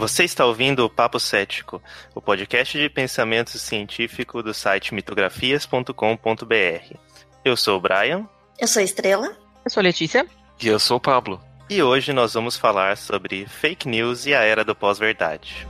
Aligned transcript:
Você 0.00 0.24
está 0.24 0.46
ouvindo 0.46 0.82
o 0.82 0.88
Papo 0.88 1.20
Cético, 1.20 1.82
o 2.14 2.22
podcast 2.22 2.78
de 2.78 2.88
pensamento 2.88 3.58
científico 3.58 4.42
do 4.42 4.54
site 4.54 4.94
mitografias.com.br. 4.94 6.96
Eu 7.44 7.54
sou 7.54 7.76
o 7.76 7.80
Brian. 7.82 8.26
Eu 8.58 8.66
sou 8.66 8.80
a 8.80 8.82
Estrela. 8.82 9.36
Eu 9.62 9.70
sou 9.70 9.82
a 9.82 9.84
Letícia. 9.84 10.26
E 10.58 10.68
eu 10.68 10.80
sou 10.80 10.96
o 10.96 11.00
Pablo. 11.00 11.38
E 11.68 11.82
hoje 11.82 12.14
nós 12.14 12.32
vamos 12.32 12.56
falar 12.56 12.96
sobre 12.96 13.44
fake 13.44 13.86
news 13.86 14.24
e 14.24 14.32
a 14.32 14.40
era 14.40 14.64
do 14.64 14.74
pós-verdade. 14.74 15.68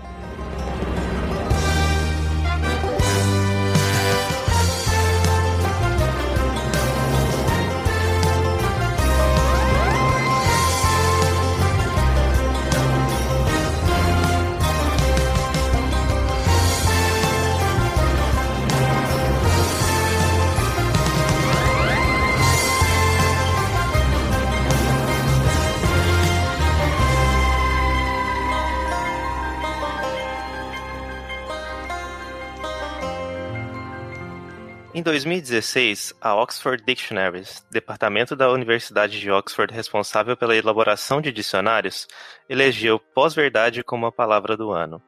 2016, 35.11 36.15
a 36.21 36.37
Oxford 36.37 36.85
Dictionaries, 36.87 37.67
departamento 37.69 38.37
da 38.37 38.49
Universidade 38.49 39.19
de 39.19 39.29
Oxford 39.29 39.75
responsável 39.75 40.37
pela 40.37 40.55
elaboração 40.55 41.21
de 41.21 41.33
dicionários, 41.33 42.07
elegeu 42.49 42.97
pós-verdade 42.97 43.83
como 43.83 44.07
a 44.07 44.13
palavra 44.13 44.57
do 44.57 44.71
ano. 44.71 45.03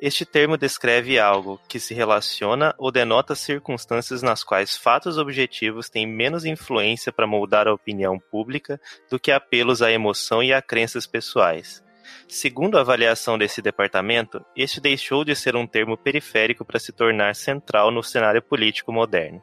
Este 0.00 0.24
termo 0.24 0.56
descreve 0.56 1.18
algo 1.18 1.60
que 1.68 1.78
se 1.78 1.92
relaciona 1.92 2.74
ou 2.78 2.90
denota 2.90 3.34
circunstâncias 3.34 4.22
nas 4.22 4.42
quais 4.42 4.78
fatos 4.78 5.18
objetivos 5.18 5.90
têm 5.90 6.06
menos 6.06 6.46
influência 6.46 7.12
para 7.12 7.26
moldar 7.26 7.68
a 7.68 7.74
opinião 7.74 8.18
pública 8.18 8.80
do 9.10 9.20
que 9.20 9.30
apelos 9.30 9.82
à 9.82 9.92
emoção 9.92 10.42
e 10.42 10.54
a 10.54 10.62
crenças 10.62 11.06
pessoais. 11.06 11.83
Segundo 12.28 12.76
a 12.76 12.80
avaliação 12.80 13.38
desse 13.38 13.62
departamento, 13.62 14.44
este 14.56 14.80
deixou 14.80 15.24
de 15.24 15.34
ser 15.34 15.56
um 15.56 15.66
termo 15.66 15.96
periférico 15.96 16.64
para 16.64 16.78
se 16.78 16.92
tornar 16.92 17.34
central 17.34 17.90
no 17.90 18.02
cenário 18.02 18.42
político 18.42 18.92
moderno. 18.92 19.42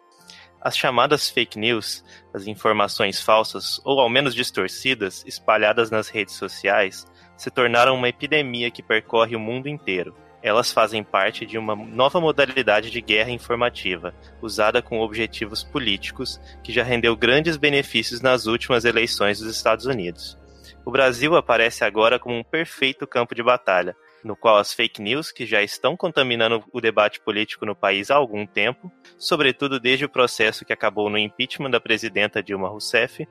As 0.62 0.78
chamadas 0.78 1.28
fake 1.28 1.58
news, 1.58 2.04
as 2.32 2.46
informações 2.46 3.20
falsas 3.20 3.82
ou 3.84 4.00
ao 4.00 4.08
menos 4.08 4.36
distorcidas 4.36 5.24
espalhadas 5.26 5.90
nas 5.90 6.08
redes 6.08 6.36
sociais, 6.36 7.08
se 7.36 7.50
tornaram 7.50 7.96
uma 7.96 8.10
epidemia 8.10 8.70
que 8.70 8.84
percorre 8.84 9.36
o 9.36 9.40
mundo 9.40 9.68
inteiro. 9.68 10.16
Elas 10.44 10.72
fazem 10.72 11.04
parte 11.04 11.46
de 11.46 11.58
uma 11.58 11.76
nova 11.76 12.20
modalidade 12.20 12.92
de 12.92 13.02
guerra 13.02 13.32
informativa, 13.32 14.14
usada 14.42 14.82
com 14.82 15.00
objetivos 15.00 15.64
políticos, 15.64 16.40
que 16.64 16.72
já 16.72 16.84
rendeu 16.84 17.16
grandes 17.16 17.58
benefícios 17.58 18.22
nas 18.22 18.46
últimas 18.46 18.86
eleições 18.86 19.40
dos 19.40 19.56
Estados 19.56 19.86
Unidos. 19.86 20.41
O 20.84 20.90
Brasil 20.90 21.36
aparece 21.36 21.84
agora 21.84 22.18
como 22.18 22.36
um 22.36 22.44
perfeito 22.44 23.06
campo 23.06 23.36
de 23.36 23.44
batalha, 23.44 23.96
no 24.24 24.36
qual 24.36 24.58
as 24.58 24.74
fake 24.74 25.00
news, 25.00 25.32
que 25.32 25.46
já 25.46 25.62
estão 25.62 25.96
contaminando 25.96 26.64
o 26.74 26.82
debate 26.82 27.20
político 27.20 27.68
no 27.68 27.76
país 27.76 28.10
há 28.10 28.16
algum 28.16 28.48
tempo, 28.48 28.92
sobretudo 29.16 29.80
desde 29.80 30.06
o 30.06 30.10
processo 30.10 30.66
que 30.66 30.74
acabou 30.74 31.08
no 31.08 31.20
impeachment 31.20 31.70
da 31.70 31.80
presidenta 31.80 32.42
Dilma 32.42 32.68
Rousseff, 32.68 33.28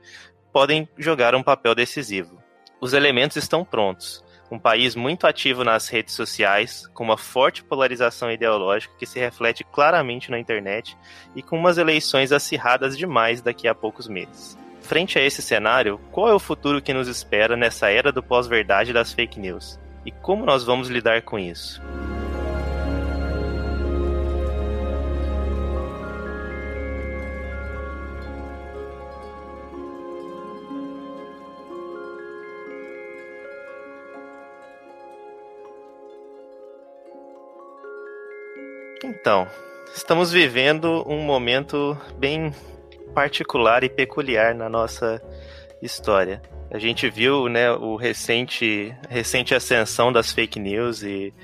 podem 0.52 0.88
jogar 0.96 1.34
um 1.34 1.42
papel 1.42 1.74
decisivo. 1.74 2.40
Os 2.80 2.92
elementos 2.92 3.36
estão 3.36 3.64
prontos. 3.64 4.24
Um 4.48 4.58
país 4.58 4.94
muito 4.94 5.26
ativo 5.26 5.64
nas 5.64 5.88
redes 5.88 6.14
sociais, 6.14 6.86
com 6.94 7.02
uma 7.02 7.18
forte 7.18 7.64
polarização 7.64 8.30
ideológica 8.30 8.94
que 8.96 9.06
se 9.06 9.18
reflete 9.18 9.64
claramente 9.64 10.30
na 10.30 10.38
internet 10.38 10.96
e 11.34 11.42
com 11.42 11.56
umas 11.56 11.78
eleições 11.78 12.30
acirradas 12.30 12.96
demais 12.96 13.42
daqui 13.42 13.66
a 13.66 13.74
poucos 13.74 14.06
meses 14.06 14.56
frente 14.82 15.18
a 15.18 15.22
esse 15.22 15.42
cenário, 15.42 16.00
qual 16.10 16.28
é 16.28 16.34
o 16.34 16.38
futuro 16.38 16.82
que 16.82 16.92
nos 16.92 17.08
espera 17.08 17.56
nessa 17.56 17.88
era 17.90 18.10
do 18.10 18.22
pós-verdade 18.22 18.92
das 18.92 19.12
fake 19.12 19.38
news? 19.38 19.78
E 20.04 20.10
como 20.10 20.44
nós 20.44 20.64
vamos 20.64 20.88
lidar 20.88 21.22
com 21.22 21.38
isso? 21.38 21.80
Então, 39.02 39.46
estamos 39.94 40.30
vivendo 40.30 41.04
um 41.06 41.22
momento 41.22 41.96
bem 42.16 42.54
particular 43.14 43.84
e 43.84 43.88
peculiar 43.88 44.54
na 44.54 44.68
nossa 44.68 45.22
história. 45.82 46.40
A 46.70 46.78
gente 46.78 47.10
viu, 47.10 47.48
né, 47.48 47.70
o 47.72 47.96
recente, 47.96 48.94
recente 49.08 49.54
ascensão 49.54 50.12
das 50.12 50.32
fake 50.32 50.60
news 50.60 51.02
e, 51.02 51.34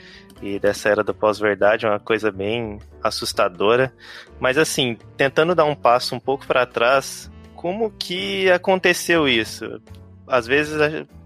e 0.41 0.59
dessa 0.59 0.89
era 0.89 1.03
do 1.03 1.13
pós-verdade, 1.13 1.87
uma 1.87 1.99
coisa 1.99 2.31
bem 2.31 2.79
assustadora. 3.03 3.93
Mas 4.39 4.57
assim, 4.57 4.97
tentando 5.17 5.55
dar 5.55 5.65
um 5.65 5.75
passo 5.75 6.15
um 6.15 6.21
pouco 6.21 6.47
para 6.47 6.65
trás, 6.65 7.31
como 7.55 7.91
que 7.91 8.51
aconteceu 8.51 9.27
isso? 9.27 9.81
Às 10.29 10.47
vezes 10.47 10.79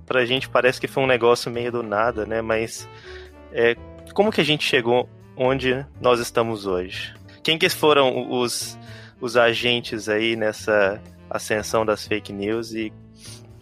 pra 0.06 0.24
gente 0.24 0.48
parece 0.48 0.80
que 0.80 0.88
foi 0.88 1.04
um 1.04 1.06
negócio 1.06 1.52
meio 1.52 1.70
do 1.70 1.84
nada, 1.84 2.26
né? 2.26 2.42
Mas 2.42 2.88
é, 3.52 3.76
como 4.12 4.32
que 4.32 4.40
a 4.40 4.44
gente 4.44 4.64
chegou 4.64 5.08
onde 5.36 5.86
nós 6.00 6.18
estamos 6.18 6.66
hoje? 6.66 7.14
Quem 7.44 7.56
que 7.56 7.68
foram 7.68 8.28
os 8.28 8.76
os 9.20 9.36
agentes 9.36 10.08
aí 10.08 10.36
nessa 10.36 11.00
ascensão 11.28 11.84
das 11.84 12.06
fake 12.06 12.32
news 12.32 12.72
e 12.72 12.92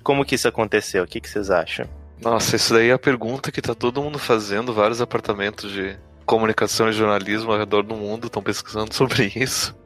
como 0.02 0.24
que 0.24 0.36
isso 0.36 0.48
aconteceu? 0.48 1.04
O 1.04 1.06
que, 1.06 1.20
que 1.20 1.28
vocês 1.28 1.50
acham? 1.50 1.86
Nossa, 2.20 2.56
isso 2.56 2.72
daí 2.72 2.88
é 2.88 2.92
a 2.92 2.98
pergunta 2.98 3.52
que 3.52 3.60
tá 3.60 3.74
todo 3.74 4.02
mundo 4.02 4.18
fazendo, 4.18 4.72
vários 4.72 5.00
apartamentos 5.00 5.70
de 5.70 5.96
comunicação 6.24 6.88
e 6.88 6.92
jornalismo 6.92 7.52
ao 7.52 7.58
redor 7.58 7.82
do 7.82 7.94
mundo 7.94 8.26
estão 8.26 8.42
pesquisando 8.42 8.94
sobre 8.94 9.32
isso. 9.36 9.76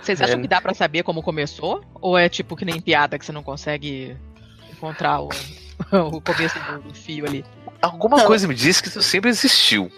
Vocês 0.00 0.20
acham 0.20 0.38
é... 0.38 0.42
que 0.42 0.48
dá 0.48 0.60
para 0.60 0.74
saber 0.74 1.02
como 1.02 1.22
começou? 1.22 1.82
Ou 1.94 2.18
é 2.18 2.28
tipo 2.28 2.56
que 2.56 2.64
nem 2.64 2.80
piada 2.80 3.18
que 3.18 3.24
você 3.24 3.32
não 3.32 3.42
consegue 3.42 4.16
encontrar 4.70 5.20
o, 5.20 5.28
o 6.12 6.20
começo 6.20 6.58
do, 6.60 6.88
do 6.88 6.94
fio 6.94 7.26
ali? 7.26 7.44
Alguma 7.80 8.24
coisa 8.24 8.46
me 8.46 8.54
diz 8.54 8.80
que 8.80 8.88
isso 8.88 9.02
sempre 9.02 9.30
existiu. 9.30 9.90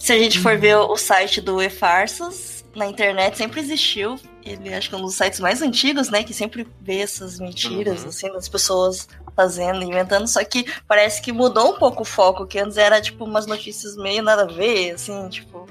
Se 0.00 0.14
a 0.14 0.18
gente 0.18 0.40
for 0.40 0.56
ver 0.56 0.76
o 0.76 0.96
site 0.96 1.42
do 1.42 1.60
E-Farsas, 1.60 2.64
na 2.74 2.86
internet 2.86 3.36
sempre 3.36 3.60
existiu. 3.60 4.18
Ele 4.42 4.72
acho 4.72 4.88
que 4.88 4.94
é 4.94 4.98
um 4.98 5.02
dos 5.02 5.14
sites 5.14 5.38
mais 5.38 5.60
antigos, 5.60 6.08
né? 6.08 6.24
Que 6.24 6.32
sempre 6.32 6.66
vê 6.80 7.00
essas 7.00 7.38
mentiras, 7.38 8.02
uhum. 8.02 8.08
assim, 8.08 8.32
das 8.32 8.48
pessoas 8.48 9.06
fazendo, 9.36 9.84
inventando. 9.84 10.26
Só 10.26 10.42
que 10.42 10.64
parece 10.88 11.20
que 11.20 11.30
mudou 11.32 11.74
um 11.74 11.78
pouco 11.78 12.00
o 12.00 12.06
foco, 12.06 12.46
que 12.46 12.58
antes 12.58 12.78
era, 12.78 12.98
tipo, 12.98 13.26
umas 13.26 13.46
notícias 13.46 13.94
meio 13.94 14.22
nada 14.22 14.44
a 14.44 14.46
ver, 14.46 14.92
assim, 14.92 15.28
tipo. 15.28 15.68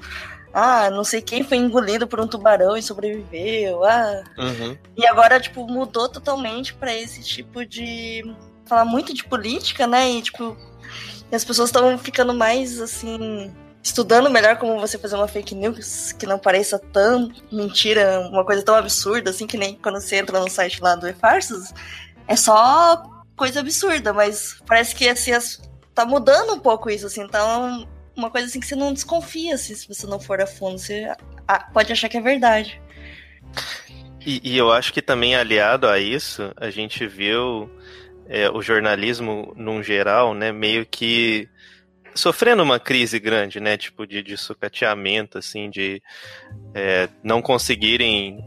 Ah, 0.54 0.90
não 0.90 1.02
sei 1.02 1.20
quem 1.20 1.42
foi 1.42 1.56
engolido 1.58 2.06
por 2.06 2.20
um 2.20 2.26
tubarão 2.28 2.76
e 2.76 2.82
sobreviveu. 2.82 3.84
Ah. 3.84 4.22
Uhum. 4.38 4.78
E 4.96 5.06
agora, 5.08 5.40
tipo, 5.40 5.66
mudou 5.66 6.08
totalmente 6.08 6.72
para 6.74 6.94
esse 6.94 7.20
tipo 7.24 7.66
de. 7.66 8.22
falar 8.64 8.84
muito 8.84 9.12
de 9.12 9.24
política, 9.24 9.88
né? 9.88 10.08
E, 10.08 10.22
tipo, 10.22 10.56
as 11.32 11.44
pessoas 11.44 11.70
estão 11.70 11.98
ficando 11.98 12.32
mais, 12.32 12.80
assim 12.80 13.52
estudando 13.82 14.30
melhor 14.30 14.56
como 14.58 14.78
você 14.78 14.98
fazer 14.98 15.16
uma 15.16 15.28
fake 15.28 15.54
news 15.54 16.12
que 16.12 16.26
não 16.26 16.38
pareça 16.38 16.78
tão 16.78 17.32
mentira, 17.50 18.20
uma 18.30 18.44
coisa 18.44 18.62
tão 18.62 18.74
absurda 18.74 19.30
assim 19.30 19.46
que 19.46 19.56
nem 19.56 19.74
quando 19.74 20.00
você 20.00 20.16
entra 20.16 20.38
no 20.38 20.50
site 20.50 20.82
lá 20.82 20.94
do 20.94 21.08
E-Farsas, 21.08 21.72
é 22.28 22.36
só 22.36 23.02
coisa 23.36 23.60
absurda, 23.60 24.12
mas 24.12 24.60
parece 24.66 24.94
que 24.94 25.08
assim 25.08 25.32
as, 25.32 25.62
tá 25.94 26.04
mudando 26.04 26.52
um 26.52 26.60
pouco 26.60 26.90
isso 26.90 27.06
assim, 27.06 27.22
então 27.22 27.88
uma 28.14 28.30
coisa 28.30 28.46
assim 28.46 28.60
que 28.60 28.66
você 28.66 28.76
não 28.76 28.92
desconfia 28.92 29.54
assim, 29.54 29.74
se 29.74 29.88
você 29.88 30.06
não 30.06 30.20
for 30.20 30.40
a 30.40 30.46
fundo, 30.46 30.78
você 30.78 31.10
pode 31.72 31.92
achar 31.92 32.08
que 32.08 32.18
é 32.18 32.20
verdade. 32.20 32.80
E, 34.24 34.40
e 34.44 34.58
eu 34.58 34.70
acho 34.70 34.92
que 34.92 35.00
também 35.00 35.34
aliado 35.34 35.88
a 35.88 35.98
isso, 35.98 36.52
a 36.56 36.68
gente 36.68 37.06
viu 37.06 37.70
é, 38.28 38.50
o 38.50 38.60
jornalismo 38.60 39.54
num 39.56 39.82
geral, 39.82 40.34
né, 40.34 40.52
meio 40.52 40.84
que 40.84 41.48
sofrendo 42.14 42.62
uma 42.62 42.78
crise 42.78 43.18
grande, 43.18 43.60
né? 43.60 43.76
Tipo, 43.76 44.06
de, 44.06 44.22
de 44.22 44.36
sucateamento, 44.36 45.38
assim, 45.38 45.70
de 45.70 46.02
é, 46.74 47.08
não 47.22 47.40
conseguirem 47.42 48.38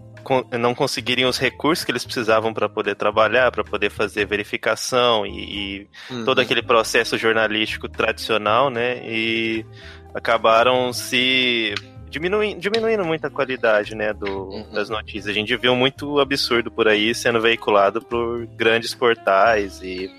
não 0.57 0.73
conseguirem 0.73 1.25
os 1.25 1.37
recursos 1.37 1.83
que 1.83 1.91
eles 1.91 2.05
precisavam 2.05 2.53
para 2.53 2.69
poder 2.69 2.95
trabalhar, 2.95 3.51
para 3.51 3.61
poder 3.61 3.89
fazer 3.89 4.25
verificação 4.25 5.25
e, 5.25 5.31
e 5.31 5.87
uhum. 6.09 6.23
todo 6.23 6.39
aquele 6.39 6.63
processo 6.63 7.17
jornalístico 7.17 7.89
tradicional, 7.89 8.69
né? 8.69 9.01
E 9.05 9.65
acabaram 10.13 10.93
se 10.93 11.75
diminuindo, 12.09 12.59
diminuindo 12.59 13.03
muito 13.03 13.25
a 13.25 13.29
qualidade, 13.29 13.95
né, 13.95 14.13
do, 14.13 14.49
uhum. 14.49 14.71
das 14.71 14.87
notícias. 14.87 15.27
A 15.27 15.33
gente 15.33 15.55
viu 15.57 15.75
muito 15.75 16.19
absurdo 16.19 16.71
por 16.71 16.87
aí 16.87 17.13
sendo 17.13 17.41
veiculado 17.41 18.01
por 18.01 18.45
grandes 18.55 18.93
portais 18.93 19.81
e 19.81 20.09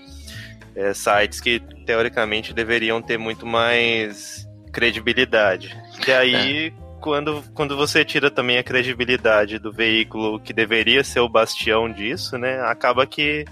é, 0.75 0.93
sites 0.93 1.39
que 1.39 1.61
teoricamente 1.85 2.53
deveriam 2.53 3.01
ter 3.01 3.17
muito 3.17 3.45
mais 3.45 4.47
credibilidade. 4.71 5.75
E 6.05 6.11
aí, 6.11 6.67
é. 6.67 6.73
quando, 6.99 7.41
quando 7.53 7.77
você 7.77 8.03
tira 8.03 8.29
também 8.29 8.57
a 8.57 8.63
credibilidade 8.63 9.57
do 9.57 9.71
veículo 9.71 10.39
que 10.39 10.51
deveria 10.51 11.03
ser 11.03 11.21
o 11.21 11.29
bastião 11.29 11.89
disso, 11.89 12.37
né? 12.37 12.59
Acaba 12.61 13.07
que 13.07 13.45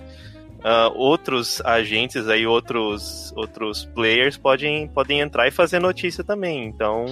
uh, 0.60 0.92
outros 0.96 1.62
agentes 1.62 2.28
aí, 2.28 2.46
outros, 2.46 3.32
outros 3.36 3.86
players 3.86 4.38
podem, 4.38 4.88
podem 4.90 5.22
entrar 5.22 5.48
e 5.48 5.52
fazer 5.52 5.80
notícia 5.80 6.24
também. 6.24 6.66
Então. 6.66 7.06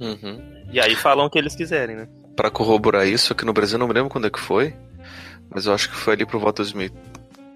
Uhum. 0.00 0.40
E 0.72 0.80
aí 0.80 0.94
falam 0.94 1.26
o 1.26 1.30
que 1.30 1.38
eles 1.38 1.54
quiserem, 1.54 1.96
né? 1.96 2.08
Para 2.34 2.50
corroborar 2.50 3.06
isso, 3.06 3.32
aqui 3.32 3.44
no 3.44 3.52
Brasil 3.52 3.78
não 3.78 3.86
me 3.86 3.92
lembro 3.92 4.08
quando 4.08 4.26
é 4.26 4.30
que 4.30 4.40
foi, 4.40 4.74
mas 5.50 5.66
eu 5.66 5.74
acho 5.74 5.90
que 5.90 5.96
foi 5.96 6.14
ali 6.14 6.24
pro 6.24 6.38
voto 6.38 6.62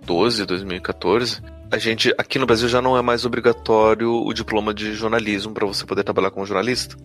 2012, 0.05 0.47
2014 0.47 1.55
a 1.75 1.79
gente 1.79 2.15
aqui 2.17 2.39
no 2.39 2.47
Brasil 2.47 2.69
já 2.69 2.81
não 2.81 2.97
é 2.97 3.03
mais 3.03 3.25
obrigatório 3.25 4.13
o 4.13 4.33
diploma 4.33 4.73
de 4.73 4.95
jornalismo 4.95 5.53
para 5.53 5.67
você 5.67 5.85
poder 5.85 6.05
trabalhar 6.05 6.31
como 6.31 6.47
jornalista. 6.47 6.97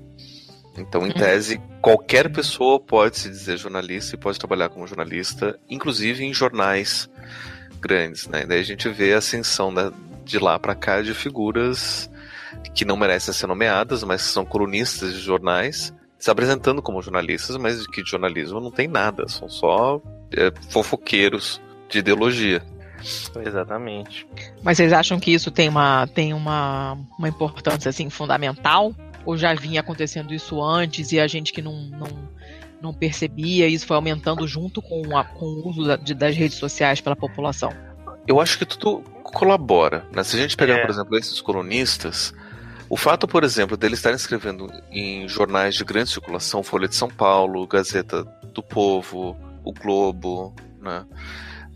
Então, 0.77 1.01
em 1.01 1.09
uhum. 1.09 1.13
tese, 1.13 1.59
qualquer 1.81 2.31
pessoa 2.31 2.79
pode 2.79 3.17
se 3.17 3.29
dizer 3.29 3.57
jornalista 3.57 4.15
e 4.15 4.19
pode 4.19 4.37
trabalhar 4.37 4.69
como 4.69 4.85
jornalista, 4.85 5.59
inclusive 5.67 6.23
em 6.23 6.33
jornais 6.33 7.09
grandes, 7.81 8.27
né? 8.27 8.45
Daí 8.45 8.59
a 8.59 8.63
gente 8.63 8.87
vê 8.89 9.13
a 9.13 9.17
ascensão 9.17 9.71
né, 9.71 9.91
de 10.23 10.37
lá 10.37 10.59
para 10.59 10.75
cá 10.75 11.01
de 11.01 11.15
figuras 11.15 12.09
que 12.75 12.85
não 12.85 12.95
merecem 12.95 13.33
ser 13.33 13.47
nomeadas, 13.47 14.03
mas 14.03 14.21
que 14.21 14.33
são 14.33 14.45
colunistas 14.45 15.13
de 15.13 15.19
jornais, 15.19 15.91
se 16.19 16.29
apresentando 16.29 16.81
como 16.81 17.01
jornalistas, 17.01 17.57
mas 17.57 17.87
que 17.87 18.03
de 18.03 18.09
jornalismo 18.09 18.59
não 18.59 18.71
tem 18.71 18.87
nada, 18.87 19.27
são 19.27 19.49
só 19.49 19.99
é, 20.31 20.51
fofoqueiros 20.69 21.59
de 21.89 21.99
ideologia. 21.99 22.63
Exatamente. 23.45 24.27
Mas 24.63 24.77
vocês 24.77 24.93
acham 24.93 25.19
que 25.19 25.31
isso 25.31 25.51
tem 25.51 25.69
uma, 25.69 26.07
tem 26.07 26.33
uma, 26.33 26.97
uma 27.17 27.29
importância 27.29 27.89
assim 27.89 28.09
fundamental? 28.09 28.93
Ou 29.25 29.37
já 29.37 29.53
vinha 29.53 29.81
acontecendo 29.81 30.33
isso 30.33 30.61
antes 30.63 31.11
e 31.11 31.19
a 31.19 31.27
gente 31.27 31.51
que 31.51 31.61
não, 31.61 31.73
não, 31.73 32.07
não 32.81 32.93
percebia, 32.93 33.67
isso 33.67 33.85
foi 33.85 33.95
aumentando 33.95 34.47
junto 34.47 34.81
com, 34.81 35.17
a, 35.17 35.23
com 35.23 35.45
o 35.45 35.69
uso 35.69 35.85
da, 35.85 35.95
de, 35.95 36.13
das 36.13 36.35
redes 36.35 36.57
sociais 36.57 37.01
pela 37.01 37.15
população? 37.15 37.73
Eu 38.27 38.39
acho 38.39 38.57
que 38.57 38.65
tudo 38.65 39.03
colabora. 39.23 40.05
Né? 40.11 40.23
Se 40.23 40.37
a 40.37 40.39
gente 40.39 40.55
pegar, 40.55 40.75
é. 40.75 40.81
por 40.81 40.89
exemplo, 40.89 41.17
esses 41.17 41.41
colunistas, 41.41 42.33
o 42.89 42.97
fato, 42.97 43.27
por 43.27 43.43
exemplo, 43.43 43.77
deles 43.77 43.99
estarem 43.99 44.15
escrevendo 44.15 44.67
em 44.91 45.27
jornais 45.27 45.75
de 45.75 45.83
grande 45.83 46.09
circulação, 46.09 46.63
Folha 46.63 46.87
de 46.87 46.95
São 46.95 47.09
Paulo, 47.09 47.67
Gazeta 47.67 48.23
do 48.53 48.63
Povo, 48.63 49.37
O 49.63 49.71
Globo, 49.71 50.55
né? 50.81 51.05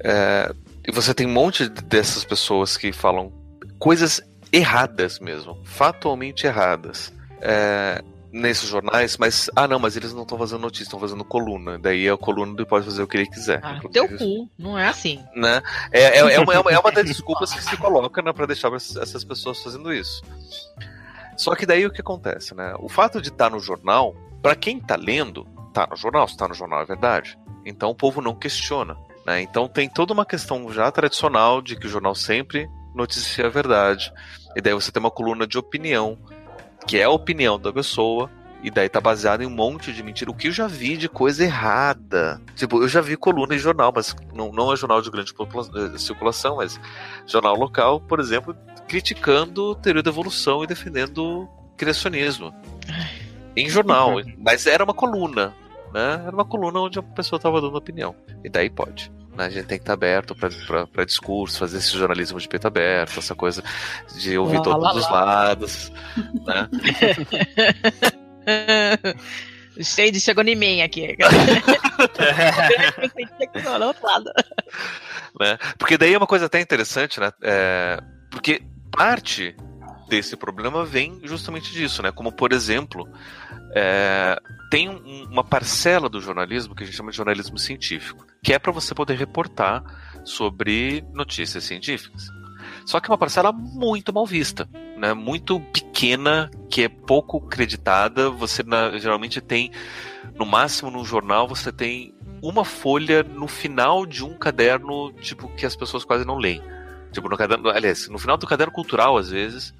É, 0.04 0.54
e 0.88 0.92
você 0.92 1.14
tem 1.14 1.28
um 1.28 1.32
monte 1.32 1.68
dessas 1.70 2.24
pessoas 2.26 2.78
que 2.78 2.92
falam 2.92 3.32
coisas 3.80 4.22
erradas 4.52 5.20
mesmo, 5.20 5.58
fatalmente 5.64 6.46
erradas. 6.46 7.14
É, 7.42 8.02
nesses 8.34 8.68
jornais, 8.68 9.16
mas 9.18 9.48
ah 9.56 9.68
não, 9.68 9.78
mas 9.78 9.96
eles 9.96 10.12
não 10.12 10.24
estão 10.24 10.38
fazendo 10.38 10.62
notícia, 10.62 10.86
estão 10.86 11.00
fazendo 11.00 11.24
coluna. 11.24 11.78
Daí 11.78 12.10
a 12.10 12.18
coluna 12.18 12.54
ele 12.58 12.66
pode 12.66 12.84
fazer 12.84 13.04
o 13.04 13.08
que 13.08 13.18
ele 13.18 13.28
quiser. 13.28 13.60
Ah, 13.64 13.80
teu 13.92 14.08
cu, 14.18 14.50
não 14.58 14.78
é 14.78 14.88
assim. 14.88 15.24
Né? 15.36 15.62
É, 15.92 16.02
é, 16.02 16.18
é, 16.18 16.40
uma, 16.40 16.54
é 16.54 16.80
uma 16.80 16.92
das 16.92 17.06
desculpas 17.06 17.54
que 17.54 17.64
se 17.64 17.78
coloca 17.78 18.24
né, 18.24 18.34
para 18.34 18.48
deixar 18.48 18.74
essas 18.74 19.24
pessoas 19.24 19.62
fazendo 19.62 19.94
isso. 19.94 20.24
Só 21.38 21.56
que 21.56 21.66
daí 21.66 21.86
o 21.86 21.92
que 21.92 22.02
acontece, 22.02 22.56
né? 22.56 22.74
O 22.80 22.90
fato 22.90 23.22
de 23.22 23.30
estar 23.30 23.50
tá 23.50 23.56
no 23.56 23.60
jornal, 23.60 24.16
para 24.42 24.56
quem 24.56 24.78
está 24.78 24.96
lendo, 24.96 25.46
tá 25.72 25.88
no 25.90 25.96
jornal, 25.96 26.28
se 26.28 26.36
tá 26.36 26.48
no 26.48 26.56
jornal 26.56 26.82
é 26.82 26.86
verdade. 26.86 27.38
Então 27.64 27.92
o 27.92 27.96
povo 27.96 28.20
não 28.20 28.34
questiona. 28.34 28.98
Né? 29.25 29.42
Então 29.42 29.68
tem 29.68 29.90
toda 29.90 30.14
uma 30.14 30.25
questão 30.25 30.72
já 30.72 30.92
tradicional 30.92 31.62
de 31.62 31.75
que 31.75 31.88
o 31.88 31.90
jornal 31.90 32.16
sempre 32.16 32.70
noticia 32.94 33.48
a 33.48 33.50
verdade. 33.50 34.12
E 34.56 34.62
daí 34.62 34.74
você 34.74 34.92
tem 34.92 35.00
uma 35.00 35.12
coluna 35.12 35.48
de 35.48 35.58
opinião, 35.58 36.18
que 36.88 37.00
é 37.00 37.04
a 37.04 37.10
opinião 37.10 37.60
da 37.60 37.72
pessoa, 37.72 38.30
e 38.62 38.70
daí 38.70 38.88
tá 38.88 39.02
baseado 39.02 39.42
em 39.42 39.46
um 39.46 39.50
monte 39.50 39.92
de 39.92 40.02
mentira. 40.02 40.31
O 40.31 40.34
que 40.34 40.48
eu 40.48 40.52
já 40.52 40.68
vi 40.68 40.96
de 40.96 41.10
coisa 41.10 41.44
errada. 41.44 42.40
Tipo, 42.56 42.81
eu 42.81 42.88
já 42.88 43.02
vi 43.02 43.18
coluna 43.18 43.56
em 43.56 43.60
jornal, 43.60 43.92
mas 43.94 44.16
não, 44.34 44.52
não 44.52 44.72
é 44.72 44.78
jornal 44.78 45.02
de 45.02 45.12
grande 45.12 45.34
eh, 45.34 45.98
circulação, 45.98 46.58
mas 46.58 46.80
jornal 47.25 47.56
local, 47.56 48.00
por 48.00 48.22
exemplo, 48.22 48.56
criticando 48.88 49.75
teoria 49.75 50.02
da 50.02 50.10
evolução 50.10 50.64
e 50.64 50.68
defendendo 50.68 51.50
criacionismo. 51.75 52.54
Em 53.56 53.70
jornal, 53.70 54.16
mas 54.38 54.66
era 54.66 54.84
uma 54.84 54.94
coluna 54.94 55.54
né? 55.94 56.24
Era 56.25 56.36
uma 56.36 56.45
coluna 56.45 56.80
onde 56.80 56.98
a 57.00 57.04
pessoa 57.04 57.38
estava 57.38 57.62
dando 57.62 57.78
opinião. 57.78 58.16
E 58.44 58.50
daí 58.50 58.69
pode. 58.69 59.12
Né? 59.36 59.45
A 59.45 59.50
gente 59.50 59.66
tem 59.68 59.78
que 59.78 59.84
estar 59.84 59.92
tá 59.92 59.94
aberto 59.94 60.36
para 60.36 61.06
discurso, 61.06 61.60
fazer 61.60 61.78
esse 61.78 61.95
jornalismo 61.98 62.40
de 62.40 62.48
peito 62.48 62.68
aberto, 62.68 63.19
essa 63.19 63.36
coisa 63.36 63.63
de 64.16 64.38
ouvir 64.38 64.57
lá, 64.57 64.63
todos 64.63 64.84
lá, 64.84 64.94
os 64.95 65.10
lá. 65.10 65.24
lados. 65.24 65.92
Né? 66.45 66.69
Shade 69.81 70.19
chegou 70.19 70.44
em 70.44 70.56
mim 70.56 70.81
aqui. 70.81 71.16
né? 75.39 75.57
Porque 75.78 75.98
daí 75.98 76.13
é 76.13 76.18
uma 76.18 76.28
coisa 76.28 76.46
até 76.46 76.62
interessante, 76.62 77.19
né? 77.19 77.31
É, 77.42 78.00
porque 78.30 78.62
parte 78.92 79.56
desse 80.07 80.36
problema 80.36 80.86
vem 80.86 81.19
justamente 81.24 81.72
disso, 81.72 82.04
né? 82.04 82.12
Como 82.12 82.31
por 82.31 82.54
exemplo, 82.54 83.10
é, 83.75 84.40
tem 84.70 84.90
um, 84.90 85.28
uma 85.31 85.44
parcela 85.44 86.08
do 86.08 86.22
jornalismo 86.22 86.75
que 86.75 86.84
a 86.84 86.86
gente 86.86 86.96
chama 86.96 87.12
de 87.12 87.18
jornalismo 87.18 87.58
científico, 87.58 88.25
que 88.42 88.54
é 88.54 88.60
para 88.60 88.72
você 88.72 88.94
poder 88.94 89.18
reportar 89.18 89.84
sobre 90.24 91.04
notícias 91.14 91.64
científicas. 91.64 92.28
Só 92.86 93.00
que 93.00 93.10
é 93.10 93.12
uma 93.12 93.18
parcela 93.18 93.52
muito 93.52 94.14
mal 94.14 94.25
vista, 94.25 94.70
né? 94.98 95.14
muito 95.14 95.60
pequena, 95.60 96.50
que 96.70 96.84
é 96.84 96.90
pouco 96.90 97.42
creditada. 97.42 98.30
Você 98.30 98.64
na, 98.64 98.98
geralmente 98.98 99.42
tem, 99.42 99.72
no 100.36 100.46
máximo 100.46 100.92
no 100.92 101.04
jornal, 101.04 101.48
você 101.48 101.72
tem 101.72 102.14
uma 102.42 102.66
folha 102.66 103.24
no 103.24 103.48
final 103.48 104.06
de 104.06 104.24
um 104.24 104.38
caderno, 104.38 105.14
tipo, 105.14 105.48
que 105.56 105.66
as 105.66 105.75
pessoas 105.75 106.04
quase 106.04 106.25
não 106.25 106.38
leem. 106.38 106.62
Tipo, 107.12 107.30
no 107.30 107.38
caderno, 107.38 107.70
aliás, 107.70 108.10
no 108.10 108.18
final 108.18 108.38
do 108.38 108.48
caderno 108.48 108.74
cultural, 108.74 109.18
às 109.18 109.30
vezes, 109.30 109.74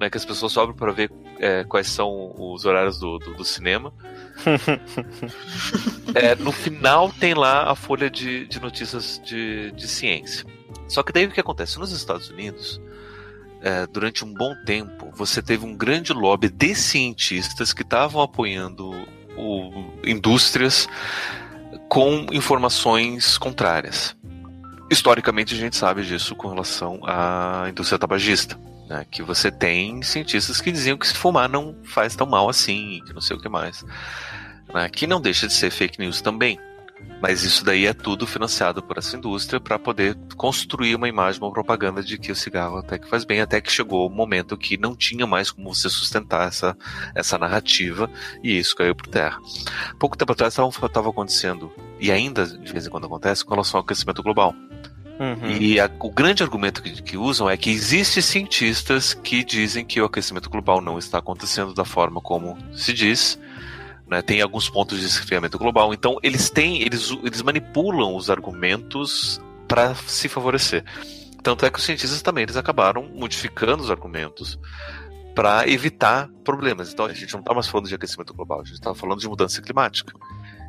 né, 0.00 0.08
que 0.08 0.16
as 0.16 0.24
pessoas 0.24 0.52
sobram 0.52 0.74
para 0.74 0.90
ver 0.92 1.12
é, 1.38 1.62
quais 1.64 1.86
são 1.86 2.34
os 2.38 2.64
horários 2.64 2.98
do, 2.98 3.18
do, 3.18 3.34
do 3.34 3.44
cinema. 3.44 3.92
é, 6.14 6.34
no 6.36 6.50
final 6.50 7.12
tem 7.12 7.34
lá 7.34 7.70
a 7.70 7.74
folha 7.74 8.08
de, 8.08 8.46
de 8.46 8.58
notícias 8.58 9.20
de, 9.22 9.70
de 9.72 9.86
ciência. 9.86 10.46
Só 10.88 11.02
que 11.02 11.12
daí 11.12 11.26
o 11.26 11.30
que 11.30 11.38
acontece? 11.38 11.78
Nos 11.78 11.92
Estados 11.92 12.30
Unidos, 12.30 12.80
é, 13.60 13.86
durante 13.86 14.24
um 14.24 14.32
bom 14.32 14.54
tempo, 14.64 15.12
você 15.14 15.42
teve 15.42 15.66
um 15.66 15.76
grande 15.76 16.14
lobby 16.14 16.48
de 16.48 16.74
cientistas 16.74 17.74
que 17.74 17.82
estavam 17.82 18.22
apoiando 18.22 18.90
o, 19.36 19.84
indústrias 20.02 20.88
com 21.90 22.26
informações 22.32 23.36
contrárias. 23.36 24.16
Historicamente, 24.90 25.54
a 25.54 25.58
gente 25.58 25.76
sabe 25.76 26.02
disso 26.02 26.34
com 26.34 26.48
relação 26.48 27.00
à 27.04 27.66
indústria 27.68 27.98
tabagista. 27.98 28.58
Né, 28.90 29.06
que 29.08 29.22
você 29.22 29.52
tem 29.52 30.02
cientistas 30.02 30.60
que 30.60 30.72
diziam 30.72 30.98
que 30.98 31.06
se 31.06 31.14
fumar 31.14 31.48
não 31.48 31.76
faz 31.84 32.16
tão 32.16 32.26
mal 32.26 32.48
assim, 32.48 33.00
que 33.06 33.12
não 33.12 33.20
sei 33.20 33.36
o 33.36 33.40
que 33.40 33.48
mais. 33.48 33.84
Né, 34.74 34.88
que 34.88 35.06
não 35.06 35.20
deixa 35.20 35.46
de 35.46 35.52
ser 35.52 35.70
fake 35.70 36.00
news 36.00 36.20
também. 36.20 36.58
Mas 37.22 37.44
isso 37.44 37.64
daí 37.64 37.86
é 37.86 37.94
tudo 37.94 38.26
financiado 38.26 38.82
por 38.82 38.98
essa 38.98 39.16
indústria 39.16 39.60
para 39.60 39.78
poder 39.78 40.18
construir 40.36 40.96
uma 40.96 41.08
imagem, 41.08 41.40
uma 41.40 41.52
propaganda 41.52 42.02
de 42.02 42.18
que 42.18 42.32
o 42.32 42.34
cigarro 42.34 42.78
até 42.78 42.98
que 42.98 43.08
faz 43.08 43.24
bem, 43.24 43.40
até 43.40 43.60
que 43.60 43.70
chegou 43.70 44.06
o 44.06 44.10
momento 44.10 44.56
que 44.56 44.76
não 44.76 44.96
tinha 44.96 45.24
mais 45.24 45.52
como 45.52 45.72
você 45.72 45.88
sustentar 45.88 46.48
essa, 46.48 46.76
essa 47.14 47.38
narrativa 47.38 48.10
e 48.42 48.58
isso 48.58 48.74
caiu 48.74 48.94
por 48.94 49.06
terra. 49.06 49.38
Pouco 50.00 50.16
tempo 50.16 50.32
atrás 50.32 50.52
estava 50.52 51.10
acontecendo, 51.10 51.72
e 52.00 52.10
ainda 52.10 52.44
de 52.44 52.72
vez 52.72 52.86
em 52.86 52.90
quando 52.90 53.06
acontece, 53.06 53.44
com 53.44 53.52
relação 53.52 53.78
ao 53.78 53.84
aquecimento 53.84 54.20
global. 54.20 54.52
Uhum. 55.20 55.50
E 55.50 55.78
a, 55.78 55.90
o 56.00 56.10
grande 56.10 56.42
argumento 56.42 56.82
que, 56.82 57.02
que, 57.02 57.16
usam 57.18 57.48
é 57.48 57.54
que 57.54 57.68
existem 57.68 58.22
cientistas 58.22 59.12
que 59.12 59.44
dizem 59.44 59.84
que 59.84 60.00
o 60.00 60.06
aquecimento 60.06 60.48
global 60.48 60.80
não 60.80 60.98
está 60.98 61.18
acontecendo 61.18 61.74
da 61.74 61.84
forma 61.84 62.22
como 62.22 62.56
se 62.72 62.94
diz. 62.94 63.38
Né, 64.08 64.22
tem 64.22 64.40
alguns 64.40 64.68
pontos 64.70 64.98
de 64.98 65.04
esfriamento 65.04 65.58
global. 65.58 65.92
Então 65.92 66.16
eles 66.22 66.48
têm, 66.48 66.80
eles, 66.80 67.10
eles 67.22 67.42
manipulam 67.42 68.16
os 68.16 68.30
argumentos 68.30 69.38
para 69.68 69.94
se 69.94 70.26
favorecer. 70.26 70.84
Tanto 71.42 71.66
é 71.66 71.70
que 71.70 71.78
os 71.78 71.84
cientistas 71.84 72.22
também 72.22 72.42
eles 72.42 72.56
acabaram 72.56 73.06
modificando 73.14 73.82
os 73.82 73.90
argumentos 73.90 74.58
para 75.34 75.68
evitar 75.68 76.30
problemas. 76.42 76.92
Então 76.92 77.04
a 77.04 77.12
gente 77.12 77.32
não 77.34 77.40
está 77.40 77.52
mais 77.52 77.68
falando 77.68 77.88
de 77.88 77.94
aquecimento 77.94 78.32
global, 78.32 78.62
a 78.62 78.64
gente 78.64 78.74
está 78.74 78.94
falando 78.94 79.20
de 79.20 79.28
mudança 79.28 79.60
climática. 79.60 80.14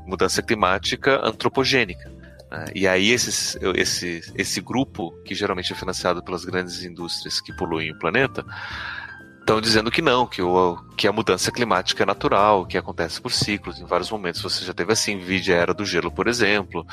Mudança 0.05 0.41
climática 0.43 1.21
antropogênica. 1.23 2.11
Né? 2.51 2.65
E 2.75 2.87
aí 2.87 3.11
esses, 3.11 3.57
esse, 3.75 4.21
esse 4.35 4.61
grupo, 4.61 5.11
que 5.23 5.33
geralmente 5.33 5.71
é 5.71 5.75
financiado 5.75 6.21
pelas 6.21 6.43
grandes 6.43 6.83
indústrias 6.83 7.39
que 7.39 7.55
poluem 7.55 7.91
o 7.91 7.97
planeta, 7.97 8.45
estão 9.39 9.61
dizendo 9.61 9.89
que 9.89 10.01
não, 10.01 10.27
que, 10.27 10.41
o, 10.41 10.77
que 10.97 11.07
a 11.07 11.11
mudança 11.11 11.51
climática 11.51 12.03
é 12.03 12.05
natural, 12.05 12.65
que 12.65 12.77
acontece 12.77 13.19
por 13.19 13.31
ciclos, 13.31 13.79
em 13.79 13.85
vários 13.85 14.11
momentos 14.11 14.41
você 14.41 14.63
já 14.63 14.73
teve 14.73 14.91
assim, 14.91 15.17
vide 15.17 15.53
a 15.53 15.57
era 15.57 15.73
do 15.73 15.85
gelo, 15.85 16.11
por 16.11 16.27
exemplo, 16.27 16.85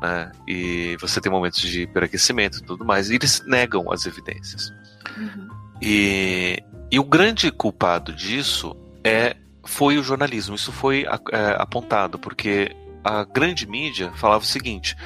né? 0.00 0.32
E 0.48 0.96
você 1.00 1.20
tem 1.20 1.30
momentos 1.30 1.60
de 1.60 1.82
superaquecimento 1.82 2.58
e 2.58 2.62
tudo 2.62 2.84
mais, 2.84 3.10
e 3.10 3.16
eles 3.16 3.44
negam 3.46 3.92
as 3.92 4.06
evidências. 4.06 4.72
Uhum. 5.16 5.48
E, 5.80 6.62
e 6.90 6.98
o 6.98 7.04
grande 7.04 7.50
culpado 7.52 8.12
disso 8.12 8.74
é 9.04 9.36
foi 9.64 9.98
o 9.98 10.02
jornalismo. 10.02 10.54
Isso 10.54 10.72
foi 10.72 11.04
é, 11.32 11.56
apontado, 11.58 12.18
porque 12.18 12.74
a 13.04 13.24
grande 13.24 13.66
mídia 13.66 14.12
falava 14.12 14.42
o 14.42 14.46
seguinte: 14.46 14.96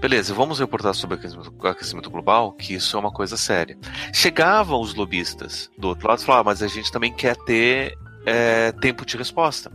beleza, 0.00 0.34
vamos 0.34 0.58
reportar 0.58 0.94
sobre 0.94 1.16
o 1.16 1.66
aquecimento 1.66 2.10
global, 2.10 2.52
que 2.52 2.74
isso 2.74 2.96
é 2.96 3.00
uma 3.00 3.12
coisa 3.12 3.36
séria. 3.36 3.78
Chegavam 4.12 4.80
os 4.80 4.94
lobistas 4.94 5.70
do 5.78 5.88
outro 5.88 6.08
lado 6.08 6.20
e 6.20 6.24
falavam, 6.24 6.52
mas 6.52 6.62
a 6.62 6.68
gente 6.68 6.90
também 6.90 7.12
quer 7.12 7.36
ter 7.36 7.96
é, 8.26 8.72
tempo 8.72 9.04
de 9.04 9.16
resposta. 9.16 9.70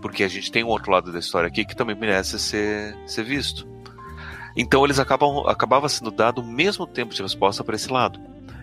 Porque 0.00 0.24
a 0.24 0.28
gente 0.28 0.50
tem 0.50 0.64
um 0.64 0.68
outro 0.68 0.90
lado 0.90 1.12
da 1.12 1.18
história 1.18 1.46
aqui 1.46 1.64
que 1.64 1.76
também 1.76 1.94
merece 1.94 2.38
ser, 2.38 2.96
ser 3.06 3.22
visto. 3.22 3.68
Então 4.56 4.84
eles 4.84 4.98
acabam 4.98 5.46
acabava 5.46 5.88
sendo 5.88 6.10
dado 6.10 6.40
o 6.40 6.46
mesmo 6.46 6.86
tempo 6.86 7.14
de 7.14 7.22
resposta 7.22 7.62
para 7.62 7.76
esse 7.76 7.90
lado. 7.90 8.20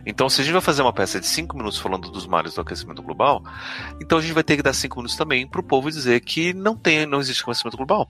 Então, 0.10 0.28
se 0.28 0.42
a 0.42 0.44
gente 0.44 0.54
vai 0.54 0.62
fazer 0.62 0.82
uma 0.82 0.92
peça 0.92 1.20
de 1.20 1.28
5 1.28 1.56
minutos 1.56 1.78
falando 1.78 2.10
dos 2.10 2.26
males 2.26 2.56
do 2.56 2.62
aquecimento 2.62 3.00
global, 3.00 3.44
então 4.02 4.18
a 4.18 4.22
gente 4.22 4.34
vai 4.34 4.44
ter 4.44 4.58
que 4.58 4.64
dar 4.64 4.74
5 4.74 4.96
minutos 4.96 5.16
também 5.16 5.48
para 5.48 5.62
o 5.62 5.64
povo 5.64 5.92
dizer 5.92 6.20
que 6.22 6.52
não 6.52 6.76
tem, 6.76 7.06
não 7.06 7.20
existe 7.20 7.44
aquecimento 7.44 7.78
global. 7.78 8.10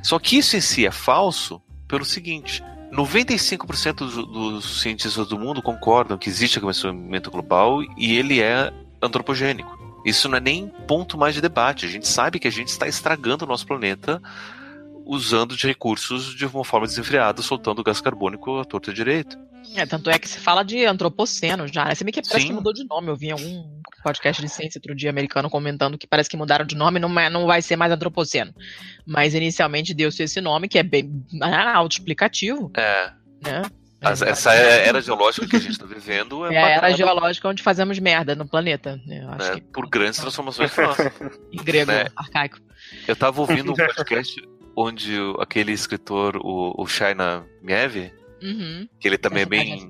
Só 0.00 0.16
que 0.20 0.38
isso 0.38 0.56
em 0.56 0.60
si 0.60 0.86
é 0.86 0.92
falso 0.92 1.60
pelo 1.88 2.04
seguinte: 2.04 2.62
95% 2.92 3.94
dos, 3.94 4.14
dos 4.14 4.80
cientistas 4.80 5.26
do 5.26 5.36
mundo 5.36 5.60
concordam 5.60 6.16
que 6.16 6.28
existe 6.28 6.60
aquecimento 6.60 7.32
global 7.32 7.82
e 7.98 8.16
ele 8.16 8.40
é 8.40 8.72
antropogênico. 9.02 9.76
Isso 10.06 10.28
não 10.28 10.36
é 10.36 10.40
nem 10.40 10.68
ponto 10.86 11.18
mais 11.18 11.34
de 11.34 11.40
debate. 11.40 11.84
A 11.84 11.88
gente 11.88 12.06
sabe 12.06 12.38
que 12.38 12.46
a 12.46 12.52
gente 12.52 12.68
está 12.68 12.86
estragando 12.86 13.44
o 13.44 13.48
nosso 13.48 13.66
planeta 13.66 14.22
usando 15.04 15.56
de 15.56 15.66
recursos 15.66 16.32
de 16.32 16.46
uma 16.46 16.64
forma 16.64 16.86
desenfreada, 16.86 17.42
soltando 17.42 17.82
gás 17.82 18.00
carbônico 18.00 18.60
à 18.60 18.64
torta 18.64 18.92
direita. 18.92 19.36
É, 19.74 19.86
tanto 19.86 20.10
é 20.10 20.18
que 20.18 20.28
se 20.28 20.38
fala 20.38 20.62
de 20.62 20.84
antropoceno 20.84 21.66
já, 21.66 21.84
né? 21.84 21.94
Se 21.94 22.04
bem 22.04 22.12
que 22.12 22.22
parece 22.22 22.42
Sim. 22.42 22.48
que 22.48 22.54
mudou 22.54 22.72
de 22.72 22.84
nome. 22.84 23.08
Eu 23.08 23.16
vi 23.16 23.28
em 23.28 23.32
algum 23.32 23.80
podcast 24.02 24.42
de 24.42 24.48
ciência 24.48 24.78
outro 24.78 24.94
dia 24.94 25.10
americano 25.10 25.48
comentando 25.48 25.96
que 25.96 26.06
parece 26.06 26.28
que 26.28 26.36
mudaram 26.36 26.64
de 26.64 26.76
nome, 26.76 27.00
não, 27.00 27.18
é, 27.18 27.30
não 27.30 27.46
vai 27.46 27.62
ser 27.62 27.76
mais 27.76 27.92
antropoceno. 27.92 28.54
Mas 29.06 29.34
inicialmente 29.34 29.94
deu-se 29.94 30.22
esse 30.22 30.40
nome, 30.40 30.68
que 30.68 30.78
é 30.78 30.82
bem 30.82 31.24
ah, 31.40 31.76
autoexplicativo. 31.76 32.70
É. 32.76 33.12
Né? 33.42 33.62
essa 34.26 34.52
era 34.52 35.00
geológica 35.00 35.46
que 35.48 35.56
a 35.56 35.60
gente 35.60 35.72
está 35.72 35.86
vivendo 35.86 36.44
é, 36.44 36.54
é 36.54 36.62
a 36.62 36.68
era 36.68 36.92
geológica 36.92 37.48
onde 37.48 37.62
fazemos 37.62 37.98
merda 37.98 38.34
no 38.34 38.46
planeta. 38.46 39.00
Né? 39.06 39.26
É, 39.40 39.60
por 39.72 39.88
grandes 39.88 40.20
transformações 40.20 40.76
nossas. 40.76 41.12
em 41.50 41.62
grego, 41.62 41.90
né? 41.90 42.06
arcaico. 42.14 42.58
Eu 43.08 43.14
estava 43.14 43.40
ouvindo 43.40 43.72
um 43.72 43.74
podcast 43.74 44.36
onde 44.76 45.16
aquele 45.38 45.72
escritor, 45.72 46.36
o, 46.36 46.74
o 46.76 46.86
Shaina 46.86 47.46
Mieve, 47.62 48.12
uhum. 48.44 48.88
que 49.00 49.08
ele 49.08 49.18
também 49.18 49.42
é 49.42 49.46
bem. 49.46 49.88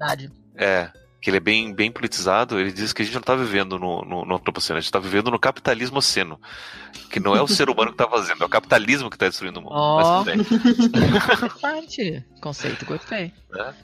É, 0.57 0.91
que 1.25 1.31
ele 1.31 1.39
é 1.39 1.41
bem, 1.41 1.75
bem 1.75 1.91
politizado, 1.91 2.61
ele 2.61 2.71
diz 2.71 2.93
que 2.93 3.01
a 3.01 3.05
gente 3.05 3.15
não 3.15 3.23
está 3.23 3.35
vivendo 3.35 3.79
no, 3.79 4.05
no, 4.05 4.27
no 4.27 4.35
antropoceno, 4.35 4.77
a 4.77 4.81
gente 4.81 4.89
está 4.89 4.99
vivendo 4.99 5.31
no 5.31 5.39
capitalismo 5.39 5.97
oceno. 5.97 6.39
Que 7.11 7.19
não 7.19 7.35
é 7.35 7.41
o 7.41 7.49
ser 7.49 7.71
humano 7.71 7.95
que 7.95 8.03
está 8.03 8.07
fazendo, 8.07 8.43
é 8.43 8.47
o 8.47 8.49
capitalismo 8.49 9.09
que 9.09 9.17
está 9.17 9.27
destruindo 9.27 9.59
o 9.59 9.63
mundo. 9.63 9.75
Oh. 9.75 10.21
Interessante. 10.85 12.23
Conceito, 12.43 12.85
gostei. 12.85 13.33
É. 13.57 13.75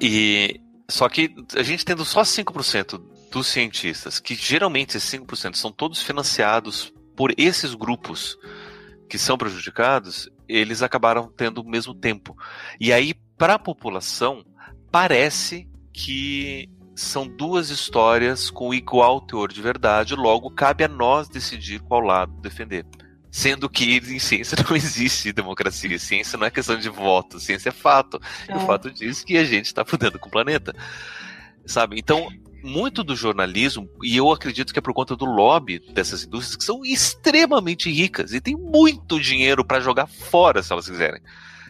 E. 0.00 0.60
Só 0.88 1.08
que 1.08 1.34
a 1.56 1.62
gente 1.64 1.84
tendo 1.84 2.04
só 2.04 2.22
5% 2.22 3.02
dos 3.32 3.48
cientistas, 3.48 4.20
que 4.20 4.36
geralmente 4.36 4.96
esses 4.96 5.10
5% 5.18 5.56
são 5.56 5.72
todos 5.72 6.00
financiados 6.00 6.92
por 7.16 7.34
esses 7.36 7.74
grupos 7.74 8.38
que 9.12 9.18
são 9.18 9.36
prejudicados, 9.36 10.26
eles 10.48 10.80
acabaram 10.80 11.30
tendo 11.36 11.60
o 11.60 11.68
mesmo 11.68 11.92
tempo. 11.92 12.34
E 12.80 12.90
aí, 12.90 13.12
para 13.36 13.56
a 13.56 13.58
população, 13.58 14.42
parece 14.90 15.68
que 15.92 16.66
são 16.96 17.28
duas 17.28 17.68
histórias 17.68 18.48
com 18.48 18.72
igual 18.72 19.20
teor 19.20 19.52
de 19.52 19.60
verdade, 19.60 20.14
logo 20.14 20.50
cabe 20.50 20.82
a 20.82 20.88
nós 20.88 21.28
decidir 21.28 21.80
qual 21.80 22.00
lado 22.00 22.32
defender. 22.40 22.86
Sendo 23.30 23.68
que 23.68 23.98
em 23.98 24.18
ciência 24.18 24.56
não 24.66 24.74
existe 24.74 25.30
democracia. 25.30 25.98
Ciência 25.98 26.38
não 26.38 26.46
é 26.46 26.50
questão 26.50 26.78
de 26.78 26.88
voto, 26.88 27.38
ciência 27.38 27.68
é 27.68 27.72
fato. 27.72 28.18
É. 28.48 28.52
E 28.52 28.56
o 28.56 28.60
é. 28.62 28.66
fato 28.66 28.90
diz 28.90 29.22
que 29.22 29.36
a 29.36 29.44
gente 29.44 29.66
está 29.66 29.84
fudendo 29.84 30.18
com 30.18 30.28
o 30.28 30.32
planeta. 30.32 30.74
Sabe? 31.66 31.98
Então, 31.98 32.30
muito 32.62 33.02
do 33.02 33.16
jornalismo, 33.16 33.88
e 34.02 34.16
eu 34.16 34.30
acredito 34.30 34.72
que 34.72 34.78
é 34.78 34.82
por 34.82 34.94
conta 34.94 35.16
do 35.16 35.24
lobby 35.24 35.78
dessas 35.92 36.24
indústrias, 36.24 36.56
que 36.56 36.64
são 36.64 36.84
extremamente 36.84 37.90
ricas 37.90 38.32
e 38.32 38.40
tem 38.40 38.56
muito 38.56 39.20
dinheiro 39.20 39.64
para 39.64 39.80
jogar 39.80 40.06
fora, 40.06 40.62
se 40.62 40.72
elas 40.72 40.88
quiserem. 40.88 41.20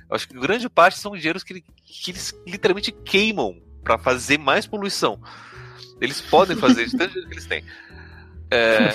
Eu 0.09 0.17
acho 0.17 0.29
que 0.29 0.39
grande 0.39 0.69
parte 0.69 0.99
são 0.99 1.17
dinheiros 1.17 1.43
que, 1.43 1.63
que 1.85 2.11
eles 2.11 2.35
literalmente 2.47 2.93
queimam 2.93 3.61
para 3.83 3.99
fazer 3.99 4.39
mais 4.39 4.67
poluição. 4.67 5.21
Eles 6.01 6.21
podem 6.21 6.57
fazer 6.57 6.87
de 6.87 6.97
tanto 6.97 7.15
que 7.15 7.33
eles 7.33 7.47
têm. 7.47 7.65
É, 8.51 8.91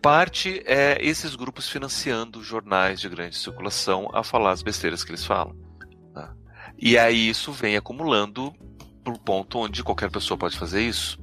parte 0.00 0.62
é 0.66 0.98
esses 1.00 1.34
grupos 1.34 1.68
financiando 1.68 2.42
jornais 2.42 3.00
de 3.00 3.08
grande 3.08 3.36
circulação 3.36 4.08
a 4.12 4.22
falar 4.22 4.52
as 4.52 4.62
besteiras 4.62 5.02
que 5.02 5.10
eles 5.10 5.24
falam. 5.24 5.56
Tá? 6.12 6.34
E 6.78 6.96
aí 6.98 7.28
isso 7.28 7.50
vem 7.50 7.76
acumulando 7.76 8.54
pro 9.02 9.18
ponto 9.18 9.58
onde 9.58 9.82
qualquer 9.82 10.10
pessoa 10.10 10.38
pode 10.38 10.58
fazer 10.58 10.82
isso. 10.82 11.18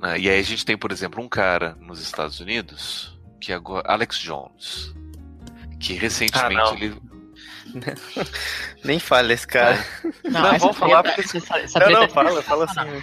Né? 0.00 0.20
E 0.20 0.30
aí 0.30 0.38
a 0.38 0.42
gente 0.42 0.64
tem, 0.64 0.76
por 0.76 0.92
exemplo, 0.92 1.22
um 1.22 1.28
cara 1.28 1.76
nos 1.80 2.00
Estados 2.00 2.40
Unidos, 2.40 3.18
que 3.40 3.52
é 3.52 3.54
agora 3.54 3.90
Alex 3.90 4.18
Jones, 4.18 4.94
que 5.80 5.94
recentemente 5.94 6.60
ah, 6.60 6.74
ele 6.74 7.00
Nem 8.84 8.98
fale 8.98 9.34
esse 9.34 9.46
cara. 9.46 9.84
Não, 10.24 10.40
não 10.40 10.58
vamos 10.58 10.76
falar 10.76 11.02
porque. 11.02 11.20
Essa, 11.20 11.58
essa 11.58 11.78
não, 11.80 11.90
não, 11.90 12.08
fala, 12.08 12.42
fala 12.42 12.64
assim. 12.64 13.02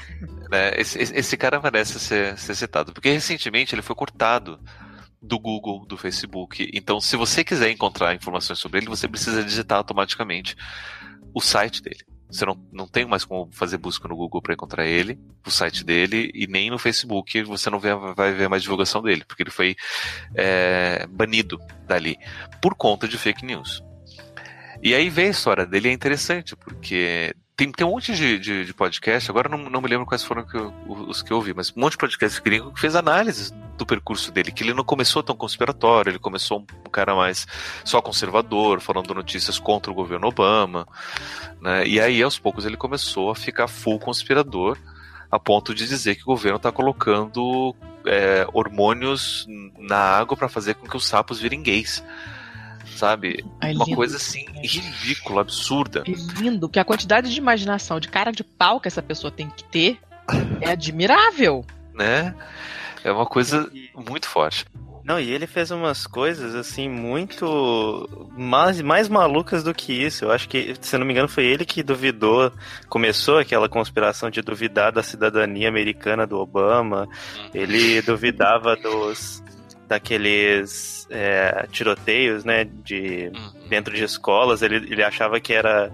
É, 0.51 0.79
esse, 0.79 0.99
esse 0.99 1.37
cara 1.37 1.59
merece 1.59 1.99
ser, 1.99 2.37
ser 2.37 2.55
citado, 2.55 2.93
porque 2.93 3.09
recentemente 3.09 3.73
ele 3.73 3.81
foi 3.81 3.95
cortado 3.95 4.59
do 5.21 5.39
Google, 5.39 5.85
do 5.85 5.97
Facebook. 5.97 6.69
Então, 6.73 6.99
se 6.99 7.15
você 7.15 7.43
quiser 7.43 7.71
encontrar 7.71 8.13
informações 8.13 8.59
sobre 8.59 8.79
ele, 8.79 8.87
você 8.87 9.07
precisa 9.07 9.43
digitar 9.43 9.77
automaticamente 9.77 10.55
o 11.33 11.41
site 11.41 11.81
dele. 11.81 12.05
Você 12.33 12.47
não, 12.47 12.57
não 12.71 12.87
tem 12.87 13.05
mais 13.05 13.23
como 13.23 13.47
fazer 13.51 13.77
busca 13.77 14.07
no 14.07 14.15
Google 14.15 14.41
para 14.41 14.55
encontrar 14.55 14.87
ele, 14.87 15.19
o 15.45 15.51
site 15.51 15.83
dele, 15.83 16.31
e 16.33 16.47
nem 16.47 16.71
no 16.71 16.79
Facebook 16.79 17.43
você 17.43 17.69
não 17.69 17.79
vê, 17.79 17.93
vai 18.15 18.33
ver 18.33 18.49
mais 18.49 18.63
divulgação 18.63 19.03
dele, 19.03 19.23
porque 19.23 19.43
ele 19.43 19.51
foi 19.51 19.75
é, 20.35 21.05
banido 21.07 21.59
dali 21.87 22.17
por 22.59 22.73
conta 22.73 23.07
de 23.07 23.19
fake 23.19 23.45
news. 23.45 23.83
E 24.81 24.95
aí 24.95 25.09
vem 25.09 25.27
a 25.27 25.29
história 25.29 25.65
dele, 25.65 25.89
é 25.89 25.91
interessante, 25.91 26.55
porque 26.55 27.35
tem, 27.63 27.71
tem 27.71 27.87
um 27.87 27.91
monte 27.91 28.13
de, 28.13 28.37
de, 28.37 28.65
de 28.65 28.73
podcast, 28.73 29.29
agora 29.29 29.47
não, 29.47 29.57
não 29.57 29.81
me 29.81 29.87
lembro 29.87 30.05
quais 30.05 30.23
foram 30.23 30.43
que 30.43 30.55
eu, 30.55 30.73
os 31.07 31.21
que 31.21 31.31
eu 31.31 31.37
ouvi, 31.37 31.53
mas 31.53 31.71
um 31.75 31.79
monte 31.79 31.93
de 31.93 31.97
podcast 31.97 32.41
gringo 32.41 32.73
que 32.73 32.79
fez 32.79 32.95
análises 32.95 33.53
do 33.77 33.85
percurso 33.85 34.31
dele, 34.31 34.51
que 34.51 34.63
ele 34.63 34.73
não 34.73 34.83
começou 34.83 35.23
tão 35.23 35.35
conspiratório, 35.35 36.11
ele 36.11 36.19
começou 36.19 36.59
um, 36.59 36.89
cara 36.89 37.15
mais 37.15 37.47
só 37.83 38.01
conservador, 38.01 38.81
falando 38.81 39.13
notícias 39.13 39.57
contra 39.57 39.91
o 39.91 39.95
governo 39.95 40.27
Obama, 40.27 40.87
né? 41.61 41.87
E 41.87 41.99
aí 41.99 42.21
aos 42.21 42.37
poucos 42.37 42.65
ele 42.65 42.77
começou 42.77 43.31
a 43.31 43.35
ficar 43.35 43.67
full 43.67 43.99
conspirador, 43.99 44.77
a 45.31 45.39
ponto 45.39 45.73
de 45.73 45.87
dizer 45.87 46.15
que 46.15 46.21
o 46.21 46.27
governo 46.27 46.57
está 46.57 46.71
colocando 46.71 47.75
é, 48.05 48.45
hormônios 48.53 49.47
na 49.79 49.97
água 49.97 50.37
para 50.37 50.49
fazer 50.49 50.75
com 50.75 50.87
que 50.87 50.97
os 50.97 51.07
sapos 51.07 51.39
virem 51.39 51.63
gays 51.63 52.03
sabe? 52.95 53.43
É 53.61 53.71
Uma 53.71 53.85
coisa 53.85 54.17
assim 54.17 54.45
ridícula, 54.61 55.41
absurda. 55.41 56.03
É 56.07 56.41
lindo, 56.41 56.69
que 56.69 56.79
a 56.79 56.85
quantidade 56.85 57.31
de 57.31 57.37
imaginação, 57.37 57.99
de 57.99 58.07
cara 58.07 58.31
de 58.31 58.43
pau 58.43 58.79
que 58.79 58.87
essa 58.87 59.01
pessoa 59.01 59.31
tem 59.31 59.49
que 59.49 59.63
ter 59.63 59.99
é 60.61 60.71
admirável. 60.71 61.65
Né? 61.93 62.33
É 63.03 63.11
uma 63.11 63.27
coisa 63.27 63.71
muito 63.95 64.27
forte. 64.27 64.65
Não, 65.03 65.19
e 65.19 65.29
ele 65.29 65.45
fez 65.45 65.69
umas 65.69 66.07
coisas, 66.07 66.55
assim, 66.55 66.87
muito 66.87 68.09
mais, 68.37 68.81
mais 68.81 69.09
malucas 69.09 69.61
do 69.61 69.73
que 69.73 69.91
isso. 69.91 70.25
Eu 70.25 70.31
acho 70.31 70.47
que, 70.47 70.73
se 70.79 70.97
não 70.97 71.05
me 71.05 71.11
engano, 71.11 71.27
foi 71.27 71.45
ele 71.45 71.65
que 71.65 71.83
duvidou, 71.83 72.51
começou 72.87 73.37
aquela 73.37 73.67
conspiração 73.67 74.29
de 74.29 74.41
duvidar 74.41 74.93
da 74.93 75.03
cidadania 75.03 75.67
americana 75.67 76.25
do 76.25 76.37
Obama. 76.37 77.09
Uhum. 77.35 77.49
Ele 77.53 78.01
duvidava 78.01 78.77
dos 78.77 79.43
daqueles 79.87 81.07
é, 81.09 81.67
tiroteios, 81.71 82.43
né, 82.43 82.63
de 82.65 83.31
uhum. 83.33 83.67
dentro 83.67 83.93
de 83.93 84.03
escolas. 84.03 84.61
Ele, 84.61 84.75
ele 84.75 85.03
achava 85.03 85.39
que 85.39 85.53
era 85.53 85.91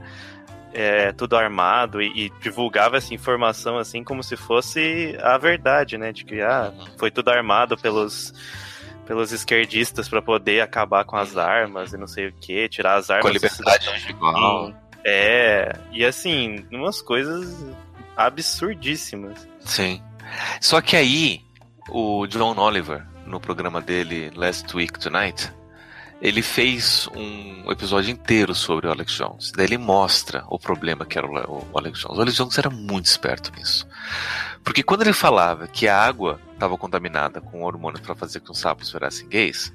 é, 0.74 1.12
tudo 1.12 1.36
armado 1.36 2.02
e, 2.02 2.26
e, 2.26 2.30
divulgava 2.42 2.98
essa 2.98 3.14
informação 3.14 3.78
assim 3.78 4.04
como 4.04 4.24
se 4.24 4.36
fosse 4.36 5.18
a 5.22 5.38
verdade, 5.38 5.98
né, 5.98 6.12
de 6.12 6.24
que 6.24 6.42
ah, 6.42 6.74
uhum. 6.76 6.86
foi 6.98 7.12
tudo 7.12 7.30
armado 7.30 7.78
pelos 7.78 8.34
pelos 9.10 9.32
esquerdistas 9.32 10.08
para 10.08 10.22
poder 10.22 10.62
acabar 10.62 11.04
com 11.04 11.16
as 11.16 11.36
armas 11.36 11.94
e 11.94 11.98
não 11.98 12.06
sei 12.06 12.28
o 12.28 12.34
que, 12.34 12.70
tirar 12.70 12.94
as 12.94 13.10
armas. 13.10 13.24
Com 13.24 13.30
a 13.30 13.32
liberdade 13.32 13.90
individual. 13.90 14.72
É, 15.04 15.76
e 15.92 16.06
assim, 16.06 16.64
umas 16.72 17.02
coisas 17.02 17.66
absurdíssimas. 18.16 19.48
Sim. 19.62 20.00
Só 20.62 20.80
que 20.80 20.96
aí, 20.96 21.42
o 21.90 22.28
John 22.28 22.56
Oliver, 22.60 23.04
no 23.30 23.40
programa 23.40 23.80
dele 23.80 24.32
Last 24.36 24.76
Week 24.76 25.00
Tonight, 25.00 25.54
ele 26.22 26.42
fez 26.42 27.08
um 27.16 27.72
episódio 27.72 28.12
inteiro 28.12 28.54
sobre 28.54 28.88
o 28.88 28.92
Alex 28.92 29.14
Jones. 29.14 29.52
Daí 29.56 29.68
ele 29.68 29.78
mostra 29.78 30.44
o 30.50 30.60
problema 30.60 31.06
que 31.06 31.18
era 31.18 31.28
o 31.28 31.78
Alex 31.78 32.00
Jones. 32.00 32.18
O 32.18 32.22
Alex 32.22 32.36
Jones 32.36 32.58
era 32.58 32.70
muito 32.70 33.06
esperto 33.06 33.52
nisso. 33.56 33.88
Porque 34.64 34.84
quando 34.84 35.04
ele 35.04 35.14
falava 35.14 35.68
que 35.68 35.88
a 35.88 35.98
água 35.98 36.40
estava 36.54 36.78
contaminada 36.78 37.40
com 37.40 37.64
hormônios 37.64 38.02
para 38.02 38.16
fazer 38.16 38.40
com 38.40 38.48
que 38.48 38.52
os 38.52 38.60
sapos 38.60 38.92
virassem 38.92 39.30
gays, 39.30 39.74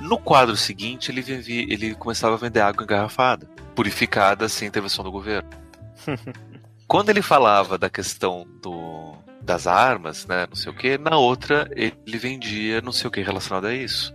no 0.00 0.16
quadro 0.16 0.56
seguinte 0.56 1.10
ele, 1.10 1.20
vivia, 1.20 1.62
ele 1.62 1.94
começava 1.94 2.34
a 2.34 2.38
vender 2.38 2.60
água 2.60 2.84
engarrafada, 2.84 3.46
purificada 3.74 4.48
sem 4.48 4.68
intervenção 4.68 5.04
do 5.04 5.10
governo. 5.10 5.50
quando 6.88 7.10
ele 7.10 7.20
falava 7.20 7.76
da 7.76 7.90
questão 7.90 8.46
do, 8.62 9.07
das 9.48 9.66
armas, 9.66 10.26
né, 10.26 10.46
não 10.46 10.54
sei 10.54 10.70
o 10.70 10.76
que, 10.76 10.98
na 10.98 11.16
outra 11.16 11.70
ele 11.74 12.18
vendia 12.18 12.82
não 12.82 12.92
sei 12.92 13.08
o 13.08 13.10
que 13.10 13.22
relacionado 13.22 13.66
a 13.66 13.74
isso. 13.74 14.14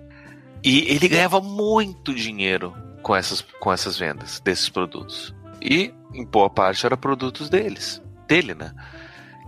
E 0.63 0.91
ele 0.93 1.09
ganhava 1.09 1.41
muito 1.41 2.13
dinheiro 2.13 2.73
com 3.01 3.15
essas, 3.15 3.41
com 3.41 3.73
essas 3.73 3.97
vendas 3.97 4.39
desses 4.39 4.69
produtos. 4.69 5.35
E, 5.59 5.93
em 6.13 6.23
boa 6.23 6.49
parte, 6.49 6.85
eram 6.85 6.95
produtos 6.95 7.49
deles. 7.49 8.01
Dele, 8.27 8.53
né? 8.53 8.73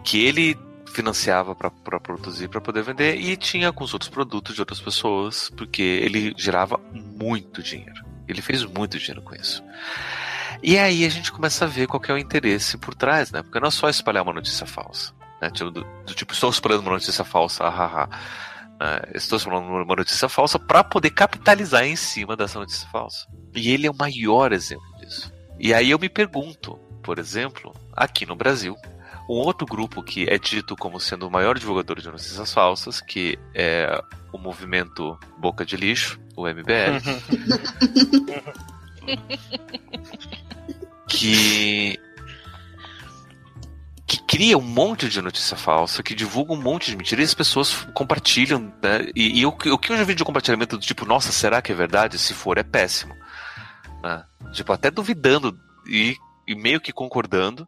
Que 0.03 0.25
ele 0.25 0.57
financiava 0.87 1.55
para 1.55 1.99
produzir, 1.99 2.49
para 2.49 2.59
poder 2.59 2.83
vender, 2.83 3.15
e 3.15 3.37
tinha 3.37 3.71
com 3.71 3.83
os 3.83 3.93
outros 3.93 4.09
produtos 4.09 4.55
de 4.55 4.61
outras 4.61 4.81
pessoas, 4.81 5.49
porque 5.55 5.81
ele 5.81 6.33
gerava 6.37 6.79
muito 6.93 7.61
dinheiro. 7.61 8.03
Ele 8.27 8.41
fez 8.41 8.65
muito 8.65 8.97
dinheiro 8.97 9.21
com 9.21 9.35
isso. 9.35 9.63
E 10.63 10.77
aí 10.77 11.05
a 11.05 11.09
gente 11.09 11.31
começa 11.31 11.65
a 11.65 11.67
ver 11.67 11.87
qual 11.87 12.01
é 12.07 12.13
o 12.13 12.17
interesse 12.17 12.77
por 12.77 12.95
trás, 12.95 13.31
né? 13.31 13.41
Porque 13.41 13.59
não 13.59 13.67
é 13.67 13.71
só 13.71 13.87
espalhar 13.87 14.23
uma 14.23 14.33
notícia 14.33 14.65
falsa. 14.65 15.13
Né? 15.41 15.49
Do, 15.49 15.71
do, 15.71 16.13
tipo, 16.13 16.33
estou 16.33 16.49
espalhando 16.49 16.81
uma 16.81 16.91
notícia 16.91 17.23
falsa, 17.23 17.63
hahaha. 17.69 18.09
Uh, 18.75 19.15
estou 19.15 19.39
falando 19.39 19.67
uma 19.67 19.95
notícia 19.95 20.27
falsa 20.27 20.59
para 20.59 20.83
poder 20.83 21.11
capitalizar 21.11 21.85
em 21.85 21.95
cima 21.95 22.35
dessa 22.35 22.59
notícia 22.59 22.87
falsa. 22.89 23.25
E 23.55 23.71
ele 23.71 23.87
é 23.87 23.91
o 23.91 23.95
maior 23.95 24.51
exemplo 24.51 24.85
disso. 24.99 25.31
E 25.57 25.73
aí 25.73 25.91
eu 25.91 25.99
me 25.99 26.09
pergunto, 26.09 26.77
por 27.01 27.17
exemplo, 27.17 27.73
aqui 27.95 28.25
no 28.25 28.35
Brasil, 28.35 28.75
um 29.29 29.35
outro 29.35 29.65
grupo 29.65 30.03
que 30.03 30.29
é 30.29 30.37
dito 30.37 30.75
como 30.75 30.99
sendo 30.99 31.27
o 31.27 31.31
maior 31.31 31.57
divulgador 31.57 31.99
de 31.99 32.07
notícias 32.07 32.53
falsas, 32.53 32.99
que 32.99 33.39
é 33.53 34.01
o 34.31 34.37
movimento 34.37 35.17
Boca 35.37 35.65
de 35.65 35.77
Lixo, 35.77 36.19
o 36.35 36.47
MBL, 36.47 36.99
que 41.07 41.97
que 44.07 44.21
cria 44.21 44.57
um 44.57 44.61
monte 44.61 45.09
de 45.09 45.21
notícia 45.21 45.57
falsa, 45.57 46.03
que 46.03 46.13
divulga 46.13 46.53
um 46.53 46.61
monte 46.61 46.91
de 46.91 46.97
mentira 46.97 47.21
e 47.21 47.25
as 47.25 47.33
pessoas 47.33 47.87
compartilham, 47.93 48.71
né? 48.81 49.09
E, 49.15 49.39
e 49.39 49.45
o, 49.45 49.49
o, 49.49 49.77
que 49.77 49.91
eu 49.91 49.97
já 49.97 50.03
vi 50.03 50.13
de 50.13 50.23
compartilhamento 50.23 50.77
do 50.77 50.85
tipo, 50.85 51.05
nossa, 51.05 51.31
será 51.31 51.61
que 51.61 51.71
é 51.71 51.75
verdade? 51.75 52.19
Se 52.19 52.33
for, 52.33 52.57
é 52.57 52.63
péssimo. 52.63 53.15
Né? 54.03 54.23
Tipo, 54.53 54.73
até 54.73 54.91
duvidando 54.91 55.57
e, 55.87 56.15
e, 56.47 56.55
meio 56.55 56.79
que 56.79 56.93
concordando. 56.93 57.67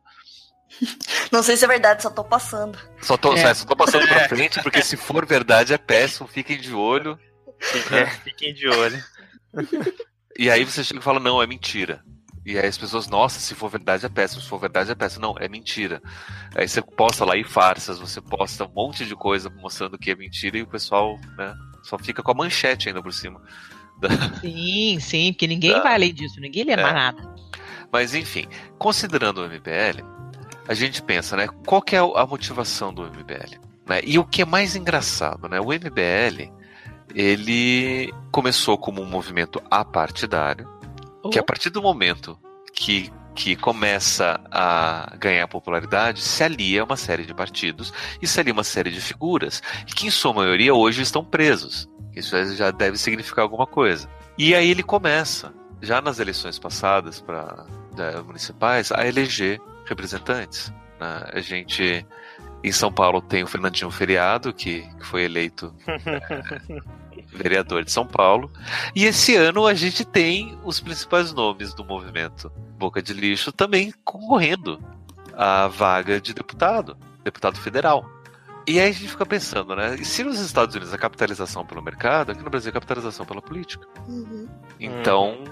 Não 1.31 1.41
sei 1.41 1.57
se 1.57 1.65
é 1.65 1.67
verdade, 1.67 2.03
só 2.03 2.09
tô 2.11 2.23
passando. 2.23 2.77
Só 3.01 3.17
tô, 3.17 3.33
é. 3.33 3.53
só 3.53 3.65
tô 3.65 3.75
passando 3.75 4.07
pra 4.07 4.29
frente, 4.29 4.61
porque 4.61 4.83
se 4.83 4.95
for 4.95 5.25
verdade 5.25 5.73
é 5.73 5.77
péssimo, 5.77 6.27
fiquem 6.27 6.59
de 6.59 6.71
olho. 6.71 7.17
É, 7.91 8.05
fiquem 8.05 8.53
de 8.53 8.67
olho. 8.67 9.03
E 10.37 10.51
aí 10.51 10.63
você 10.63 10.83
chega 10.83 10.99
e 10.99 11.03
fala, 11.03 11.19
não, 11.19 11.41
é 11.41 11.47
mentira. 11.47 12.03
E 12.47 12.57
aí 12.57 12.65
as 12.65 12.77
pessoas, 12.77 13.09
nossa, 13.09 13.41
se 13.41 13.53
for 13.53 13.67
verdade 13.67 14.05
é 14.05 14.09
péssimo, 14.09 14.41
se 14.41 14.47
for 14.47 14.57
verdade 14.57 14.89
é 14.89 14.95
péssimo. 14.95 15.21
Não, 15.21 15.35
é 15.37 15.49
mentira. 15.49 16.01
Aí 16.55 16.65
você 16.65 16.81
posta 16.81 17.25
lá 17.25 17.35
em 17.35 17.43
farsas, 17.43 17.99
você 17.99 18.21
posta 18.21 18.63
um 18.63 18.71
monte 18.73 19.05
de 19.05 19.13
coisa 19.17 19.49
mostrando 19.49 19.97
que 19.97 20.11
é 20.11 20.15
mentira 20.15 20.57
e 20.57 20.61
o 20.61 20.67
pessoal, 20.67 21.19
né, 21.37 21.53
só 21.83 21.99
fica 21.99 22.23
com 22.23 22.31
a 22.31 22.33
manchete 22.33 22.87
ainda 22.87 23.03
por 23.03 23.11
cima. 23.11 23.41
Da... 23.99 24.07
Sim, 24.39 24.97
sim, 25.01 25.33
porque 25.33 25.45
ninguém 25.45 25.73
da... 25.73 25.83
vai 25.83 25.95
além 25.95 26.13
disso, 26.13 26.39
ninguém 26.39 26.63
lê 26.63 26.71
é. 26.71 26.81
mais 26.81 26.93
nada. 26.93 27.35
Mas 27.91 28.15
enfim, 28.15 28.47
considerando 28.79 29.39
o 29.39 29.45
MBL, 29.45 30.05
a 30.69 30.73
gente 30.73 31.01
pensa, 31.01 31.35
né, 31.35 31.49
qual 31.65 31.81
que 31.81 31.97
é 31.97 31.99
a 31.99 32.25
motivação 32.25 32.93
do 32.93 33.03
MBL? 33.03 33.59
Né? 33.85 33.99
E 34.05 34.17
o 34.17 34.23
que 34.23 34.43
é 34.43 34.45
mais 34.45 34.73
engraçado, 34.73 35.49
né, 35.49 35.59
o 35.59 35.65
MBL, 35.65 36.49
ele 37.13 38.09
começou 38.31 38.77
como 38.77 39.01
um 39.01 39.05
movimento 39.05 39.61
apartidário, 39.69 40.76
que 41.29 41.39
a 41.39 41.43
partir 41.43 41.69
do 41.69 41.81
momento 41.81 42.37
que, 42.73 43.11
que 43.35 43.55
começa 43.55 44.39
a 44.51 45.15
ganhar 45.19 45.47
popularidade, 45.47 46.21
se 46.21 46.43
alia 46.43 46.81
a 46.81 46.85
uma 46.85 46.97
série 46.97 47.25
de 47.25 47.33
partidos 47.33 47.93
e 48.21 48.27
se 48.27 48.39
alia 48.39 48.53
uma 48.53 48.63
série 48.63 48.91
de 48.91 49.01
figuras, 49.01 49.61
que 49.85 50.07
em 50.07 50.11
sua 50.11 50.33
maioria 50.33 50.73
hoje 50.73 51.01
estão 51.01 51.23
presos. 51.23 51.89
Isso 52.15 52.55
já 52.55 52.71
deve 52.71 52.97
significar 52.97 53.43
alguma 53.43 53.67
coisa. 53.67 54.09
E 54.37 54.55
aí 54.55 54.69
ele 54.69 54.83
começa, 54.83 55.53
já 55.81 56.01
nas 56.01 56.19
eleições 56.19 56.57
passadas 56.59 57.21
para 57.21 57.65
municipais, 58.25 58.91
a 58.91 59.07
eleger 59.07 59.59
representantes. 59.85 60.71
Né? 60.99 61.29
A 61.33 61.39
gente 61.39 62.05
em 62.63 62.71
São 62.71 62.91
Paulo 62.91 63.21
tem 63.21 63.43
o 63.43 63.47
Fernandinho 63.47 63.89
Feriado, 63.91 64.53
que, 64.53 64.81
que 64.81 65.05
foi 65.05 65.23
eleito 65.23 65.73
é, 65.87 66.81
vereador 67.31 67.83
de 67.83 67.91
São 67.91 68.05
Paulo. 68.05 68.51
E 68.95 69.05
esse 69.05 69.35
ano 69.35 69.67
a 69.67 69.73
gente 69.73 70.03
tem 70.05 70.57
os 70.63 70.79
principais 70.79 71.33
nomes 71.33 71.73
do 71.73 71.83
movimento 71.83 72.51
Boca 72.77 73.01
de 73.01 73.13
Lixo 73.13 73.51
também 73.51 73.93
concorrendo 74.03 74.79
à 75.33 75.67
vaga 75.67 76.21
de 76.21 76.33
deputado, 76.33 76.97
deputado 77.23 77.57
federal. 77.59 78.09
E 78.67 78.79
aí 78.79 78.89
a 78.89 78.91
gente 78.91 79.07
fica 79.07 79.25
pensando, 79.25 79.75
né? 79.75 79.95
E 79.95 80.03
se 80.03 80.23
nos 80.23 80.39
Estados 80.39 80.75
Unidos 80.75 80.93
a 80.93 80.97
capitalização 80.97 81.65
pelo 81.65 81.81
mercado, 81.81 82.33
aqui 82.33 82.43
no 82.43 82.49
Brasil 82.49 82.69
a 82.69 82.73
capitalização 82.73 83.25
pela 83.25 83.41
política. 83.41 83.87
Uhum. 84.07 84.47
Então, 84.77 85.45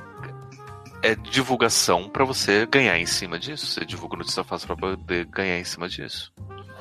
é 1.02 1.16
divulgação 1.16 2.10
para 2.10 2.26
você 2.26 2.66
ganhar 2.66 3.00
em 3.00 3.06
cima 3.06 3.40
disso. 3.40 3.68
Você 3.68 3.86
divulga 3.86 4.18
notícia 4.18 4.44
fácil 4.44 4.68
para 4.68 4.76
poder 4.76 5.26
ganhar 5.26 5.58
em 5.58 5.64
cima 5.64 5.88
disso. 5.88 6.34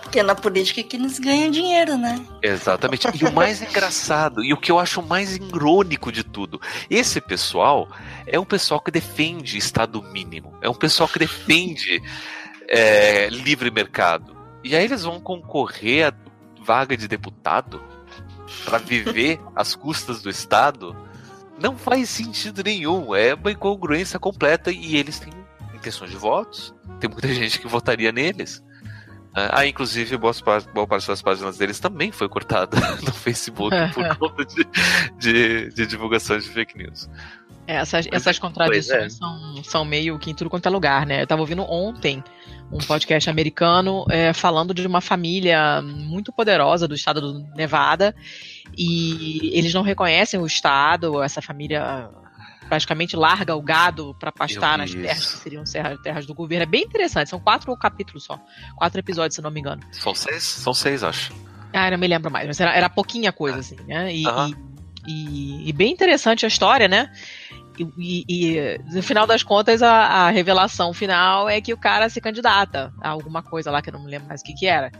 Porque 0.04 0.20
é 0.20 0.22
na 0.22 0.34
política 0.34 0.82
que 0.82 0.96
eles 0.96 1.18
ganham 1.18 1.50
dinheiro, 1.50 1.98
né? 1.98 2.24
Exatamente. 2.40 3.08
E 3.20 3.24
o 3.24 3.32
mais 3.32 3.60
engraçado, 3.62 4.44
e 4.44 4.52
o 4.52 4.56
que 4.56 4.70
eu 4.70 4.78
acho 4.78 5.02
mais 5.02 5.36
irônico 5.36 6.12
de 6.12 6.22
tudo, 6.22 6.60
esse 6.88 7.20
pessoal 7.20 7.88
é 8.26 8.38
um 8.38 8.44
pessoal 8.44 8.80
que 8.80 8.90
defende 8.90 9.58
Estado 9.58 10.00
mínimo. 10.02 10.54
É 10.62 10.68
um 10.68 10.74
pessoal 10.74 11.08
que 11.08 11.18
defende 11.18 12.00
é, 12.68 13.28
livre 13.28 13.70
mercado. 13.70 14.36
E 14.62 14.76
aí 14.76 14.84
eles 14.84 15.02
vão 15.02 15.20
concorrer 15.20 16.08
a 16.08 16.14
vaga 16.62 16.96
de 16.96 17.08
deputado 17.08 17.82
para 18.64 18.78
viver 18.78 19.40
às 19.56 19.74
custas 19.74 20.22
do 20.22 20.30
Estado. 20.30 20.96
Não 21.58 21.76
faz 21.76 22.10
sentido 22.10 22.62
nenhum. 22.62 23.14
É 23.14 23.34
uma 23.34 23.52
incongruência 23.52 24.18
completa 24.18 24.70
e 24.70 24.96
eles 24.96 25.18
têm 25.18 25.32
intenções 25.74 26.10
de 26.10 26.16
votos. 26.16 26.74
Tem 27.00 27.08
muita 27.10 27.28
gente 27.34 27.58
que 27.58 27.66
votaria 27.66 28.12
neles. 28.12 28.62
Ah, 29.34 29.66
inclusive, 29.66 30.16
boa 30.16 30.32
parte, 30.32 30.68
boa 30.72 30.86
parte 30.86 31.08
das 31.08 31.20
páginas 31.20 31.58
deles 31.58 31.80
também 31.80 32.12
foi 32.12 32.28
cortada 32.28 32.76
no 33.02 33.12
Facebook 33.12 33.74
por 33.92 34.16
conta 34.16 34.44
de, 34.44 34.64
de, 35.18 35.74
de 35.74 35.86
divulgação 35.86 36.38
de 36.38 36.48
fake 36.48 36.78
news. 36.78 37.10
É, 37.66 37.76
essas, 37.76 38.06
essas 38.12 38.38
contradições 38.38 39.04
é. 39.04 39.08
são, 39.08 39.64
são 39.64 39.84
meio 39.84 40.18
que 40.18 40.30
em 40.30 40.34
tudo 40.34 40.50
quanto 40.50 40.66
é 40.66 40.70
lugar, 40.70 41.04
né? 41.04 41.22
Eu 41.22 41.26
tava 41.26 41.40
ouvindo 41.40 41.62
ontem 41.62 42.22
um 42.70 42.78
podcast 42.78 43.28
americano 43.28 44.04
é, 44.08 44.32
falando 44.32 44.72
de 44.72 44.86
uma 44.86 45.00
família 45.00 45.82
muito 45.82 46.32
poderosa 46.32 46.86
do 46.86 46.94
estado 46.94 47.20
do 47.20 47.56
Nevada 47.56 48.14
e 48.76 49.50
eles 49.52 49.72
não 49.72 49.82
reconhecem 49.82 50.38
o 50.38 50.46
estado, 50.46 51.22
essa 51.22 51.42
família 51.42 52.08
praticamente 52.68 53.16
larga 53.16 53.54
o 53.54 53.62
gado 53.62 54.14
para 54.18 54.32
pastar 54.32 54.78
nas 54.78 54.92
terras 54.92 55.34
que 55.34 55.38
seriam 55.38 55.64
terras 56.02 56.26
do 56.26 56.34
governo. 56.34 56.62
É 56.62 56.66
bem 56.66 56.82
interessante, 56.82 57.30
são 57.30 57.40
quatro 57.40 57.74
capítulos 57.76 58.24
só. 58.24 58.38
Quatro 58.76 58.98
episódios, 59.00 59.34
se 59.34 59.42
não 59.42 59.50
me 59.50 59.60
engano. 59.60 59.82
São 59.92 60.14
seis? 60.14 60.42
São 60.42 60.74
seis, 60.74 61.02
acho. 61.02 61.32
Ah, 61.72 61.90
não 61.90 61.98
me 61.98 62.06
lembro 62.06 62.30
mais, 62.30 62.46
mas 62.46 62.60
era, 62.60 62.72
era 62.72 62.88
pouquinha 62.88 63.32
coisa, 63.32 63.58
assim, 63.58 63.76
né? 63.86 64.14
E, 64.14 64.22
e, 64.24 64.54
e, 65.08 65.68
e, 65.68 65.72
bem 65.72 65.92
interessante 65.92 66.44
a 66.44 66.48
história, 66.48 66.86
né? 66.86 67.10
E, 67.98 68.24
e, 68.28 68.80
no 68.92 69.02
final 69.02 69.26
das 69.26 69.42
contas, 69.42 69.82
a, 69.82 69.92
a, 69.92 70.30
revelação 70.30 70.92
final 70.92 71.48
é 71.48 71.60
que 71.60 71.72
o 71.72 71.76
cara 71.76 72.08
se 72.08 72.20
candidata 72.20 72.92
a 73.00 73.08
alguma 73.08 73.42
coisa 73.42 73.70
lá 73.70 73.82
que 73.82 73.88
eu 73.90 73.92
não 73.92 74.04
me 74.04 74.10
lembro 74.10 74.28
mais 74.28 74.40
o 74.40 74.44
que, 74.44 74.54
que 74.54 74.66
era. 74.66 74.92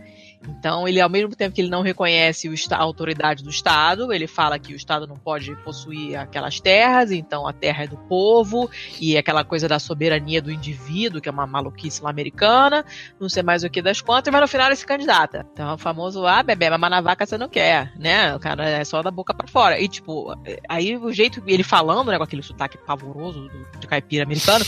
Então, 0.49 0.87
ele, 0.87 1.01
ao 1.01 1.09
mesmo 1.09 1.35
tempo 1.35 1.55
que 1.55 1.61
ele 1.61 1.71
não 1.71 1.83
reconhece 1.83 2.53
a 2.71 2.77
autoridade 2.77 3.43
do 3.43 3.51
Estado, 3.51 4.13
ele 4.13 4.27
fala 4.27 4.59
que 4.59 4.73
o 4.73 4.77
Estado 4.77 5.07
não 5.07 5.17
pode 5.17 5.55
possuir 5.57 6.17
aquelas 6.17 6.61
terras, 6.61 7.11
então 7.11 7.47
a 7.47 7.53
terra 7.53 7.85
é 7.85 7.87
do 7.87 7.97
povo, 7.97 8.71
e 9.01 9.17
aquela 9.17 9.45
coisa 9.45 9.69
da 9.69 9.79
soberania 9.79 10.41
do 10.41 10.51
indivíduo, 10.51 11.21
que 11.21 11.29
é 11.29 11.33
uma 11.33 11.47
maluquice 11.47 12.03
lá 12.03 12.11
americana, 12.11 12.85
não 13.19 13.29
sei 13.29 13.43
mais 13.43 13.65
o 13.65 13.71
que 13.71 13.83
das 13.83 14.01
contas, 14.01 14.33
mas 14.33 14.41
no 14.41 14.49
final 14.49 14.69
ele 14.69 14.77
se 14.77 14.87
candidata. 14.87 15.47
Então, 15.53 15.71
é 15.71 15.75
o 15.75 15.79
famoso, 15.79 16.27
ah, 16.27 16.43
bebê, 16.43 16.71
mas 16.71 16.91
na 16.91 17.01
vaca 17.01 17.27
você 17.27 17.39
não 17.39 17.49
quer, 17.49 17.93
né? 17.99 18.35
O 18.35 18.41
cara 18.41 18.69
é 18.69 18.85
só 18.85 19.03
da 19.03 19.11
boca 19.11 19.35
para 19.35 19.49
fora. 19.49 19.81
E, 19.81 19.89
tipo, 19.89 20.35
aí 20.69 20.97
o 20.97 21.13
jeito, 21.13 21.43
ele 21.47 21.63
falando, 21.63 22.11
né, 22.11 22.17
com 22.17 22.25
aquele 22.25 22.43
sotaque 22.43 22.79
pavoroso 22.79 23.51
de 23.79 23.87
caipira 23.87 24.25
americano, 24.25 24.65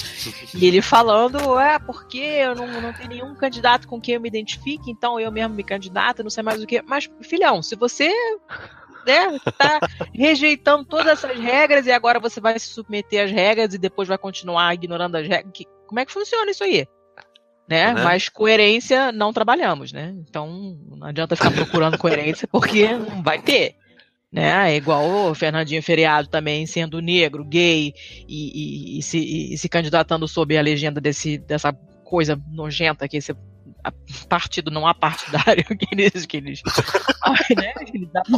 e 0.54 0.66
ele 0.66 0.80
falando, 0.80 1.58
é, 1.58 1.78
porque 1.78 2.18
eu 2.18 2.54
não, 2.54 2.80
não 2.80 2.92
tenho 2.92 3.08
nenhum 3.08 3.34
candidato 3.34 3.86
com 3.88 4.00
quem 4.00 4.14
eu 4.14 4.20
me 4.20 4.28
identifique, 4.28 4.90
então 4.90 5.18
eu 5.20 5.30
mesmo 5.30 5.54
me 5.54 5.62
candidata, 5.66 6.22
não 6.22 6.30
sei 6.30 6.42
mais 6.42 6.62
o 6.62 6.66
que. 6.66 6.80
Mas, 6.82 7.10
filhão, 7.22 7.62
se 7.62 7.76
você 7.76 8.10
né, 9.06 9.38
tá 9.56 9.80
rejeitando 10.14 10.84
todas 10.84 11.06
essas 11.06 11.38
regras 11.38 11.86
e 11.86 11.92
agora 11.92 12.18
você 12.18 12.40
vai 12.40 12.58
se 12.58 12.68
submeter 12.68 13.24
às 13.24 13.30
regras 13.30 13.74
e 13.74 13.78
depois 13.78 14.08
vai 14.08 14.18
continuar 14.18 14.74
ignorando 14.74 15.16
as 15.16 15.28
regras. 15.28 15.52
Como 15.86 16.00
é 16.00 16.04
que 16.04 16.12
funciona 16.12 16.50
isso 16.50 16.64
aí? 16.64 16.86
Né? 17.68 17.92
né? 17.92 18.02
Mas 18.02 18.28
coerência 18.28 19.12
não 19.12 19.32
trabalhamos, 19.32 19.92
né? 19.92 20.14
Então 20.28 20.78
não 20.88 21.06
adianta 21.06 21.36
ficar 21.36 21.50
procurando 21.52 21.98
coerência 21.98 22.48
porque 22.50 22.88
não 22.88 23.22
vai 23.22 23.40
ter. 23.40 23.76
Né? 24.32 24.72
É 24.72 24.76
igual 24.76 25.30
o 25.30 25.34
Fernandinho 25.34 25.82
Feriado 25.82 26.28
também 26.28 26.66
sendo 26.66 27.00
negro, 27.00 27.44
gay 27.44 27.94
e, 28.28 28.96
e, 28.96 28.98
e, 28.98 29.02
se, 29.02 29.18
e 29.54 29.58
se, 29.58 29.68
candidatando 29.68 30.26
sob 30.26 30.56
a 30.58 30.62
legenda 30.62 31.00
desse, 31.00 31.38
dessa 31.38 31.72
coisa 32.04 32.40
nojenta 32.50 33.08
que 33.08 33.16
esse 33.16 33.34
partido 34.28 34.70
não 34.70 34.86
apartidário 34.86 35.64
que 35.76 35.88
eles, 35.92 36.26
que 36.26 36.36
eles, 36.36 36.62
né? 37.56 37.72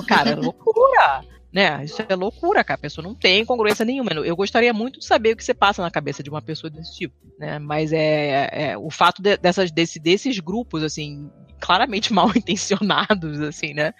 cara, 0.06 0.30
é 0.30 0.34
loucura. 0.34 1.22
Né? 1.50 1.84
Isso 1.84 2.02
é 2.06 2.14
loucura, 2.14 2.62
cara. 2.62 2.78
A 2.78 2.82
pessoa 2.82 3.06
não 3.06 3.14
tem 3.14 3.44
congruência 3.44 3.84
nenhuma. 3.84 4.11
Eu 4.12 4.37
gostaria 4.37 4.72
muito 4.72 5.00
de 5.00 5.06
saber 5.06 5.32
o 5.32 5.37
que 5.37 5.44
você 5.44 5.54
passa 5.54 5.82
na 5.82 5.90
cabeça 5.90 6.22
de 6.22 6.28
uma 6.28 6.42
pessoa 6.42 6.70
desse 6.70 6.94
tipo, 6.94 7.14
né? 7.38 7.58
Mas 7.58 7.92
é, 7.92 8.48
é 8.52 8.78
o 8.78 8.90
fato 8.90 9.22
de, 9.22 9.37
dessas, 9.38 9.70
desse, 9.70 9.98
desses 9.98 10.38
grupos, 10.38 10.82
assim, 10.82 11.30
claramente 11.58 12.12
mal 12.14 12.28
intencionados, 12.37 13.40
assim, 13.40 13.72
né? 13.72 13.94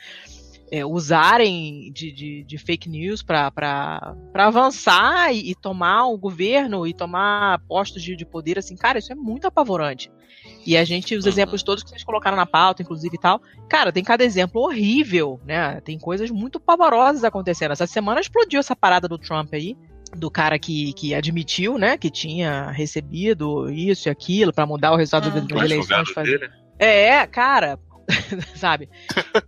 é, 0.71 0.85
usarem 0.85 1.91
de, 1.93 2.13
de, 2.13 2.45
de, 2.45 2.59
fake 2.59 2.89
news 2.89 3.23
para 3.23 4.15
avançar 4.35 5.35
e, 5.35 5.51
e, 5.51 5.55
tomar 5.55 6.07
o 6.07 6.19
governo 6.19 6.87
e 6.87 6.95
tomar 6.95 7.61
postos 7.61 8.03
de, 8.03 8.15
de, 8.15 8.25
poder, 8.25 8.59
assim, 8.59 8.77
cara, 8.77 8.99
isso 8.99 9.13
é 9.13 9.17
muito 9.17 9.47
apavorante. 9.47 10.11
E 10.69 10.77
a 10.77 10.85
gente, 10.85 11.17
os 11.17 11.25
uhum. 11.25 11.31
exemplos 11.31 11.63
todos 11.63 11.83
que 11.83 11.89
vocês 11.89 12.05
colocaram 12.05 12.37
na 12.37 12.45
pauta, 12.45 12.83
inclusive 12.83 13.17
e 13.17 13.19
tal, 13.19 13.41
cara, 13.71 13.91
tem 13.91 14.05
cada 14.05 14.23
exemplo 14.23 14.61
horrível, 14.61 15.41
né? 15.47 15.81
Tem 15.81 15.99
coisas 15.99 16.31
muito 16.31 16.61
pavorosas 16.61 17.25
acontecendo. 17.25 17.73
Essa 17.73 17.87
semana 17.87 18.21
explodiu 18.21 18.61
essa 18.61 18.77
parada 18.77 19.09
do 19.09 19.17
Trump 19.17 19.55
aí, 19.55 19.75
do 20.15 20.31
cara 20.31 20.59
que, 20.59 20.93
que 20.93 21.15
admitiu, 21.15 21.79
né, 21.79 21.97
que 21.97 22.11
tinha 22.11 22.71
recebido 22.71 23.71
isso 23.71 24.09
e 24.09 24.11
aquilo 24.11 24.53
para 24.53 24.67
mudar 24.67 24.93
o 24.93 24.97
resultado 24.97 25.29
ah, 25.35 25.41
das 25.41 25.63
eleições. 25.65 26.11
Fazer... 26.11 26.53
É, 26.79 27.27
cara, 27.27 27.79
sabe? 28.57 28.89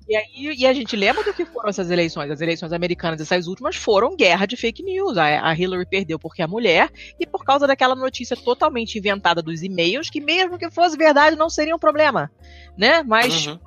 E 0.09 0.16
aí 0.16 0.55
e 0.59 0.66
a 0.66 0.73
gente 0.73 0.96
lembra 0.96 1.25
do 1.25 1.33
que 1.33 1.44
foram 1.44 1.68
essas 1.70 1.90
eleições. 1.90 2.31
As 2.31 2.40
eleições 2.40 2.73
americanas, 2.73 3.20
essas 3.20 3.46
últimas, 3.46 3.77
foram 3.77 4.16
guerra 4.16 4.46
de 4.46 4.57
fake 4.57 4.83
news. 4.83 5.16
A, 5.16 5.49
a 5.49 5.55
Hillary 5.55 5.87
perdeu 5.87 6.18
porque 6.18 6.42
é 6.42 6.46
mulher 6.46 6.90
e 7.18 7.27
por 7.27 7.44
causa 7.44 7.66
daquela 7.66 7.94
notícia 7.94 8.37
totalmente 8.37 8.99
inventada 8.99 9.42
dos 9.42 9.62
e-mails, 9.62 10.11
que 10.11 10.20
mesmo 10.20 10.59
que 10.59 10.70
fosse 10.70 10.96
verdade, 10.96 11.37
não 11.37 11.49
seria 11.49 11.75
um 11.75 11.79
problema, 11.79 12.31
né? 12.77 13.03
Mas 13.03 13.46
uhum. 13.46 13.59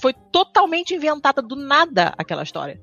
foi 0.00 0.14
totalmente 0.32 0.94
inventada 0.94 1.42
do 1.42 1.56
nada 1.56 2.14
aquela 2.16 2.42
história. 2.42 2.80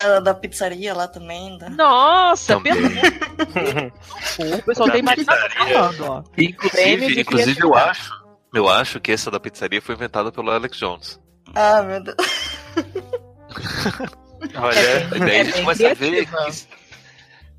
A 0.00 0.18
da 0.20 0.34
pizzaria 0.34 0.92
lá 0.92 1.06
também. 1.06 1.56
Da... 1.58 1.70
Nossa, 1.70 2.60
pelo 2.60 2.80
O 4.58 4.62
pessoal 4.64 4.90
tem 4.90 5.02
mais 5.02 5.22
falando, 5.22 6.04
ó. 6.04 6.24
Inclusive, 6.36 7.20
inclusive 7.20 7.60
eu 7.62 7.74
acho 7.74 8.25
eu 8.54 8.68
acho 8.68 9.00
que 9.00 9.12
essa 9.12 9.30
da 9.30 9.40
pizzaria 9.40 9.82
foi 9.82 9.94
inventada 9.94 10.32
pelo 10.32 10.50
Alex 10.50 10.78
Jones. 10.78 11.20
Ah, 11.54 11.82
meu 11.82 12.02
Deus. 12.02 12.16
Olha, 14.54 14.78
é, 14.78 15.18
daí 15.18 15.40
a 15.40 15.44
gente 15.44 15.62
começa 15.62 15.90
a 15.90 15.94
ver 15.94 16.28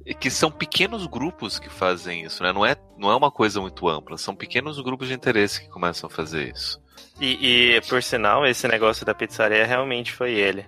que, 0.05 0.13
que 0.13 0.29
são 0.29 0.51
pequenos 0.51 1.05
grupos 1.07 1.59
que 1.59 1.69
fazem 1.69 2.23
isso, 2.23 2.43
né? 2.43 2.53
Não 2.53 2.65
é, 2.65 2.75
não 2.97 3.11
é 3.11 3.15
uma 3.15 3.31
coisa 3.31 3.59
muito 3.59 3.87
ampla, 3.87 4.17
são 4.17 4.35
pequenos 4.35 4.79
grupos 4.79 5.07
de 5.07 5.13
interesse 5.13 5.61
que 5.61 5.69
começam 5.69 6.07
a 6.07 6.09
fazer 6.09 6.53
isso. 6.53 6.81
E, 7.19 7.75
e 7.75 7.81
por 7.81 8.01
sinal, 8.03 8.45
esse 8.45 8.67
negócio 8.67 9.05
da 9.05 9.13
pizzaria 9.13 9.65
realmente 9.65 10.11
foi 10.11 10.33
ele. 10.33 10.65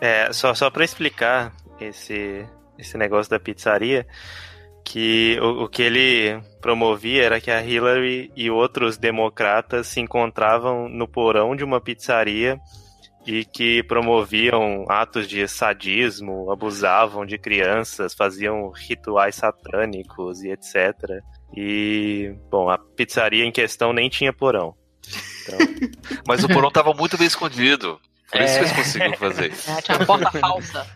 É, 0.00 0.32
só, 0.32 0.54
só 0.54 0.70
para 0.70 0.84
explicar 0.84 1.54
esse, 1.80 2.46
esse 2.78 2.96
negócio 2.96 3.30
da 3.30 3.38
pizzaria, 3.38 4.06
que 4.84 5.38
o, 5.40 5.64
o, 5.64 5.68
que 5.68 5.82
ele 5.82 6.42
promovia 6.60 7.24
era 7.24 7.40
que 7.40 7.50
a 7.50 7.62
Hillary 7.62 8.32
e 8.36 8.50
outros 8.50 8.96
democratas 8.96 9.86
se 9.88 10.00
encontravam 10.00 10.88
no 10.88 11.06
porão 11.08 11.54
de 11.54 11.64
uma 11.64 11.80
pizzaria 11.80 12.58
e 13.26 13.44
que 13.44 13.82
promoviam 13.84 14.84
atos 14.88 15.28
de 15.28 15.46
sadismo, 15.46 16.50
abusavam 16.50 17.24
de 17.24 17.38
crianças, 17.38 18.14
faziam 18.14 18.70
rituais 18.70 19.36
satânicos 19.36 20.42
e 20.42 20.50
etc. 20.50 21.22
E, 21.56 22.34
bom, 22.50 22.68
a 22.68 22.78
pizzaria 22.78 23.44
em 23.44 23.52
questão 23.52 23.92
nem 23.92 24.08
tinha 24.08 24.32
porão. 24.32 24.74
Então... 25.42 25.58
Mas 26.26 26.42
o 26.42 26.48
porão 26.48 26.68
estava 26.68 26.92
muito 26.92 27.16
bem 27.16 27.26
escondido. 27.26 28.00
Por 28.30 28.40
é... 28.40 28.44
isso 28.44 28.54
que 28.54 28.60
eles 28.60 28.72
conseguiram 28.72 29.16
fazer 29.16 29.52
isso. 29.52 29.70
É, 29.70 29.82
tinha 29.82 29.98
uma 29.98 30.06
porta 30.06 30.30
falsa. 30.32 30.86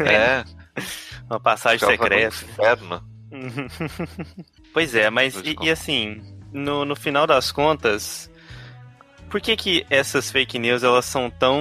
é. 0.00 0.44
Uma 1.32 1.40
passagem 1.40 1.88
secreta. 1.88 2.26
Inferno. 2.44 3.02
pois 4.74 4.94
é, 4.94 5.08
mas 5.08 5.34
e, 5.36 5.56
e, 5.62 5.70
assim, 5.70 6.22
no, 6.52 6.84
no 6.84 6.94
final 6.94 7.26
das 7.26 7.50
contas, 7.50 8.30
por 9.30 9.40
que 9.40 9.56
que 9.56 9.86
essas 9.88 10.30
fake 10.30 10.58
news 10.58 10.82
elas 10.82 11.06
são 11.06 11.30
tão 11.30 11.58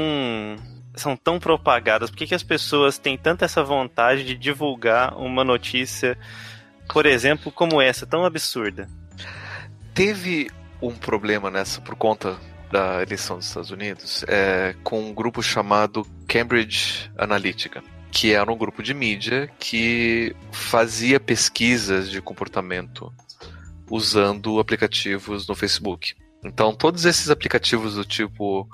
são 0.94 1.16
tão 1.16 1.40
propagadas? 1.40 2.10
Por 2.10 2.18
que, 2.18 2.28
que 2.28 2.36
as 2.36 2.44
pessoas 2.44 2.98
têm 2.98 3.18
tanta 3.18 3.46
essa 3.46 3.64
vontade 3.64 4.26
de 4.26 4.36
divulgar 4.36 5.18
uma 5.18 5.42
notícia, 5.42 6.18
por 6.92 7.06
exemplo, 7.06 7.50
como 7.50 7.82
essa, 7.82 8.06
tão 8.06 8.26
absurda? 8.26 8.90
Teve 9.94 10.52
um 10.82 10.94
problema 10.94 11.50
nessa 11.50 11.80
por 11.80 11.96
conta 11.96 12.38
da 12.70 13.02
eleição 13.02 13.38
dos 13.38 13.48
Estados 13.48 13.72
Unidos 13.72 14.26
é, 14.28 14.76
com 14.84 15.00
um 15.00 15.14
grupo 15.14 15.42
chamado 15.42 16.06
Cambridge 16.28 17.10
Analytica 17.18 17.82
que 18.12 18.34
era 18.34 18.52
um 18.52 18.58
grupo 18.58 18.84
de 18.84 18.94
mídia 18.94 19.50
que 19.58 20.36
fazia 20.52 21.20
pesquisas 21.20 22.10
de 22.10 22.22
comportamento 22.22 23.12
usando 23.90 24.60
aplicativos 24.60 25.48
no 25.48 25.56
Facebook. 25.56 26.14
Então, 26.44 26.74
todos 26.74 27.06
esses 27.06 27.30
aplicativos 27.30 27.96
do 27.96 28.04
tipo 28.04 28.68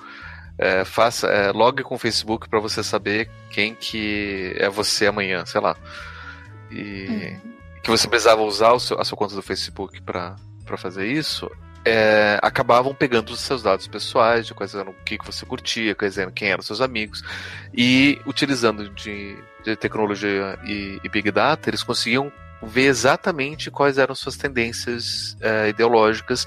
é, 0.58 0.84
faça 0.84 1.28
é, 1.28 1.52
log 1.52 1.84
com 1.84 1.96
o 1.96 2.00
Facebook 2.00 2.50
para 2.50 2.60
você 2.60 2.82
saber 2.84 3.30
quem 3.52 3.76
que 3.76 4.56
é 4.58 4.70
você 4.70 5.06
amanhã, 5.06 5.46
sei 5.46 5.62
lá. 5.62 5.76
E 6.72 7.08
uhum. 7.08 7.54
que 7.84 7.90
você 7.90 8.08
precisava 8.08 8.42
usar 8.42 8.78
seu, 8.80 9.00
a 9.00 9.06
sua 9.06 9.18
conta 9.18 9.36
do 9.36 9.42
Facebook 9.42 10.02
para 10.02 10.36
fazer 10.78 11.08
isso, 11.08 11.50
é, 11.86 12.40
acabavam 12.42 12.94
pegando 12.94 13.32
os 13.32 13.40
seus 13.40 13.64
dados 13.64 13.88
pessoais, 13.88 14.46
de 14.46 14.54
quais 14.54 14.74
eram 14.76 14.92
o 14.92 15.04
que, 15.06 15.18
você 15.26 15.46
curtia, 15.46 15.96
quais 15.96 16.18
eram, 16.18 16.32
quem 16.32 16.50
eram 16.50 16.62
seus 16.62 16.82
amigos, 16.82 17.24
e 17.74 18.22
utilizando 18.26 18.90
de, 18.90 19.38
de 19.64 19.76
tecnologia 19.76 20.58
e, 20.66 21.00
e, 21.04 21.10
Big 21.10 21.32
Data, 21.32 21.70
eles 21.70 21.84
conseguiam 21.84 22.32
ver 22.62 22.86
exatamente 22.86 23.70
quais 23.70 23.98
eram 23.98 24.16
suas 24.16 24.36
tendências 24.36 25.38
é, 25.40 25.70
ideológicas, 25.70 26.46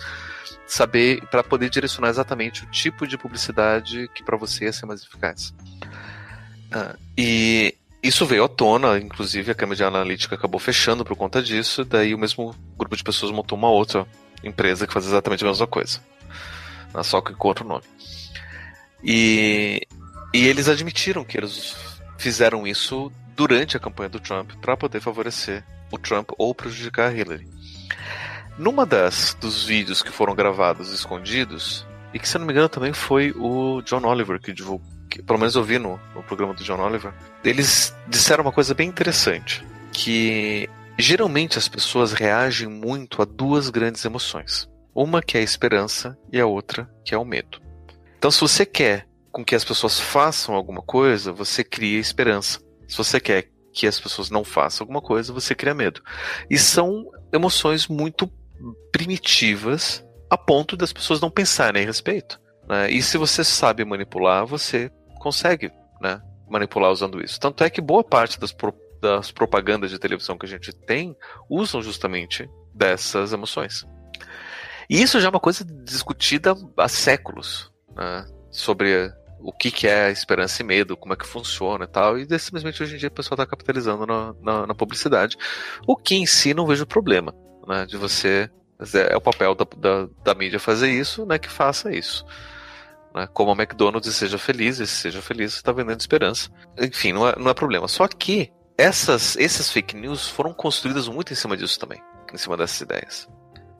saber 0.66 1.20
para 1.26 1.42
poder 1.42 1.68
direcionar 1.70 2.10
exatamente 2.10 2.64
o 2.64 2.66
tipo 2.66 3.06
de 3.06 3.18
publicidade 3.18 4.08
que 4.14 4.22
para 4.22 4.36
você 4.36 4.64
ia 4.64 4.72
ser 4.72 4.86
mais 4.86 5.02
eficaz. 5.02 5.52
Ah, 6.70 6.94
e 7.18 7.74
isso 8.02 8.24
veio 8.24 8.44
à 8.44 8.48
tona, 8.48 8.98
inclusive 8.98 9.50
a 9.50 9.54
Cambridge 9.54 9.82
Analytica 9.82 10.34
acabou 10.34 10.60
fechando 10.60 11.04
por 11.04 11.16
conta 11.16 11.42
disso, 11.42 11.84
daí 11.84 12.14
o 12.14 12.18
mesmo 12.18 12.54
grupo 12.78 12.96
de 12.96 13.02
pessoas 13.02 13.32
montou 13.32 13.58
uma 13.58 13.68
outra 13.68 14.06
empresa 14.42 14.86
que 14.86 14.92
faz 14.92 15.06
exatamente 15.06 15.44
a 15.44 15.48
mesma 15.48 15.66
coisa. 15.66 16.00
Só 17.02 17.20
que 17.20 17.34
com 17.34 17.48
outro 17.48 17.66
nome. 17.66 17.84
E, 19.02 19.86
e 20.34 20.46
eles 20.46 20.68
admitiram 20.68 21.24
que 21.24 21.36
eles 21.36 21.76
fizeram 22.18 22.66
isso 22.66 23.10
durante 23.36 23.76
a 23.76 23.80
campanha 23.80 24.10
do 24.10 24.20
Trump 24.20 24.50
para 24.60 24.76
poder 24.76 25.00
favorecer 25.00 25.64
o 25.90 25.98
Trump 25.98 26.30
ou 26.36 26.54
prejudicar 26.54 27.10
a 27.10 27.14
Hillary. 27.14 27.48
Numa 28.58 28.84
das 28.84 29.34
dos 29.40 29.64
vídeos 29.64 30.02
que 30.02 30.10
foram 30.10 30.34
gravados 30.34 30.92
escondidos, 30.92 31.86
e 32.12 32.18
que 32.18 32.28
se 32.28 32.36
não 32.36 32.46
me 32.46 32.52
engano 32.52 32.68
também 32.68 32.92
foi 32.92 33.32
o 33.36 33.80
John 33.82 34.04
Oliver 34.04 34.38
que 34.40 34.52
divulgou, 34.52 34.86
que, 35.08 35.22
pelo 35.22 35.38
menos 35.38 35.54
eu 35.54 35.64
vi 35.64 35.78
no, 35.78 35.98
no 36.14 36.22
programa 36.22 36.54
do 36.54 36.62
John 36.62 36.80
Oliver, 36.80 37.12
eles 37.42 37.94
disseram 38.06 38.42
uma 38.42 38.52
coisa 38.52 38.74
bem 38.74 38.88
interessante, 38.88 39.64
que 39.92 40.68
Geralmente 41.00 41.58
as 41.58 41.68
pessoas 41.68 42.12
reagem 42.12 42.68
muito 42.68 43.22
a 43.22 43.24
duas 43.24 43.70
grandes 43.70 44.04
emoções. 44.04 44.68
Uma 44.94 45.22
que 45.22 45.36
é 45.38 45.40
a 45.40 45.44
esperança 45.44 46.18
e 46.32 46.38
a 46.38 46.46
outra 46.46 46.90
que 47.04 47.14
é 47.14 47.18
o 47.18 47.24
medo. 47.24 47.60
Então, 48.18 48.30
se 48.30 48.40
você 48.40 48.66
quer 48.66 49.08
com 49.32 49.44
que 49.44 49.54
as 49.54 49.64
pessoas 49.64 49.98
façam 49.98 50.54
alguma 50.54 50.82
coisa, 50.82 51.32
você 51.32 51.64
cria 51.64 51.98
esperança. 51.98 52.60
Se 52.86 52.96
você 52.96 53.18
quer 53.18 53.48
que 53.72 53.86
as 53.86 53.98
pessoas 53.98 54.30
não 54.30 54.44
façam 54.44 54.84
alguma 54.84 55.00
coisa, 55.00 55.32
você 55.32 55.54
cria 55.54 55.74
medo. 55.74 56.02
E 56.50 56.58
são 56.58 57.06
emoções 57.32 57.86
muito 57.86 58.30
primitivas 58.92 60.04
a 60.28 60.36
ponto 60.36 60.76
das 60.76 60.92
pessoas 60.92 61.20
não 61.20 61.30
pensarem 61.30 61.82
a 61.82 61.86
respeito. 61.86 62.38
Né? 62.68 62.90
E 62.90 63.02
se 63.02 63.16
você 63.16 63.42
sabe 63.42 63.84
manipular, 63.84 64.44
você 64.44 64.90
consegue 65.18 65.70
né, 66.00 66.20
manipular 66.48 66.90
usando 66.90 67.24
isso. 67.24 67.40
Tanto 67.40 67.64
é 67.64 67.70
que 67.70 67.80
boa 67.80 68.04
parte 68.04 68.38
das 68.38 68.52
das 69.00 69.30
propagandas 69.30 69.90
de 69.90 69.98
televisão 69.98 70.36
que 70.36 70.46
a 70.46 70.48
gente 70.48 70.72
tem 70.72 71.16
usam 71.48 71.82
justamente 71.82 72.48
dessas 72.74 73.32
emoções. 73.32 73.86
E 74.88 75.00
isso 75.00 75.20
já 75.20 75.28
é 75.28 75.30
uma 75.30 75.40
coisa 75.40 75.64
discutida 75.64 76.54
há 76.76 76.88
séculos, 76.88 77.70
né? 77.94 78.26
sobre 78.50 79.12
o 79.42 79.52
que, 79.52 79.70
que 79.70 79.86
é 79.86 80.10
esperança 80.10 80.62
e 80.62 80.64
medo, 80.64 80.96
como 80.96 81.14
é 81.14 81.16
que 81.16 81.26
funciona 81.26 81.84
e 81.84 81.88
tal, 81.88 82.18
e 82.18 82.38
simplesmente 82.38 82.82
hoje 82.82 82.96
em 82.96 82.98
dia 82.98 83.08
o 83.08 83.12
pessoal 83.12 83.36
está 83.36 83.46
capitalizando 83.46 84.06
na, 84.06 84.34
na, 84.42 84.66
na, 84.66 84.74
publicidade, 84.74 85.36
o 85.86 85.96
que 85.96 86.16
em 86.16 86.26
si 86.26 86.52
não 86.52 86.66
vejo 86.66 86.86
problema, 86.86 87.34
né, 87.66 87.86
de 87.86 87.96
você, 87.96 88.50
é 89.10 89.16
o 89.16 89.20
papel 89.20 89.54
da, 89.54 89.66
da, 89.76 90.08
da 90.24 90.34
mídia 90.34 90.58
fazer 90.58 90.90
isso, 90.90 91.24
né, 91.24 91.38
que 91.38 91.48
faça 91.48 91.94
isso. 91.94 92.24
Né, 93.14 93.26
como 93.32 93.50
a 93.50 93.54
McDonald's 93.54 94.14
seja 94.14 94.38
feliz, 94.38 94.78
e 94.78 94.86
seja 94.86 95.22
feliz, 95.22 95.54
está 95.54 95.72
vendendo 95.72 96.00
esperança. 96.00 96.50
Enfim, 96.78 97.12
não 97.12 97.28
é, 97.28 97.34
não 97.38 97.50
é 97.50 97.54
problema. 97.54 97.88
Só 97.88 98.06
que 98.06 98.52
essas, 98.80 99.36
essas 99.36 99.70
fake 99.70 99.96
news 99.96 100.28
foram 100.28 100.52
construídas 100.52 101.08
muito 101.08 101.32
em 101.32 101.36
cima 101.36 101.56
disso 101.56 101.78
também, 101.78 102.02
em 102.32 102.36
cima 102.36 102.56
dessas 102.56 102.80
ideias. 102.80 103.28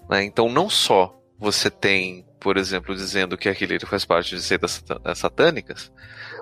Né, 0.08 0.24
então 0.24 0.48
não 0.48 0.68
só 0.68 1.16
você 1.38 1.70
tem 1.70 2.26
por 2.40 2.56
exemplo, 2.56 2.96
dizendo 2.96 3.36
que 3.36 3.48
a 3.48 3.52
Hillary 3.52 3.84
faz 3.84 4.04
parte 4.04 4.34
de 4.34 4.42
seitas 4.42 4.82
satânicas, 5.14 5.92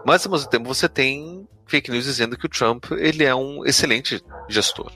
mas 0.06 0.24
ao 0.24 0.32
mesmo 0.32 0.48
tempo 0.48 0.72
você 0.72 0.88
tem 0.88 1.46
fake 1.66 1.90
news 1.90 2.04
dizendo 2.04 2.38
que 2.38 2.46
o 2.46 2.48
Trump 2.48 2.86
ele 2.92 3.24
é 3.24 3.34
um 3.34 3.66
excelente 3.66 4.24
gestor. 4.48 4.92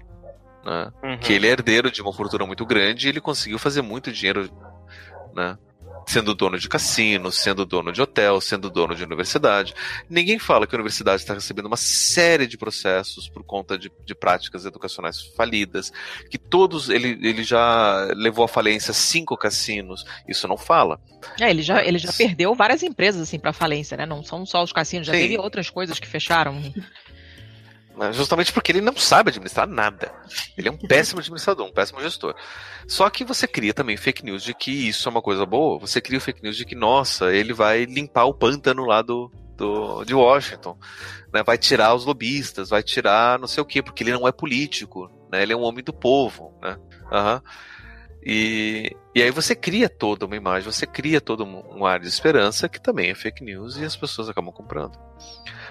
Né? 0.64 0.92
Uhum. 1.02 1.18
Que 1.18 1.32
ele 1.32 1.48
é 1.48 1.50
herdeiro 1.50 1.90
de 1.90 2.00
uma 2.00 2.12
fortuna 2.12 2.46
muito 2.46 2.64
grande 2.64 3.06
e 3.06 3.10
ele 3.10 3.20
conseguiu 3.20 3.58
fazer 3.58 3.82
muito 3.82 4.12
dinheiro 4.12 4.48
né? 5.34 5.58
Sendo 6.06 6.34
dono 6.34 6.58
de 6.58 6.68
cassino, 6.68 7.30
sendo 7.30 7.64
dono 7.64 7.92
de 7.92 8.02
hotel, 8.02 8.40
sendo 8.40 8.70
dono 8.70 8.94
de 8.94 9.04
universidade. 9.04 9.74
Ninguém 10.08 10.38
fala 10.38 10.66
que 10.66 10.74
a 10.74 10.78
universidade 10.78 11.22
está 11.22 11.34
recebendo 11.34 11.66
uma 11.66 11.76
série 11.76 12.46
de 12.46 12.56
processos 12.56 13.28
por 13.28 13.42
conta 13.44 13.78
de, 13.78 13.90
de, 14.04 14.14
práticas 14.14 14.64
educacionais 14.64 15.20
falidas, 15.36 15.92
que 16.30 16.38
todos 16.38 16.88
ele, 16.88 17.18
ele 17.22 17.42
já 17.42 18.08
levou 18.14 18.44
à 18.44 18.48
falência 18.48 18.92
cinco 18.92 19.36
cassinos. 19.36 20.04
Isso 20.28 20.46
não 20.48 20.56
fala. 20.56 21.00
É, 21.40 21.50
ele 21.50 21.62
já, 21.62 21.84
ele 21.84 21.98
já 21.98 22.12
perdeu 22.12 22.54
várias 22.54 22.82
empresas 22.82 23.22
assim 23.22 23.38
para 23.38 23.52
falência, 23.52 23.96
né? 23.96 24.06
Não 24.06 24.22
são 24.22 24.44
só 24.44 24.62
os 24.62 24.72
cassinos, 24.72 25.06
já 25.06 25.12
Sim. 25.12 25.20
teve 25.20 25.38
outras 25.38 25.70
coisas 25.70 25.98
que 25.98 26.06
fecharam. 26.06 26.60
Né? 27.96 28.12
Justamente 28.12 28.52
porque 28.52 28.72
ele 28.72 28.80
não 28.80 28.96
sabe 28.96 29.30
administrar 29.30 29.66
nada. 29.66 30.12
Ele 30.56 30.68
é 30.68 30.70
um 30.70 30.78
péssimo 30.78 31.20
administrador, 31.20 31.66
um 31.66 31.72
péssimo 31.72 32.00
gestor. 32.00 32.34
Só 32.86 33.08
que 33.10 33.24
você 33.24 33.46
cria 33.46 33.74
também 33.74 33.96
fake 33.96 34.24
news 34.24 34.42
de 34.42 34.54
que 34.54 34.88
isso 34.88 35.08
é 35.08 35.10
uma 35.10 35.22
coisa 35.22 35.44
boa. 35.44 35.78
Você 35.78 36.00
cria 36.00 36.20
fake 36.20 36.42
news 36.42 36.56
de 36.56 36.64
que, 36.64 36.74
nossa, 36.74 37.32
ele 37.32 37.52
vai 37.52 37.84
limpar 37.84 38.24
o 38.24 38.34
pântano 38.34 38.84
lá 38.84 39.02
do, 39.02 39.30
do, 39.56 40.04
de 40.04 40.14
Washington. 40.14 40.78
Né? 41.32 41.42
Vai 41.42 41.58
tirar 41.58 41.94
os 41.94 42.04
lobistas, 42.04 42.70
vai 42.70 42.82
tirar 42.82 43.38
não 43.38 43.46
sei 43.46 43.62
o 43.62 43.66
quê, 43.66 43.82
porque 43.82 44.02
ele 44.02 44.12
não 44.12 44.26
é 44.26 44.32
político. 44.32 45.10
Né? 45.30 45.42
Ele 45.42 45.52
é 45.52 45.56
um 45.56 45.62
homem 45.62 45.84
do 45.84 45.92
povo. 45.92 46.58
Né? 46.62 46.76
Uhum. 47.12 47.40
E, 48.24 48.96
e 49.14 49.22
aí 49.22 49.30
você 49.32 49.54
cria 49.54 49.88
toda 49.88 50.26
uma 50.26 50.36
imagem, 50.36 50.70
você 50.70 50.86
cria 50.86 51.20
todo 51.20 51.44
um 51.44 51.84
ar 51.84 51.98
de 51.98 52.06
esperança 52.06 52.68
que 52.68 52.80
também 52.80 53.10
é 53.10 53.14
fake 53.14 53.42
news 53.42 53.76
e 53.76 53.84
as 53.84 53.96
pessoas 53.96 54.28
acabam 54.28 54.52
comprando. 54.52 54.96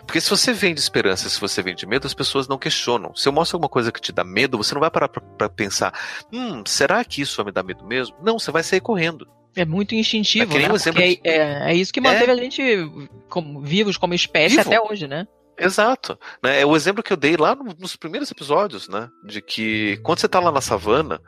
Porque 0.05 0.19
se 0.19 0.29
você 0.29 0.51
vende 0.53 0.79
esperança, 0.79 1.29
se 1.29 1.39
você 1.39 1.61
vende 1.61 1.85
medo, 1.85 2.07
as 2.07 2.13
pessoas 2.13 2.47
não 2.47 2.57
questionam. 2.57 3.15
Se 3.15 3.27
eu 3.27 3.33
mostro 3.33 3.55
alguma 3.55 3.69
coisa 3.69 3.91
que 3.91 4.01
te 4.01 4.11
dá 4.11 4.23
medo, 4.23 4.57
você 4.57 4.73
não 4.73 4.81
vai 4.81 4.91
parar 4.91 5.07
para 5.07 5.49
pensar: 5.49 5.93
hum, 6.31 6.63
será 6.65 7.03
que 7.03 7.21
isso 7.21 7.37
vai 7.37 7.45
me 7.45 7.51
dar 7.51 7.63
medo 7.63 7.85
mesmo? 7.85 8.15
Não, 8.21 8.39
você 8.39 8.51
vai 8.51 8.63
sair 8.63 8.81
correndo. 8.81 9.27
É 9.55 9.65
muito 9.65 9.93
instintivo, 9.93 10.55
é 10.57 10.59
né? 10.59 10.69
Porque 10.69 11.21
é, 11.23 11.29
é, 11.29 11.71
é, 11.71 11.75
isso 11.75 11.91
que 11.91 11.99
manteve 11.99 12.31
é. 12.31 12.33
a 12.33 12.35
gente 12.35 12.91
como, 13.29 13.61
vivos 13.61 13.97
como 13.97 14.13
espécie 14.13 14.55
Vivo. 14.55 14.69
até 14.69 14.81
hoje, 14.81 15.07
né? 15.07 15.27
Exato. 15.57 16.17
Né? 16.41 16.61
É 16.61 16.65
o 16.65 16.75
exemplo 16.75 17.03
que 17.03 17.11
eu 17.11 17.17
dei 17.17 17.35
lá 17.35 17.55
nos 17.55 17.95
primeiros 17.95 18.31
episódios, 18.31 18.87
né? 18.87 19.09
De 19.25 19.41
que 19.41 19.97
quando 20.03 20.19
você 20.19 20.27
tá 20.27 20.39
lá 20.39 20.51
na 20.51 20.61
savana 20.61 21.21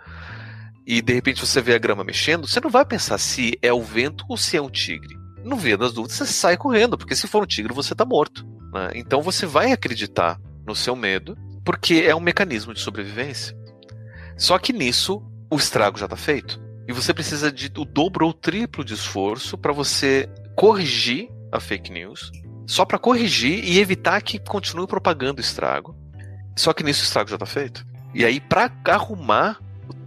e 0.88 1.02
de 1.02 1.14
repente 1.14 1.46
você 1.46 1.62
vê 1.62 1.76
a 1.76 1.78
grama 1.78 2.04
mexendo, 2.04 2.48
você 2.48 2.60
não 2.60 2.70
vai 2.70 2.86
pensar 2.86 3.18
se 3.18 3.58
é 3.62 3.74
o 3.74 3.82
vento 3.82 4.26
ou 4.30 4.38
se 4.38 4.56
é 4.56 4.62
um 4.62 4.70
tigre. 4.70 5.18
No 5.44 5.58
via 5.58 5.78
das 5.78 5.92
dúvidas, 5.92 6.18
você 6.18 6.26
sai 6.26 6.56
correndo, 6.56 6.98
porque 6.98 7.16
se 7.16 7.28
for 7.28 7.44
um 7.44 7.46
tigre, 7.46 7.74
você 7.74 7.94
tá 7.94 8.06
morto. 8.06 8.46
Né? 8.74 8.92
Então 8.96 9.22
você 9.22 9.46
vai 9.46 9.72
acreditar 9.72 10.40
no 10.66 10.76
seu 10.76 10.96
medo, 10.96 11.38
porque 11.64 12.04
é 12.06 12.16
um 12.16 12.20
mecanismo 12.20 12.74
de 12.74 12.80
sobrevivência. 12.80 13.56
Só 14.36 14.58
que 14.58 14.74
nisso 14.74 15.24
o 15.50 15.56
estrago 15.56 15.98
já 15.98 16.06
está 16.06 16.18
feito. 16.18 16.62
E 16.88 16.92
você 16.92 17.14
precisa 17.14 17.52
de 17.52 17.72
o 17.78 17.86
dobro 17.86 18.26
ou 18.26 18.34
triplo 18.34 18.84
de 18.84 18.94
esforço 18.94 19.58
para 19.58 19.72
você 19.72 20.28
corrigir 20.56 21.30
a 21.52 21.60
fake 21.60 21.92
news, 21.92 22.32
só 22.66 22.84
para 22.84 22.98
corrigir 22.98 23.64
e 23.64 23.80
evitar 23.80 24.22
que 24.22 24.40
continue 24.40 24.88
propagando 24.88 25.40
o 25.40 25.42
estrago. 25.42 25.96
Só 26.58 26.74
que 26.74 26.84
nisso 26.84 27.02
o 27.02 27.06
estrago 27.06 27.30
já 27.30 27.36
está 27.36 27.46
feito. 27.46 27.86
E 28.14 28.26
aí, 28.26 28.40
para 28.40 28.72
arrumar 28.86 29.60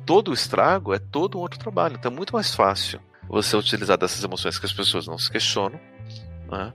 todo 0.05 0.31
o 0.31 0.35
estrago, 0.35 0.93
é 0.93 0.99
todo 0.99 1.39
um 1.39 1.41
outro 1.41 1.59
trabalho. 1.59 1.97
Então 1.99 2.13
é 2.13 2.15
muito 2.15 2.35
mais 2.35 2.55
fácil 2.55 3.01
você 3.29 3.57
utilizar 3.57 3.99
dessas 3.99 4.23
emoções 4.23 4.59
que 4.59 4.67
as 4.67 4.73
pessoas 4.73 5.07
não 5.07 5.19
se 5.19 5.31
questionam, 5.31 5.81
né? 6.51 6.73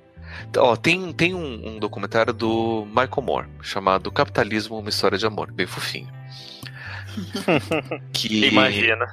Ó, 0.58 0.76
tem 0.76 1.12
tem 1.14 1.34
um, 1.34 1.76
um, 1.76 1.80
documentário 1.80 2.34
do 2.34 2.86
Michael 2.88 3.22
Moore 3.22 3.48
chamado 3.62 4.12
Capitalismo, 4.12 4.80
uma 4.80 4.90
história 4.90 5.18
de 5.18 5.26
amor, 5.26 5.52
bem 5.52 5.68
fofinho. 5.68 6.10
que 8.14 8.48
imagina. 8.48 9.06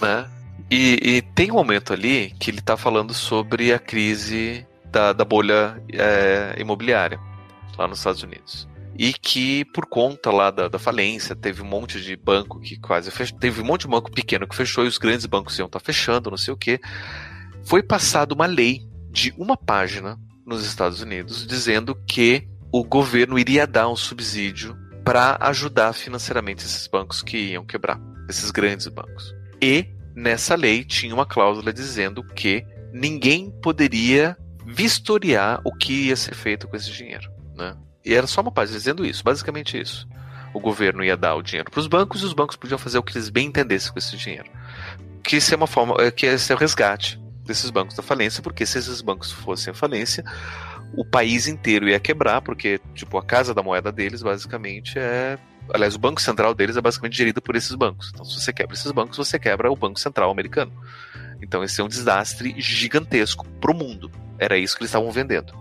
Né? 0.00 0.28
E, 0.70 0.98
e, 1.02 1.22
tem 1.22 1.50
um 1.50 1.54
momento 1.54 1.92
ali 1.92 2.30
que 2.38 2.50
ele 2.50 2.58
está 2.58 2.76
falando 2.76 3.12
sobre 3.12 3.72
a 3.72 3.78
crise 3.78 4.66
da, 4.86 5.12
da 5.12 5.24
bolha 5.24 5.82
é, 5.92 6.54
imobiliária 6.58 7.18
lá 7.76 7.86
nos 7.86 7.98
Estados 7.98 8.22
Unidos. 8.22 8.68
E 8.98 9.12
que 9.12 9.64
por 9.66 9.86
conta 9.86 10.30
lá 10.30 10.50
da, 10.50 10.68
da 10.68 10.78
falência, 10.78 11.34
teve 11.34 11.62
um 11.62 11.66
monte 11.66 12.00
de 12.00 12.14
banco 12.14 12.60
que 12.60 12.78
quase 12.78 13.10
fechou. 13.10 13.38
Teve 13.38 13.62
um 13.62 13.64
monte 13.64 13.82
de 13.82 13.88
banco 13.88 14.10
pequeno 14.10 14.46
que 14.46 14.54
fechou 14.54 14.84
e 14.84 14.88
os 14.88 14.98
grandes 14.98 15.26
bancos 15.26 15.58
iam 15.58 15.66
estar 15.66 15.80
tá 15.80 15.84
fechando, 15.84 16.30
não 16.30 16.36
sei 16.36 16.52
o 16.52 16.56
que. 16.56 16.78
Foi 17.64 17.82
passada 17.82 18.34
uma 18.34 18.46
lei 18.46 18.82
de 19.12 19.32
uma 19.36 19.56
página 19.56 20.18
nos 20.44 20.64
Estados 20.64 21.02
Unidos 21.02 21.46
dizendo 21.46 21.94
que 21.94 22.48
o 22.72 22.82
governo 22.82 23.38
iria 23.38 23.66
dar 23.66 23.88
um 23.88 23.94
subsídio 23.94 24.74
para 25.04 25.36
ajudar 25.40 25.92
financeiramente 25.92 26.64
esses 26.64 26.86
bancos 26.86 27.22
que 27.22 27.36
iam 27.36 27.64
quebrar, 27.64 28.00
esses 28.28 28.50
grandes 28.50 28.88
bancos. 28.88 29.34
E 29.60 29.86
nessa 30.14 30.54
lei 30.54 30.82
tinha 30.82 31.14
uma 31.14 31.26
cláusula 31.26 31.72
dizendo 31.72 32.24
que 32.24 32.64
ninguém 32.92 33.50
poderia 33.62 34.36
vistoriar 34.66 35.60
o 35.64 35.74
que 35.74 36.08
ia 36.08 36.16
ser 36.16 36.34
feito 36.34 36.66
com 36.66 36.76
esse 36.76 36.90
dinheiro, 36.90 37.30
né? 37.54 37.76
E 38.04 38.14
era 38.14 38.26
só 38.26 38.40
uma 38.40 38.50
página 38.50 38.78
dizendo 38.78 39.04
isso, 39.04 39.22
basicamente 39.22 39.78
isso. 39.78 40.08
O 40.54 40.60
governo 40.60 41.04
ia 41.04 41.16
dar 41.16 41.34
o 41.34 41.42
dinheiro 41.42 41.70
para 41.70 41.80
os 41.80 41.86
bancos 41.86 42.22
e 42.22 42.24
os 42.24 42.32
bancos 42.32 42.56
podiam 42.56 42.78
fazer 42.78 42.98
o 42.98 43.02
que 43.02 43.16
eles 43.16 43.28
bem 43.28 43.48
entendessem 43.48 43.92
com 43.92 43.98
esse 43.98 44.16
dinheiro. 44.16 44.50
Que 45.22 45.36
isso 45.36 45.52
é 45.52 45.56
uma 45.56 45.66
forma, 45.66 45.94
é, 46.00 46.10
que 46.10 46.26
esse 46.26 46.50
é 46.50 46.54
o 46.54 46.58
resgate 46.58 47.21
desses 47.44 47.70
bancos 47.70 47.96
da 47.96 48.02
falência, 48.02 48.42
porque 48.42 48.64
se 48.64 48.78
esses 48.78 49.00
bancos 49.00 49.32
fossem 49.32 49.72
à 49.72 49.74
falência, 49.74 50.24
o 50.94 51.04
país 51.04 51.46
inteiro 51.46 51.88
ia 51.88 51.98
quebrar, 51.98 52.40
porque, 52.42 52.80
tipo, 52.94 53.18
a 53.18 53.22
casa 53.22 53.54
da 53.54 53.62
moeda 53.62 53.90
deles, 53.90 54.22
basicamente, 54.22 54.98
é. 54.98 55.38
Aliás, 55.72 55.94
o 55.94 55.98
Banco 55.98 56.20
Central 56.20 56.54
deles 56.54 56.76
é 56.76 56.80
basicamente 56.80 57.16
gerido 57.16 57.40
por 57.40 57.56
esses 57.56 57.74
bancos. 57.74 58.10
Então, 58.12 58.24
se 58.24 58.40
você 58.40 58.52
quebra 58.52 58.74
esses 58.74 58.90
bancos, 58.90 59.16
você 59.16 59.38
quebra 59.38 59.70
o 59.70 59.76
Banco 59.76 59.98
Central 59.98 60.30
americano. 60.30 60.72
Então, 61.40 61.62
esse 61.62 61.80
é 61.80 61.84
um 61.84 61.88
desastre 61.88 62.54
gigantesco 62.58 63.46
pro 63.60 63.74
mundo. 63.74 64.10
Era 64.38 64.58
isso 64.58 64.76
que 64.76 64.82
eles 64.82 64.90
estavam 64.90 65.10
vendendo. 65.10 65.52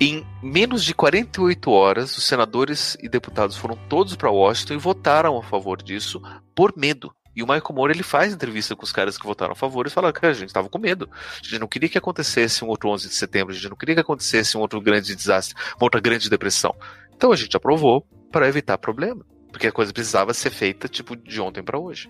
Em 0.00 0.26
menos 0.42 0.84
de 0.84 0.92
48 0.92 1.70
horas, 1.70 2.18
os 2.18 2.24
senadores 2.24 2.96
e 3.00 3.08
deputados 3.08 3.56
foram 3.56 3.76
todos 3.88 4.16
para 4.16 4.30
Washington 4.30 4.74
e 4.74 4.78
votaram 4.78 5.38
a 5.38 5.42
favor 5.42 5.80
disso 5.80 6.20
por 6.54 6.76
medo. 6.76 7.14
E 7.34 7.42
o 7.42 7.46
Michael 7.46 7.72
Moore 7.72 7.92
ele 7.92 8.02
faz 8.02 8.32
entrevista 8.32 8.76
com 8.76 8.84
os 8.84 8.92
caras 8.92 9.18
que 9.18 9.26
votaram 9.26 9.52
a 9.52 9.56
favor 9.56 9.86
e 9.86 9.90
fala 9.90 10.12
que 10.12 10.24
a 10.24 10.32
gente 10.32 10.48
estava 10.48 10.68
com 10.68 10.78
medo. 10.78 11.08
A 11.12 11.44
gente 11.44 11.58
não 11.58 11.66
queria 11.66 11.88
que 11.88 11.98
acontecesse 11.98 12.64
um 12.64 12.68
outro 12.68 12.88
11 12.90 13.08
de 13.08 13.14
setembro, 13.14 13.52
a 13.52 13.54
gente 13.56 13.68
não 13.68 13.76
queria 13.76 13.94
que 13.94 14.00
acontecesse 14.00 14.56
um 14.56 14.60
outro 14.60 14.80
grande 14.80 15.14
desastre, 15.14 15.54
uma 15.76 15.84
outra 15.84 16.00
grande 16.00 16.30
depressão. 16.30 16.74
Então 17.16 17.32
a 17.32 17.36
gente 17.36 17.56
aprovou 17.56 18.06
para 18.30 18.48
evitar 18.48 18.78
problema, 18.78 19.24
porque 19.50 19.66
a 19.66 19.72
coisa 19.72 19.92
precisava 19.92 20.32
ser 20.34 20.50
feita 20.50 20.88
tipo 20.88 21.16
de 21.16 21.40
ontem 21.40 21.62
para 21.62 21.78
hoje. 21.78 22.08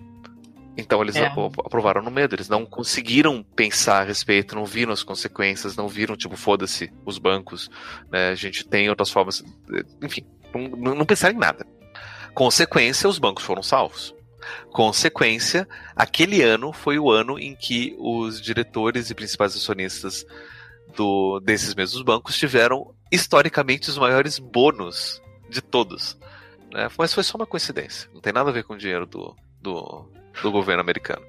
Então 0.77 1.01
eles 1.01 1.15
é. 1.15 1.25
aprovaram 1.25 2.01
no 2.01 2.11
medo, 2.11 2.35
eles 2.35 2.49
não 2.49 2.65
conseguiram 2.65 3.41
pensar 3.55 4.01
a 4.01 4.03
respeito, 4.03 4.55
não 4.55 4.65
viram 4.65 4.91
as 4.91 5.03
consequências, 5.03 5.75
não 5.75 5.87
viram, 5.87 6.17
tipo, 6.17 6.35
foda-se, 6.35 6.91
os 7.05 7.17
bancos, 7.17 7.69
né? 8.11 8.29
A 8.29 8.35
gente 8.35 8.67
tem 8.67 8.89
outras 8.89 9.09
formas. 9.09 9.43
Enfim, 10.03 10.25
não, 10.53 10.93
não 10.93 11.05
pensaram 11.05 11.33
em 11.33 11.39
nada. 11.39 11.65
Consequência, 12.33 13.07
os 13.07 13.17
bancos 13.17 13.45
foram 13.45 13.63
salvos. 13.63 14.13
Consequência, 14.71 15.67
aquele 15.95 16.41
ano 16.41 16.73
foi 16.73 16.99
o 16.99 17.09
ano 17.09 17.39
em 17.39 17.55
que 17.55 17.95
os 17.97 18.41
diretores 18.41 19.09
e 19.09 19.15
principais 19.15 19.55
acionistas 19.55 20.25
do, 20.95 21.39
desses 21.39 21.73
mesmos 21.73 22.01
bancos 22.01 22.37
tiveram 22.37 22.93
historicamente 23.11 23.89
os 23.89 23.97
maiores 23.97 24.39
bônus 24.39 25.21
de 25.49 25.61
todos. 25.61 26.17
Né? 26.71 26.89
Mas 26.97 27.13
foi 27.13 27.23
só 27.23 27.37
uma 27.37 27.45
coincidência. 27.45 28.09
Não 28.13 28.21
tem 28.21 28.33
nada 28.33 28.49
a 28.49 28.53
ver 28.53 28.63
com 28.63 28.73
o 28.73 28.77
dinheiro 28.77 29.05
do, 29.05 29.35
do, 29.61 30.09
do 30.41 30.51
governo 30.51 30.81
americano. 30.81 31.25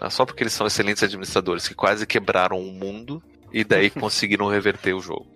Né? 0.00 0.08
Só 0.10 0.24
porque 0.24 0.42
eles 0.42 0.52
são 0.52 0.66
excelentes 0.66 1.02
administradores 1.02 1.68
que 1.68 1.74
quase 1.74 2.06
quebraram 2.06 2.58
o 2.60 2.72
mundo 2.72 3.22
e 3.52 3.64
daí 3.64 3.90
conseguiram 3.90 4.48
reverter 4.48 4.94
o 4.94 5.00
jogo. 5.00 5.26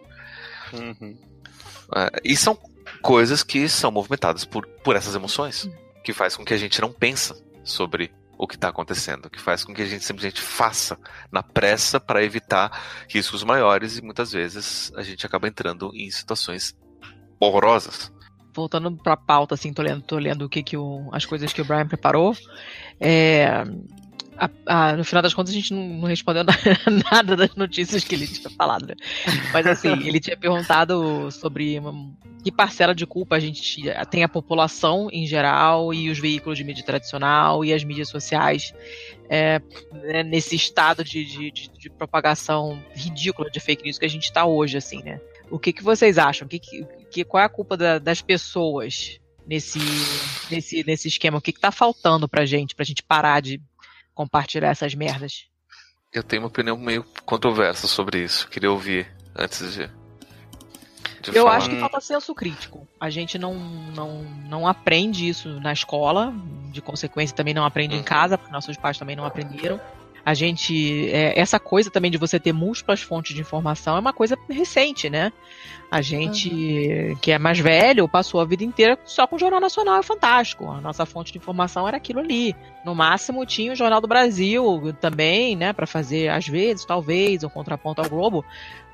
Uhum. 0.73 1.17
É, 1.95 2.11
e 2.25 2.37
são 2.37 2.59
coisas 3.03 3.43
que 3.43 3.69
são 3.69 3.91
movimentadas 3.91 4.45
por, 4.45 4.67
por 4.67 4.97
essas 4.97 5.15
emoções 5.15 5.69
que 6.03 6.13
faz 6.13 6.37
com 6.37 6.45
que 6.45 6.55
a 6.55 6.59
gente 6.59 6.81
não 6.81 6.93
pensa 6.93 7.41
sobre 7.65 8.13
o 8.37 8.47
que 8.47 8.57
está 8.57 8.69
acontecendo, 8.69 9.31
que 9.31 9.41
faz 9.41 9.65
com 9.65 9.73
que 9.73 9.83
a 9.83 9.87
gente 9.87 10.05
simplesmente 10.05 10.41
faça 10.41 10.99
na 11.31 11.43
pressa 11.43 12.01
para 12.01 12.25
evitar 12.25 13.05
riscos 13.09 13.45
maiores 13.45 13.99
e 13.99 14.03
muitas 14.03 14.33
vezes 14.33 14.93
a 14.97 15.03
gente 15.03 15.25
acaba 15.25 15.47
entrando 15.47 15.93
em 15.95 16.11
situações 16.11 16.77
horrorosas. 17.39 18.13
Voltando 18.55 18.91
para 18.97 19.13
a 19.13 19.17
pauta, 19.17 19.55
assim, 19.55 19.73
tô 19.73 19.81
lendo, 19.81 20.03
tô 20.03 20.19
lendo 20.19 20.45
o 20.45 20.49
que, 20.49 20.63
que 20.63 20.77
o, 20.77 21.09
as 21.13 21.25
coisas 21.25 21.53
que 21.53 21.63
o 21.63 21.65
Brian 21.65 21.87
preparou. 21.87 22.37
É, 23.01 23.65
a, 24.43 24.51
a, 24.67 24.97
no 24.97 25.05
final 25.05 25.23
das 25.23 25.33
contas, 25.33 25.53
a 25.53 25.57
gente 25.57 25.73
não, 25.73 25.87
não 25.87 26.09
respondeu 26.09 26.43
nada 27.13 27.37
das 27.37 27.55
notícias 27.55 28.03
que 28.03 28.15
ele 28.15 28.27
tinha 28.27 28.51
falado, 28.51 28.87
né? 28.87 28.95
Mas 29.53 29.67
assim, 29.67 29.93
ele 30.07 30.19
tinha 30.19 30.37
perguntado 30.37 31.31
sobre 31.31 31.79
uma, 31.79 32.13
que 32.43 32.51
parcela 32.51 32.95
de 32.95 33.07
culpa 33.07 33.37
a 33.37 33.41
gente 33.41 33.83
tem 34.11 34.25
a 34.25 34.29
população 34.29 35.09
em 35.13 35.27
geral 35.27 35.95
e 35.95 36.11
os 36.11 36.19
veículos 36.19 36.59
de 36.59 36.65
mídia 36.65 36.85
tradicional 36.85 37.65
e 37.65 37.73
as 37.73 37.85
mídias 37.85 38.09
sociais 38.09 38.75
é, 39.31 39.61
né, 39.93 40.23
nesse 40.25 40.57
estado 40.57 41.05
de, 41.05 41.25
de, 41.25 41.51
de, 41.51 41.71
de, 41.71 41.91
propagação 41.91 42.83
ridícula 42.95 43.51
de 43.51 43.61
fake 43.61 43.85
news 43.85 43.99
que 43.99 44.05
a 44.05 44.11
gente 44.11 44.25
está 44.25 44.45
hoje, 44.45 44.77
assim, 44.77 45.03
né? 45.03 45.21
O 45.51 45.59
que, 45.59 45.73
que 45.73 45.83
vocês 45.83 46.19
acham? 46.19 46.49
Que, 46.49 46.59
que, 46.59 47.25
qual 47.25 47.43
é 47.43 47.47
a 47.47 47.49
culpa 47.49 47.77
da, 47.77 47.99
das 47.99 48.21
pessoas 48.21 49.21
nesse, 49.47 49.79
nesse, 50.51 50.85
nesse 50.85 51.09
esquema? 51.09 51.39
O 51.39 51.41
que, 51.41 51.51
está 51.51 51.71
faltando 51.71 52.29
pra 52.29 52.45
gente, 52.45 52.75
pra 52.75 52.85
gente 52.85 53.03
parar 53.03 53.41
de 53.41 53.61
compartilhar 54.15 54.71
essas 54.71 54.95
merdas. 54.95 55.47
Eu 56.13 56.23
tenho 56.23 56.43
uma 56.43 56.49
opinião 56.49 56.77
meio 56.77 57.05
controversa 57.25 57.87
sobre 57.87 58.23
isso. 58.23 58.49
Queria 58.49 58.71
ouvir 58.71 59.11
antes 59.35 59.73
de. 59.73 59.91
de 61.23 61.37
eu 61.37 61.45
falar. 61.45 61.57
acho 61.57 61.71
que 61.71 61.81
falta 61.81 62.01
senso 62.01 62.35
crítico. 62.35 62.87
A 63.01 63.09
gente 63.09 63.39
não, 63.39 63.55
não, 63.55 64.23
não 64.47 64.69
aprende 64.69 65.27
isso 65.27 65.49
na 65.61 65.73
escola, 65.73 66.35
de 66.71 66.83
consequência 66.83 67.35
também 67.35 67.55
não 67.55 67.65
aprende 67.65 67.95
uhum. 67.95 68.01
em 68.01 68.05
casa, 68.05 68.37
porque 68.37 68.53
nossos 68.53 68.77
pais 68.77 68.99
também 68.99 69.17
não 69.17 69.25
aprenderam. 69.25 69.81
A 70.25 70.35
gente. 70.35 71.11
É, 71.11 71.39
essa 71.39 71.59
coisa 71.59 71.91
também 71.91 72.11
de 72.11 72.19
você 72.19 72.39
ter 72.39 72.53
múltiplas 72.53 73.03
fontes 73.03 73.35
de 73.35 73.41
informação 73.41 73.97
é 73.97 74.01
uma 74.01 74.13
coisa 74.13 74.39
recente, 74.49 75.11
né? 75.11 75.33
A 75.91 76.01
gente 76.01 76.49
uhum. 76.49 77.17
que 77.17 77.33
é 77.33 77.39
mais 77.39 77.59
velho 77.59 78.09
passou 78.09 78.41
a 78.41 78.47
vida 78.47 78.65
inteira 78.65 78.99
só 79.05 79.27
com 79.27 79.37
o 79.37 79.39
Jornal 79.39 79.61
Nacional 79.61 79.99
é 79.99 80.03
fantástico. 80.03 80.71
A 80.71 80.81
nossa 80.81 81.05
fonte 81.05 81.33
de 81.33 81.39
informação 81.39 81.87
era 81.87 81.99
aquilo 81.99 82.21
ali. 82.21 82.57
No 82.83 82.95
máximo 82.95 83.45
tinha 83.45 83.73
o 83.73 83.77
Jornal 83.77 84.01
do 84.01 84.09
Brasil 84.09 84.95
também, 85.01 85.55
né, 85.55 85.75
para 85.75 85.87
fazer 85.87 86.31
às 86.31 86.49
vezes, 86.49 86.87
talvez, 86.87 87.45
um 87.45 87.49
contraponto 87.51 88.01
ao 88.01 88.09
Globo, 88.09 88.43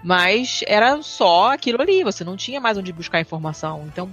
mas 0.03 0.65
era 0.67 1.01
só 1.03 1.53
aquilo 1.53 1.81
ali. 1.81 2.03
Você 2.03 2.25
não 2.25 2.37
tinha 2.37 2.61
mais 2.61 2.77
onde 2.77 2.93
buscar 2.93 3.21
informação. 3.21 3.85
Então 3.87 4.11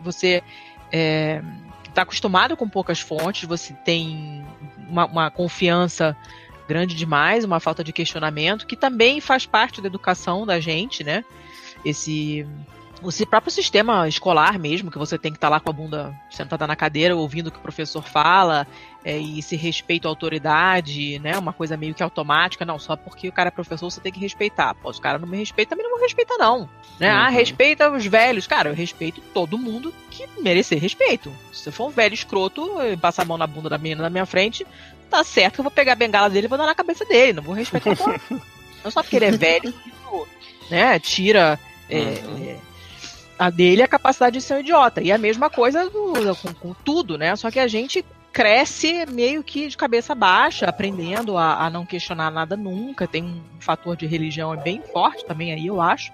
você 0.00 0.42
é, 0.90 1.40
está 1.88 2.02
acostumado 2.02 2.56
com 2.56 2.68
poucas 2.68 2.98
fontes, 2.98 3.48
você 3.48 3.72
tem 3.72 4.44
uma, 4.88 5.06
uma 5.06 5.30
confiança 5.30 6.16
grande 6.66 6.94
demais, 6.94 7.44
uma 7.44 7.60
falta 7.60 7.84
de 7.84 7.92
questionamento, 7.92 8.66
que 8.66 8.76
também 8.76 9.20
faz 9.20 9.46
parte 9.46 9.80
da 9.80 9.86
educação 9.86 10.46
da 10.46 10.60
gente, 10.60 11.04
né? 11.04 11.24
esse 11.84 12.46
o 13.02 13.26
próprio 13.26 13.52
sistema 13.52 14.08
escolar 14.08 14.58
mesmo, 14.58 14.90
que 14.90 14.96
você 14.96 15.18
tem 15.18 15.30
que 15.30 15.36
estar 15.36 15.48
tá 15.48 15.54
lá 15.54 15.60
com 15.60 15.68
a 15.68 15.72
bunda 15.72 16.14
sentada 16.30 16.66
na 16.66 16.74
cadeira, 16.74 17.14
ouvindo 17.14 17.48
o 17.48 17.50
que 17.50 17.58
o 17.58 17.60
professor 17.60 18.02
fala, 18.02 18.66
é, 19.04 19.18
e 19.18 19.42
se 19.42 19.54
respeita 19.54 20.08
a 20.08 20.10
autoridade, 20.10 21.18
né? 21.18 21.38
Uma 21.38 21.52
coisa 21.52 21.76
meio 21.76 21.94
que 21.94 22.02
automática, 22.02 22.64
não, 22.64 22.78
só 22.78 22.96
porque 22.96 23.28
o 23.28 23.32
cara 23.32 23.48
é 23.48 23.50
professor 23.50 23.90
você 23.90 24.00
tem 24.00 24.10
que 24.10 24.18
respeitar. 24.18 24.74
Pô, 24.74 24.90
se 24.90 24.98
o 24.98 25.02
cara 25.02 25.18
não 25.18 25.28
me 25.28 25.36
respeita, 25.36 25.70
também 25.70 25.84
não 25.84 25.92
vou 25.92 26.00
respeitar, 26.00 26.38
não. 26.38 26.70
Né? 26.98 27.10
Ah, 27.10 27.20
uhum. 27.20 27.26
Ah, 27.26 27.28
respeita 27.28 27.90
os 27.90 28.06
velhos. 28.06 28.46
Cara, 28.46 28.70
eu 28.70 28.74
respeito 28.74 29.20
todo 29.34 29.58
mundo 29.58 29.92
que 30.10 30.26
merecer 30.40 30.80
respeito. 30.80 31.30
Se 31.52 31.64
você 31.64 31.70
for 31.70 31.88
um 31.88 31.92
velho 31.92 32.14
escroto, 32.14 32.76
passar 33.00 33.22
a 33.22 33.26
mão 33.26 33.36
na 33.36 33.46
bunda 33.46 33.68
da 33.68 33.76
menina 33.76 34.02
na 34.02 34.10
minha 34.10 34.26
frente, 34.26 34.66
tá 35.06 35.24
certo 35.24 35.54
que 35.54 35.60
eu 35.60 35.64
vou 35.64 35.70
pegar 35.70 35.92
a 35.92 35.96
bengala 35.96 36.30
dele 36.30 36.46
e 36.46 36.48
vou 36.48 36.58
dar 36.58 36.66
na 36.66 36.74
cabeça 36.74 37.04
dele. 37.04 37.34
Não 37.34 37.42
vou 37.42 37.54
respeitar 37.54 37.90
Não 38.84 38.90
só 38.90 39.02
porque 39.02 39.16
ele 39.16 39.24
é 39.24 39.30
velho, 39.32 39.74
né? 40.70 40.98
Tira 40.98 41.58
é, 41.88 41.98
uhum. 41.98 42.48
é, 42.48 42.56
a 43.38 43.50
dele 43.50 43.82
é 43.82 43.84
a 43.84 43.88
capacidade 43.88 44.38
de 44.38 44.44
ser 44.44 44.54
um 44.54 44.60
idiota. 44.60 45.02
E 45.02 45.12
a 45.12 45.18
mesma 45.18 45.50
coisa 45.50 45.88
do, 45.90 46.36
com, 46.36 46.54
com, 46.54 46.74
tudo, 46.84 47.18
né? 47.18 47.34
Só 47.36 47.50
que 47.50 47.58
a 47.58 47.66
gente 47.66 48.04
cresce 48.32 49.06
meio 49.06 49.42
que 49.42 49.68
de 49.68 49.76
cabeça 49.76 50.14
baixa, 50.14 50.66
aprendendo 50.66 51.36
a, 51.38 51.64
a 51.64 51.70
não 51.70 51.86
questionar 51.86 52.30
nada 52.30 52.56
nunca. 52.56 53.06
Tem 53.06 53.24
um 53.24 53.42
fator 53.60 53.96
de 53.96 54.06
religião 54.06 54.52
é 54.52 54.56
bem 54.56 54.82
forte 54.92 55.24
também 55.24 55.52
aí, 55.52 55.66
eu 55.66 55.80
acho. 55.80 56.12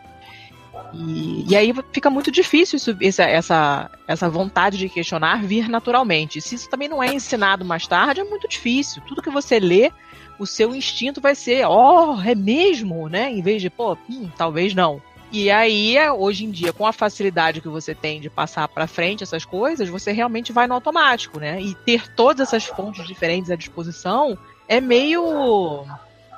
E, 0.92 1.44
e 1.48 1.56
aí 1.56 1.72
fica 1.92 2.10
muito 2.10 2.30
difícil 2.30 2.76
isso, 2.76 3.22
essa, 3.22 3.90
essa, 4.06 4.28
vontade 4.28 4.78
de 4.78 4.88
questionar 4.88 5.42
vir 5.42 5.68
naturalmente. 5.68 6.40
Se 6.40 6.54
isso 6.54 6.68
também 6.68 6.88
não 6.88 7.02
é 7.02 7.14
ensinado 7.14 7.64
mais 7.64 7.86
tarde, 7.86 8.20
é 8.20 8.24
muito 8.24 8.48
difícil. 8.48 9.02
Tudo 9.06 9.22
que 9.22 9.30
você 9.30 9.58
lê, 9.58 9.90
o 10.38 10.46
seu 10.46 10.74
instinto 10.74 11.20
vai 11.20 11.34
ser, 11.34 11.66
oh, 11.66 12.20
é 12.20 12.34
mesmo, 12.34 13.08
né? 13.08 13.30
Em 13.30 13.42
vez 13.42 13.62
de, 13.62 13.70
pô, 13.70 13.96
hum, 14.08 14.28
talvez 14.36 14.74
não. 14.74 15.00
E 15.32 15.50
aí, 15.50 15.96
hoje 16.10 16.44
em 16.44 16.50
dia, 16.50 16.74
com 16.74 16.86
a 16.86 16.92
facilidade 16.92 17.62
que 17.62 17.68
você 17.68 17.94
tem 17.94 18.20
de 18.20 18.28
passar 18.28 18.68
para 18.68 18.86
frente 18.86 19.22
essas 19.22 19.46
coisas, 19.46 19.88
você 19.88 20.12
realmente 20.12 20.52
vai 20.52 20.66
no 20.66 20.74
automático, 20.74 21.40
né? 21.40 21.58
E 21.58 21.74
ter 21.74 22.06
todas 22.14 22.48
essas 22.48 22.64
fontes 22.64 23.06
diferentes 23.06 23.50
à 23.50 23.56
disposição 23.56 24.36
é 24.68 24.78
meio. 24.78 25.86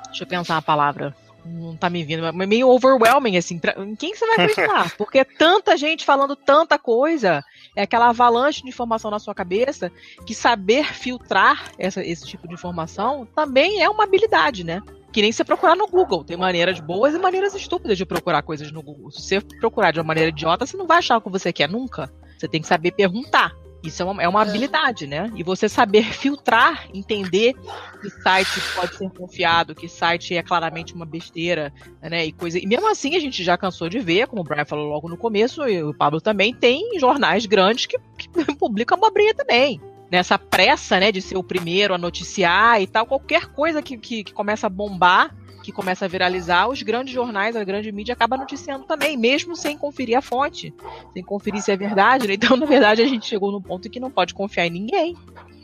Deixa 0.05 0.23
eu 0.23 0.27
pensar 0.27 0.55
a 0.55 0.61
palavra. 0.61 1.13
Não 1.45 1.77
tá 1.77 1.89
me 1.89 2.03
vindo, 2.03 2.23
mas 2.33 2.47
meio 2.47 2.69
overwhelming, 2.69 3.37
assim. 3.37 3.59
Pra... 3.59 3.75
Em 3.77 3.95
quem 3.95 4.15
você 4.15 4.25
vai 4.25 4.35
acreditar? 4.35 4.93
Porque 4.97 5.19
é 5.19 5.23
tanta 5.23 5.77
gente 5.77 6.03
falando 6.03 6.35
tanta 6.35 6.79
coisa, 6.79 7.43
é 7.75 7.83
aquela 7.83 8.09
avalanche 8.09 8.63
de 8.63 8.69
informação 8.69 9.11
na 9.11 9.19
sua 9.19 9.35
cabeça, 9.35 9.91
que 10.25 10.33
saber 10.33 10.93
filtrar 10.93 11.71
essa, 11.77 12.03
esse 12.03 12.25
tipo 12.25 12.47
de 12.47 12.55
informação 12.55 13.27
também 13.35 13.81
é 13.83 13.89
uma 13.89 14.03
habilidade, 14.03 14.63
né? 14.63 14.81
que 15.15 15.21
nem 15.21 15.31
você 15.31 15.45
procurar 15.45 15.77
no 15.77 15.87
Google. 15.87 16.25
Tem 16.25 16.35
maneiras 16.35 16.81
boas 16.81 17.13
e 17.13 17.17
maneiras 17.17 17.55
estúpidas 17.55 17.97
de 17.97 18.05
procurar 18.05 18.41
coisas 18.41 18.69
no 18.69 18.83
Google. 18.83 19.09
Se 19.11 19.21
você 19.21 19.39
procurar 19.61 19.91
de 19.91 19.99
uma 19.99 20.03
maneira 20.03 20.27
idiota, 20.27 20.65
você 20.65 20.75
não 20.75 20.85
vai 20.85 20.97
achar 20.97 21.15
o 21.15 21.21
que 21.21 21.29
você 21.29 21.53
quer 21.53 21.69
nunca. 21.69 22.11
Você 22.37 22.49
tem 22.49 22.59
que 22.59 22.67
saber 22.67 22.91
perguntar. 22.91 23.53
Isso 23.85 24.01
é 24.01 24.05
uma, 24.05 24.23
é 24.23 24.27
uma 24.27 24.41
habilidade, 24.41 25.05
né? 25.05 25.31
E 25.35 25.43
você 25.43 25.69
saber 25.69 26.03
filtrar, 26.13 26.87
entender 26.93 27.53
que 28.01 28.09
site 28.09 28.59
pode 28.75 28.95
ser 28.95 29.09
confiado, 29.11 29.75
que 29.75 29.87
site 29.87 30.35
é 30.35 30.41
claramente 30.41 30.93
uma 30.93 31.05
besteira, 31.05 31.71
né? 32.01 32.25
E 32.25 32.31
coisa. 32.31 32.57
E 32.57 32.65
mesmo 32.65 32.89
assim 32.89 33.15
a 33.15 33.19
gente 33.19 33.43
já 33.43 33.57
cansou 33.57 33.87
de 33.89 33.99
ver, 33.99 34.27
como 34.27 34.41
o 34.41 34.45
Brian 34.45 34.65
falou 34.65 34.87
logo 34.87 35.07
no 35.07 35.17
começo, 35.17 35.67
e 35.67 35.83
o 35.83 35.93
Pablo 35.93 36.19
também, 36.19 36.53
tem 36.53 36.99
jornais 36.99 37.45
grandes 37.45 37.85
que, 37.85 37.97
que 38.17 38.29
publicam 38.55 38.97
abobrinha 38.97 39.33
também 39.33 39.79
nessa 40.11 40.37
pressa, 40.37 40.99
né, 40.99 41.11
de 41.11 41.21
ser 41.21 41.35
o 41.35 41.43
primeiro 41.43 41.93
a 41.93 41.97
noticiar 41.97 42.81
e 42.81 42.87
tal, 42.87 43.05
qualquer 43.05 43.47
coisa 43.47 43.81
que, 43.81 43.97
que, 43.97 44.23
que 44.23 44.33
começa 44.33 44.67
a 44.67 44.69
bombar, 44.69 45.35
que 45.65 45.71
começa 45.71 46.05
a 46.05 46.07
viralizar, 46.07 46.67
os 46.67 46.83
grandes 46.83 47.11
jornais, 47.11 47.55
a 47.55 47.63
grande 47.63 47.91
mídia 47.91 48.13
acaba 48.13 48.37
noticiando 48.37 48.85
também, 48.85 49.17
mesmo 49.17 49.55
sem 49.55 49.75
conferir 49.75 50.15
a 50.15 50.21
fonte, 50.21 50.71
sem 51.11 51.23
conferir 51.23 51.59
se 51.59 51.71
é 51.71 51.75
verdade. 51.75 52.27
Né? 52.27 52.35
Então, 52.35 52.55
na 52.55 52.67
verdade, 52.67 53.01
a 53.01 53.07
gente 53.07 53.25
chegou 53.25 53.51
num 53.51 53.61
ponto 53.61 53.89
que 53.89 53.99
não 53.99 54.11
pode 54.11 54.35
confiar 54.35 54.67
em 54.67 54.69
ninguém, 54.69 55.17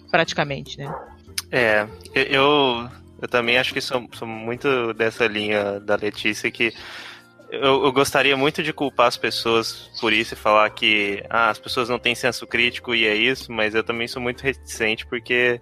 praticamente, 0.09 0.79
né? 0.79 0.91
É, 1.51 1.87
eu, 2.15 2.89
eu 3.21 3.27
também 3.27 3.59
acho 3.59 3.73
que 3.73 3.81
sou, 3.81 4.07
sou 4.13 4.27
muito 4.27 4.91
dessa 4.93 5.27
linha 5.27 5.79
da 5.79 5.95
Letícia 5.95 6.49
que 6.49 6.73
eu, 7.51 7.83
eu, 7.83 7.91
gostaria 7.91 8.35
muito 8.37 8.63
de 8.63 8.71
culpar 8.71 9.07
as 9.07 9.17
pessoas 9.17 9.91
por 9.99 10.13
isso 10.13 10.33
e 10.33 10.37
falar 10.37 10.69
que 10.69 11.21
ah, 11.29 11.49
as 11.49 11.59
pessoas 11.59 11.89
não 11.89 11.99
têm 11.99 12.15
senso 12.15 12.47
crítico 12.47 12.95
e 12.95 13.05
é 13.05 13.13
isso, 13.13 13.51
mas 13.51 13.75
eu 13.75 13.83
também 13.83 14.07
sou 14.07 14.21
muito 14.21 14.41
reticente 14.41 15.05
porque 15.05 15.59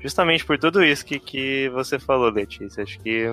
justamente 0.00 0.44
por 0.44 0.58
tudo 0.58 0.84
isso 0.84 1.04
que, 1.04 1.18
que 1.18 1.68
você 1.70 1.98
falou, 1.98 2.30
Letícia, 2.30 2.82
acho 2.82 2.98
que 3.00 3.26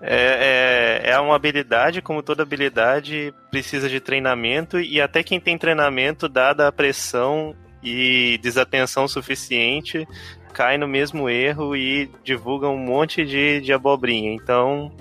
é, 0.00 1.00
é, 1.02 1.10
é 1.12 1.18
uma 1.18 1.34
habilidade, 1.34 2.02
como 2.02 2.22
toda 2.22 2.42
habilidade, 2.42 3.32
precisa 3.50 3.88
de 3.88 4.00
treinamento 4.00 4.78
e 4.78 5.00
até 5.00 5.22
quem 5.22 5.40
tem 5.40 5.56
treinamento, 5.56 6.28
dada 6.28 6.68
a 6.68 6.72
pressão 6.72 7.54
e 7.82 8.38
desatenção 8.42 9.08
suficiente, 9.08 10.06
cai 10.52 10.78
no 10.78 10.86
mesmo 10.86 11.28
erro 11.28 11.74
e 11.74 12.10
divulga 12.22 12.68
um 12.68 12.78
monte 12.78 13.24
de, 13.24 13.60
de 13.60 13.72
abobrinha. 13.72 14.32
Então, 14.32 14.92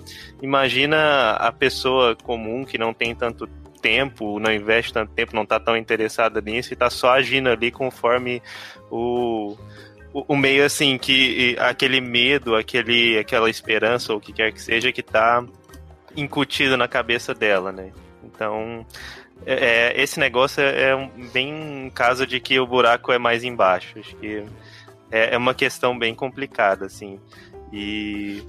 imagina 0.41 1.31
a 1.31 1.51
pessoa 1.51 2.15
comum 2.15 2.65
que 2.65 2.77
não 2.77 2.93
tem 2.93 3.13
tanto 3.13 3.47
tempo, 3.81 4.39
não 4.39 4.51
investe 4.51 4.93
tanto 4.93 5.11
tempo, 5.11 5.35
não 5.35 5.43
está 5.43 5.59
tão 5.59 5.75
interessada 5.75 6.39
nisso 6.39 6.71
e 6.71 6.75
está 6.75 6.89
só 6.89 7.11
agindo 7.11 7.49
ali 7.49 7.69
conforme 7.69 8.41
o, 8.89 9.57
o, 10.13 10.37
meio 10.37 10.63
assim 10.63 10.97
que 10.97 11.55
aquele 11.59 11.99
medo, 11.99 12.55
aquele, 12.55 13.17
aquela 13.17 13.49
esperança 13.49 14.13
ou 14.13 14.19
o 14.19 14.21
que 14.21 14.31
quer 14.31 14.51
que 14.51 14.61
seja 14.61 14.91
que 14.91 15.01
está 15.01 15.43
incutido 16.15 16.77
na 16.77 16.87
cabeça 16.87 17.33
dela, 17.33 17.71
né? 17.71 17.91
Então, 18.23 18.85
é, 19.45 19.93
é 19.95 20.01
esse 20.01 20.19
negócio 20.19 20.61
é, 20.61 20.89
é 20.89 20.95
um, 20.95 21.09
bem 21.31 21.53
um 21.53 21.89
caso 21.89 22.27
de 22.27 22.39
que 22.39 22.59
o 22.59 22.67
buraco 22.67 23.11
é 23.11 23.17
mais 23.17 23.43
embaixo. 23.43 23.97
Acho 23.99 24.15
que 24.17 24.45
é, 25.11 25.33
é 25.33 25.37
uma 25.37 25.53
questão 25.53 25.97
bem 25.97 26.13
complicada, 26.13 26.85
assim. 26.85 27.19
E 27.71 28.43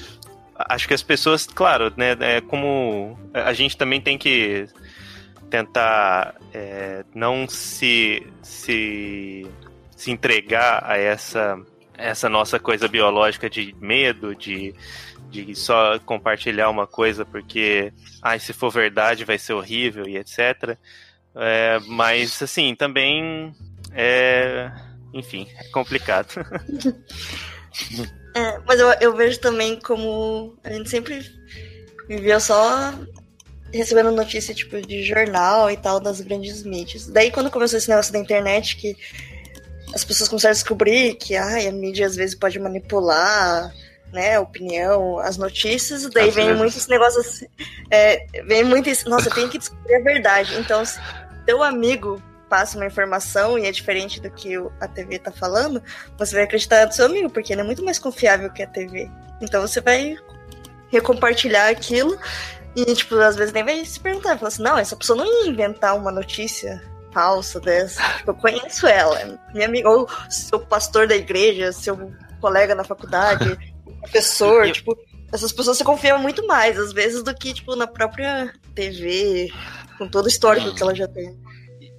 acho 0.55 0.87
que 0.87 0.95
as 0.95 1.03
pessoas, 1.03 1.47
claro, 1.47 1.93
né, 1.97 2.17
é 2.21 2.41
como 2.43 3.19
a 3.33 3.53
gente 3.55 3.77
também 3.77 4.01
tem 4.01 4.19
que 4.19 4.67
tentar 5.51 6.35
é, 6.53 7.05
não 7.15 7.49
se, 7.49 8.27
se, 8.43 9.47
se 10.05 10.11
entregar 10.11 10.85
a 10.85 10.99
essa 10.99 11.59
essa 11.97 12.29
nossa 12.29 12.59
coisa 12.59 12.89
biológica 12.89 13.49
de 13.49 13.75
medo, 13.81 14.35
de, 14.35 14.75
de 15.31 15.55
só 15.55 15.99
compartilhar 16.01 16.69
uma 16.69 16.87
coisa 16.87 17.25
porque, 17.25 17.93
ai, 18.21 18.39
se 18.39 18.53
for 18.53 18.71
verdade 18.71 19.25
vai 19.25 19.39
ser 19.39 19.53
horrível 19.53 20.09
e 20.09 20.17
etc. 20.17 20.77
É, 21.37 21.79
mas, 21.87 22.43
assim, 22.43 22.75
também 22.75 23.55
é. 23.93 24.71
Enfim, 25.13 25.47
é 25.57 25.69
complicado. 25.69 26.35
é, 28.35 28.59
mas 28.67 28.81
eu, 28.81 28.89
eu 29.01 29.15
vejo 29.15 29.39
também 29.39 29.79
como 29.79 30.59
a 30.65 30.73
gente 30.73 30.91
sempre 30.91 31.25
viveu 32.09 32.41
só 32.41 32.93
recebendo 33.73 34.11
notícia 34.11 34.53
tipo 34.53 34.81
de 34.81 35.05
jornal 35.05 35.71
e 35.71 35.77
tal 35.77 36.01
das 36.01 36.21
grandes 36.21 36.65
mídias. 36.65 37.07
Daí 37.07 37.31
quando 37.31 37.51
começou 37.51 37.79
esse 37.79 37.89
negócio 37.89 38.13
da 38.13 38.19
internet 38.19 38.77
que 38.77 38.97
as 39.95 40.05
pessoas 40.05 40.29
começaram 40.29 40.51
a 40.51 40.55
descobrir 40.55 41.15
que 41.15 41.37
ai, 41.37 41.69
a 41.69 41.73
mídia 41.73 42.07
às 42.07 42.17
vezes 42.17 42.35
pode 42.35 42.59
manipular 42.59 43.73
né, 44.13 44.37
a 44.37 44.41
opinião, 44.41 45.19
as 45.19 45.37
notícias, 45.37 46.09
daí 46.11 46.29
às 46.29 46.35
vem 46.35 46.47
vezes. 46.47 46.61
muito 46.61 46.79
esse 46.79 46.89
negócio 46.89 47.21
assim, 47.21 47.47
é, 47.91 48.27
vem 48.45 48.63
muito 48.63 48.89
esse, 48.89 49.09
nossa, 49.09 49.31
tem 49.31 49.49
que 49.49 49.59
descobrir 49.59 49.97
a 49.97 50.01
verdade. 50.01 50.55
Então, 50.59 50.85
se 50.85 51.01
teu 51.45 51.63
amigo 51.63 52.23
passa 52.49 52.77
uma 52.77 52.87
informação 52.87 53.59
e 53.59 53.67
é 53.67 53.73
diferente 53.73 54.21
do 54.21 54.31
que 54.31 54.55
a 54.81 54.87
TV 54.87 55.19
tá 55.19 55.33
falando, 55.33 55.83
você 56.17 56.35
vai 56.35 56.45
acreditar 56.45 56.87
no 56.87 56.93
seu 56.93 57.07
amigo, 57.07 57.29
porque 57.31 57.53
ele 57.53 57.63
é 57.63 57.65
muito 57.65 57.85
mais 57.85 57.99
confiável 57.99 58.51
que 58.51 58.63
a 58.63 58.67
TV. 58.67 59.11
Então 59.41 59.61
você 59.61 59.81
vai 59.81 60.17
recompartilhar 60.91 61.69
aquilo 61.69 62.17
e, 62.77 62.85
tipo, 62.95 63.17
às 63.17 63.35
vezes 63.35 63.53
nem 63.53 63.65
vai 63.65 63.85
se 63.85 63.99
perguntar, 63.99 64.37
fala 64.37 64.49
assim, 64.49 64.63
não, 64.63 64.79
essa 64.79 64.95
pessoa 64.95 65.17
não 65.17 65.27
ia 65.27 65.51
inventar 65.51 65.97
uma 65.97 66.13
notícia 66.13 66.81
falsa 67.15 67.61
dessa. 67.61 68.03
Tipo, 68.19 68.33
eu 68.33 68.35
conheço 68.35 68.87
ela, 68.87 69.19
é 69.21 69.39
minha 69.55 69.67
amiga, 69.67 69.89
ou 69.89 70.09
seu 70.29 70.59
pastor 70.59 71.07
da 71.07 71.17
igreja, 71.17 71.73
seu 71.73 72.13
colega 72.41 72.75
na 72.75 72.85
faculdade, 72.85 73.57
professor, 74.03 74.71
tipo, 74.71 74.99
essas 75.33 75.53
pessoas 75.53 75.79
se 75.79 75.85
confiam 75.85 76.19
muito 76.19 76.47
mais, 76.47 76.79
às 76.79 76.93
vezes, 76.93 77.23
do 77.23 77.35
que, 77.35 77.55
tipo, 77.55 77.75
na 77.77 77.87
própria 77.87 78.53
TV, 78.75 79.51
com 79.97 80.09
todo 80.09 80.27
o 80.27 80.29
histórico 80.29 80.75
que 80.75 80.83
ela 80.83 80.95
já 80.95 81.09
tem. 81.09 81.35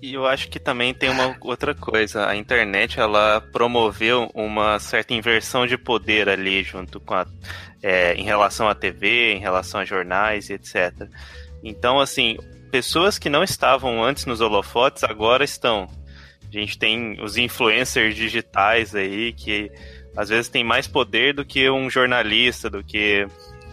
E 0.01 0.13
eu 0.13 0.25
acho 0.25 0.49
que 0.49 0.59
também 0.59 0.93
tem 0.93 1.09
uma 1.09 1.35
outra 1.41 1.73
coisa. 1.73 2.27
A 2.27 2.35
internet 2.35 2.99
ela 2.99 3.41
promoveu 3.51 4.29
uma 4.35 4.77
certa 4.77 5.13
inversão 5.13 5.65
de 5.65 5.77
poder 5.77 6.29
ali 6.29 6.63
junto 6.63 6.99
com 6.99 7.15
a, 7.15 7.25
é, 7.81 8.13
em 8.13 8.23
relação 8.23 8.67
à 8.67 8.75
TV, 8.75 9.33
em 9.33 9.39
relação 9.39 9.79
a 9.79 9.85
jornais 9.85 10.49
e 10.49 10.53
etc. 10.53 11.09
Então, 11.63 11.99
assim, 11.99 12.37
pessoas 12.75 13.17
que 13.17 13.29
não 13.29 13.41
estavam 13.41 14.03
antes 14.03 14.25
nos 14.25 14.41
holofotes 14.41 15.01
agora 15.05 15.45
estão. 15.45 15.87
A 16.45 16.51
gente 16.51 16.77
tem 16.77 17.17
os 17.23 17.37
influencers 17.37 18.13
digitais 18.13 18.93
aí 18.93 19.31
que 19.31 19.71
às 20.13 20.27
vezes 20.27 20.49
tem 20.49 20.61
mais 20.61 20.85
poder 20.85 21.33
do 21.33 21.45
que 21.45 21.69
um 21.69 21.89
jornalista, 21.89 22.69
do 22.69 22.83
que 22.83 23.25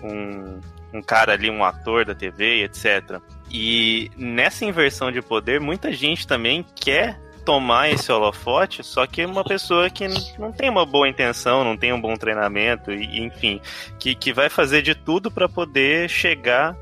um, 0.05 0.61
um 0.94 1.03
cara 1.03 1.32
ali, 1.32 1.50
um 1.50 1.64
ator 1.64 2.05
da 2.05 2.14
TV, 2.14 2.62
etc. 2.62 3.18
E 3.50 4.09
nessa 4.16 4.64
inversão 4.64 5.11
de 5.11 5.20
poder, 5.20 5.61
muita 5.61 5.90
gente 5.90 6.24
também 6.24 6.64
quer 6.76 7.18
tomar 7.44 7.90
esse 7.90 8.12
holofote, 8.12 8.84
só 8.84 9.05
que 9.05 9.24
uma 9.24 9.42
pessoa 9.42 9.90
que 9.90 10.07
não 10.38 10.53
tem 10.53 10.70
uma 10.70 10.86
boa 10.86 11.09
intenção, 11.09 11.64
não 11.64 11.76
tem 11.76 11.92
um 11.92 12.00
bom 12.00 12.14
treinamento, 12.14 12.92
e, 12.92 13.18
enfim, 13.18 13.61
que, 13.98 14.14
que 14.14 14.32
vai 14.32 14.48
fazer 14.48 14.80
de 14.80 14.94
tudo 14.94 15.28
para 15.28 15.48
poder 15.48 16.09
chegar 16.09 16.76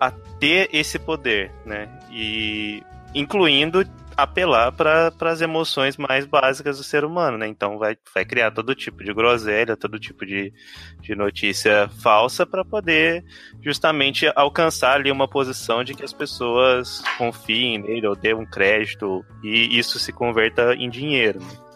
a 0.00 0.10
ter 0.10 0.70
esse 0.72 0.98
poder, 0.98 1.52
né? 1.64 1.88
E 2.10 2.82
incluindo 3.14 3.84
apelar 4.16 4.72
para 4.72 5.12
as 5.20 5.40
emoções 5.40 5.96
mais 5.96 6.26
básicas 6.26 6.78
do 6.78 6.84
ser 6.84 7.04
humano, 7.04 7.38
né? 7.38 7.46
Então 7.46 7.78
vai, 7.78 7.96
vai 8.14 8.24
criar 8.24 8.50
todo 8.50 8.74
tipo 8.74 9.02
de 9.02 9.12
groselha, 9.12 9.76
todo 9.76 9.98
tipo 9.98 10.26
de, 10.26 10.52
de 11.00 11.14
notícia 11.14 11.88
falsa 12.00 12.44
para 12.44 12.64
poder 12.64 13.24
justamente 13.62 14.30
alcançar 14.34 14.96
ali 14.96 15.10
uma 15.10 15.28
posição 15.28 15.82
de 15.82 15.94
que 15.94 16.04
as 16.04 16.12
pessoas 16.12 17.02
confiem 17.16 17.78
nele 17.78 18.06
ou 18.06 18.16
dêem 18.16 18.34
um 18.34 18.46
crédito 18.46 19.24
e 19.42 19.78
isso 19.78 19.98
se 19.98 20.12
converta 20.12 20.74
em 20.74 20.90
dinheiro. 20.90 21.40
Né? 21.40 21.70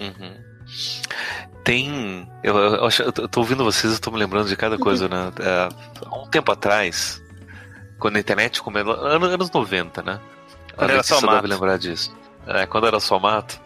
Uhum. 0.00 0.52
Tem. 1.64 2.28
Eu, 2.42 2.58
eu, 2.58 2.88
eu, 3.04 3.12
tô 3.28 3.40
ouvindo 3.40 3.62
vocês, 3.62 3.92
eu 3.92 4.00
tô 4.00 4.10
me 4.10 4.18
lembrando 4.18 4.48
de 4.48 4.56
cada 4.56 4.76
coisa, 4.76 5.08
né? 5.08 5.32
É, 5.40 5.68
há 6.04 6.16
um 6.16 6.28
tempo 6.28 6.50
atrás, 6.50 7.21
quando 8.02 8.16
a 8.16 8.20
internet 8.20 8.60
começou. 8.60 8.94
Anos 8.94 9.48
90, 9.48 10.02
né? 10.02 10.18
Quando 10.74 10.90
era 10.90 11.02
só 11.04 11.20
mato. 11.20 11.36
deve 11.36 11.54
lembrar 11.54 11.78
disso. 11.78 12.12
É, 12.48 12.66
quando 12.66 12.88
era 12.88 12.98
só 12.98 13.16
mato, 13.16 13.60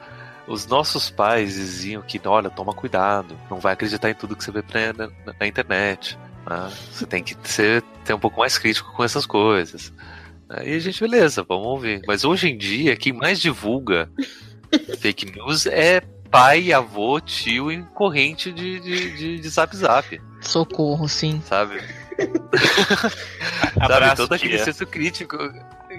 os 0.46 0.66
nossos 0.66 1.08
pais 1.08 1.54
diziam 1.54 2.02
que, 2.02 2.20
olha, 2.26 2.50
toma 2.50 2.74
cuidado, 2.74 3.34
não 3.50 3.58
vai 3.58 3.72
acreditar 3.72 4.10
em 4.10 4.14
tudo 4.14 4.36
que 4.36 4.44
você 4.44 4.52
vê 4.52 4.62
na, 4.92 5.06
na, 5.06 5.34
na 5.40 5.46
internet. 5.46 6.18
Né? 6.46 6.70
Você 6.92 7.06
tem 7.06 7.24
que 7.24 7.34
ser, 7.44 7.82
ter 8.04 8.12
um 8.12 8.18
pouco 8.18 8.38
mais 8.40 8.58
crítico 8.58 8.92
com 8.92 9.02
essas 9.02 9.24
coisas. 9.24 9.90
Aí 10.50 10.74
a 10.74 10.78
gente, 10.80 11.00
beleza, 11.00 11.42
vamos 11.42 11.66
ouvir. 11.68 12.02
Mas 12.06 12.22
hoje 12.22 12.50
em 12.50 12.58
dia, 12.58 12.94
quem 12.94 13.14
mais 13.14 13.40
divulga 13.40 14.10
fake 15.00 15.32
news 15.32 15.64
é 15.64 16.02
pai, 16.30 16.74
avô, 16.74 17.18
tio 17.20 17.72
e 17.72 17.82
corrente 17.94 18.52
de, 18.52 18.80
de, 18.80 19.16
de, 19.16 19.40
de 19.40 19.48
zap 19.48 19.74
zap. 19.74 20.20
Socorro, 20.42 21.08
sim. 21.08 21.40
Sabe? 21.42 21.82
Sabe, 23.86 24.16
todo 24.16 24.32
aquele 24.32 24.58
senso 24.58 24.86
crítico 24.86 25.36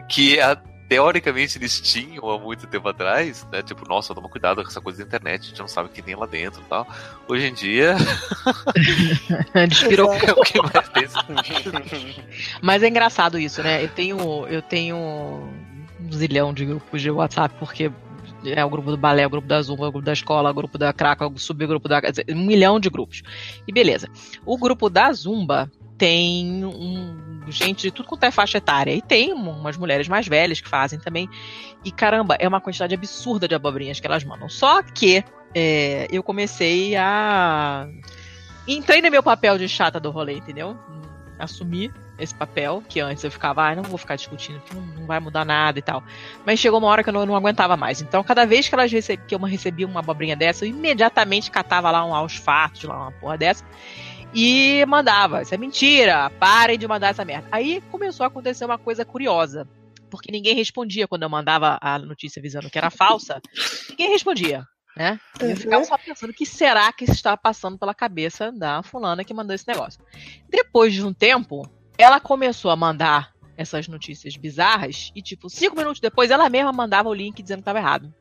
que 0.10 0.40
a, 0.40 0.58
teoricamente 0.88 1.58
eles 1.58 1.80
tinham 1.80 2.30
há 2.30 2.40
muito 2.40 2.66
tempo 2.68 2.88
atrás, 2.88 3.46
né? 3.52 3.62
Tipo, 3.62 3.88
nossa, 3.88 4.16
toma 4.16 4.30
cuidado 4.30 4.62
com 4.64 4.70
essa 4.70 4.82
coisa 4.82 5.00
da 5.00 5.06
internet, 5.06 5.42
a 5.42 5.46
gente 5.50 5.60
não 5.60 5.68
sabe 5.68 5.90
o 5.90 5.92
que 5.92 6.02
tem 6.02 6.16
lá 6.16 6.26
dentro 6.26 6.62
e 6.62 6.66
tal. 6.66 6.88
Hoje 7.28 7.48
em 7.48 7.54
dia. 7.54 7.96
Despirou 9.68 10.14
é 10.16 10.32
o 10.32 10.42
que 10.42 10.62
mais 10.62 10.90
tem. 10.90 11.08
Mas 12.62 12.84
é 12.84 12.88
engraçado 12.88 13.38
isso, 13.38 13.62
né? 13.62 13.84
Eu 13.84 13.90
tenho, 13.90 14.48
eu 14.48 14.62
tenho 14.62 14.96
um 14.96 16.12
zilhão 16.12 16.54
de 16.54 16.66
grupos 16.66 17.02
de 17.02 17.12
WhatsApp, 17.12 17.54
porque 17.60 17.92
é 18.46 18.64
o 18.64 18.70
grupo 18.70 18.92
do 18.92 18.98
balé, 18.98 19.26
o 19.26 19.30
grupo 19.30 19.48
da 19.48 19.62
Zumba, 19.62 19.88
o 19.88 19.92
grupo 19.92 20.06
da 20.06 20.14
escola, 20.14 20.52
o 20.52 20.54
grupo 20.54 20.78
da 20.78 20.94
Craca, 20.94 21.28
o 21.28 21.38
subgrupo 21.38 21.90
da. 21.90 22.02
Um 22.30 22.46
milhão 22.46 22.80
de 22.80 22.90
grupos. 22.90 23.24
E 23.68 23.74
beleza. 23.74 24.08
O 24.46 24.58
grupo 24.58 24.90
da 24.90 25.12
Zumba 25.12 25.70
tem 25.98 26.64
um, 26.64 27.42
gente 27.48 27.82
de 27.82 27.92
tudo 27.92 28.08
quanto 28.08 28.24
é 28.24 28.32
faixa 28.32 28.58
etária. 28.58 28.94
E 28.94 29.02
tem 29.02 29.34
umas 29.34 29.78
mulheres 29.78 30.08
mais 30.08 30.28
velhas 30.28 30.62
que 30.62 30.70
fazem 30.70 31.00
também. 31.00 31.30
E 31.84 31.92
caramba, 31.92 32.36
é 32.40 32.48
uma 32.48 32.62
quantidade 32.62 32.94
absurda 32.94 33.48
de 33.48 33.56
abobrinhas 33.56 34.00
que 34.00 34.08
elas 34.08 34.24
mandam. 34.24 34.50
Só 34.50 34.84
que 34.84 35.24
é, 35.54 36.08
eu 36.12 36.22
comecei 36.22 36.96
a. 36.96 37.88
Entrei 38.68 39.02
no 39.02 39.10
meu 39.10 39.24
papel 39.24 39.58
de 39.58 39.68
chata 39.68 40.00
do 40.00 40.12
rolê, 40.12 40.34
entendeu? 40.34 40.78
Assumi 41.40 41.92
esse 42.20 42.34
papel, 42.34 42.84
que 42.90 43.00
antes 43.00 43.24
eu 43.24 43.30
ficava, 43.30 43.64
ah, 43.64 43.76
não 43.76 43.84
vou 43.84 43.98
ficar 43.98 44.16
discutindo, 44.16 44.60
que 44.62 44.76
não, 44.76 45.06
vai 45.06 45.20
mudar 45.20 45.46
nada 45.46 45.78
e 45.78 45.82
tal. 45.84 46.04
Mas 46.44 46.60
chegou 46.60 46.80
uma 46.80 46.88
hora 46.88 47.04
que 47.04 47.10
eu 47.10 47.14
não, 47.14 47.26
não 47.28 47.36
aguentava 47.36 47.78
mais. 47.78 48.02
Então, 48.02 48.24
cada 48.24 48.44
vez 48.44 48.68
que 48.68 48.74
elas 48.74 48.92
receb... 48.92 49.22
que 49.28 49.36
eu 49.36 49.40
recebia 49.40 49.86
uma 49.86 50.00
abobrinha 50.00 50.36
dessa, 50.36 50.66
eu 50.66 50.70
imediatamente 50.70 51.52
catava 51.52 51.92
lá 51.92 52.04
um 52.04 52.16
aos 52.16 52.36
fatos, 52.36 52.84
lá 52.84 52.98
uma 52.98 53.12
porra 53.12 53.38
dessa 53.38 53.64
e 54.38 54.86
mandava. 54.86 55.42
Isso 55.42 55.56
é 55.56 55.58
mentira, 55.58 56.30
parem 56.30 56.78
de 56.78 56.88
mandar 56.88 57.08
essa 57.08 57.26
merda. 57.26 57.48
Aí 57.52 57.82
começou 57.90 58.24
a 58.24 58.28
acontecer 58.28 58.64
uma 58.66 58.78
coisa 58.78 59.04
curiosa. 59.04 59.68
Porque 60.12 60.32
ninguém 60.32 60.56
respondia 60.56 61.08
quando 61.08 61.24
eu 61.24 61.30
mandava 61.30 61.80
a 61.82 61.98
notícia 61.98 62.40
avisando 62.40 62.70
que 62.70 62.78
era 62.78 62.92
falsa. 62.92 63.42
ninguém 63.90 64.12
respondia, 64.12 64.64
né? 64.96 65.20
Eu 65.40 65.58
ficava 65.58 65.84
só 65.84 65.98
pensando 65.98 66.30
o 66.30 66.34
que 66.34 66.46
será 66.46 66.94
que 66.94 67.06
estava 67.06 67.36
passando 67.36 67.80
pela 67.80 67.96
cabeça 67.96 68.52
da 68.52 68.84
fulana 68.84 69.24
que 69.24 69.34
mandou 69.34 69.56
esse 69.56 69.68
negócio. 69.68 70.00
Depois 70.48 70.94
de 70.94 71.04
um 71.04 71.14
tempo, 71.14 71.68
ela 71.98 72.20
começou 72.20 72.70
a 72.70 72.76
mandar 72.76 73.34
essas 73.58 73.88
notícias 73.88 74.38
bizarras 74.38 75.12
e, 75.16 75.22
tipo, 75.22 75.50
cinco 75.50 75.76
minutos 75.76 76.00
depois, 76.00 76.30
ela 76.30 76.48
mesma 76.48 76.72
mandava 76.72 77.10
o 77.10 77.14
link 77.14 77.42
dizendo 77.42 77.58
que 77.58 77.62
estava 77.62 77.80
errado 77.80 78.14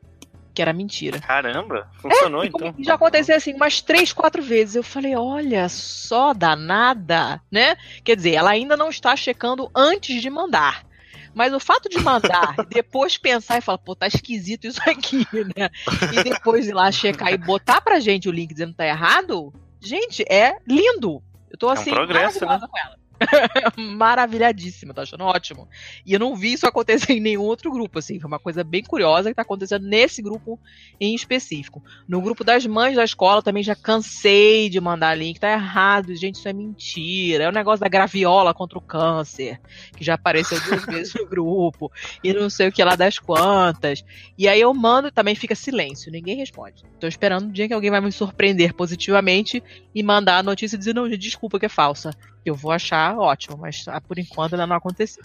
que 0.57 0.61
era 0.63 0.73
mentira. 0.73 1.19
Caramba, 1.19 1.87
funcionou 2.01 2.43
é, 2.43 2.47
então. 2.47 2.73
Já 2.79 2.95
aconteceu 2.95 3.35
assim 3.35 3.53
umas 3.53 3.79
três, 3.79 4.11
quatro 4.11 4.41
vezes. 4.41 4.75
Eu 4.75 4.81
falei, 4.81 5.15
olha 5.15 5.69
só, 5.69 6.33
danada, 6.33 7.39
né? 7.51 7.77
Quer 8.03 8.15
dizer, 8.15 8.33
ela 8.33 8.49
ainda 8.49 8.75
não 8.75 8.89
está 8.89 9.15
checando 9.15 9.69
antes 9.75 10.19
de 10.19 10.31
mandar. 10.31 10.83
Mas 11.31 11.53
o 11.53 11.59
fato 11.59 11.87
de 11.87 11.99
mandar, 11.99 12.55
depois 12.69 13.19
pensar 13.19 13.59
e 13.59 13.61
falar, 13.61 13.77
pô, 13.77 13.95
tá 13.95 14.07
esquisito 14.07 14.65
isso 14.65 14.81
aqui, 14.89 15.27
né? 15.31 15.69
E 16.11 16.23
depois 16.23 16.67
ir 16.67 16.73
lá 16.73 16.91
checar 16.91 17.31
e 17.31 17.37
botar 17.37 17.79
pra 17.79 17.99
gente 17.99 18.27
o 18.27 18.31
link 18.31 18.51
dizendo 18.51 18.71
que 18.71 18.77
tá 18.77 18.87
errado, 18.87 19.53
gente, 19.79 20.25
é 20.27 20.57
lindo. 20.67 21.21
Eu 21.51 21.57
tô 21.59 21.69
assim, 21.69 21.91
é 21.91 21.93
um 21.93 21.97
assim, 21.97 22.07
progresso, 22.07 22.45
né? 22.47 22.59
com 22.59 22.77
ela. 22.79 22.97
Maravilhadíssima, 23.77 24.93
tô 24.93 25.01
achando 25.01 25.23
ótimo. 25.23 25.67
E 26.05 26.13
eu 26.13 26.19
não 26.19 26.35
vi 26.35 26.53
isso 26.53 26.67
acontecer 26.67 27.13
em 27.13 27.19
nenhum 27.19 27.43
outro 27.43 27.71
grupo, 27.71 27.99
assim. 27.99 28.19
Foi 28.19 28.27
uma 28.27 28.39
coisa 28.39 28.63
bem 28.63 28.83
curiosa 28.83 29.29
que 29.29 29.35
tá 29.35 29.41
acontecendo 29.41 29.87
nesse 29.87 30.21
grupo 30.21 30.59
em 30.99 31.15
específico. 31.15 31.83
No 32.07 32.21
grupo 32.21 32.43
das 32.43 32.65
mães 32.65 32.95
da 32.95 33.03
escola 33.03 33.41
também 33.41 33.63
já 33.63 33.75
cansei 33.75 34.69
de 34.69 34.79
mandar 34.79 35.15
link. 35.15 35.39
Tá 35.39 35.51
errado, 35.51 36.15
gente, 36.15 36.35
isso 36.35 36.47
é 36.47 36.53
mentira. 36.53 37.45
É 37.45 37.47
o 37.47 37.49
um 37.49 37.53
negócio 37.53 37.81
da 37.81 37.89
graviola 37.89 38.53
contra 38.53 38.77
o 38.77 38.81
câncer, 38.81 39.59
que 39.95 40.03
já 40.03 40.13
apareceu 40.13 40.59
duas 40.61 40.85
vezes 40.85 41.13
no 41.13 41.25
grupo. 41.25 41.91
E 42.23 42.33
não 42.33 42.49
sei 42.49 42.67
o 42.67 42.71
que 42.71 42.83
lá 42.83 42.95
das 42.95 43.19
quantas. 43.19 44.03
E 44.37 44.47
aí 44.47 44.61
eu 44.61 44.73
mando 44.73 45.07
e 45.07 45.11
também 45.11 45.35
fica 45.35 45.55
silêncio, 45.55 46.11
ninguém 46.11 46.37
responde. 46.37 46.83
Tô 46.99 47.07
esperando 47.07 47.49
o 47.49 47.51
dia 47.51 47.67
que 47.67 47.73
alguém 47.73 47.91
vai 47.91 48.01
me 48.01 48.11
surpreender 48.11 48.73
positivamente 48.73 49.63
e 49.93 50.03
mandar 50.03 50.37
a 50.37 50.43
notícia 50.43 50.77
dizer, 50.77 50.93
não, 50.93 51.07
desculpa 51.09 51.59
que 51.59 51.65
é 51.65 51.69
falsa. 51.69 52.11
Eu 52.45 52.55
vou 52.55 52.71
achar 52.71 53.17
ótimo, 53.17 53.57
mas 53.57 53.85
ah, 53.87 53.99
por 53.99 54.17
enquanto 54.17 54.53
ainda 54.53 54.67
não 54.67 54.75
aconteceu. 54.75 55.23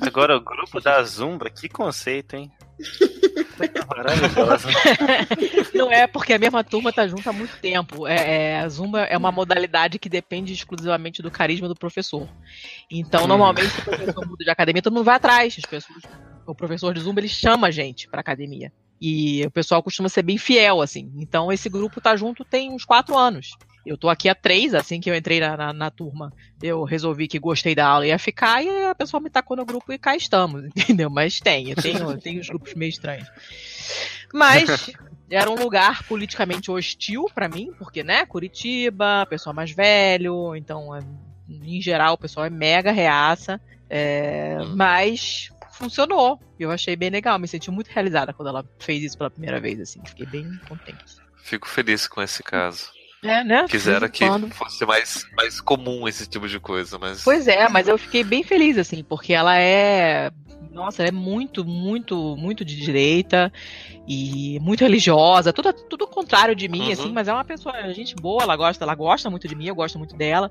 Agora, 0.00 0.36
o 0.36 0.40
grupo 0.40 0.80
da 0.80 1.02
Zumba, 1.02 1.50
que 1.50 1.68
conceito, 1.68 2.34
hein? 2.34 2.50
Maravilhoso. 3.88 4.68
Não 5.74 5.90
é 5.90 6.06
porque 6.06 6.32
a 6.32 6.38
mesma 6.38 6.64
turma 6.64 6.92
tá 6.92 7.06
junto 7.06 7.28
há 7.28 7.32
muito 7.32 7.56
tempo. 7.58 8.06
É, 8.06 8.14
é, 8.14 8.60
a 8.60 8.68
Zumba 8.68 9.02
é 9.02 9.16
uma 9.16 9.30
modalidade 9.30 9.98
que 9.98 10.08
depende 10.08 10.52
exclusivamente 10.52 11.22
do 11.22 11.30
carisma 11.30 11.68
do 11.68 11.74
professor. 11.74 12.28
Então, 12.90 13.24
hum. 13.24 13.28
normalmente, 13.28 13.70
se 13.70 13.80
o 13.80 13.84
professor 13.84 14.26
muda 14.26 14.44
de 14.44 14.50
academia, 14.50 14.82
todo 14.82 14.92
mundo 14.92 15.04
vai 15.04 15.16
atrás. 15.16 15.56
As 15.58 15.64
pessoas, 15.64 16.02
o 16.46 16.54
professor 16.54 16.92
de 16.92 17.00
Zumba 17.00 17.20
ele 17.20 17.28
chama 17.28 17.68
a 17.68 17.70
gente 17.70 18.08
pra 18.08 18.20
academia. 18.20 18.72
E 19.00 19.44
o 19.46 19.50
pessoal 19.50 19.82
costuma 19.82 20.08
ser 20.08 20.22
bem 20.22 20.38
fiel, 20.38 20.80
assim. 20.80 21.12
Então, 21.16 21.52
esse 21.52 21.68
grupo 21.68 22.00
tá 22.00 22.16
junto 22.16 22.44
tem 22.44 22.72
uns 22.72 22.84
quatro 22.84 23.16
anos. 23.16 23.50
Eu 23.84 23.98
tô 23.98 24.08
aqui 24.08 24.28
há 24.28 24.34
três, 24.34 24.74
assim 24.74 25.00
que 25.00 25.10
eu 25.10 25.14
entrei 25.14 25.40
na, 25.40 25.56
na, 25.56 25.72
na, 25.72 25.90
turma, 25.90 26.32
eu 26.62 26.84
resolvi 26.84 27.28
que 27.28 27.38
gostei 27.38 27.74
da 27.74 27.86
aula 27.86 28.06
e 28.06 28.08
ia 28.08 28.18
ficar, 28.18 28.64
e 28.64 28.84
a 28.84 28.94
pessoa 28.94 29.20
me 29.20 29.28
tacou 29.28 29.56
no 29.56 29.64
grupo 29.64 29.92
e 29.92 29.98
cá 29.98 30.16
estamos, 30.16 30.64
entendeu? 30.74 31.10
Mas 31.10 31.40
tem, 31.40 31.70
eu 31.70 31.76
tenho, 31.76 32.18
tenho 32.18 32.40
os 32.40 32.48
grupos 32.48 32.74
meio 32.74 32.88
estranhos. 32.88 33.28
Mas 34.32 34.90
era 35.30 35.50
um 35.50 35.54
lugar 35.54 36.02
politicamente 36.04 36.70
hostil 36.70 37.26
para 37.34 37.48
mim, 37.48 37.72
porque, 37.78 38.02
né, 38.02 38.24
Curitiba, 38.24 39.26
pessoal 39.28 39.54
mais 39.54 39.70
velho, 39.70 40.56
então, 40.56 40.94
é, 40.94 41.00
em 41.48 41.80
geral, 41.80 42.14
o 42.14 42.18
pessoal 42.18 42.46
é 42.46 42.50
mega 42.50 42.90
reaça, 42.90 43.60
é, 43.90 44.58
mas 44.74 45.50
funcionou. 45.72 46.40
Eu 46.58 46.70
achei 46.70 46.96
bem 46.96 47.10
legal, 47.10 47.38
me 47.38 47.48
senti 47.48 47.70
muito 47.70 47.88
realizada 47.88 48.32
quando 48.32 48.48
ela 48.48 48.64
fez 48.78 49.02
isso 49.02 49.18
pela 49.18 49.30
primeira 49.30 49.60
vez, 49.60 49.80
assim, 49.80 50.00
fiquei 50.06 50.26
bem 50.26 50.48
contente. 50.68 51.16
Fico 51.42 51.68
feliz 51.68 52.06
com 52.06 52.22
esse 52.22 52.42
caso. 52.42 52.90
É, 53.24 53.42
né? 53.42 53.66
Quisera 53.68 54.08
que 54.08 54.24
fosse 54.50 54.84
mais, 54.84 55.26
mais 55.34 55.60
comum 55.60 56.06
esse 56.06 56.26
tipo 56.26 56.46
de 56.46 56.60
coisa, 56.60 56.98
mas. 56.98 57.24
Pois 57.24 57.48
é, 57.48 57.68
mas 57.68 57.88
eu 57.88 57.96
fiquei 57.96 58.22
bem 58.22 58.42
feliz, 58.44 58.76
assim, 58.76 59.02
porque 59.02 59.32
ela 59.32 59.58
é. 59.58 60.30
Nossa, 60.70 61.02
ela 61.02 61.08
é 61.08 61.12
muito, 61.12 61.64
muito, 61.64 62.36
muito 62.36 62.64
de 62.64 62.76
direita 62.76 63.50
e 64.06 64.58
muito 64.60 64.82
religiosa, 64.82 65.52
tudo, 65.52 65.72
tudo 65.72 66.06
contrário 66.06 66.54
de 66.54 66.68
mim, 66.68 66.86
uhum. 66.86 66.92
assim, 66.92 67.12
mas 67.12 67.28
é 67.28 67.32
uma 67.32 67.44
pessoa, 67.44 67.92
gente 67.92 68.14
boa, 68.16 68.42
ela 68.42 68.56
gosta, 68.56 68.84
ela 68.84 68.94
gosta 68.94 69.30
muito 69.30 69.46
de 69.46 69.54
mim, 69.54 69.68
eu 69.68 69.74
gosto 69.74 69.98
muito 69.98 70.16
dela. 70.16 70.50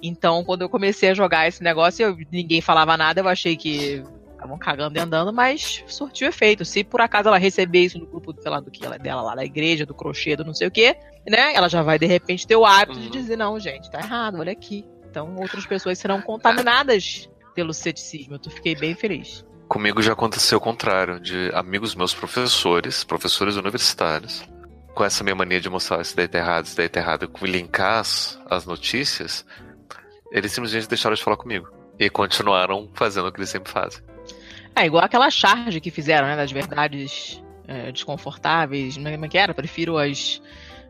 Então, 0.00 0.44
quando 0.44 0.62
eu 0.62 0.68
comecei 0.68 1.10
a 1.10 1.14
jogar 1.14 1.48
esse 1.48 1.62
negócio, 1.62 2.04
eu, 2.04 2.16
ninguém 2.30 2.60
falava 2.60 2.96
nada, 2.96 3.20
eu 3.20 3.28
achei 3.28 3.56
que 3.56 4.02
estavam 4.38 4.56
cagando 4.56 4.96
e 4.96 5.00
andando, 5.00 5.32
mas 5.32 5.84
surtiu 5.86 6.28
efeito. 6.28 6.64
Se 6.64 6.82
por 6.82 7.00
acaso 7.00 7.28
ela 7.28 7.38
receber 7.38 7.80
isso 7.80 7.98
no 7.98 8.06
grupo, 8.06 8.34
sei 8.40 8.50
lá, 8.50 8.60
do 8.60 8.70
que 8.70 8.84
ela 8.84 8.98
dela 8.98 9.20
lá, 9.20 9.34
da 9.34 9.44
igreja, 9.44 9.84
do 9.84 9.94
crochê, 9.94 10.36
do 10.36 10.44
não 10.44 10.54
sei 10.54 10.68
o 10.68 10.70
quê, 10.70 10.96
né? 11.28 11.54
Ela 11.54 11.68
já 11.68 11.82
vai 11.82 11.98
de 11.98 12.06
repente 12.06 12.46
ter 12.46 12.56
o 12.56 12.64
hábito 12.64 12.98
uhum. 12.98 13.04
de 13.04 13.10
dizer, 13.10 13.36
não, 13.36 13.58
gente, 13.58 13.90
tá 13.90 13.98
errado, 13.98 14.38
olha 14.38 14.52
aqui. 14.52 14.84
Então 15.10 15.36
outras 15.36 15.66
pessoas 15.66 15.98
serão 15.98 16.22
contaminadas 16.22 17.28
pelo 17.54 17.74
ceticismo. 17.74 18.36
Eu 18.42 18.50
fiquei 18.50 18.74
bem 18.74 18.94
feliz. 18.94 19.44
Comigo 19.68 20.00
já 20.00 20.14
aconteceu 20.14 20.56
o 20.56 20.60
contrário, 20.60 21.20
de 21.20 21.50
amigos 21.52 21.94
meus 21.94 22.14
professores, 22.14 23.04
professores 23.04 23.56
universitários, 23.56 24.42
com 24.94 25.04
essa 25.04 25.22
minha 25.22 25.34
mania 25.34 25.60
de 25.60 25.68
mostrar 25.68 26.00
isso 26.00 26.16
daí 26.16 26.26
tá 26.26 26.38
errado, 26.38 26.64
isso 26.64 26.76
daí 26.76 26.88
tá 26.88 27.00
errado, 27.00 27.28
com 27.28 27.44
linkar 27.44 27.98
as, 27.98 28.40
as 28.48 28.64
notícias, 28.64 29.44
eles 30.32 30.52
simplesmente 30.52 30.88
deixaram 30.88 31.14
de 31.14 31.22
falar 31.22 31.36
comigo. 31.36 31.68
E 31.98 32.08
continuaram 32.08 32.88
fazendo 32.94 33.28
o 33.28 33.32
que 33.32 33.40
eles 33.40 33.50
sempre 33.50 33.70
fazem. 33.70 34.02
É 34.78 34.86
igual 34.86 35.04
aquela 35.04 35.30
charge 35.30 35.80
que 35.80 35.90
fizeram, 35.90 36.26
né? 36.26 36.36
Das 36.36 36.52
verdades 36.52 37.42
é, 37.66 37.90
desconfortáveis. 37.92 38.96
Como 38.96 39.24
é 39.24 39.28
que 39.28 39.38
era? 39.38 39.52
Prefiro 39.52 39.98
as, 39.98 40.40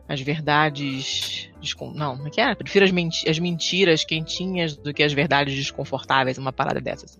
as 0.07 0.21
verdades. 0.21 1.49
Não, 1.95 2.15
como 2.15 2.27
é 2.27 2.31
que 2.31 2.39
era? 2.39 2.55
Prefiro 2.55 2.85
as, 2.85 2.91
menti 2.91 3.29
as 3.29 3.39
mentiras 3.39 4.03
quentinhas 4.03 4.77
do 4.77 4.93
que 4.93 5.03
as 5.03 5.11
verdades 5.11 5.55
desconfortáveis. 5.55 6.37
Uma 6.37 6.53
parada 6.53 6.79
dessa. 6.79 7.05
Assim. 7.05 7.19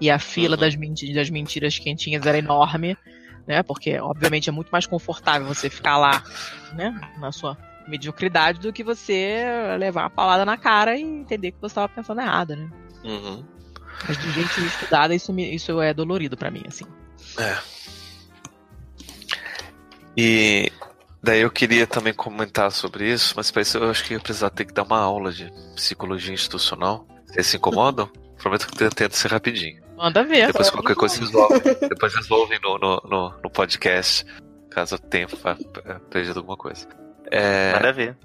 E 0.00 0.10
a 0.10 0.18
fila 0.18 0.56
uhum. 0.56 0.60
das, 0.60 0.76
menti 0.76 1.12
das 1.12 1.30
mentiras 1.30 1.78
quentinhas 1.78 2.24
era 2.26 2.38
enorme. 2.38 2.96
Né? 3.46 3.62
Porque, 3.62 3.98
obviamente, 3.98 4.48
é 4.48 4.52
muito 4.52 4.68
mais 4.70 4.86
confortável 4.86 5.46
você 5.46 5.68
ficar 5.70 5.96
lá, 5.96 6.22
né? 6.74 6.94
Na 7.18 7.32
sua 7.32 7.56
mediocridade 7.88 8.60
do 8.60 8.72
que 8.72 8.84
você 8.84 9.44
levar 9.78 10.04
a 10.04 10.10
palavra 10.10 10.44
na 10.44 10.56
cara 10.56 10.96
e 10.96 11.02
entender 11.02 11.50
que 11.50 11.60
você 11.60 11.72
estava 11.72 11.88
pensando 11.88 12.20
errado, 12.20 12.54
né? 12.54 12.70
Uhum. 13.02 13.44
Mas 14.06 14.18
de 14.18 14.30
gente 14.32 14.60
estudada, 14.64 15.14
isso, 15.14 15.32
me, 15.32 15.54
isso 15.54 15.80
é 15.80 15.92
dolorido 15.92 16.36
para 16.36 16.50
mim, 16.50 16.62
assim. 16.66 16.84
É. 17.38 17.58
E 20.16 20.72
daí 21.22 21.40
eu 21.42 21.50
queria 21.50 21.86
também 21.86 22.12
comentar 22.12 22.70
sobre 22.72 23.10
isso, 23.10 23.34
mas 23.36 23.50
para 23.50 23.62
isso 23.62 23.78
eu 23.78 23.90
acho 23.90 24.04
que 24.04 24.14
eu 24.14 24.20
precisar 24.20 24.50
ter 24.50 24.64
que 24.64 24.72
dar 24.72 24.82
uma 24.82 24.98
aula 24.98 25.32
de 25.32 25.52
psicologia 25.74 26.34
institucional. 26.34 27.06
Vocês 27.26 27.46
se 27.46 27.56
incomodam? 27.56 28.10
Prometo 28.36 28.66
que 28.66 28.82
eu 28.82 28.90
tento 28.90 29.16
ser 29.16 29.30
rapidinho. 29.30 29.82
Manda 29.96 30.24
ver. 30.24 30.46
Depois 30.46 30.70
qualquer 30.70 30.96
coisa 30.96 31.16
vocês 31.16 31.34
ouvem. 31.34 31.60
Depois 31.60 32.12
vocês 32.12 32.30
ouvem 32.30 32.58
no, 32.62 32.78
no, 32.78 33.02
no, 33.04 33.34
no 33.42 33.50
podcast, 33.50 34.24
caso 34.70 34.94
o 34.94 34.98
tempo 34.98 35.36
perdido 36.08 36.38
alguma 36.38 36.56
coisa. 36.56 36.88
É... 37.30 37.74
Manda 37.74 37.92
ver. 37.92 38.16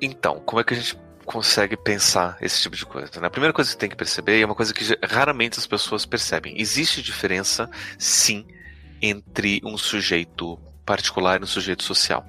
Então, 0.00 0.40
como 0.44 0.60
é 0.60 0.64
que 0.64 0.74
a 0.74 0.76
gente 0.76 0.98
consegue 1.26 1.76
pensar 1.76 2.38
esse 2.40 2.62
tipo 2.62 2.76
de 2.76 2.86
coisa. 2.86 3.20
Né? 3.20 3.26
A 3.26 3.30
primeira 3.30 3.52
coisa 3.52 3.70
que 3.70 3.76
tem 3.76 3.90
que 3.90 3.96
perceber 3.96 4.40
é 4.40 4.46
uma 4.46 4.54
coisa 4.54 4.72
que 4.72 4.84
raramente 5.04 5.58
as 5.58 5.66
pessoas 5.66 6.06
percebem. 6.06 6.58
Existe 6.58 7.02
diferença, 7.02 7.68
sim, 7.98 8.46
entre 9.02 9.60
um 9.64 9.76
sujeito 9.76 10.56
particular 10.86 11.40
e 11.40 11.44
um 11.44 11.46
sujeito 11.46 11.82
social. 11.82 12.24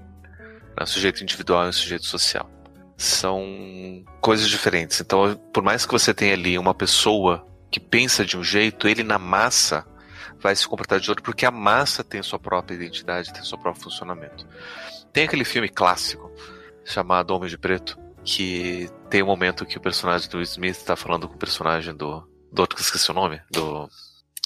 Né? 0.76 0.84
Um 0.84 0.88
sujeito 0.88 1.24
individual 1.24 1.66
e 1.66 1.70
um 1.70 1.74
sujeito 1.74 2.06
social. 2.06 2.50
São 2.98 4.04
coisas 4.20 4.50
diferentes. 4.50 5.00
Então, 5.00 5.40
por 5.54 5.64
mais 5.64 5.86
que 5.86 5.92
você 5.92 6.14
tenha 6.14 6.34
ali 6.34 6.58
uma 6.58 6.74
pessoa 6.74 7.48
que 7.70 7.80
pensa 7.80 8.26
de 8.26 8.36
um 8.36 8.44
jeito, 8.44 8.88
ele 8.88 9.04
na 9.04 9.20
massa 9.20 9.86
vai 10.40 10.56
se 10.56 10.68
comportar 10.68 11.00
de 11.00 11.10
outro, 11.10 11.24
porque 11.24 11.46
a 11.46 11.52
massa 11.52 12.04
tem 12.04 12.22
sua 12.24 12.40
própria 12.40 12.76
identidade, 12.76 13.32
tem 13.32 13.44
seu 13.44 13.58
próprio 13.58 13.84
funcionamento. 13.84 14.48
Tem 15.14 15.26
aquele 15.26 15.46
filme 15.46 15.70
clássico 15.70 16.32
chamado 16.84 17.32
Homem 17.32 17.50
de 17.50 17.58
Preto, 17.58 18.07
que 18.28 18.90
tem 19.10 19.24
um 19.24 19.28
momento 19.28 19.66
que 19.66 19.78
o 19.78 19.82
personagem 19.82 20.30
do 20.30 20.36
Will 20.36 20.44
Smith 20.44 20.84
tá 20.84 20.98
falando 20.98 21.28
com 21.28 21.36
o 21.36 21.40
personagem 21.40 21.96
do. 21.96 22.28
Do 22.52 22.62
outro 22.62 22.76
que 22.76 22.82
eu 22.82 22.86
esqueci 22.86 23.10
o 23.10 23.14
nome. 23.14 23.42
Do. 23.50 23.90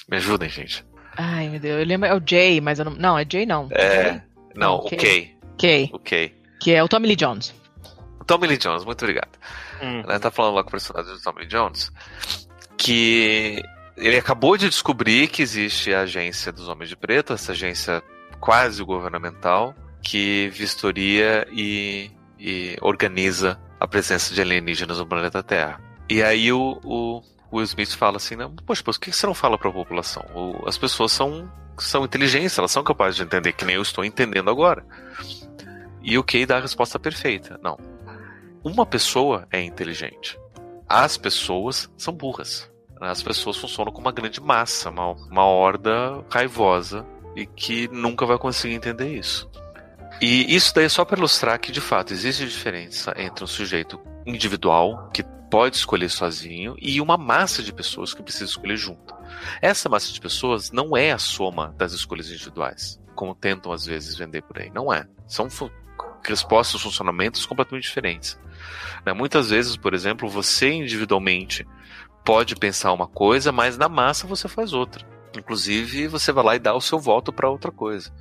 Me 0.08 0.16
ajudem, 0.18 0.48
gente. 0.48 0.84
Ai, 1.16 1.48
meu 1.48 1.58
Deus. 1.58 1.80
Eu 1.80 1.86
lembro. 1.86 2.08
É 2.08 2.14
o 2.14 2.22
Jay, 2.24 2.60
mas 2.60 2.78
eu 2.78 2.84
não. 2.84 2.92
Não, 2.92 3.18
é 3.18 3.26
Jay 3.28 3.44
não. 3.44 3.68
É. 3.72 4.22
Não, 4.54 4.76
o 4.76 4.88
Kay. 4.88 5.36
Kay. 5.58 5.90
O 5.92 5.98
Kay. 5.98 6.34
Que 6.60 6.72
é 6.72 6.82
o 6.82 6.88
Tommy 6.88 7.08
Lee 7.08 7.16
Jones. 7.16 7.52
O 8.20 8.24
Tommy 8.24 8.46
Lee 8.46 8.56
Jones, 8.56 8.84
muito 8.84 9.02
obrigado. 9.02 9.36
Hum. 9.82 10.02
Ele 10.08 10.18
tá 10.18 10.30
falando 10.30 10.54
lá 10.54 10.62
com 10.62 10.68
o 10.68 10.72
personagem 10.72 11.12
do 11.12 11.20
Tommy 11.20 11.40
Lee 11.40 11.48
Jones 11.48 11.90
que 12.82 13.62
ele 13.96 14.16
acabou 14.16 14.56
de 14.56 14.68
descobrir 14.68 15.28
que 15.28 15.40
existe 15.40 15.94
a 15.94 16.00
agência 16.00 16.50
dos 16.50 16.68
Homens 16.68 16.88
de 16.88 16.96
Preto, 16.96 17.32
essa 17.32 17.52
agência 17.52 18.02
quase 18.40 18.82
governamental, 18.82 19.72
que 20.02 20.48
vistoria 20.52 21.46
e, 21.52 22.10
e 22.38 22.76
organiza 22.80 23.56
a 23.82 23.86
presença 23.88 24.32
de 24.32 24.40
alienígenas 24.40 25.00
no 25.00 25.06
planeta 25.06 25.42
Terra. 25.42 25.80
E 26.08 26.22
aí 26.22 26.52
o, 26.52 26.78
o 26.84 27.20
Will 27.52 27.64
Smith 27.64 27.96
fala 27.96 28.18
assim, 28.18 28.36
não, 28.36 28.54
poxa, 28.54 28.80
por 28.80 28.96
que 28.96 29.10
você 29.10 29.26
não 29.26 29.34
fala 29.34 29.58
para 29.58 29.68
a 29.70 29.72
população? 29.72 30.24
O, 30.32 30.68
as 30.68 30.78
pessoas 30.78 31.10
são, 31.10 31.50
são 31.76 32.04
inteligentes, 32.04 32.56
elas 32.56 32.70
são 32.70 32.84
capazes 32.84 33.16
de 33.16 33.24
entender, 33.24 33.52
que 33.52 33.64
nem 33.64 33.74
eu 33.74 33.82
estou 33.82 34.04
entendendo 34.04 34.48
agora. 34.48 34.86
E 36.00 36.16
o 36.16 36.22
Kay 36.22 36.46
dá 36.46 36.58
a 36.58 36.60
resposta 36.60 36.96
perfeita. 36.96 37.58
Não. 37.60 37.76
Uma 38.62 38.86
pessoa 38.86 39.48
é 39.50 39.60
inteligente. 39.60 40.38
As 40.88 41.16
pessoas 41.16 41.90
são 41.96 42.14
burras. 42.14 42.70
As 43.00 43.20
pessoas 43.20 43.56
funcionam 43.56 43.90
como 43.90 44.06
uma 44.06 44.12
grande 44.12 44.40
massa, 44.40 44.90
uma, 44.90 45.10
uma 45.10 45.44
horda 45.44 46.24
raivosa 46.30 47.04
e 47.34 47.44
que 47.46 47.88
nunca 47.88 48.24
vai 48.26 48.38
conseguir 48.38 48.76
entender 48.76 49.12
isso. 49.12 49.50
E 50.22 50.54
isso 50.54 50.72
daí 50.72 50.84
é 50.84 50.88
só 50.88 51.04
para 51.04 51.18
ilustrar 51.18 51.58
que, 51.58 51.72
de 51.72 51.80
fato, 51.80 52.12
existe 52.12 52.46
diferença 52.46 53.12
entre 53.16 53.42
um 53.42 53.46
sujeito 53.48 54.00
individual, 54.24 55.10
que 55.12 55.24
pode 55.50 55.74
escolher 55.74 56.08
sozinho, 56.08 56.76
e 56.80 57.00
uma 57.00 57.16
massa 57.16 57.60
de 57.60 57.72
pessoas 57.72 58.14
que 58.14 58.22
precisa 58.22 58.44
escolher 58.44 58.76
junto. 58.76 59.12
Essa 59.60 59.88
massa 59.88 60.12
de 60.12 60.20
pessoas 60.20 60.70
não 60.70 60.96
é 60.96 61.10
a 61.10 61.18
soma 61.18 61.74
das 61.76 61.92
escolhas 61.92 62.30
individuais, 62.30 63.00
como 63.16 63.34
tentam 63.34 63.72
às 63.72 63.84
vezes 63.84 64.16
vender 64.16 64.42
por 64.42 64.60
aí. 64.60 64.70
Não 64.72 64.94
é. 64.94 65.08
São 65.26 65.48
respostas, 66.24 66.80
funcionamentos 66.80 67.44
completamente 67.44 67.82
diferentes. 67.82 68.38
Né? 69.04 69.12
Muitas 69.12 69.50
vezes, 69.50 69.76
por 69.76 69.92
exemplo, 69.92 70.28
você 70.28 70.70
individualmente 70.70 71.66
pode 72.24 72.54
pensar 72.54 72.92
uma 72.92 73.08
coisa, 73.08 73.50
mas 73.50 73.76
na 73.76 73.88
massa 73.88 74.24
você 74.28 74.46
faz 74.46 74.72
outra. 74.72 75.04
Inclusive, 75.36 76.06
você 76.06 76.30
vai 76.30 76.44
lá 76.44 76.54
e 76.54 76.60
dá 76.60 76.72
o 76.72 76.80
seu 76.80 77.00
voto 77.00 77.32
para 77.32 77.50
outra 77.50 77.72
coisa. 77.72 78.12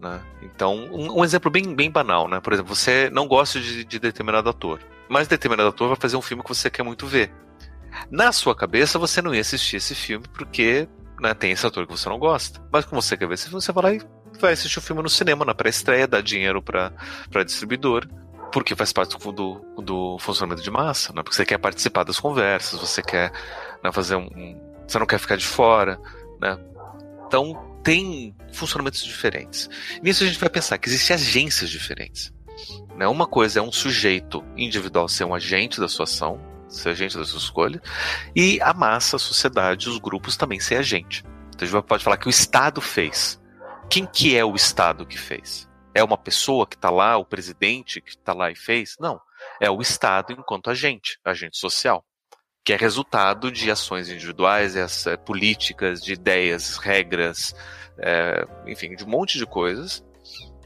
Né? 0.00 0.20
Então, 0.42 0.76
um, 0.76 1.18
um, 1.18 1.24
exemplo 1.24 1.50
bem, 1.50 1.74
bem 1.74 1.90
banal, 1.90 2.26
né? 2.26 2.40
Por 2.40 2.52
exemplo, 2.54 2.74
você 2.74 3.10
não 3.10 3.28
gosta 3.28 3.60
de, 3.60 3.84
de 3.84 3.98
determinado 3.98 4.48
ator, 4.48 4.80
mas 5.08 5.28
determinado 5.28 5.68
ator 5.68 5.88
vai 5.88 5.96
fazer 5.96 6.16
um 6.16 6.22
filme 6.22 6.42
que 6.42 6.48
você 6.48 6.70
quer 6.70 6.82
muito 6.82 7.06
ver. 7.06 7.30
Na 8.10 8.32
sua 8.32 8.54
cabeça, 8.54 8.98
você 8.98 9.20
não 9.20 9.34
ia 9.34 9.42
assistir 9.42 9.76
esse 9.76 9.94
filme 9.94 10.24
porque 10.32 10.88
né, 11.20 11.34
tem 11.34 11.52
esse 11.52 11.66
ator 11.66 11.86
que 11.86 11.92
você 11.92 12.08
não 12.08 12.18
gosta. 12.18 12.62
Mas 12.72 12.86
como 12.86 13.02
você 13.02 13.14
quer 13.16 13.28
ver 13.28 13.34
esse 13.34 13.48
filme, 13.48 13.60
você 13.60 13.72
vai 13.72 13.84
lá 13.84 13.92
e 13.92 14.00
vai 14.40 14.54
assistir 14.54 14.78
o 14.78 14.82
filme 14.82 15.02
no 15.02 15.08
cinema, 15.10 15.44
na 15.44 15.54
pré-estreia, 15.54 16.08
dá 16.08 16.22
dinheiro 16.22 16.62
para 16.62 16.94
distribuidor, 17.44 18.08
porque 18.50 18.74
faz 18.74 18.92
parte 18.92 19.18
do, 19.18 19.60
do 19.82 20.18
funcionamento 20.18 20.62
de 20.62 20.70
massa, 20.70 21.12
né? 21.12 21.22
Porque 21.22 21.36
você 21.36 21.44
quer 21.44 21.58
participar 21.58 22.04
das 22.04 22.18
conversas, 22.18 22.80
você 22.80 23.02
quer 23.02 23.32
né, 23.84 23.92
fazer 23.92 24.16
um, 24.16 24.28
um, 24.34 24.60
Você 24.88 24.98
não 24.98 25.06
quer 25.06 25.18
ficar 25.18 25.36
de 25.36 25.46
fora, 25.46 26.00
né? 26.40 26.58
Então 27.26 27.69
tem 27.82 28.34
funcionamentos 28.52 29.04
diferentes. 29.04 29.68
Nisso 30.02 30.24
a 30.24 30.26
gente 30.26 30.38
vai 30.38 30.50
pensar 30.50 30.78
que 30.78 30.88
existem 30.88 31.14
agências 31.14 31.70
diferentes. 31.70 32.32
Né? 32.96 33.06
Uma 33.06 33.26
coisa 33.26 33.60
é 33.60 33.62
um 33.62 33.72
sujeito 33.72 34.44
individual 34.56 35.08
ser 35.08 35.24
um 35.24 35.34
agente 35.34 35.80
da 35.80 35.88
sua 35.88 36.04
ação, 36.04 36.40
ser 36.68 36.90
agente 36.90 37.16
da 37.16 37.24
sua 37.24 37.38
escolha, 37.38 37.80
e 38.34 38.60
a 38.60 38.72
massa, 38.72 39.16
a 39.16 39.18
sociedade, 39.18 39.88
os 39.88 39.98
grupos 39.98 40.36
também 40.36 40.60
ser 40.60 40.76
agente. 40.76 41.24
Então 41.48 41.66
a 41.66 41.70
gente 41.70 41.86
pode 41.86 42.04
falar 42.04 42.16
que 42.16 42.28
o 42.28 42.30
Estado 42.30 42.80
fez. 42.80 43.40
Quem 43.88 44.06
que 44.06 44.36
é 44.36 44.44
o 44.44 44.54
Estado 44.54 45.06
que 45.06 45.18
fez? 45.18 45.68
É 45.94 46.04
uma 46.04 46.16
pessoa 46.16 46.66
que 46.66 46.76
está 46.76 46.90
lá, 46.90 47.16
o 47.16 47.24
presidente 47.24 48.00
que 48.00 48.10
está 48.10 48.32
lá 48.32 48.50
e 48.50 48.54
fez? 48.54 48.96
Não. 49.00 49.20
É 49.60 49.70
o 49.70 49.80
Estado 49.80 50.32
enquanto 50.32 50.70
agente, 50.70 51.18
agente 51.24 51.58
social, 51.58 52.04
que 52.64 52.72
é 52.72 52.76
resultado 52.76 53.50
de 53.50 53.70
ações 53.70 54.08
individuais, 54.08 54.76
é, 55.06 55.16
políticas, 55.16 56.02
de 56.02 56.12
ideias, 56.12 56.76
regras, 56.76 57.54
é, 57.98 58.46
enfim, 58.66 58.94
de 58.94 59.04
um 59.04 59.08
monte 59.08 59.38
de 59.38 59.46
coisas 59.46 60.04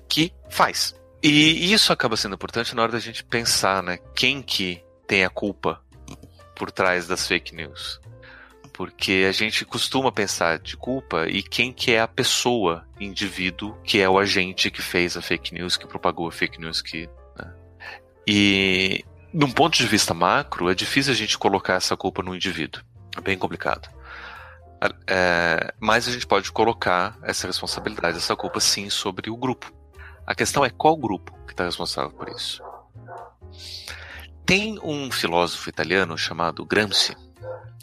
que 0.09 0.33
faz. 0.51 0.95
E 1.23 1.73
isso 1.73 1.93
acaba 1.93 2.17
sendo 2.17 2.35
importante 2.35 2.75
na 2.75 2.83
hora 2.83 2.93
da 2.93 2.99
gente 2.99 3.25
pensar, 3.25 3.83
né? 3.83 3.99
Quem 4.15 4.43
que 4.43 4.85
tem 5.07 5.25
a 5.25 5.31
culpa 5.31 5.83
por 6.55 6.71
trás 6.71 7.07
das 7.07 7.27
fake 7.27 7.55
news. 7.55 8.01
Porque 8.73 9.25
a 9.29 9.33
gente 9.33 9.65
costuma 9.65 10.11
pensar 10.11 10.59
de 10.59 10.77
culpa 10.77 11.27
e 11.29 11.43
quem 11.43 11.73
que 11.73 11.93
é 11.93 12.01
a 12.01 12.09
pessoa, 12.09 12.87
indivíduo, 12.99 13.77
que 13.85 14.01
é 14.01 14.09
o 14.09 14.19
agente 14.19 14.71
que 14.71 14.83
fez 14.83 15.17
a 15.17 15.23
fake 15.23 15.55
news, 15.55 15.77
que 15.77 15.87
propagou 15.87 16.27
a 16.27 16.33
fake 16.33 16.61
news, 16.61 16.83
que. 16.83 17.09
Né? 17.37 17.55
E 18.27 19.05
de 19.35 19.45
um 19.45 19.51
ponto 19.51 19.77
de 19.77 19.87
vista 19.87 20.15
macro, 20.15 20.71
é 20.71 20.75
difícil 20.77 21.13
a 21.13 21.17
gente 21.17 21.37
colocar 21.37 21.75
essa 21.75 21.97
culpa 21.97 22.23
no 22.23 22.37
indivíduo. 22.37 22.81
É 23.17 23.21
bem 23.21 23.37
complicado. 23.37 23.89
É, 25.09 25.75
mas 25.81 26.07
a 26.07 26.13
gente 26.13 26.27
pode 26.27 26.53
colocar 26.53 27.19
essa 27.21 27.49
responsabilidade, 27.49 28.19
essa 28.19 28.37
culpa 28.37 28.61
sim 28.61 28.89
sobre 28.89 29.29
o 29.31 29.37
grupo. 29.37 29.73
A 30.25 30.37
questão 30.37 30.65
é 30.65 30.71
qual 30.71 30.97
grupo 30.97 31.37
que 31.47 31.53
está 31.53 31.65
responsável 31.65 32.13
por 32.13 32.29
isso. 32.29 32.63
Tem 34.47 34.79
um 34.85 35.11
filósofo 35.11 35.69
italiano 35.69 36.17
chamado 36.17 36.65
Gramsci, 36.65 37.17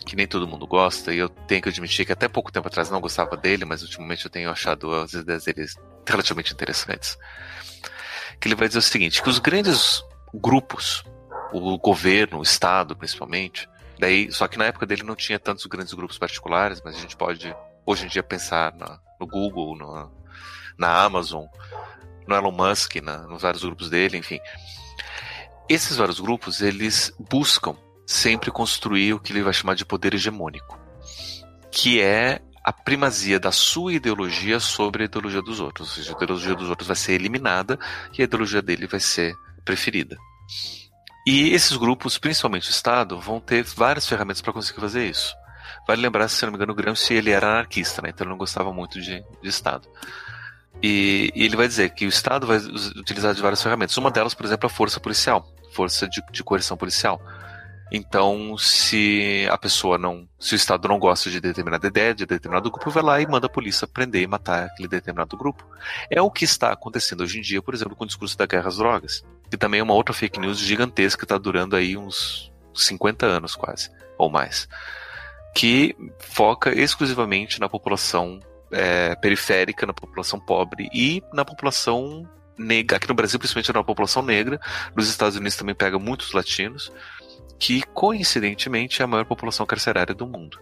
que 0.06 0.16
nem 0.16 0.28
todo 0.28 0.48
mundo 0.48 0.66
gosta, 0.66 1.14
e 1.14 1.18
eu 1.18 1.28
tenho 1.28 1.62
que 1.62 1.70
admitir 1.70 2.06
que 2.06 2.14
até 2.14 2.30
pouco 2.30 2.52
tempo 2.52 2.68
atrás 2.68 2.90
não 2.90 3.02
gostava 3.02 3.36
dele, 3.36 3.66
mas 3.66 3.82
ultimamente 3.82 4.24
eu 4.24 4.32
tenho 4.32 4.50
achado 4.50 4.94
as 4.96 5.14
ideias 5.14 5.44
dele 5.44 5.66
relativamente 6.08 6.54
interessantes. 6.54 7.18
Que 8.40 8.48
ele 8.48 8.56
vai 8.56 8.68
dizer 8.68 8.80
o 8.80 8.84
seguinte: 8.84 9.22
que 9.22 9.30
os 9.30 9.40
grandes 9.40 10.02
grupos, 10.34 11.04
o 11.52 11.78
governo, 11.78 12.40
o 12.40 12.44
Estado 12.44 12.96
principalmente, 12.96 13.70
daí, 14.00 14.32
só 14.32 14.48
que 14.48 14.58
na 14.58 14.66
época 14.66 14.86
dele 14.86 15.04
não 15.04 15.16
tinha 15.16 15.40
tantos 15.40 15.66
grandes 15.66 15.94
grupos 15.94 16.18
particulares, 16.18 16.82
mas 16.84 16.96
a 16.96 17.00
gente 17.00 17.16
pode 17.16 17.56
hoje 17.86 18.06
em 18.06 18.08
dia 18.08 18.24
pensar 18.24 18.74
na, 18.76 19.00
no 19.20 19.28
Google, 19.28 19.76
no, 19.76 20.12
na 20.78 21.04
Amazon, 21.04 21.46
no 22.28 22.36
Elon 22.36 22.52
Musk, 22.52 22.96
na, 22.98 23.20
nos 23.20 23.42
vários 23.42 23.64
grupos 23.64 23.90
dele, 23.90 24.18
enfim. 24.18 24.40
Esses 25.70 25.98
vários 25.98 26.20
grupos, 26.20 26.62
eles 26.62 27.14
buscam 27.20 27.76
sempre 28.06 28.52
construir 28.52 29.14
o 29.14 29.20
que 29.20 29.32
ele 29.32 29.44
vai 29.44 29.54
chamar 29.54 29.76
de 29.76 29.86
poder 29.86 30.14
hegemônico, 30.14 30.78
que 31.72 32.02
é 32.02 32.42
a 32.64 32.72
primazia 32.72 33.40
da 33.40 33.52
sua 33.52 33.94
ideologia 33.94 34.60
sobre 34.60 35.04
a 35.04 35.06
ideologia 35.06 35.42
dos 35.42 35.60
outros. 35.60 35.90
Ou 35.90 35.96
seja, 35.96 36.14
a 36.14 36.24
ideologia 36.24 36.56
dos 36.56 36.70
outros 36.70 36.88
vai 36.88 36.96
ser 36.96 37.14
eliminada 37.14 37.80
e 38.18 38.22
a 38.22 38.26
ideologia 38.26 38.62
dele 38.62 38.86
vai 38.86 39.00
ser 39.00 39.36
preferida. 39.66 40.18
E 41.26 41.54
esses 41.54 41.78
grupos, 41.78 42.18
principalmente 42.18 42.70
o 42.70 42.72
Estado, 42.72 43.20
vão 43.20 43.40
ter 43.40 43.64
várias 43.64 44.08
ferramentas 44.08 44.42
para 44.42 44.54
conseguir 44.54 44.82
fazer 44.82 45.08
isso. 45.08 45.36
Vale 45.88 46.02
lembrar, 46.02 46.28
se 46.28 46.44
não 46.44 46.52
me 46.52 46.58
engano, 46.58 46.74
o 46.74 46.76
Gramsci 46.76 47.14
ele 47.14 47.32
era 47.32 47.48
anarquista, 47.48 48.02
né? 48.02 48.10
então 48.10 48.26
ele 48.26 48.32
não 48.32 48.38
gostava 48.38 48.74
muito 48.74 49.00
de, 49.00 49.24
de 49.42 49.50
Estado. 49.50 49.88
E, 50.82 51.32
e, 51.36 51.46
ele 51.46 51.56
vai 51.56 51.68
dizer 51.68 51.92
que 51.92 52.06
o 52.06 52.10
Estado 52.10 52.48
vai 52.48 52.58
utilizar 52.58 53.36
de 53.36 53.42
várias 53.42 53.62
ferramentas. 53.62 53.98
Uma 53.98 54.10
delas, 54.10 54.34
por 54.34 54.46
exemplo, 54.46 54.68
é 54.68 54.72
a 54.72 54.74
força 54.74 55.00
policial 55.00 55.48
força 55.72 56.08
de, 56.08 56.22
de 56.32 56.44
coerção 56.44 56.78
policial. 56.78 57.22
Então, 57.92 58.58
se 58.58 59.46
a 59.52 59.58
pessoa 59.58 59.98
não. 59.98 60.28
Se 60.40 60.54
o 60.54 60.56
Estado 60.56 60.88
não 60.88 60.98
gosta 60.98 61.30
de 61.30 61.42
determinada 61.42 61.86
ideia, 61.86 62.16
de 62.16 62.26
determinado 62.26 62.72
grupo, 62.72 62.90
vai 62.90 63.04
lá 63.04 63.22
e 63.22 63.28
manda 63.28 63.48
a 63.48 63.50
polícia 63.50 63.86
prender 63.86 64.22
e 64.22 64.28
matar 64.28 64.66
aquele 64.66 64.88
determinado 64.88 65.36
grupo. 65.36 65.68
É 66.10 66.22
o 66.22 66.32
que 66.32 66.46
está 66.46 66.72
acontecendo 66.72 67.22
hoje 67.22 67.40
em 67.40 67.42
dia, 67.42 67.62
por 67.62 67.74
exemplo, 67.74 67.96
com 67.96 68.06
o 68.06 68.08
discurso 68.08 68.38
da 68.38 68.46
guerra 68.46 68.70
às 68.70 68.78
drogas. 68.78 69.26
Que 69.50 69.58
também 69.58 69.82
é 69.82 69.84
uma 69.84 69.94
outra 69.94 70.14
fake 70.14 70.40
news 70.40 70.58
gigantesca 70.58 71.20
que 71.20 71.26
está 71.26 71.38
durando 71.38 71.76
aí 71.76 71.98
uns 71.98 72.50
50 72.74 73.26
anos 73.26 73.56
quase, 73.56 73.92
ou 74.18 74.30
mais. 74.30 74.70
Que 75.54 75.94
foca 76.20 76.74
exclusivamente 76.74 77.60
na 77.60 77.68
população 77.68 78.40
é, 78.72 79.16
periférica, 79.16 79.86
na 79.86 79.94
população 79.94 80.40
pobre 80.40 80.90
e 80.94 81.22
na 81.34 81.44
população 81.44 82.26
negra, 82.58 82.98
aqui 82.98 83.08
no 83.08 83.14
Brasil, 83.14 83.40
principalmente 83.40 83.74
na 83.74 83.84
população 83.84 84.22
negra, 84.22 84.60
nos 84.96 85.10
Estados 85.10 85.36
Unidos 85.36 85.58
também 85.58 85.76
pega 85.76 85.98
muitos 85.98 86.32
latinos, 86.32 86.92
que 87.62 87.84
coincidentemente 87.94 89.04
é 89.04 89.06
a 89.06 89.08
maior 89.08 89.24
população 89.24 89.68
carcerária 89.68 90.16
do 90.16 90.26
mundo. 90.26 90.60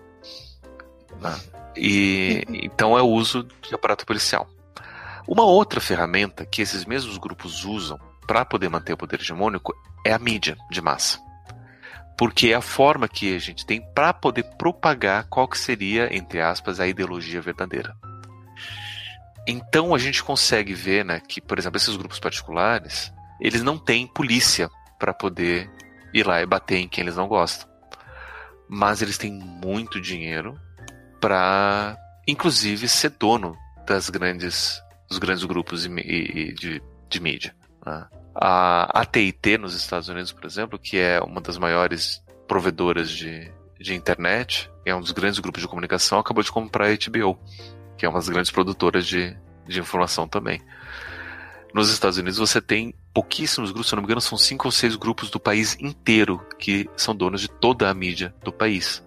Né? 1.21 1.39
E 1.73 2.43
então 2.61 2.97
é 2.97 3.01
o 3.01 3.07
uso 3.07 3.47
de 3.61 3.73
aparato 3.73 4.05
policial. 4.05 4.49
Uma 5.25 5.45
outra 5.45 5.79
ferramenta 5.79 6.45
que 6.45 6.61
esses 6.61 6.83
mesmos 6.83 7.17
grupos 7.17 7.63
usam 7.63 7.97
para 8.27 8.43
poder 8.43 8.67
manter 8.67 8.91
o 8.91 8.97
poder 8.97 9.21
hegemônico 9.21 9.73
é 10.05 10.11
a 10.11 10.19
mídia 10.19 10.57
de 10.69 10.81
massa. 10.81 11.19
Porque 12.17 12.49
é 12.49 12.55
a 12.55 12.61
forma 12.61 13.07
que 13.07 13.33
a 13.33 13.39
gente 13.39 13.65
tem 13.65 13.81
para 13.93 14.11
poder 14.11 14.43
propagar 14.57 15.25
qual 15.29 15.47
que 15.47 15.57
seria, 15.57 16.13
entre 16.13 16.41
aspas, 16.41 16.81
a 16.81 16.87
ideologia 16.87 17.41
verdadeira. 17.41 17.95
Então 19.47 19.95
a 19.95 19.97
gente 19.97 20.21
consegue 20.21 20.73
ver, 20.73 21.05
né, 21.05 21.21
que, 21.21 21.39
por 21.39 21.57
exemplo, 21.57 21.77
esses 21.77 21.95
grupos 21.95 22.19
particulares, 22.19 23.09
eles 23.39 23.63
não 23.63 23.77
têm 23.77 24.05
polícia 24.05 24.69
para 24.99 25.13
poder 25.13 25.71
ir 26.13 26.25
lá 26.25 26.41
e 26.41 26.45
bater 26.45 26.77
em 26.77 26.87
quem 26.87 27.03
eles 27.03 27.15
não 27.15 27.27
gostam. 27.27 27.67
Mas 28.67 29.01
eles 29.01 29.17
têm 29.17 29.31
muito 29.31 29.99
dinheiro 29.99 30.59
para, 31.19 31.97
inclusive, 32.27 32.87
ser 32.87 33.11
dono 33.11 33.57
das 33.87 34.09
grandes, 34.09 34.81
dos 35.09 35.17
grandes 35.17 35.43
grupos 35.43 35.83
de, 35.83 36.53
de, 36.53 36.81
de 37.09 37.19
mídia. 37.19 37.55
Né? 37.85 38.07
A 38.35 39.01
AT&T 39.01 39.57
nos 39.57 39.75
Estados 39.75 40.07
Unidos, 40.07 40.31
por 40.31 40.45
exemplo, 40.45 40.77
que 40.77 40.97
é 40.97 41.19
uma 41.19 41.41
das 41.41 41.57
maiores 41.57 42.23
provedoras 42.47 43.09
de, 43.09 43.51
de 43.79 43.95
internet, 43.95 44.69
é 44.85 44.93
um 44.93 45.01
dos 45.01 45.11
grandes 45.11 45.39
grupos 45.39 45.61
de 45.61 45.67
comunicação, 45.67 46.19
acabou 46.19 46.43
de 46.43 46.51
comprar 46.51 46.87
a 46.87 46.95
HBO 46.95 47.39
que 47.99 48.05
é 48.05 48.09
uma 48.09 48.17
das 48.17 48.29
grandes 48.29 48.49
produtoras 48.49 49.05
de, 49.05 49.35
de 49.67 49.79
informação 49.79 50.27
também. 50.27 50.61
Nos 51.73 51.91
Estados 51.91 52.17
Unidos 52.17 52.39
você 52.39 52.59
tem 52.61 52.93
pouquíssimos 53.13 53.71
grupos, 53.71 53.89
se 53.89 53.93
eu 53.93 53.97
não 53.97 54.01
me 54.01 54.07
engano, 54.07 54.21
são 54.21 54.37
cinco 54.37 54.67
ou 54.67 54.71
seis 54.71 54.95
grupos 54.95 55.29
do 55.29 55.39
país 55.39 55.77
inteiro 55.79 56.43
que 56.57 56.89
são 56.95 57.15
donos 57.15 57.41
de 57.41 57.47
toda 57.47 57.89
a 57.89 57.93
mídia 57.93 58.33
do 58.43 58.51
país. 58.51 59.03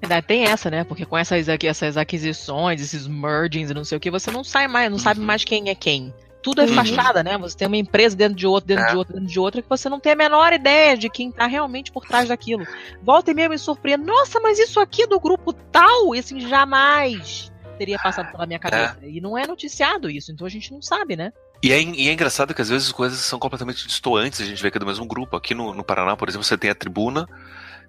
Verdade, 0.00 0.26
tem 0.26 0.44
essa, 0.44 0.70
né? 0.70 0.84
Porque 0.84 1.06
com 1.06 1.16
essas, 1.16 1.48
essas 1.48 1.96
aquisições, 1.96 2.80
esses 2.80 3.06
mergings 3.06 3.70
e 3.70 3.74
não 3.74 3.84
sei 3.84 3.96
o 3.96 4.00
que, 4.00 4.10
você 4.10 4.30
não 4.30 4.44
sai 4.44 4.68
mais, 4.68 4.90
não 4.90 4.98
uhum. 4.98 5.02
sabe 5.02 5.20
mais 5.20 5.44
quem 5.44 5.70
é 5.70 5.74
quem. 5.74 6.12
Tudo 6.42 6.60
é 6.60 6.66
uhum. 6.66 6.74
fachada, 6.74 7.22
né? 7.22 7.38
Você 7.38 7.56
tem 7.56 7.66
uma 7.66 7.78
empresa 7.78 8.14
dentro 8.14 8.34
de 8.34 8.46
outra, 8.46 8.68
dentro 8.68 8.84
é. 8.84 8.90
de 8.90 8.96
outra, 8.98 9.14
dentro 9.14 9.28
de 9.30 9.40
outra, 9.40 9.62
que 9.62 9.68
você 9.68 9.88
não 9.88 9.98
tem 9.98 10.12
a 10.12 10.16
menor 10.16 10.52
ideia 10.52 10.94
de 10.94 11.08
quem 11.08 11.32
tá 11.32 11.46
realmente 11.46 11.90
por 11.90 12.04
trás 12.04 12.28
daquilo. 12.28 12.66
Volta 13.02 13.30
e 13.30 13.34
meia 13.34 13.48
me 13.48 13.56
surpreende. 13.56 14.04
Nossa, 14.04 14.38
mas 14.40 14.58
isso 14.58 14.78
aqui 14.78 15.06
do 15.06 15.18
grupo 15.18 15.54
tal, 15.54 16.14
esse 16.14 16.38
jamais 16.38 17.50
teria 17.78 17.98
passado 17.98 18.30
pela 18.30 18.46
minha 18.46 18.58
cabeça. 18.58 18.98
É. 19.02 19.08
E 19.08 19.22
não 19.22 19.38
é 19.38 19.46
noticiado 19.46 20.10
isso, 20.10 20.30
então 20.30 20.46
a 20.46 20.50
gente 20.50 20.70
não 20.70 20.82
sabe, 20.82 21.16
né? 21.16 21.32
E 21.64 21.72
é, 21.72 21.80
e 21.80 22.08
é, 22.10 22.12
engraçado 22.12 22.52
que 22.52 22.60
às 22.60 22.68
vezes 22.68 22.88
as 22.88 22.92
coisas 22.92 23.18
são 23.20 23.38
completamente 23.38 23.86
distantes, 23.86 24.38
a 24.38 24.44
gente 24.44 24.62
vê 24.62 24.70
que 24.70 24.76
é 24.76 24.80
do 24.80 24.84
mesmo 24.84 25.06
grupo. 25.06 25.34
Aqui 25.34 25.54
no, 25.54 25.72
no 25.72 25.82
Paraná, 25.82 26.14
por 26.14 26.28
exemplo, 26.28 26.44
você 26.44 26.58
tem 26.58 26.68
a 26.68 26.74
Tribuna, 26.74 27.26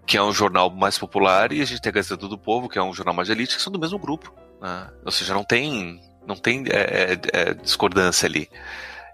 que 0.07 0.15
é 0.15 0.23
um 0.23 0.31
jornal 0.31 0.69
mais 0.69 0.97
popular, 0.97 1.51
e 1.51 1.61
a 1.61 1.65
gente 1.65 1.81
tem 1.81 1.89
a 1.89 1.93
Gazeta 1.93 2.25
do 2.25 2.37
Povo, 2.37 2.69
que 2.69 2.79
é 2.79 2.81
um 2.81 2.93
jornal 2.93 3.13
mais 3.13 3.29
elite, 3.29 3.57
que 3.57 3.61
são 3.61 3.73
do 3.73 3.77
mesmo 3.77 3.99
grupo. 3.99 4.33
Né? 4.61 4.89
Ou 5.03 5.11
seja, 5.11 5.33
não 5.33 5.43
tem, 5.43 5.99
não 6.25 6.37
tem 6.37 6.63
é, 6.69 7.15
é, 7.15 7.19
é 7.33 7.53
discordância 7.53 8.25
ali. 8.25 8.49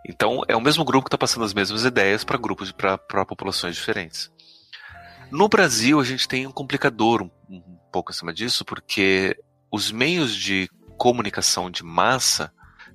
Então, 0.08 0.44
é 0.48 0.56
o 0.56 0.62
mesmo 0.62 0.86
grupo 0.86 1.06
que 1.06 1.08
está 1.08 1.18
passando 1.18 1.44
as 1.44 1.56
mesmas 1.56 1.84
ideias 1.84 2.24
para 2.24 2.38
grupos, 2.38 2.72
para 2.72 3.26
populações 3.26 3.76
diferentes. 3.76 4.32
No 5.32 5.50
Brasil, 5.50 6.00
a 6.00 6.04
gente 6.04 6.28
tem 6.28 6.46
um 6.46 6.52
complicador 6.52 7.24
um, 7.24 7.32
um 7.50 7.80
pouco 7.92 8.12
acima 8.12 8.32
disso, 8.32 8.64
porque 8.64 9.36
os 9.72 9.92
meios 9.92 10.36
de 10.36 10.70
comunicação 11.00 11.72
de 11.72 11.84
massa, 11.84 12.54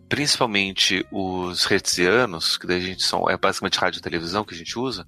principalmente 0.08 1.06
os 1.10 1.68
hertzianos, 1.70 2.56
que 2.56 2.70
a 2.72 2.80
gente 2.80 3.02
são, 3.02 3.28
é 3.28 3.36
basicamente 3.36 3.78
rádio 3.78 3.98
e 3.98 4.02
televisão 4.02 4.44
que 4.44 4.54
a 4.54 4.58
gente 4.58 4.78
usa, 4.78 5.06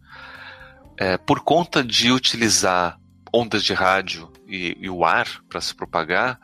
é, 0.96 1.16
por 1.16 1.40
conta 1.40 1.82
de 1.84 2.10
utilizar 2.10 2.98
ondas 3.32 3.62
de 3.62 3.72
rádio 3.72 4.32
e, 4.46 4.76
e 4.80 4.90
o 4.90 5.04
ar 5.04 5.28
para 5.48 5.60
se 5.60 5.74
propagar, 5.74 6.38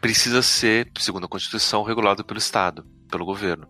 precisa 0.00 0.42
ser, 0.42 0.90
segundo 0.98 1.24
a 1.24 1.28
Constituição, 1.28 1.82
regulado 1.82 2.24
pelo 2.24 2.38
Estado, 2.38 2.86
pelo 3.10 3.24
governo. 3.24 3.66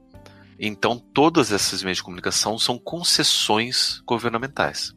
Então, 0.59 0.99
todas 0.99 1.53
essas 1.53 1.83
meios 1.83 1.99
de 1.99 2.05
comunicação 2.05 2.59
são 2.59 2.79
concessões 2.79 4.03
governamentais. 4.05 4.93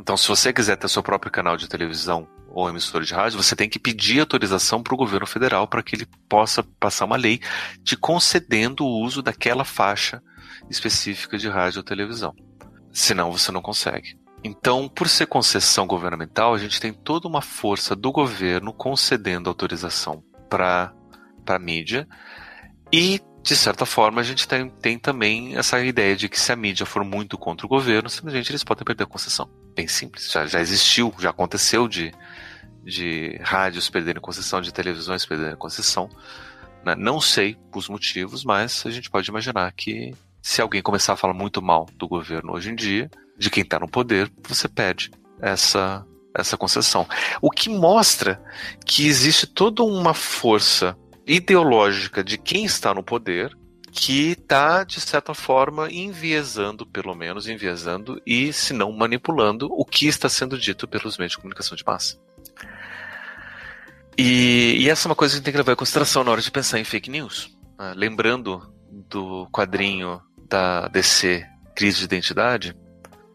Então, 0.00 0.16
se 0.16 0.28
você 0.28 0.52
quiser 0.52 0.76
ter 0.76 0.88
seu 0.88 1.02
próprio 1.02 1.32
canal 1.32 1.56
de 1.56 1.68
televisão 1.68 2.28
ou 2.56 2.70
emissora 2.70 3.04
de 3.04 3.12
rádio, 3.12 3.42
você 3.42 3.54
tem 3.54 3.68
que 3.68 3.78
pedir 3.78 4.18
autorização 4.18 4.82
para 4.82 4.94
o 4.94 4.96
governo 4.96 5.26
federal 5.26 5.68
para 5.68 5.82
que 5.82 5.94
ele 5.94 6.06
possa 6.26 6.62
passar 6.80 7.04
uma 7.04 7.14
lei 7.14 7.38
te 7.84 7.94
concedendo 7.98 8.82
o 8.82 9.02
uso 9.02 9.20
daquela 9.20 9.62
faixa 9.62 10.22
específica 10.70 11.36
de 11.36 11.50
rádio 11.50 11.80
ou 11.80 11.84
televisão. 11.84 12.34
Senão, 12.90 13.30
você 13.30 13.52
não 13.52 13.60
consegue. 13.60 14.18
Então, 14.42 14.88
por 14.88 15.06
ser 15.06 15.26
concessão 15.26 15.86
governamental, 15.86 16.54
a 16.54 16.58
gente 16.58 16.80
tem 16.80 16.94
toda 16.94 17.28
uma 17.28 17.42
força 17.42 17.94
do 17.94 18.10
governo 18.10 18.72
concedendo 18.72 19.50
autorização 19.50 20.24
para 20.48 20.94
a 21.46 21.58
mídia 21.58 22.08
e 22.90 23.20
de 23.42 23.54
certa 23.54 23.86
forma, 23.86 24.20
a 24.20 24.24
gente 24.24 24.48
tem, 24.48 24.68
tem, 24.68 24.98
também 24.98 25.56
essa 25.56 25.78
ideia 25.80 26.16
de 26.16 26.28
que 26.28 26.40
se 26.40 26.50
a 26.50 26.56
mídia 26.56 26.84
for 26.84 27.04
muito 27.04 27.38
contra 27.38 27.64
o 27.64 27.68
governo, 27.68 28.10
simplesmente 28.10 28.50
eles 28.50 28.64
podem 28.64 28.84
perder 28.84 29.04
a 29.04 29.06
concessão. 29.06 29.48
Bem 29.72 29.86
simples. 29.86 30.32
Já, 30.32 30.46
já 30.46 30.60
existiu, 30.60 31.14
já 31.16 31.30
aconteceu 31.30 31.86
de, 31.86 32.12
de 32.86 33.36
rádios 33.42 33.90
perderem 33.90 34.22
concessão, 34.22 34.60
de 34.60 34.72
televisões 34.72 35.26
perderem 35.26 35.56
concessão. 35.56 36.08
Né? 36.84 36.94
Não 36.94 37.20
sei 37.20 37.58
os 37.74 37.88
motivos, 37.88 38.44
mas 38.44 38.84
a 38.86 38.90
gente 38.90 39.10
pode 39.10 39.28
imaginar 39.28 39.72
que 39.72 40.14
se 40.40 40.62
alguém 40.62 40.80
começar 40.80 41.14
a 41.14 41.16
falar 41.16 41.34
muito 41.34 41.60
mal 41.60 41.86
do 41.94 42.06
governo 42.06 42.52
hoje 42.52 42.70
em 42.70 42.76
dia, 42.76 43.10
de 43.36 43.50
quem 43.50 43.64
está 43.64 43.80
no 43.80 43.88
poder, 43.88 44.32
você 44.48 44.68
perde 44.68 45.10
essa, 45.42 46.06
essa 46.32 46.56
concessão. 46.56 47.06
O 47.42 47.50
que 47.50 47.68
mostra 47.68 48.40
que 48.86 49.06
existe 49.06 49.46
toda 49.46 49.82
uma 49.82 50.14
força 50.14 50.96
ideológica 51.26 52.22
de 52.22 52.38
quem 52.38 52.64
está 52.64 52.94
no 52.94 53.02
poder 53.02 53.56
que 53.90 54.32
está, 54.32 54.84
de 54.84 55.00
certa 55.00 55.32
forma, 55.32 55.90
enviesando, 55.90 56.86
pelo 56.86 57.14
menos 57.14 57.48
enviesando, 57.48 58.20
e, 58.26 58.52
se 58.52 58.74
não 58.74 58.92
manipulando, 58.92 59.68
o 59.72 59.86
que 59.86 60.06
está 60.06 60.28
sendo 60.28 60.58
dito 60.58 60.86
pelos 60.86 61.16
meios 61.16 61.32
de 61.32 61.38
comunicação 61.38 61.74
de 61.74 61.82
massa. 61.84 62.18
E, 64.18 64.76
e 64.78 64.88
essa 64.88 65.06
é 65.06 65.10
uma 65.10 65.14
coisa 65.14 65.32
que 65.32 65.36
a 65.36 65.38
gente 65.38 65.44
tem 65.44 65.52
que 65.52 65.58
levar 65.58 65.72
em 65.72 65.76
consideração 65.76 66.24
na 66.24 66.30
hora 66.30 66.40
de 66.40 66.50
pensar 66.50 66.78
em 66.78 66.84
fake 66.84 67.10
news. 67.10 67.56
Né? 67.78 67.92
Lembrando 67.94 68.72
do 69.10 69.46
quadrinho 69.50 70.20
da 70.48 70.88
DC 70.88 71.46
Crise 71.74 71.98
de 71.98 72.04
Identidade, 72.04 72.74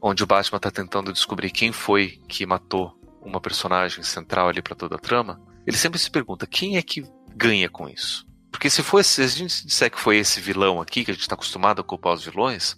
onde 0.01 0.23
o 0.23 0.27
Batman 0.27 0.57
está 0.57 0.71
tentando 0.71 1.13
descobrir 1.13 1.51
quem 1.51 1.71
foi 1.71 2.19
que 2.27 2.45
matou 2.45 2.93
uma 3.21 3.39
personagem 3.39 4.03
central 4.03 4.49
ali 4.49 4.61
para 4.61 4.75
toda 4.75 4.95
a 4.95 4.99
trama, 4.99 5.39
ele 5.67 5.77
sempre 5.77 5.99
se 5.99 6.09
pergunta 6.09 6.47
quem 6.47 6.77
é 6.77 6.81
que 6.81 7.05
ganha 7.35 7.69
com 7.69 7.87
isso? 7.87 8.25
Porque 8.51 8.69
se, 8.69 8.83
for, 8.83 9.03
se 9.03 9.21
a 9.21 9.27
gente 9.27 9.65
disser 9.65 9.89
que 9.89 9.99
foi 9.99 10.17
esse 10.17 10.41
vilão 10.41 10.81
aqui, 10.81 11.05
que 11.05 11.11
a 11.11 11.13
gente 11.13 11.21
está 11.21 11.35
acostumado 11.35 11.79
a 11.79 11.83
culpar 11.83 12.13
os 12.13 12.25
vilões, 12.25 12.77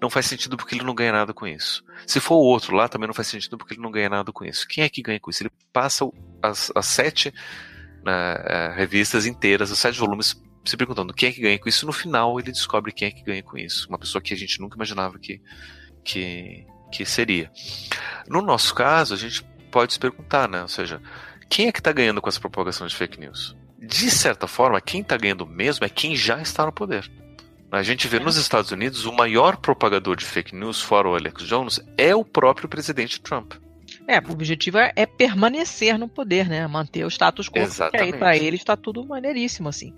não 0.00 0.08
faz 0.08 0.26
sentido 0.26 0.56
porque 0.56 0.74
ele 0.74 0.84
não 0.84 0.94
ganha 0.94 1.12
nada 1.12 1.34
com 1.34 1.46
isso. 1.46 1.84
Se 2.06 2.18
for 2.18 2.36
o 2.36 2.44
outro 2.44 2.74
lá, 2.74 2.88
também 2.88 3.06
não 3.06 3.14
faz 3.14 3.28
sentido 3.28 3.58
porque 3.58 3.74
ele 3.74 3.82
não 3.82 3.90
ganha 3.90 4.08
nada 4.08 4.32
com 4.32 4.44
isso. 4.44 4.66
Quem 4.66 4.82
é 4.82 4.88
que 4.88 5.02
ganha 5.02 5.20
com 5.20 5.30
isso? 5.30 5.42
Ele 5.42 5.52
passa 5.72 6.08
as, 6.42 6.72
as 6.74 6.86
sete 6.86 7.32
né, 8.02 8.74
revistas 8.74 9.26
inteiras, 9.26 9.70
os 9.70 9.78
sete 9.78 9.98
volumes, 9.98 10.40
se 10.64 10.76
perguntando 10.76 11.12
quem 11.12 11.28
é 11.28 11.32
que 11.32 11.42
ganha 11.42 11.58
com 11.58 11.68
isso. 11.68 11.84
No 11.84 11.92
final, 11.92 12.40
ele 12.40 12.50
descobre 12.50 12.90
quem 12.90 13.08
é 13.08 13.10
que 13.10 13.22
ganha 13.22 13.42
com 13.42 13.58
isso. 13.58 13.88
Uma 13.88 13.98
pessoa 13.98 14.22
que 14.22 14.32
a 14.32 14.36
gente 14.36 14.60
nunca 14.60 14.76
imaginava 14.76 15.18
que, 15.18 15.42
que, 16.02 16.66
que 16.90 17.04
seria. 17.04 17.50
No 18.26 18.40
nosso 18.40 18.74
caso, 18.74 19.12
a 19.12 19.16
gente 19.16 19.44
pode 19.70 19.92
se 19.92 19.98
perguntar, 19.98 20.48
né? 20.48 20.62
Ou 20.62 20.68
seja, 20.68 21.02
quem 21.50 21.68
é 21.68 21.72
que 21.72 21.80
está 21.80 21.92
ganhando 21.92 22.20
com 22.22 22.28
essa 22.30 22.40
propagação 22.40 22.86
de 22.86 22.96
fake 22.96 23.20
news? 23.20 23.54
De 23.82 24.10
certa 24.10 24.46
forma, 24.46 24.80
quem 24.80 25.00
está 25.00 25.16
ganhando 25.16 25.44
mesmo 25.44 25.84
é 25.84 25.88
quem 25.88 26.14
já 26.14 26.40
está 26.40 26.64
no 26.64 26.72
poder. 26.72 27.10
A 27.70 27.82
gente 27.82 28.06
vê 28.06 28.20
nos 28.20 28.36
Estados 28.36 28.70
Unidos 28.70 29.06
o 29.06 29.12
maior 29.12 29.56
propagador 29.56 30.14
de 30.14 30.24
fake 30.24 30.54
news, 30.54 30.80
fora 30.80 31.08
o 31.08 31.16
Alex 31.16 31.42
Jones, 31.44 31.80
é 31.98 32.14
o 32.14 32.24
próprio 32.24 32.68
presidente 32.68 33.20
Trump. 33.20 33.54
É, 34.06 34.18
o 34.20 34.32
objetivo 34.32 34.78
é, 34.78 34.92
é 34.94 35.06
permanecer 35.06 35.98
no 35.98 36.08
poder, 36.08 36.48
né? 36.48 36.66
Manter 36.66 37.04
o 37.04 37.08
status 37.08 37.48
quo. 37.48 37.58
Exatamente. 37.58 38.10
Que 38.10 38.14
aí 38.14 38.18
para 38.18 38.36
ele 38.36 38.56
está 38.56 38.76
tudo 38.76 39.04
maneiríssimo, 39.04 39.68
assim. 39.68 39.94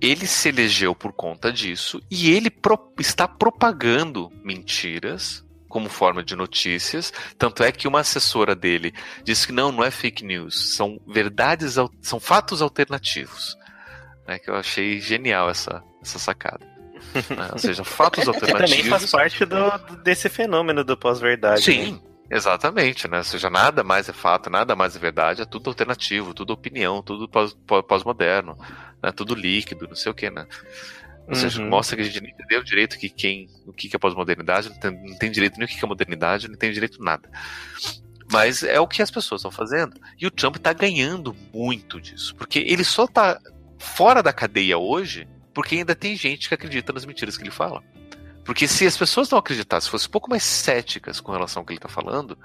Ele 0.00 0.26
se 0.26 0.48
elegeu 0.48 0.94
por 0.94 1.12
conta 1.12 1.52
disso 1.52 2.02
e 2.10 2.32
ele 2.32 2.50
pro, 2.50 2.92
está 2.98 3.28
propagando 3.28 4.30
mentiras 4.42 5.44
como 5.72 5.88
forma 5.88 6.22
de 6.22 6.36
notícias. 6.36 7.12
Tanto 7.38 7.64
é 7.64 7.72
que 7.72 7.88
uma 7.88 8.00
assessora 8.00 8.54
dele 8.54 8.92
disse 9.24 9.46
que 9.46 9.52
não, 9.52 9.72
não 9.72 9.82
é 9.82 9.90
fake 9.90 10.22
news, 10.22 10.76
são 10.76 11.00
verdades, 11.06 11.76
são 12.02 12.20
fatos 12.20 12.60
alternativos. 12.60 13.56
Né, 14.28 14.38
que 14.38 14.50
eu 14.50 14.54
achei 14.54 15.00
genial 15.00 15.50
essa, 15.50 15.82
essa 16.00 16.18
sacada. 16.18 16.64
Né? 17.30 17.48
Ou 17.52 17.58
seja, 17.58 17.82
fatos 17.82 18.28
alternativos. 18.28 18.70
também 18.70 18.84
faz 18.84 19.10
parte 19.10 19.44
do, 19.46 19.96
desse 20.04 20.28
fenômeno 20.28 20.84
do 20.84 20.96
pós-verdade. 20.96 21.62
Sim. 21.62 21.92
Né? 21.92 22.00
Exatamente, 22.30 23.08
né? 23.08 23.18
Ou 23.18 23.24
seja, 23.24 23.50
nada 23.50 23.82
mais 23.82 24.08
é 24.08 24.12
fato, 24.12 24.48
nada 24.48 24.76
mais 24.76 24.96
é 24.96 24.98
verdade, 24.98 25.42
é 25.42 25.44
tudo 25.44 25.68
alternativo, 25.68 26.32
tudo 26.32 26.52
opinião, 26.52 27.02
tudo 27.02 27.28
pós-moderno, 27.28 28.56
né? 29.02 29.12
tudo 29.12 29.34
líquido, 29.34 29.86
não 29.86 29.96
sei 29.96 30.12
o 30.12 30.14
que, 30.14 30.30
né? 30.30 30.46
Ou 31.26 31.34
seja, 31.34 31.62
uhum. 31.62 31.68
mostra 31.68 31.96
que 31.96 32.02
a 32.02 32.04
gente 32.04 32.20
não 32.20 32.28
entendeu 32.28 32.62
direito 32.62 32.98
que 32.98 33.08
quem, 33.08 33.48
o 33.66 33.72
que 33.72 33.94
é 33.94 33.98
pós-modernidade, 33.98 34.68
não 34.68 34.78
tem, 34.78 34.90
não 34.90 35.18
tem 35.18 35.30
direito 35.30 35.58
nem 35.58 35.66
o 35.66 35.68
que 35.68 35.82
é 35.82 35.88
modernidade, 35.88 36.48
não 36.48 36.56
tem 36.56 36.72
direito 36.72 37.02
nada. 37.02 37.28
Mas 38.30 38.62
é 38.62 38.80
o 38.80 38.88
que 38.88 39.02
as 39.02 39.10
pessoas 39.10 39.40
estão 39.40 39.50
fazendo. 39.50 40.00
E 40.18 40.26
o 40.26 40.30
Trump 40.30 40.56
está 40.56 40.72
ganhando 40.72 41.36
muito 41.52 42.00
disso. 42.00 42.34
Porque 42.34 42.58
ele 42.60 42.82
só 42.82 43.04
está 43.04 43.38
fora 43.78 44.22
da 44.22 44.32
cadeia 44.32 44.78
hoje 44.78 45.28
porque 45.52 45.76
ainda 45.76 45.94
tem 45.94 46.16
gente 46.16 46.48
que 46.48 46.54
acredita 46.54 46.92
nas 46.92 47.04
mentiras 47.04 47.36
que 47.36 47.42
ele 47.42 47.50
fala. 47.50 47.82
Porque 48.44 48.66
se 48.66 48.86
as 48.86 48.96
pessoas 48.96 49.30
não 49.30 49.38
acreditassem, 49.38 49.90
fossem 49.90 50.08
um 50.08 50.10
pouco 50.10 50.28
mais 50.28 50.42
céticas 50.42 51.20
com 51.20 51.30
relação 51.30 51.60
ao 51.60 51.66
que 51.66 51.72
ele 51.72 51.78
está 51.78 51.88
falando, 51.88 52.36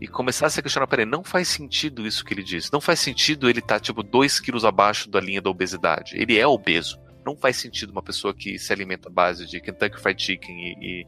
e 0.00 0.06
começassem 0.06 0.60
a 0.60 0.62
questionar, 0.62 0.86
peraí, 0.86 1.04
não 1.04 1.24
faz 1.24 1.48
sentido 1.48 2.06
isso 2.06 2.24
que 2.24 2.32
ele 2.32 2.42
diz. 2.42 2.70
Não 2.70 2.80
faz 2.80 3.00
sentido 3.00 3.50
ele 3.50 3.58
estar, 3.58 3.76
tá, 3.76 3.80
tipo, 3.80 4.02
dois 4.02 4.38
quilos 4.38 4.64
abaixo 4.64 5.10
da 5.10 5.20
linha 5.20 5.42
da 5.42 5.50
obesidade. 5.50 6.16
Ele 6.16 6.38
é 6.38 6.46
obeso 6.46 7.00
não 7.24 7.36
faz 7.36 7.56
sentido 7.56 7.90
uma 7.90 8.02
pessoa 8.02 8.34
que 8.34 8.58
se 8.58 8.72
alimenta 8.72 9.08
à 9.08 9.12
base 9.12 9.46
de 9.46 9.60
Kentucky 9.60 10.00
Fried 10.00 10.22
Chicken 10.22 10.56
e, 10.56 10.76
e, 10.80 11.06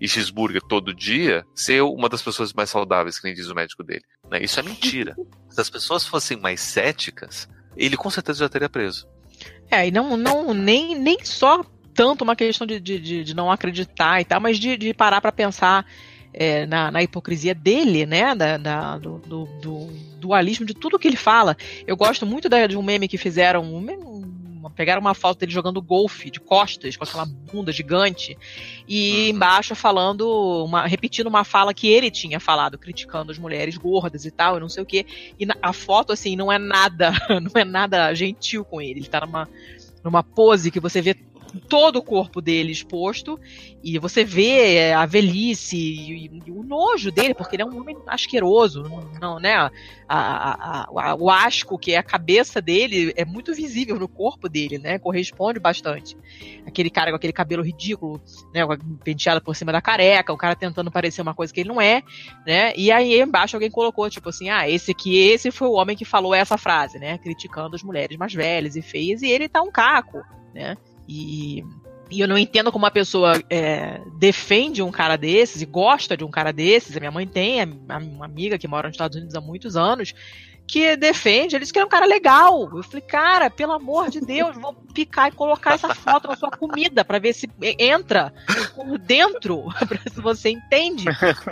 e 0.00 0.08
cheeseburger 0.08 0.62
todo 0.62 0.94
dia 0.94 1.44
ser 1.54 1.82
uma 1.82 2.08
das 2.08 2.22
pessoas 2.22 2.52
mais 2.52 2.70
saudáveis, 2.70 3.18
que 3.18 3.26
nem 3.26 3.34
diz 3.34 3.48
o 3.48 3.54
médico 3.54 3.82
dele. 3.82 4.04
Né? 4.30 4.42
Isso 4.42 4.58
é 4.60 4.62
mentira. 4.62 5.14
se 5.50 5.60
as 5.60 5.70
pessoas 5.70 6.06
fossem 6.06 6.36
mais 6.36 6.60
céticas, 6.60 7.48
ele 7.76 7.96
com 7.96 8.10
certeza 8.10 8.40
já 8.40 8.48
teria 8.48 8.68
preso. 8.68 9.08
É, 9.70 9.88
e 9.88 9.90
não, 9.90 10.16
não 10.16 10.54
nem, 10.54 10.98
nem 10.98 11.24
só 11.24 11.64
tanto 11.94 12.22
uma 12.22 12.36
questão 12.36 12.66
de, 12.66 12.80
de, 12.80 13.24
de 13.24 13.34
não 13.34 13.50
acreditar 13.50 14.20
e 14.20 14.24
tal, 14.24 14.40
mas 14.40 14.58
de, 14.58 14.76
de 14.76 14.92
parar 14.92 15.20
para 15.20 15.32
pensar 15.32 15.86
é, 16.34 16.66
na, 16.66 16.90
na, 16.90 17.02
hipocrisia 17.02 17.54
dele, 17.54 18.04
né? 18.04 18.34
Da, 18.34 18.56
da 18.58 18.98
do, 18.98 19.18
do, 19.20 19.44
do, 19.60 20.14
dualismo 20.18 20.66
de 20.66 20.74
tudo 20.74 20.98
que 20.98 21.06
ele 21.06 21.16
fala. 21.16 21.56
Eu 21.86 21.96
gosto 21.96 22.26
muito 22.26 22.48
da, 22.48 22.66
de 22.66 22.76
um 22.76 22.82
meme 22.82 23.06
que 23.06 23.16
fizeram, 23.16 23.62
um, 23.62 24.23
pegaram 24.74 25.00
uma 25.00 25.14
foto 25.14 25.38
dele 25.38 25.52
jogando 25.52 25.80
golfe 25.80 26.30
de 26.30 26.40
costas, 26.40 26.96
com 26.96 27.04
aquela 27.04 27.24
bunda 27.24 27.72
gigante, 27.72 28.36
e 28.88 29.24
uhum. 29.24 29.36
embaixo 29.36 29.74
falando, 29.74 30.64
uma, 30.64 30.86
repetindo 30.86 31.26
uma 31.26 31.44
fala 31.44 31.72
que 31.72 31.88
ele 31.88 32.10
tinha 32.10 32.40
falado, 32.40 32.78
criticando 32.78 33.30
as 33.30 33.38
mulheres 33.38 33.76
gordas 33.76 34.24
e 34.24 34.30
tal, 34.30 34.56
e 34.56 34.60
não 34.60 34.68
sei 34.68 34.82
o 34.82 34.86
que. 34.86 35.06
E 35.38 35.46
a 35.62 35.72
foto, 35.72 36.12
assim, 36.12 36.36
não 36.36 36.50
é 36.50 36.58
nada, 36.58 37.12
não 37.40 37.52
é 37.54 37.64
nada 37.64 38.14
gentil 38.14 38.64
com 38.64 38.80
ele. 38.80 39.00
Ele 39.00 39.08
tá 39.08 39.20
numa, 39.20 39.48
numa 40.02 40.22
pose 40.22 40.70
que 40.70 40.80
você 40.80 41.00
vê 41.00 41.14
todo 41.60 41.96
o 41.96 42.02
corpo 42.02 42.40
dele 42.40 42.72
exposto 42.72 43.38
e 43.82 43.98
você 43.98 44.24
vê 44.24 44.76
é, 44.76 44.94
a 44.94 45.04
velhice 45.04 45.76
e, 45.76 46.26
e, 46.46 46.50
o 46.50 46.62
nojo 46.62 47.10
dele, 47.10 47.34
porque 47.34 47.56
ele 47.56 47.62
é 47.62 47.66
um 47.66 47.78
homem 47.78 47.96
asqueroso, 48.06 48.82
não, 49.20 49.38
né? 49.38 49.54
A, 49.54 49.70
a, 50.08 50.86
a, 50.90 51.14
o 51.14 51.30
asco 51.30 51.78
que 51.78 51.92
é 51.92 51.98
a 51.98 52.02
cabeça 52.02 52.62
dele 52.62 53.12
é 53.16 53.24
muito 53.24 53.54
visível 53.54 53.98
no 53.98 54.08
corpo 54.08 54.48
dele, 54.48 54.78
né? 54.78 54.98
Corresponde 54.98 55.60
bastante. 55.60 56.16
Aquele 56.66 56.88
cara 56.88 57.10
com 57.10 57.16
aquele 57.16 57.32
cabelo 57.32 57.62
ridículo, 57.62 58.20
né? 58.54 58.62
Penteado 59.02 59.42
por 59.42 59.54
cima 59.54 59.70
da 59.70 59.82
careca, 59.82 60.32
o 60.32 60.38
cara 60.38 60.56
tentando 60.56 60.90
parecer 60.90 61.20
uma 61.20 61.34
coisa 61.34 61.52
que 61.52 61.60
ele 61.60 61.68
não 61.68 61.80
é, 61.80 62.02
né? 62.46 62.72
E 62.76 62.90
aí 62.90 63.20
embaixo 63.20 63.56
alguém 63.56 63.70
colocou, 63.70 64.08
tipo 64.08 64.30
assim, 64.30 64.48
ah, 64.48 64.68
esse 64.68 64.92
aqui, 64.92 65.16
esse 65.16 65.50
foi 65.50 65.68
o 65.68 65.72
homem 65.74 65.96
que 65.96 66.04
falou 66.04 66.34
essa 66.34 66.56
frase, 66.56 66.98
né? 66.98 67.18
Criticando 67.18 67.76
as 67.76 67.82
mulheres 67.82 68.16
mais 68.16 68.32
velhas 68.32 68.76
e 68.76 68.82
feias, 68.82 69.22
e 69.22 69.28
ele 69.28 69.48
tá 69.48 69.60
um 69.60 69.70
caco, 69.70 70.22
né? 70.54 70.76
E, 71.08 71.64
E 72.10 72.20
eu 72.20 72.28
não 72.28 72.38
entendo 72.38 72.70
como 72.70 72.84
uma 72.84 72.90
pessoa 72.90 73.42
é, 73.50 74.00
defende 74.18 74.82
um 74.82 74.90
cara 74.90 75.16
desses 75.16 75.62
e 75.62 75.66
gosta 75.66 76.16
de 76.16 76.24
um 76.24 76.30
cara 76.30 76.52
desses. 76.52 76.96
A 76.96 77.00
minha 77.00 77.10
mãe 77.10 77.26
tem 77.26 77.62
uma 77.64 78.24
amiga 78.24 78.58
que 78.58 78.68
mora 78.68 78.88
nos 78.88 78.94
Estados 78.94 79.16
Unidos 79.16 79.34
há 79.34 79.40
muitos 79.40 79.76
anos 79.76 80.14
que 80.66 80.96
defende, 80.96 81.54
ele 81.54 81.60
disse 81.60 81.72
que 81.72 81.78
é 81.78 81.84
um 81.84 81.88
cara 81.88 82.06
legal. 82.06 82.70
Eu 82.74 82.82
falei, 82.82 83.02
cara, 83.02 83.50
pelo 83.50 83.72
amor 83.72 84.10
de 84.10 84.20
Deus, 84.20 84.56
vou 84.56 84.72
picar 84.72 85.28
e 85.28 85.32
colocar 85.32 85.74
essa 85.74 85.94
foto 85.94 86.28
na 86.28 86.36
sua 86.36 86.50
comida 86.50 87.04
para 87.04 87.18
ver 87.18 87.34
se 87.34 87.48
entra 87.78 88.32
por 88.74 88.98
dentro, 88.98 89.66
se 90.10 90.20
você 90.20 90.50
entende. 90.50 91.04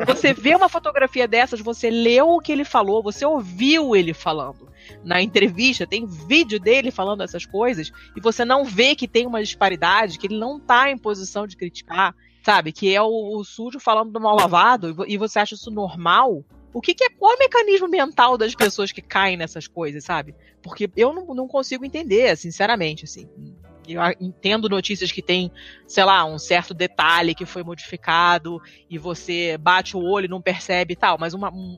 Você 0.06 0.32
vê 0.32 0.54
uma 0.54 0.68
fotografia 0.68 1.28
dessas, 1.28 1.60
você 1.60 1.90
leu 1.90 2.30
o 2.30 2.40
que 2.40 2.52
ele 2.52 2.64
falou, 2.64 3.02
você 3.02 3.24
ouviu 3.24 3.94
ele 3.94 4.14
falando. 4.14 4.70
Na 5.04 5.22
entrevista, 5.22 5.86
tem 5.86 6.06
vídeo 6.06 6.58
dele 6.58 6.90
falando 6.90 7.22
essas 7.22 7.46
coisas, 7.46 7.92
e 8.16 8.20
você 8.20 8.44
não 8.44 8.64
vê 8.64 8.96
que 8.96 9.06
tem 9.06 9.26
uma 9.26 9.42
disparidade, 9.42 10.18
que 10.18 10.26
ele 10.26 10.38
não 10.38 10.58
tá 10.58 10.90
em 10.90 10.98
posição 10.98 11.46
de 11.46 11.56
criticar, 11.56 12.14
sabe? 12.42 12.72
Que 12.72 12.94
é 12.94 13.00
o, 13.00 13.38
o 13.38 13.44
sujo 13.44 13.78
falando 13.78 14.10
do 14.10 14.20
mal 14.20 14.34
lavado, 14.34 15.04
e 15.06 15.16
você 15.16 15.38
acha 15.38 15.54
isso 15.54 15.70
normal 15.70 16.44
o 16.72 16.80
que, 16.80 16.94
que 16.94 17.04
é 17.04 17.10
qual 17.10 17.32
é 17.32 17.36
o 17.36 17.38
mecanismo 17.38 17.88
mental 17.88 18.36
das 18.38 18.54
pessoas 18.54 18.92
que 18.92 19.02
caem 19.02 19.36
nessas 19.36 19.66
coisas, 19.66 20.04
sabe? 20.04 20.34
Porque 20.62 20.90
eu 20.96 21.12
não, 21.12 21.34
não 21.34 21.48
consigo 21.48 21.84
entender, 21.84 22.36
sinceramente, 22.36 23.04
assim. 23.04 23.28
Eu 23.86 24.00
entendo 24.20 24.68
notícias 24.68 25.10
que 25.10 25.20
tem, 25.20 25.50
sei 25.86 26.04
lá, 26.04 26.24
um 26.24 26.38
certo 26.38 26.72
detalhe 26.72 27.34
que 27.34 27.44
foi 27.44 27.64
modificado 27.64 28.62
e 28.88 28.96
você 28.96 29.58
bate 29.58 29.96
o 29.96 30.00
olho 30.02 30.26
e 30.26 30.28
não 30.28 30.40
percebe 30.40 30.92
e 30.92 30.96
tal, 30.96 31.18
mas 31.18 31.34
uma, 31.34 31.52
um, 31.52 31.76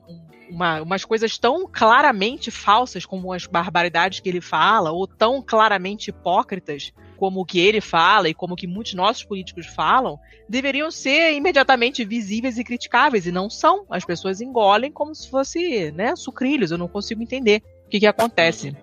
uma, 0.49 0.81
umas 0.81 1.03
coisas 1.03 1.37
tão 1.37 1.67
claramente 1.67 2.51
falsas 2.51 3.05
como 3.05 3.33
as 3.33 3.47
barbaridades 3.47 4.19
que 4.19 4.29
ele 4.29 4.41
fala, 4.41 4.91
ou 4.91 5.07
tão 5.07 5.41
claramente 5.41 6.09
hipócritas, 6.09 6.93
como 7.15 7.45
que 7.45 7.59
ele 7.59 7.81
fala 7.81 8.29
e 8.29 8.33
como 8.33 8.55
que 8.55 8.67
muitos 8.67 8.93
nossos 8.93 9.23
políticos 9.23 9.65
falam, 9.65 10.19
deveriam 10.47 10.91
ser 10.91 11.33
imediatamente 11.33 12.03
visíveis 12.05 12.57
e 12.57 12.63
criticáveis, 12.63 13.25
e 13.25 13.31
não 13.31 13.49
são. 13.49 13.85
As 13.89 14.05
pessoas 14.05 14.41
engolem 14.41 14.91
como 14.91 15.15
se 15.15 15.29
fosse, 15.29 15.91
né, 15.91 16.15
sucrilhos. 16.15 16.71
Eu 16.71 16.77
não 16.77 16.87
consigo 16.87 17.21
entender 17.21 17.63
o 17.85 17.89
que, 17.89 17.99
que 17.99 18.07
acontece. 18.07 18.75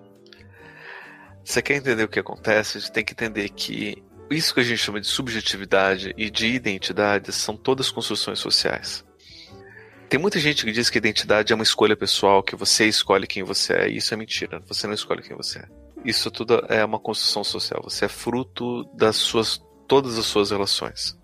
Você 1.43 1.61
quer 1.61 1.75
entender 1.75 2.03
o 2.03 2.07
que 2.07 2.19
acontece? 2.19 2.79
Você 2.79 2.91
tem 2.91 3.03
que 3.03 3.13
entender 3.13 3.49
que 3.49 4.01
isso 4.29 4.53
que 4.53 4.61
a 4.61 4.63
gente 4.63 4.79
chama 4.79 5.01
de 5.01 5.07
subjetividade 5.07 6.13
e 6.17 6.29
de 6.29 6.47
identidade 6.47 7.31
são 7.31 7.55
todas 7.55 7.89
construções 7.89 8.39
sociais. 8.39 9.05
Tem 10.09 10.19
muita 10.19 10.39
gente 10.39 10.63
que 10.63 10.71
diz 10.71 10.89
que 10.89 10.97
identidade 10.97 11.51
é 11.51 11.55
uma 11.55 11.63
escolha 11.63 11.95
pessoal, 11.95 12.43
que 12.43 12.55
você 12.55 12.87
escolhe 12.87 13.27
quem 13.27 13.43
você 13.43 13.73
é. 13.73 13.89
E 13.89 13.97
isso 13.97 14.13
é 14.13 14.17
mentira. 14.17 14.61
Você 14.67 14.85
não 14.85 14.93
escolhe 14.93 15.23
quem 15.23 15.35
você 15.35 15.59
é. 15.59 15.82
Isso 16.03 16.29
tudo 16.29 16.65
é 16.69 16.83
uma 16.83 16.99
construção 16.99 17.43
social. 17.43 17.81
Você 17.83 18.05
é 18.05 18.09
fruto 18.09 18.83
das 18.93 19.15
suas 19.15 19.61
todas 19.87 20.17
as 20.17 20.25
suas 20.25 20.51
relações. 20.51 21.17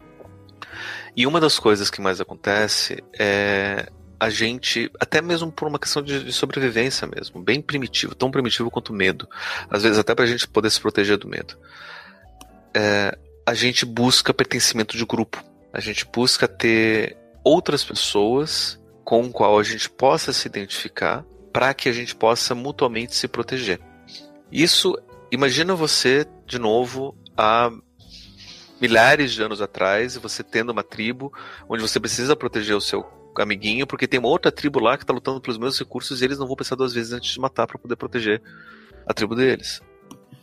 E 1.16 1.26
uma 1.26 1.40
das 1.40 1.58
coisas 1.60 1.90
que 1.90 2.02
mais 2.02 2.22
acontece 2.22 3.04
é 3.18 3.90
a 4.20 4.30
gente, 4.30 4.92
até 5.00 5.22
mesmo 5.22 5.52
por 5.52 5.68
uma 5.68 5.80
questão 5.80 6.02
de, 6.02 6.24
de 6.26 6.34
sobrevivência 6.34 7.08
mesmo, 7.08 7.42
bem 7.42 7.62
primitivo, 7.62 8.14
tão 8.14 8.30
primitivo 8.30 8.70
quanto 8.70 8.90
o 8.90 8.96
medo. 8.96 9.28
Às 9.70 9.84
vezes 9.84 9.98
até 9.98 10.14
para 10.14 10.26
a 10.26 10.28
gente 10.28 10.48
poder 10.48 10.70
se 10.70 10.80
proteger 10.80 11.18
do 11.18 11.28
medo. 11.28 11.58
É, 12.76 13.18
a 13.46 13.54
gente 13.54 13.86
busca 13.86 14.34
pertencimento 14.34 14.98
de 14.98 15.06
grupo. 15.06 15.44
A 15.72 15.80
gente 15.80 16.06
busca 16.06 16.48
ter 16.48 17.18
outras 17.44 17.84
pessoas 17.84 18.80
com 19.04 19.24
o 19.24 19.32
qual 19.32 19.58
a 19.58 19.64
gente 19.64 19.90
possa 19.90 20.34
se 20.34 20.48
identificar 20.48 21.26
para 21.54 21.74
que 21.74 21.90
a 21.90 21.92
gente 21.94 22.16
possa 22.16 22.54
mutuamente 22.54 23.16
se 23.16 23.28
proteger. 23.28 23.80
Isso, 24.52 24.96
imagina 25.32 25.76
você, 25.76 26.26
de 26.46 26.58
novo, 26.58 27.16
há 27.38 27.72
milhares 28.82 29.34
de 29.34 29.44
anos 29.44 29.62
atrás, 29.62 30.16
você 30.16 30.44
tendo 30.44 30.72
uma 30.72 30.84
tribo 30.84 31.32
onde 31.68 31.82
você 31.82 32.00
precisa 32.00 32.36
proteger 32.36 32.76
o 32.76 32.82
seu 32.82 33.06
amiguinho, 33.38 33.88
porque 33.88 34.08
tem 34.08 34.20
uma 34.20 34.28
outra 34.28 34.52
tribo 34.52 34.80
lá 34.80 34.98
que 34.98 35.04
está 35.04 35.14
lutando 35.14 35.40
pelos 35.40 35.58
mesmos 35.58 35.80
recursos 35.80 36.22
e 36.22 36.26
eles 36.26 36.38
não 36.38 36.48
vão 36.48 36.56
pensar 36.56 36.76
duas 36.76 36.94
vezes 36.94 37.14
antes 37.14 37.32
de 37.32 37.40
matar 37.40 37.68
para 37.68 37.78
poder 37.78 37.96
proteger 37.96 38.42
a 39.06 39.14
tribo 39.14 39.36
deles. 39.36 39.82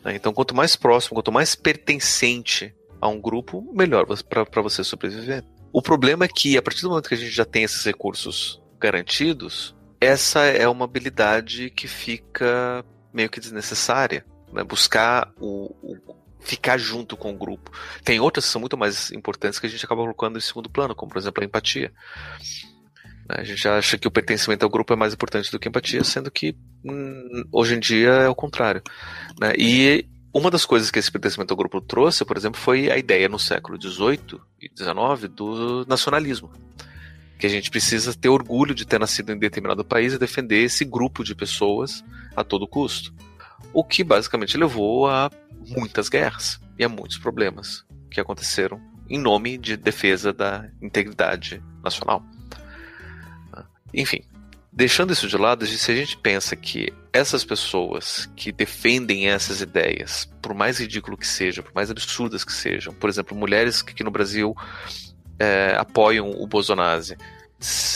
Né? 0.05 0.15
Então, 0.15 0.33
quanto 0.33 0.55
mais 0.55 0.77
próximo, 0.77 1.15
quanto 1.15 1.33
mais 1.33 1.55
pertencente 1.55 2.75
a 3.01 3.09
um 3.09 3.21
grupo, 3.21 3.69
melhor 3.75 4.07
para 4.07 4.63
você 4.63 4.83
sobreviver. 4.83 5.45
O 5.73 5.83
problema 5.83 6.25
é 6.25 6.29
que, 6.29 6.57
a 6.57 6.63
partir 6.63 6.83
do 6.83 6.89
momento 6.89 7.09
que 7.09 7.15
a 7.15 7.19
gente 7.19 7.31
já 7.31 7.45
tem 7.45 7.65
esses 7.65 7.85
recursos 7.85 8.63
garantidos, 8.81 9.77
essa 10.01 10.45
é 10.45 10.67
uma 10.67 10.85
habilidade 10.85 11.71
que 11.71 11.87
fica 11.87 12.85
meio 13.17 13.31
que 13.31 13.41
desnecessária. 13.41 14.25
Né? 14.53 14.63
Buscar 14.63 15.33
o, 15.41 15.75
o, 15.83 15.97
ficar 16.41 16.79
junto 16.79 17.17
com 17.17 17.33
o 17.33 17.37
grupo. 17.37 17.73
Tem 18.05 18.21
outras 18.21 18.45
que 18.45 18.53
são 18.53 18.61
muito 18.61 18.77
mais 18.77 19.11
importantes 19.11 19.59
que 19.59 19.67
a 19.67 19.71
gente 19.71 19.85
acaba 19.85 20.03
colocando 20.03 20.39
em 20.39 20.41
segundo 20.41 20.69
plano, 20.69 20.95
como 20.95 21.11
por 21.11 21.19
exemplo 21.19 21.43
a 21.43 21.47
empatia. 21.47 21.93
Né? 23.29 23.37
A 23.39 23.45
gente 23.45 23.67
acha 23.67 23.99
que 23.99 24.07
o 24.07 24.11
pertencimento 24.11 24.65
ao 24.65 24.71
grupo 24.71 24.93
é 24.93 24.97
mais 24.97 25.15
importante 25.15 25.51
do 25.51 25.59
que 25.59 25.67
a 25.67 25.71
empatia, 25.71 26.05
sendo 26.05 26.31
que 26.31 26.55
hum, 26.85 27.45
hoje 27.51 27.75
em 27.75 27.81
dia 27.81 28.11
é 28.11 28.29
o 28.29 28.35
contrário. 28.35 28.83
Né? 29.41 29.55
E 29.59 30.07
uma 30.33 30.51
das 30.51 30.67
coisas 30.67 30.91
que 30.91 30.99
esse 30.99 31.11
pertencimento 31.11 31.53
ao 31.53 31.57
grupo 31.57 31.81
trouxe, 31.81 32.25
por 32.25 32.37
exemplo, 32.37 32.61
foi 32.61 32.91
a 32.91 32.99
ideia 32.99 33.29
no 33.29 33.39
século 33.39 33.81
XVIII 33.81 34.39
e 34.61 34.71
XIX 34.77 35.29
do 35.35 35.87
nacionalismo 35.89 36.53
que 37.39 37.47
a 37.47 37.51
gente 37.51 37.71
precisa 37.71 38.15
ter 38.15 38.29
orgulho 38.29 38.75
de 38.75 38.87
ter 38.87 38.99
nascido 38.99 39.33
em 39.33 39.39
determinado 39.39 39.85
país 39.85 40.13
e 40.13 40.19
defender 40.19 40.63
esse 40.63 40.85
grupo 40.85 41.23
de 41.23 41.35
pessoas 41.35 42.05
a 42.35 42.43
todo 42.43 42.67
custo. 42.67 43.13
O 43.73 43.85
que 43.85 44.03
basicamente 44.03 44.57
levou 44.57 45.09
a 45.09 45.31
muitas 45.69 46.09
guerras 46.09 46.61
e 46.79 46.85
a 46.85 46.89
muitos 46.89 47.19
problemas 47.19 47.85
que 48.11 48.21
aconteceram 48.21 48.81
em 49.09 49.19
nome 49.19 49.59
de 49.59 49.77
defesa 49.77 50.33
da 50.33 50.69
integridade 50.81 51.63
nacional. 51.83 52.25
Enfim, 53.95 54.23
deixando 54.73 55.13
isso 55.13 55.29
de 55.29 55.37
lado, 55.37 55.67
se 55.67 55.91
a 55.91 55.95
gente 55.95 56.17
pensa 56.19 56.57
que 56.57 56.93
essas 57.13 57.45
pessoas 57.45 58.29
que 58.37 58.53
defendem 58.53 59.29
essas 59.29 59.61
ideias, 59.61 60.29
por 60.43 60.55
mais 60.55 60.79
ridículo 60.79 61.17
que 61.17 61.27
seja, 61.27 61.63
por 61.63 61.73
mais 61.75 61.91
absurdas 61.91 62.45
que 62.45 62.53
sejam, 62.53 62.93
por 62.93 63.09
exemplo, 63.09 63.37
mulheres 63.37 63.81
que 63.81 63.93
aqui 63.93 64.05
no 64.05 64.11
Brasil 64.11 64.55
é, 65.39 65.75
apoiam 65.79 66.31
o 66.31 66.47
Bolsonaro, 66.47 67.03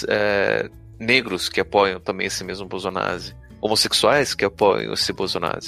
é, 0.09 0.71
negros 0.99 1.49
que 1.49 1.61
apoiam 1.61 2.01
também 2.01 2.27
esse 2.27 2.45
mesmo 2.45 2.67
Bolsonaro, 2.67 3.23
homossexuais 3.61 4.35
que 4.35 4.45
apoiam 4.45 4.93
esse 4.93 5.13
Bolsonaro. 5.13 5.61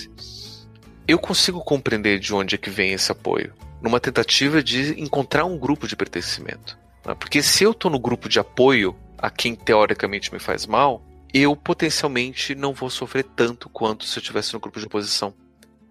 Eu 1.07 1.19
consigo 1.19 1.61
compreender 1.63 2.19
de 2.19 2.35
onde 2.35 2.55
é 2.55 2.59
que 2.59 2.71
vem 2.71 2.93
esse 2.93 3.11
apoio, 3.11 3.53
numa 3.81 3.99
tentativa 3.99 4.63
de 4.63 5.01
encontrar 5.01 5.45
um 5.45 5.59
grupo 5.59 5.87
de 5.87 5.97
pertencimento. 5.97 6.79
Né? 7.05 7.15
Porque 7.15 7.43
se 7.43 7.65
eu 7.65 7.73
estou 7.73 7.91
no 7.91 7.99
grupo 7.99 8.29
de 8.29 8.39
apoio 8.39 8.97
a 9.19 9.31
quem 9.31 9.55
teoricamente 9.55 10.33
me 10.33 10.39
faz 10.39 10.67
mal, 10.67 11.03
eu 11.33 11.57
potencialmente 11.57 12.55
não 12.55 12.73
vou 12.73 12.91
sofrer 12.91 13.25
tanto 13.25 13.69
quanto 13.69 14.05
se 14.05 14.19
eu 14.19 14.21
estivesse 14.21 14.53
no 14.53 14.61
grupo 14.61 14.79
de 14.79 14.87
oposição. 14.87 15.35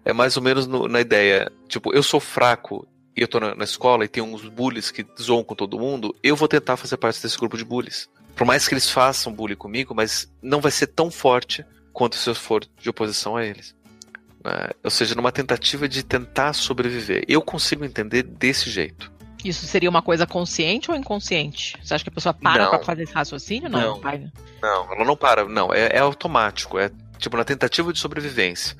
É 0.04 0.12
mais 0.12 0.36
ou 0.36 0.42
menos 0.42 0.66
no, 0.66 0.88
na 0.88 1.00
ideia, 1.00 1.50
tipo, 1.68 1.92
eu 1.92 2.02
sou 2.02 2.20
fraco 2.20 2.86
e 3.16 3.20
eu 3.20 3.28
tô 3.28 3.38
na, 3.38 3.54
na, 3.54 3.64
escola 3.64 4.04
e 4.04 4.08
tem 4.08 4.22
uns 4.22 4.48
bullies 4.48 4.90
que 4.90 5.06
zoam 5.20 5.44
com 5.44 5.54
todo 5.54 5.78
mundo, 5.78 6.14
eu 6.22 6.34
vou 6.34 6.48
tentar 6.48 6.76
fazer 6.76 6.96
parte 6.96 7.20
desse 7.22 7.38
grupo 7.38 7.56
de 7.56 7.64
bullies. 7.64 8.08
Por 8.34 8.46
mais 8.46 8.66
que 8.66 8.74
eles 8.74 8.90
façam 8.90 9.32
bullying 9.32 9.56
comigo, 9.56 9.94
mas 9.94 10.32
não 10.42 10.60
vai 10.60 10.70
ser 10.70 10.86
tão 10.86 11.10
forte 11.10 11.64
quanto 11.92 12.16
se 12.16 12.28
eu 12.28 12.34
for 12.34 12.64
de 12.80 12.88
oposição 12.88 13.36
a 13.36 13.44
eles. 13.44 13.74
É, 14.44 14.74
ou 14.82 14.90
seja, 14.90 15.14
numa 15.14 15.30
tentativa 15.30 15.88
de 15.88 16.02
tentar 16.02 16.52
sobreviver. 16.52 17.24
Eu 17.28 17.42
consigo 17.42 17.84
entender 17.84 18.22
desse 18.22 18.70
jeito. 18.70 19.12
Isso 19.44 19.66
seria 19.66 19.90
uma 19.90 20.02
coisa 20.02 20.26
consciente 20.26 20.90
ou 20.90 20.96
inconsciente? 20.96 21.76
Você 21.82 21.94
acha 21.94 22.04
que 22.04 22.10
a 22.10 22.12
pessoa 22.12 22.32
para 22.32 22.68
para 22.68 22.84
fazer 22.84 23.02
esse 23.02 23.12
raciocínio? 23.12 23.68
Não, 23.68 23.80
não, 23.80 24.00
pai, 24.00 24.18
né? 24.18 24.30
não 24.60 24.92
ela 24.92 25.04
não 25.04 25.16
para. 25.16 25.44
Não, 25.44 25.72
é, 25.72 25.96
é 25.96 25.98
automático. 25.98 26.78
É 26.78 26.90
tipo 27.18 27.36
na 27.36 27.44
tentativa 27.44 27.92
de 27.92 27.98
sobrevivência. 27.98 28.76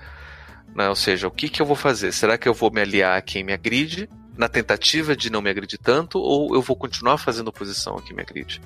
Né? 0.74 0.88
Ou 0.88 0.96
seja, 0.96 1.28
o 1.28 1.30
que, 1.30 1.48
que 1.48 1.60
eu 1.60 1.66
vou 1.66 1.76
fazer? 1.76 2.12
Será 2.12 2.38
que 2.38 2.48
eu 2.48 2.54
vou 2.54 2.70
me 2.70 2.80
aliar 2.80 3.18
a 3.18 3.22
quem 3.22 3.44
me 3.44 3.52
agride 3.52 4.08
na 4.36 4.48
tentativa 4.48 5.14
de 5.14 5.30
não 5.30 5.42
me 5.42 5.50
agredir 5.50 5.78
tanto, 5.78 6.18
ou 6.18 6.54
eu 6.54 6.62
vou 6.62 6.76
continuar 6.76 7.18
fazendo 7.18 7.48
oposição 7.48 7.96
a 7.96 8.02
quem 8.02 8.16
me 8.16 8.22
agride. 8.22 8.60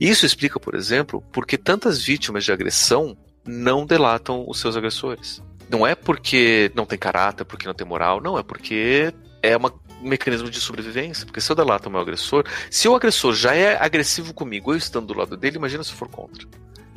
Isso 0.00 0.26
explica, 0.26 0.60
por 0.60 0.74
exemplo, 0.74 1.22
porque 1.32 1.56
tantas 1.56 2.02
vítimas 2.02 2.44
de 2.44 2.52
agressão 2.52 3.16
não 3.46 3.86
delatam 3.86 4.44
os 4.46 4.60
seus 4.60 4.76
agressores. 4.76 5.42
Não 5.70 5.86
é 5.86 5.94
porque 5.94 6.70
não 6.74 6.86
tem 6.86 6.98
caráter, 6.98 7.44
porque 7.44 7.66
não 7.66 7.74
tem 7.74 7.86
moral, 7.86 8.20
não, 8.20 8.38
é 8.38 8.42
porque 8.42 9.12
é 9.42 9.56
uma, 9.56 9.72
um 10.02 10.08
mecanismo 10.08 10.50
de 10.50 10.60
sobrevivência. 10.60 11.26
Porque 11.26 11.40
se 11.40 11.50
eu 11.50 11.56
delato 11.56 11.88
o 11.88 11.92
meu 11.92 12.00
agressor, 12.00 12.44
se 12.70 12.88
o 12.88 12.94
agressor 12.94 13.34
já 13.34 13.54
é 13.54 13.76
agressivo 13.82 14.32
comigo, 14.32 14.72
eu 14.72 14.76
estando 14.76 15.06
do 15.06 15.18
lado 15.18 15.36
dele, 15.36 15.56
imagina 15.56 15.82
se 15.82 15.92
for 15.92 16.08
contra. 16.08 16.46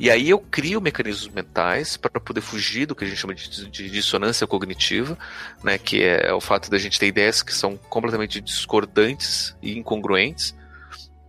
E 0.02 0.10
aí 0.10 0.30
eu 0.30 0.40
crio 0.40 0.80
mecanismos 0.80 1.32
mentais 1.32 1.96
para 1.96 2.20
poder 2.20 2.40
fugir 2.40 2.86
do 2.86 2.94
que 2.96 3.04
a 3.04 3.06
gente 3.06 3.18
chama 3.20 3.36
de, 3.36 3.70
de, 3.70 3.88
dissonância 3.88 4.48
cognitiva, 4.48 5.16
né, 5.62 5.78
que 5.78 6.02
é 6.02 6.34
o 6.34 6.40
fato 6.40 6.68
da 6.68 6.76
gente 6.76 6.98
ter 6.98 7.06
ideias 7.06 7.40
que 7.40 7.54
são 7.54 7.76
completamente 7.76 8.40
discordantes 8.40 9.54
e 9.62 9.78
incongruentes, 9.78 10.56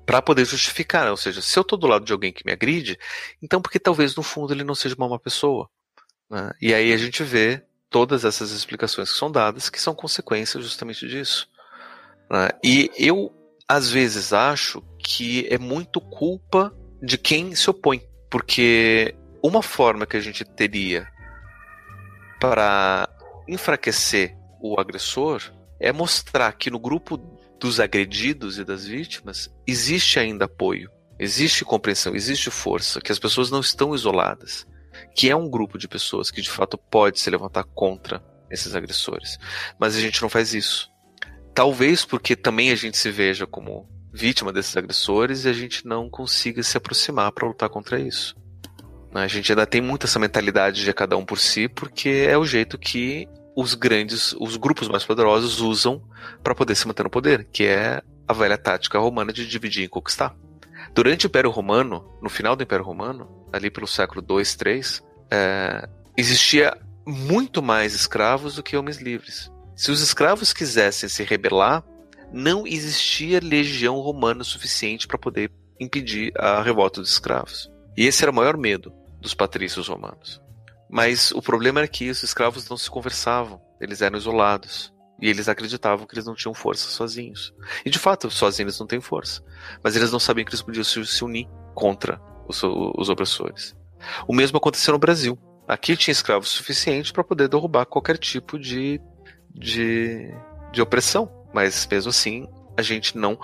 para 0.07 0.23
poder 0.23 0.45
justificar. 0.45 1.05
Né? 1.05 1.11
Ou 1.11 1.17
seja, 1.17 1.39
se 1.39 1.55
eu 1.55 1.61
estou 1.61 1.77
do 1.77 1.85
lado 1.85 2.03
de 2.03 2.11
alguém 2.11 2.33
que 2.33 2.43
me 2.43 2.51
agride, 2.51 2.97
então 3.43 3.61
porque 3.61 3.77
talvez 3.77 4.15
no 4.15 4.23
fundo 4.23 4.51
ele 4.51 4.63
não 4.63 4.73
seja 4.73 4.95
uma 4.95 5.07
má 5.07 5.19
pessoa. 5.19 5.69
Né? 6.27 6.51
E 6.59 6.73
aí 6.73 6.91
a 6.93 6.97
gente 6.97 7.21
vê 7.21 7.61
todas 7.91 8.25
essas 8.25 8.49
explicações 8.49 9.11
que 9.11 9.19
são 9.19 9.31
dadas 9.31 9.69
que 9.69 9.79
são 9.79 9.93
consequências 9.93 10.63
justamente 10.63 11.07
disso. 11.07 11.47
Né? 12.27 12.49
E 12.63 12.89
eu, 12.97 13.31
às 13.67 13.91
vezes, 13.91 14.33
acho 14.33 14.81
que 14.97 15.45
é 15.51 15.59
muito 15.59 16.01
culpa 16.01 16.75
de 17.03 17.19
quem 17.19 17.53
se 17.53 17.69
opõe. 17.69 18.01
Porque 18.33 19.13
uma 19.43 19.61
forma 19.61 20.07
que 20.07 20.17
a 20.17 20.19
gente 20.19 20.43
teria 20.43 21.07
para 22.41 23.07
enfraquecer 23.47 24.35
o 24.59 24.79
agressor 24.79 25.53
é 25.79 25.91
mostrar 25.91 26.51
que 26.53 26.71
no 26.71 26.79
grupo 26.79 27.17
dos 27.59 27.79
agredidos 27.79 28.57
e 28.57 28.65
das 28.65 28.87
vítimas 28.87 29.53
existe 29.67 30.17
ainda 30.17 30.45
apoio, 30.45 30.89
existe 31.19 31.63
compreensão, 31.63 32.15
existe 32.15 32.49
força, 32.49 32.99
que 32.99 33.11
as 33.11 33.19
pessoas 33.19 33.51
não 33.51 33.59
estão 33.59 33.93
isoladas, 33.93 34.65
que 35.15 35.29
é 35.29 35.35
um 35.35 35.47
grupo 35.47 35.77
de 35.77 35.87
pessoas 35.87 36.31
que 36.31 36.41
de 36.41 36.49
fato 36.49 36.75
pode 36.75 37.19
se 37.19 37.29
levantar 37.29 37.65
contra 37.65 38.19
esses 38.49 38.73
agressores. 38.73 39.37
Mas 39.77 39.95
a 39.95 39.99
gente 39.99 40.19
não 40.23 40.27
faz 40.27 40.55
isso. 40.55 40.89
Talvez 41.53 42.03
porque 42.03 42.35
também 42.35 42.71
a 42.71 42.75
gente 42.75 42.97
se 42.97 43.11
veja 43.11 43.45
como 43.45 43.87
vítima 44.13 44.53
desses 44.53 44.77
agressores 44.77 45.43
e 45.43 45.49
a 45.49 45.53
gente 45.53 45.87
não 45.87 46.07
consiga 46.07 46.61
se 46.61 46.77
aproximar 46.77 47.31
para 47.31 47.47
lutar 47.47 47.69
contra 47.69 47.99
isso. 47.99 48.35
A 49.13 49.27
gente 49.27 49.51
ainda 49.51 49.65
tem 49.65 49.81
muito 49.81 50.05
essa 50.05 50.19
mentalidade 50.19 50.83
de 50.83 50.93
cada 50.93 51.17
um 51.17 51.25
por 51.25 51.39
si, 51.39 51.67
porque 51.67 52.27
é 52.27 52.37
o 52.37 52.45
jeito 52.45 52.77
que 52.77 53.27
os 53.55 53.73
grandes, 53.75 54.33
os 54.39 54.55
grupos 54.55 54.87
mais 54.87 55.03
poderosos 55.03 55.59
usam 55.59 56.01
para 56.43 56.55
poder 56.55 56.75
se 56.75 56.87
manter 56.87 57.03
no 57.03 57.09
poder, 57.09 57.47
que 57.51 57.65
é 57.65 58.01
a 58.27 58.33
velha 58.33 58.57
tática 58.57 58.99
romana 58.99 59.33
de 59.33 59.47
dividir 59.47 59.83
e 59.83 59.87
conquistar. 59.87 60.35
Durante 60.93 61.25
o 61.25 61.27
Império 61.27 61.49
Romano, 61.49 62.05
no 62.21 62.29
final 62.29 62.55
do 62.55 62.63
Império 62.63 62.85
Romano, 62.85 63.47
ali 63.51 63.69
pelo 63.69 63.87
século 63.87 64.21
2, 64.21 64.55
3, 64.55 65.03
é, 65.31 65.89
existia 66.17 66.75
muito 67.05 67.61
mais 67.61 67.93
escravos 67.93 68.55
do 68.55 68.63
que 68.63 68.77
homens 68.77 68.97
livres. 68.97 69.51
Se 69.75 69.91
os 69.91 70.01
escravos 70.01 70.53
quisessem 70.53 71.09
se 71.09 71.23
rebelar, 71.23 71.83
não 72.33 72.65
existia 72.65 73.39
legião 73.39 73.99
romana 73.99 74.43
suficiente 74.43 75.07
para 75.07 75.19
poder 75.19 75.51
impedir 75.79 76.33
a 76.35 76.61
revolta 76.61 76.99
dos 76.99 77.11
escravos. 77.11 77.71
E 77.95 78.07
esse 78.07 78.23
era 78.23 78.31
o 78.31 78.35
maior 78.35 78.57
medo 78.57 78.91
dos 79.21 79.35
patrícios 79.35 79.87
romanos. 79.87 80.41
Mas 80.89 81.31
o 81.31 81.41
problema 81.41 81.79
era 81.79 81.87
que 81.87 82.09
os 82.09 82.23
escravos 82.23 82.67
não 82.67 82.77
se 82.77 82.89
conversavam, 82.89 83.61
eles 83.79 84.01
eram 84.01 84.17
isolados. 84.17 84.91
E 85.21 85.29
eles 85.29 85.47
acreditavam 85.47 86.05
que 86.05 86.15
eles 86.15 86.25
não 86.25 86.35
tinham 86.35 86.53
força 86.53 86.89
sozinhos. 86.89 87.53
E 87.85 87.89
de 87.89 87.99
fato, 87.99 88.29
sozinhos 88.29 88.73
eles 88.73 88.79
não 88.79 88.87
têm 88.87 88.99
força. 88.99 89.41
Mas 89.83 89.95
eles 89.95 90.11
não 90.11 90.19
sabiam 90.19 90.43
que 90.43 90.51
eles 90.51 90.61
podiam 90.61 90.83
se 90.83 91.23
unir 91.23 91.47
contra 91.73 92.19
os, 92.47 92.61
os 92.63 93.09
opressores. 93.09 93.75
O 94.27 94.33
mesmo 94.33 94.57
aconteceu 94.57 94.91
no 94.91 94.99
Brasil. 94.99 95.37
Aqui 95.67 95.95
tinha 95.95 96.11
escravos 96.11 96.49
suficientes 96.49 97.11
para 97.11 97.23
poder 97.23 97.47
derrubar 97.47 97.85
qualquer 97.85 98.17
tipo 98.17 98.59
de, 98.59 98.99
de, 99.53 100.29
de 100.71 100.81
opressão. 100.81 101.31
Mas 101.53 101.87
mesmo 101.89 102.09
assim, 102.09 102.47
a 102.75 102.81
gente 102.81 103.17
não 103.17 103.37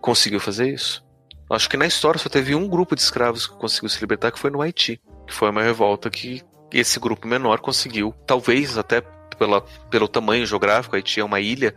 conseguiu 0.00 0.40
fazer 0.40 0.72
isso. 0.72 1.04
Acho 1.50 1.68
que 1.68 1.76
na 1.76 1.86
história 1.86 2.18
só 2.18 2.28
teve 2.28 2.54
um 2.54 2.68
grupo 2.68 2.94
de 2.94 3.02
escravos 3.02 3.46
que 3.46 3.56
conseguiu 3.56 3.88
se 3.88 4.00
libertar, 4.00 4.30
que 4.30 4.38
foi 4.38 4.50
no 4.50 4.62
Haiti. 4.62 5.00
Que 5.26 5.34
foi 5.34 5.50
uma 5.50 5.62
revolta 5.62 6.08
que 6.10 6.42
esse 6.72 6.98
grupo 6.98 7.26
menor 7.26 7.60
conseguiu, 7.60 8.14
talvez 8.26 8.76
até 8.76 9.00
pela, 9.38 9.60
pelo 9.90 10.08
tamanho 10.08 10.46
geográfico, 10.46 10.96
Haiti 10.96 11.20
é 11.20 11.24
uma 11.24 11.40
ilha, 11.40 11.74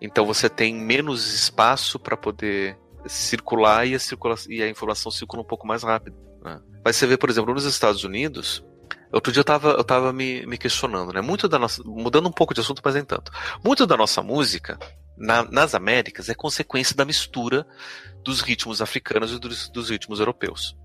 então 0.00 0.24
você 0.24 0.48
tem 0.48 0.74
menos 0.74 1.32
espaço 1.34 1.98
para 1.98 2.16
poder 2.16 2.78
circular 3.06 3.86
e 3.86 3.94
a, 3.94 3.98
circula 3.98 4.34
e 4.48 4.62
a 4.62 4.68
informação 4.68 5.10
circula 5.10 5.42
um 5.42 5.46
pouco 5.46 5.66
mais 5.66 5.82
rápido. 5.82 6.16
Né? 6.42 6.58
Mas 6.84 6.96
você 6.96 7.06
vê, 7.06 7.16
por 7.16 7.28
exemplo, 7.28 7.52
nos 7.52 7.64
Estados 7.64 8.04
Unidos, 8.04 8.64
outro 9.12 9.32
dia 9.32 9.40
eu 9.40 9.42
estava 9.42 9.70
eu 9.70 9.84
tava 9.84 10.12
me, 10.12 10.44
me 10.46 10.56
questionando, 10.56 11.12
né? 11.12 11.20
Muito 11.20 11.48
da 11.48 11.58
nossa. 11.58 11.82
Mudando 11.84 12.28
um 12.28 12.32
pouco 12.32 12.54
de 12.54 12.60
assunto, 12.60 12.82
mas 12.84 12.94
nem 12.94 13.04
tanto. 13.04 13.32
Muito 13.64 13.86
da 13.86 13.96
nossa 13.96 14.22
música 14.22 14.78
na, 15.16 15.44
nas 15.44 15.74
Américas 15.74 16.28
é 16.28 16.34
consequência 16.34 16.96
da 16.96 17.04
mistura 17.04 17.66
dos 18.24 18.40
ritmos 18.40 18.80
africanos 18.80 19.32
e 19.32 19.38
dos, 19.38 19.68
dos 19.68 19.90
ritmos 19.90 20.18
europeus. 20.18 20.76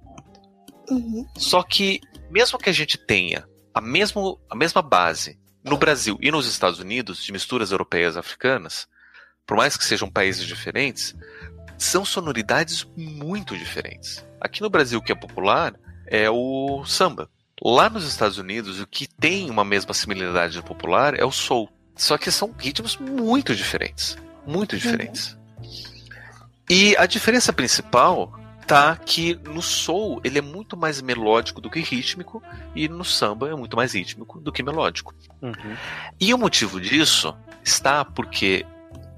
Uhum. 0.90 1.26
Só 1.38 1.64
que, 1.64 2.00
mesmo 2.30 2.60
que 2.60 2.70
a 2.70 2.74
gente 2.74 2.98
tenha 2.98 3.48
a, 3.74 3.82
mesmo, 3.82 4.40
a 4.50 4.56
mesma 4.56 4.82
base 4.82 5.40
no 5.64 5.78
Brasil 5.78 6.18
e 6.22 6.32
nos 6.32 6.48
Estados 6.48 6.80
Unidos, 6.80 7.24
de 7.24 7.32
misturas 7.32 7.72
europeias 7.72 8.16
e 8.16 8.20
africanas, 8.20 8.88
por 9.46 9.58
mais 9.58 9.76
que 9.76 9.84
sejam 9.84 10.10
países 10.10 10.46
diferentes, 10.46 11.16
são 11.78 12.06
sonoridades 12.06 12.86
muito 12.96 13.58
diferentes. 13.58 14.26
Aqui 14.40 14.62
no 14.62 14.70
Brasil, 14.70 15.00
o 15.00 15.02
que 15.02 15.12
é 15.12 15.16
popular 15.16 15.74
é 16.08 16.30
o 16.30 16.84
samba. 16.86 17.30
Lá 17.64 17.90
nos 17.90 18.06
Estados 18.06 18.38
Unidos, 18.38 18.80
o 18.82 18.88
que 18.88 19.08
tem 19.08 19.50
uma 19.50 19.64
mesma 19.64 19.94
similaridade 19.94 20.62
popular 20.62 21.18
é 21.18 21.24
o 21.24 21.32
soul. 21.32 21.70
Só 21.96 22.18
que 22.18 22.30
são 22.30 22.54
ritmos 22.58 22.98
muito 22.98 23.56
diferentes. 23.56 24.18
Muito 24.46 24.78
diferentes. 24.78 25.34
Uhum. 25.34 25.46
E 26.70 26.98
a 26.98 27.06
diferença 27.06 27.54
principal 27.54 28.34
tá 28.66 28.96
que 28.96 29.36
no 29.46 29.62
soul 29.62 30.20
ele 30.24 30.40
é 30.40 30.42
muito 30.42 30.76
mais 30.76 31.00
melódico 31.02 31.62
do 31.62 31.70
que 31.70 31.80
rítmico 31.80 32.42
e 32.76 32.90
no 32.90 33.06
samba 33.06 33.50
é 33.50 33.56
muito 33.56 33.78
mais 33.78 33.94
rítmico 33.94 34.40
do 34.42 34.52
que 34.52 34.64
melódico. 34.64 35.14
Uhum. 35.42 35.78
E 36.20 36.34
o 36.34 36.38
motivo 36.38 36.82
disso 36.82 37.36
está 37.64 38.04
porque 38.04 38.66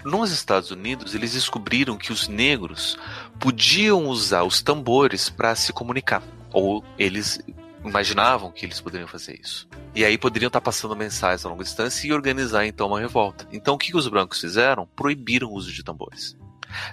nos 0.03 0.31
Estados 0.31 0.69
Unidos 0.69 1.15
eles 1.15 1.33
descobriram 1.33 1.97
que 1.97 2.11
os 2.11 2.27
negros 2.27 2.97
podiam 3.39 4.07
usar 4.07 4.43
os 4.43 4.61
tambores 4.61 5.29
para 5.29 5.55
se 5.55 5.71
comunicar, 5.71 6.21
ou 6.51 6.83
eles 6.97 7.39
imaginavam 7.87 8.51
que 8.51 8.65
eles 8.65 8.81
poderiam 8.81 9.07
fazer 9.07 9.39
isso. 9.41 9.67
E 9.95 10.03
aí 10.05 10.17
poderiam 10.17 10.47
estar 10.47 10.61
passando 10.61 10.95
mensagens 10.95 11.45
a 11.45 11.49
longa 11.49 11.63
distância 11.63 12.07
e 12.07 12.13
organizar 12.13 12.65
então 12.65 12.87
uma 12.87 12.99
revolta. 12.99 13.47
Então 13.51 13.75
o 13.75 13.77
que 13.77 13.95
os 13.95 14.07
brancos 14.07 14.39
fizeram? 14.39 14.87
Proibiram 14.95 15.47
o 15.47 15.53
uso 15.53 15.71
de 15.71 15.83
tambores. 15.83 16.37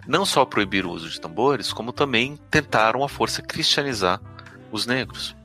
Não 0.06 0.24
só 0.24 0.44
proibiram 0.44 0.90
o 0.90 0.92
uso 0.92 1.08
de 1.08 1.20
tambores, 1.20 1.72
como 1.72 1.92
também 1.92 2.38
tentaram 2.50 3.02
a 3.02 3.08
força 3.08 3.42
cristianizar 3.42 4.20
os 4.70 4.86
negros. 4.86 5.36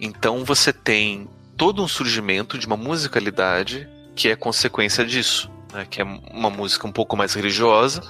Então 0.00 0.44
você 0.44 0.72
tem 0.72 1.28
todo 1.56 1.82
um 1.82 1.88
surgimento 1.88 2.58
de 2.58 2.66
uma 2.66 2.76
musicalidade 2.76 3.88
que 4.14 4.28
é 4.28 4.36
consequência 4.36 5.04
disso, 5.04 5.50
né? 5.72 5.86
que 5.88 6.00
é 6.00 6.04
uma 6.04 6.50
música 6.50 6.86
um 6.86 6.92
pouco 6.92 7.16
mais 7.16 7.34
religiosa 7.34 8.02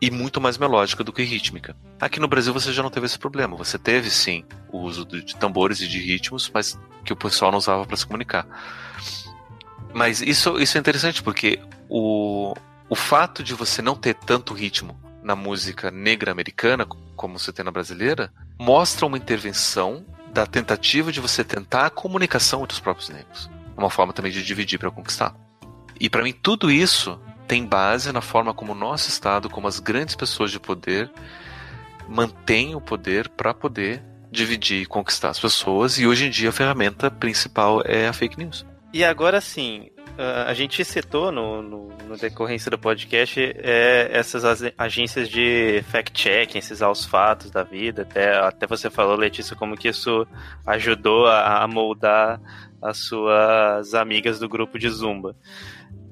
e 0.00 0.10
muito 0.10 0.40
mais 0.40 0.56
melódica 0.56 1.02
do 1.02 1.12
que 1.12 1.22
rítmica. 1.22 1.76
Aqui 2.00 2.20
no 2.20 2.28
Brasil 2.28 2.52
você 2.52 2.72
já 2.72 2.82
não 2.82 2.90
teve 2.90 3.06
esse 3.06 3.18
problema. 3.18 3.56
Você 3.56 3.78
teve 3.78 4.10
sim 4.10 4.44
o 4.70 4.78
uso 4.78 5.04
de 5.04 5.36
tambores 5.36 5.80
e 5.80 5.88
de 5.88 5.98
ritmos, 5.98 6.50
mas 6.52 6.78
que 7.04 7.12
o 7.12 7.16
pessoal 7.16 7.50
não 7.50 7.58
usava 7.58 7.84
para 7.84 7.96
se 7.96 8.06
comunicar. 8.06 8.46
Mas 9.92 10.20
isso, 10.20 10.60
isso 10.60 10.76
é 10.76 10.80
interessante 10.80 11.22
porque 11.22 11.58
o, 11.88 12.54
o 12.88 12.94
fato 12.94 13.42
de 13.42 13.54
você 13.54 13.82
não 13.82 13.96
ter 13.96 14.14
tanto 14.14 14.54
ritmo 14.54 14.98
na 15.22 15.34
música 15.34 15.90
negra 15.90 16.30
americana 16.30 16.86
como 17.16 17.38
você 17.38 17.52
tem 17.52 17.64
na 17.64 17.70
brasileira 17.70 18.32
mostra 18.58 19.06
uma 19.06 19.18
intervenção 19.18 20.06
da 20.32 20.46
tentativa 20.46 21.10
de 21.10 21.20
você 21.20 21.42
tentar 21.42 21.86
a 21.86 21.90
comunicação 21.90 22.62
entre 22.62 22.74
os 22.74 22.80
próprios 22.80 23.08
negros. 23.08 23.50
Uma 23.76 23.90
forma 23.90 24.12
também 24.12 24.30
de 24.30 24.44
dividir 24.44 24.78
para 24.78 24.90
conquistar. 24.90 25.34
E 25.98 26.08
para 26.08 26.22
mim 26.22 26.32
tudo 26.32 26.70
isso 26.70 27.18
tem 27.48 27.64
base 27.64 28.12
na 28.12 28.20
forma 28.20 28.52
como 28.52 28.72
o 28.72 28.74
nosso 28.74 29.08
estado, 29.08 29.48
como 29.48 29.66
as 29.66 29.80
grandes 29.80 30.14
pessoas 30.14 30.50
de 30.50 30.60
poder 30.60 31.10
mantêm 32.06 32.76
o 32.76 32.80
poder 32.80 33.28
para 33.30 33.54
poder 33.54 34.02
dividir 34.30 34.82
e 34.82 34.86
conquistar 34.86 35.30
as 35.30 35.40
pessoas. 35.40 35.98
E 35.98 36.06
hoje 36.06 36.26
em 36.26 36.30
dia 36.30 36.50
a 36.50 36.52
ferramenta 36.52 37.10
principal 37.10 37.82
é 37.84 38.06
a 38.06 38.12
fake 38.12 38.38
news. 38.38 38.66
E 38.92 39.02
agora 39.02 39.40
sim, 39.40 39.90
a 40.46 40.52
gente 40.52 40.84
citou 40.84 41.30
no, 41.30 41.62
no, 41.62 41.88
no 42.08 42.16
decorrência 42.16 42.70
do 42.70 42.78
podcast 42.78 43.40
é, 43.40 44.08
essas 44.12 44.42
agências 44.76 45.28
de 45.28 45.82
fact-checking, 45.90 46.58
esses 46.58 46.82
aos 46.82 47.04
fatos 47.04 47.50
da 47.50 47.62
vida. 47.62 48.02
Até, 48.02 48.36
até 48.36 48.66
você 48.66 48.90
falou, 48.90 49.16
Letícia, 49.16 49.56
como 49.56 49.76
que 49.76 49.88
isso 49.88 50.26
ajudou 50.66 51.26
a, 51.26 51.62
a 51.62 51.68
moldar 51.68 52.40
as 52.82 52.98
suas 52.98 53.94
amigas 53.94 54.38
do 54.38 54.48
grupo 54.48 54.78
de 54.78 54.88
Zumba. 54.88 55.36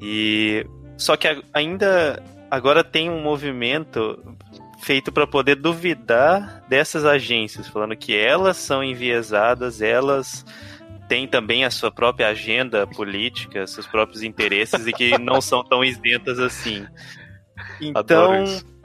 E 0.01 0.66
só 0.97 1.16
que 1.16 1.42
ainda 1.53 2.22
agora 2.51 2.82
tem 2.84 3.11
um 3.11 3.22
movimento 3.22 4.36
feito 4.82 5.11
para 5.11 5.26
poder 5.26 5.57
duvidar 5.57 6.62
dessas 6.68 7.05
agências, 7.05 7.68
falando 7.68 7.97
que 7.97 8.16
elas 8.16 8.57
são 8.57 8.84
enviesadas, 8.84 9.82
elas 9.82 10.44
tem 11.09 11.26
também 11.26 11.64
a 11.64 11.70
sua 11.70 11.90
própria 11.90 12.28
agenda 12.28 12.86
política, 12.86 13.66
seus 13.66 13.86
próprios 13.86 14.22
interesses 14.22 14.86
e 14.86 14.92
que 14.92 15.18
não 15.18 15.40
são 15.40 15.62
tão 15.62 15.84
isentas 15.84 16.38
assim. 16.38 16.86
Então, 17.80 18.44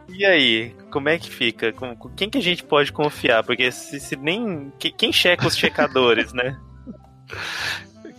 e 0.10 0.26
aí? 0.26 0.76
Como 0.92 1.10
é 1.10 1.18
que 1.18 1.30
fica? 1.30 1.72
Com, 1.72 1.96
quem 2.16 2.30
que 2.30 2.38
a 2.38 2.42
gente 2.42 2.64
pode 2.64 2.92
confiar? 2.92 3.44
Porque 3.44 3.72
se, 3.72 4.00
se 4.00 4.16
nem. 4.16 4.72
Que, 4.78 4.92
quem 4.92 5.12
checa 5.12 5.48
os 5.48 5.58
checadores, 5.58 6.34
né? 6.34 6.58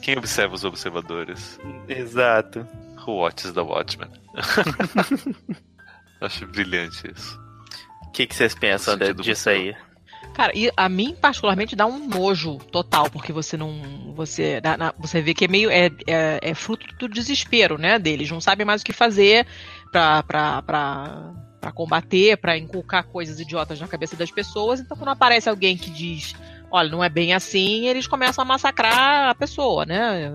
Quem 0.01 0.17
observa 0.17 0.55
os 0.55 0.65
observadores? 0.65 1.61
Exato. 1.89 2.67
Who 3.07 3.17
watches 3.17 3.53
the 3.53 3.63
Watchmen? 3.63 4.11
Acho 6.21 6.47
brilhante 6.47 7.11
isso. 7.11 7.39
O 8.07 8.11
que, 8.13 8.27
que 8.27 8.35
vocês 8.35 8.55
pensam 8.55 8.97
disso 8.97 9.51
aí? 9.51 9.75
Cara, 10.35 10.53
e 10.55 10.71
a 10.77 10.89
mim 10.89 11.15
particularmente 11.21 11.77
dá 11.77 11.85
um 11.85 12.09
nojo 12.09 12.59
total, 12.71 13.11
porque 13.11 13.33
você 13.33 13.57
não. 13.57 14.13
Você, 14.15 14.61
você 14.99 15.21
vê 15.21 15.35
que 15.35 15.45
é 15.45 15.49
meio. 15.49 15.71
É, 15.71 15.91
é, 16.07 16.39
é 16.41 16.55
fruto 16.55 16.87
do 16.97 17.09
desespero, 17.09 17.77
né? 17.77 17.99
Deles. 17.99 18.31
Não 18.31 18.41
sabem 18.41 18.65
mais 18.65 18.83
o 18.83 18.85
que 18.85 18.93
fazer 18.93 19.47
pra. 19.91 20.23
pra, 20.23 20.63
pra 20.63 21.33
para 21.63 21.71
combater, 21.71 22.37
para 22.39 22.59
inculcar 22.59 23.05
coisas 23.05 23.39
idiotas 23.39 23.81
na 23.81 23.87
cabeça 23.87 24.17
das 24.17 24.33
pessoas. 24.33 24.81
Então, 24.81 24.97
quando 24.97 25.11
aparece 25.11 25.49
alguém 25.49 25.77
que 25.77 25.91
diz, 25.91 26.35
olha, 26.69 26.91
não 26.91 27.05
é 27.05 27.09
bem 27.09 27.33
assim, 27.33 27.87
eles 27.87 28.09
começam 28.09 28.43
a 28.43 28.45
massacrar 28.45 29.29
a 29.29 29.35
pessoa, 29.37 29.87
né? 29.87 30.29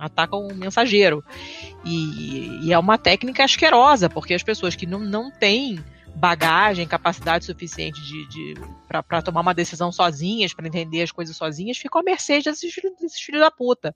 Atacam 0.00 0.46
o 0.46 0.54
mensageiro. 0.54 1.22
E, 1.84 2.66
e 2.66 2.72
é 2.72 2.78
uma 2.78 2.98
técnica 2.98 3.44
asquerosa, 3.44 4.08
porque 4.08 4.34
as 4.34 4.42
pessoas 4.42 4.74
que 4.74 4.86
não, 4.86 4.98
não 4.98 5.30
têm 5.30 5.78
bagagem, 6.14 6.86
capacidade 6.86 7.44
suficiente 7.44 8.00
de, 8.02 8.28
de 8.28 8.54
para 8.86 9.22
tomar 9.22 9.40
uma 9.40 9.54
decisão 9.54 9.92
sozinhas, 9.92 10.52
para 10.52 10.66
entender 10.66 11.02
as 11.02 11.12
coisas 11.12 11.36
sozinhas, 11.36 11.78
ficam 11.78 12.00
à 12.00 12.04
mercê 12.04 12.40
desses, 12.40 12.74
desses 13.00 13.20
filhos 13.20 13.40
da 13.40 13.50
puta. 13.50 13.94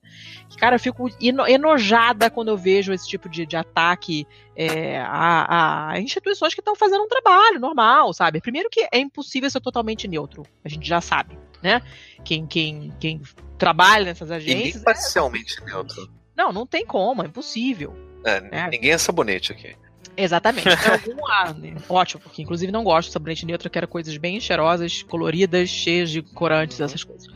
Cara, 0.57 0.75
eu 0.75 0.79
fico 0.79 1.09
enojada 1.19 2.29
quando 2.29 2.47
eu 2.47 2.57
vejo 2.57 2.93
esse 2.93 3.07
tipo 3.07 3.27
de, 3.27 3.45
de 3.45 3.57
ataque 3.57 4.25
é, 4.55 4.99
a, 4.99 5.91
a, 5.91 5.99
instituições 5.99 6.53
que 6.53 6.61
estão 6.61 6.75
fazendo 6.75 7.03
um 7.03 7.07
trabalho 7.09 7.59
normal, 7.59 8.13
sabe? 8.13 8.39
Primeiro 8.39 8.69
que 8.69 8.87
é 8.91 8.97
impossível 8.97 9.49
ser 9.49 9.59
totalmente 9.59 10.07
neutro, 10.07 10.43
a 10.63 10.69
gente 10.69 10.87
já 10.87 11.01
sabe, 11.01 11.37
né? 11.65 11.81
Quem, 12.23 12.45
quem, 12.45 12.93
quem 12.99 13.21
trabalha 13.57 14.05
nessas 14.05 14.31
agências. 14.31 14.75
E 14.75 14.77
nem 14.77 14.83
parcialmente 14.83 15.61
é... 15.61 15.65
neutro. 15.65 16.09
Não, 16.35 16.51
não 16.51 16.65
tem 16.65 16.85
como, 16.85 17.23
é 17.23 17.25
impossível. 17.25 17.95
É, 18.23 18.43
é. 18.51 18.69
Ninguém 18.69 18.91
é 18.91 18.97
sabonete 18.97 19.51
aqui. 19.51 19.75
Exatamente. 20.17 20.67
algum 20.89 21.27
ar, 21.27 21.53
né? 21.53 21.75
Ótimo, 21.89 22.21
porque 22.21 22.41
inclusive 22.41 22.71
não 22.71 22.83
gosto 22.83 23.07
de 23.07 23.13
sabonete 23.13 23.45
neutro, 23.45 23.69
quero 23.69 23.87
coisas 23.87 24.15
bem 24.17 24.39
cheirosas, 24.39 25.03
coloridas, 25.03 25.69
cheias 25.69 26.09
de 26.09 26.21
corantes, 26.21 26.79
essas 26.79 27.03
coisas. 27.03 27.27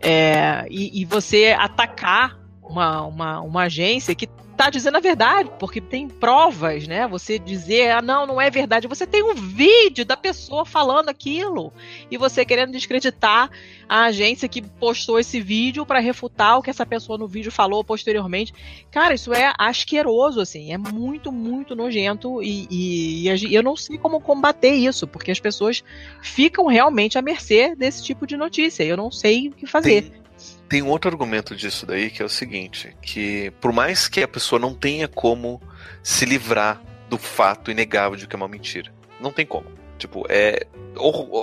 É, 0.00 0.66
e, 0.70 1.00
e, 1.00 1.04
você 1.04 1.56
atacar 1.58 2.38
uma, 2.68 3.02
uma, 3.02 3.40
uma 3.40 3.62
agência 3.62 4.14
que 4.14 4.28
tá 4.58 4.70
dizendo 4.70 4.96
a 4.96 5.00
verdade, 5.00 5.48
porque 5.56 5.80
tem 5.80 6.08
provas, 6.08 6.88
né? 6.88 7.06
Você 7.06 7.38
dizer, 7.38 7.92
ah, 7.92 8.02
não, 8.02 8.26
não 8.26 8.40
é 8.40 8.50
verdade. 8.50 8.88
Você 8.88 9.06
tem 9.06 9.22
um 9.22 9.32
vídeo 9.32 10.04
da 10.04 10.16
pessoa 10.16 10.66
falando 10.66 11.08
aquilo 11.08 11.72
e 12.10 12.18
você 12.18 12.44
querendo 12.44 12.72
descreditar 12.72 13.48
a 13.88 14.06
agência 14.06 14.48
que 14.48 14.60
postou 14.60 15.16
esse 15.16 15.40
vídeo 15.40 15.86
para 15.86 16.00
refutar 16.00 16.58
o 16.58 16.62
que 16.62 16.70
essa 16.70 16.84
pessoa 16.84 17.16
no 17.16 17.28
vídeo 17.28 17.52
falou 17.52 17.84
posteriormente. 17.84 18.52
Cara, 18.90 19.14
isso 19.14 19.32
é 19.32 19.52
asqueroso, 19.56 20.40
assim, 20.40 20.72
é 20.72 20.76
muito, 20.76 21.30
muito 21.30 21.76
nojento 21.76 22.42
e, 22.42 22.66
e, 22.68 23.28
e 23.28 23.54
eu 23.54 23.62
não 23.62 23.76
sei 23.76 23.96
como 23.96 24.20
combater 24.20 24.72
isso, 24.72 25.06
porque 25.06 25.30
as 25.30 25.38
pessoas 25.38 25.84
ficam 26.20 26.66
realmente 26.66 27.16
à 27.16 27.22
mercê 27.22 27.76
desse 27.76 28.02
tipo 28.02 28.26
de 28.26 28.36
notícia. 28.36 28.82
Eu 28.82 28.96
não 28.96 29.12
sei 29.12 29.50
o 29.50 29.52
que 29.52 29.66
fazer. 29.66 30.02
Tem 30.02 30.27
tem 30.68 30.82
um 30.82 30.88
outro 30.88 31.10
argumento 31.10 31.56
disso 31.56 31.86
daí 31.86 32.10
que 32.10 32.22
é 32.22 32.24
o 32.24 32.28
seguinte: 32.28 32.94
que 33.00 33.50
por 33.60 33.72
mais 33.72 34.08
que 34.08 34.22
a 34.22 34.28
pessoa 34.28 34.58
não 34.58 34.74
tenha 34.74 35.08
como 35.08 35.60
se 36.02 36.24
livrar 36.24 36.82
do 37.08 37.16
fato 37.16 37.70
inegável 37.70 38.16
de 38.16 38.26
que 38.26 38.36
é 38.36 38.38
uma 38.38 38.48
mentira, 38.48 38.92
não 39.20 39.32
tem 39.32 39.46
como. 39.46 39.66
Tipo, 39.96 40.24
é 40.28 40.66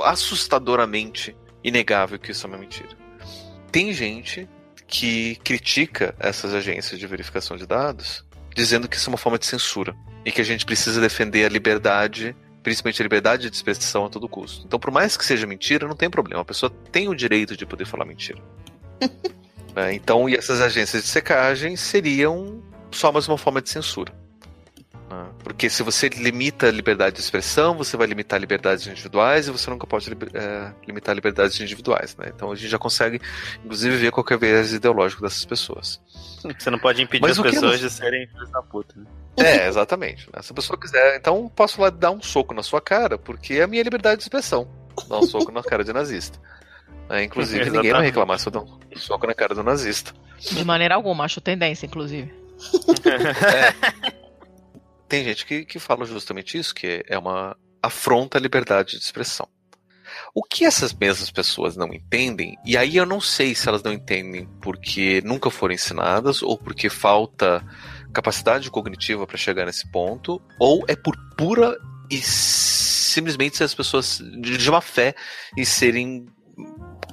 assustadoramente 0.03 1.35
inegável 1.63 2.17
que 2.19 2.31
isso 2.31 2.45
é 2.45 2.49
uma 2.49 2.57
mentira. 2.57 2.89
Tem 3.71 3.91
gente 3.91 4.47
que 4.87 5.35
critica 5.37 6.15
essas 6.19 6.53
agências 6.53 6.99
de 6.99 7.07
verificação 7.07 7.57
de 7.57 7.65
dados, 7.65 8.23
dizendo 8.55 8.87
que 8.87 8.95
isso 8.95 9.09
é 9.09 9.11
uma 9.11 9.17
forma 9.17 9.37
de 9.37 9.45
censura 9.45 9.95
e 10.23 10.31
que 10.31 10.39
a 10.39 10.45
gente 10.45 10.65
precisa 10.65 11.01
defender 11.01 11.45
a 11.45 11.49
liberdade, 11.49 12.35
principalmente 12.63 13.01
a 13.01 13.03
liberdade 13.03 13.49
de 13.49 13.55
expressão 13.55 14.05
a 14.05 14.09
todo 14.09 14.29
custo. 14.29 14.65
Então, 14.65 14.79
por 14.79 14.91
mais 14.91 15.17
que 15.17 15.25
seja 15.25 15.45
mentira, 15.45 15.87
não 15.87 15.95
tem 15.95 16.09
problema. 16.09 16.41
A 16.41 16.45
pessoa 16.45 16.69
tem 16.91 17.09
o 17.09 17.15
direito 17.15 17.57
de 17.57 17.65
poder 17.65 17.85
falar 17.85 18.05
mentira. 18.05 18.41
é, 19.75 19.93
então, 19.93 20.27
e 20.29 20.35
essas 20.35 20.61
agências 20.61 21.03
de 21.03 21.09
secagem 21.09 21.75
seriam 21.75 22.61
só 22.91 23.11
mais 23.11 23.27
uma 23.27 23.37
forma 23.37 23.61
de 23.61 23.69
censura. 23.69 24.13
Né? 25.09 25.27
Porque 25.43 25.69
se 25.69 25.83
você 25.83 26.09
limita 26.09 26.67
a 26.67 26.71
liberdade 26.71 27.15
de 27.15 27.21
expressão, 27.21 27.75
você 27.75 27.95
vai 27.95 28.07
limitar 28.07 28.39
liberdades 28.39 28.87
individuais 28.87 29.47
e 29.47 29.51
você 29.51 29.69
nunca 29.69 29.85
pode 29.85 30.11
é, 30.11 30.71
limitar 30.87 31.13
liberdades 31.13 31.59
individuais. 31.59 32.15
Né? 32.17 32.31
Então 32.33 32.51
a 32.51 32.55
gente 32.55 32.69
já 32.69 32.77
consegue, 32.77 33.21
inclusive, 33.63 33.97
ver 33.97 34.11
qualquer 34.11 34.37
viés 34.37 34.73
ideológico 34.73 35.21
dessas 35.21 35.45
pessoas. 35.45 36.01
Você 36.57 36.69
não 36.69 36.79
pode 36.79 37.01
impedir 37.01 37.21
Mas 37.21 37.39
as 37.39 37.43
pessoas 37.43 37.79
de 37.79 37.89
serem 37.89 38.27
filhos 38.27 38.49
da 38.51 38.61
puta. 38.61 38.93
Né? 38.95 39.05
É, 39.37 39.67
exatamente. 39.67 40.29
Né? 40.33 40.41
Se 40.41 40.51
a 40.51 40.55
pessoa 40.55 40.79
quiser, 40.79 41.17
então 41.17 41.49
posso 41.49 41.81
lá 41.81 41.89
dar 41.89 42.11
um 42.11 42.21
soco 42.21 42.53
na 42.53 42.63
sua 42.63 42.79
cara, 42.81 43.17
porque 43.17 43.55
é 43.55 43.63
a 43.63 43.67
minha 43.67 43.83
liberdade 43.83 44.17
de 44.17 44.23
expressão. 44.23 44.67
Dar 45.09 45.19
um 45.19 45.23
soco 45.23 45.51
na 45.51 45.61
cara 45.61 45.83
de 45.83 45.91
nazista. 45.91 46.39
É, 47.09 47.23
inclusive, 47.23 47.69
ninguém 47.69 47.91
vai 47.91 48.03
reclamar 48.05 48.39
se 48.39 48.47
eu 48.47 48.51
dar 48.51 48.61
um 48.61 48.79
soco 48.95 49.27
na 49.27 49.33
cara 49.33 49.53
do 49.53 49.63
nazista. 49.63 50.13
De 50.39 50.63
maneira 50.63 50.95
alguma, 50.95 51.23
acho 51.23 51.41
tendência, 51.41 51.85
inclusive. 51.85 52.33
é. 53.05 54.15
Tem 55.07 55.23
gente 55.23 55.45
que, 55.45 55.65
que 55.65 55.79
fala 55.79 56.05
justamente 56.05 56.57
isso, 56.57 56.73
que 56.73 57.03
é 57.07 57.17
uma 57.17 57.55
afronta 57.81 58.37
à 58.37 58.41
liberdade 58.41 58.97
de 58.97 59.03
expressão. 59.03 59.47
O 60.33 60.43
que 60.43 60.65
essas 60.65 60.93
mesmas 60.93 61.29
pessoas 61.29 61.75
não 61.75 61.93
entendem, 61.93 62.57
e 62.65 62.77
aí 62.77 62.97
eu 62.97 63.05
não 63.05 63.21
sei 63.21 63.53
se 63.53 63.67
elas 63.67 63.83
não 63.83 63.93
entendem 63.93 64.47
porque 64.61 65.21
nunca 65.23 65.49
foram 65.49 65.73
ensinadas 65.73 66.41
ou 66.41 66.57
porque 66.57 66.89
falta 66.89 67.63
capacidade 68.13 68.69
cognitiva 68.71 69.27
para 69.27 69.37
chegar 69.37 69.65
nesse 69.65 69.89
ponto, 69.91 70.41
ou 70.59 70.83
é 70.87 70.95
por 70.95 71.15
pura 71.37 71.77
e 72.09 72.17
simplesmente 72.21 73.63
as 73.63 73.73
pessoas 73.73 74.21
de 74.39 74.69
uma 74.69 74.81
fé 74.81 75.15
e 75.57 75.65
serem 75.65 76.25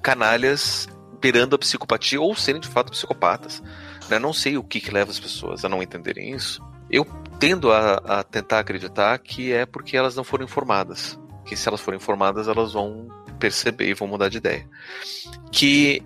canalhas 0.03 0.89
beirando 1.21 1.55
a 1.55 1.59
psicopatia 1.59 2.21
ou 2.21 2.35
serem 2.35 2.61
de 2.61 2.69
fato 2.69 2.91
psicopatas. 2.91 3.63
Né? 4.11 4.19
Não 4.19 4.33
sei 4.33 4.57
o 4.57 4.65
que, 4.65 4.81
que 4.81 4.91
leva 4.91 5.11
as 5.11 5.21
pessoas 5.21 5.65
a 5.65 5.69
não 5.69 5.83
entenderem 5.83 6.35
isso. 6.35 6.63
Eu 6.91 7.07
tendo 7.39 7.73
a, 7.73 7.95
a, 7.95 8.23
tentar 8.23 8.59
acreditar 8.59 9.17
que 9.19 9.53
é 9.53 9.65
porque 9.65 9.97
elas 9.97 10.17
não 10.17 10.25
foram 10.25 10.45
informadas. 10.45 11.19
Que 11.47 11.57
se 11.57 11.69
elas 11.69 11.81
forem 11.81 11.99
informadas, 11.99 12.49
elas 12.49 12.73
vão 12.73 13.09
perceber 13.39 13.89
e 13.89 13.95
vão 13.95 14.09
mudar 14.09 14.29
de 14.29 14.39
ideia. 14.39 14.69
Que 15.51 16.03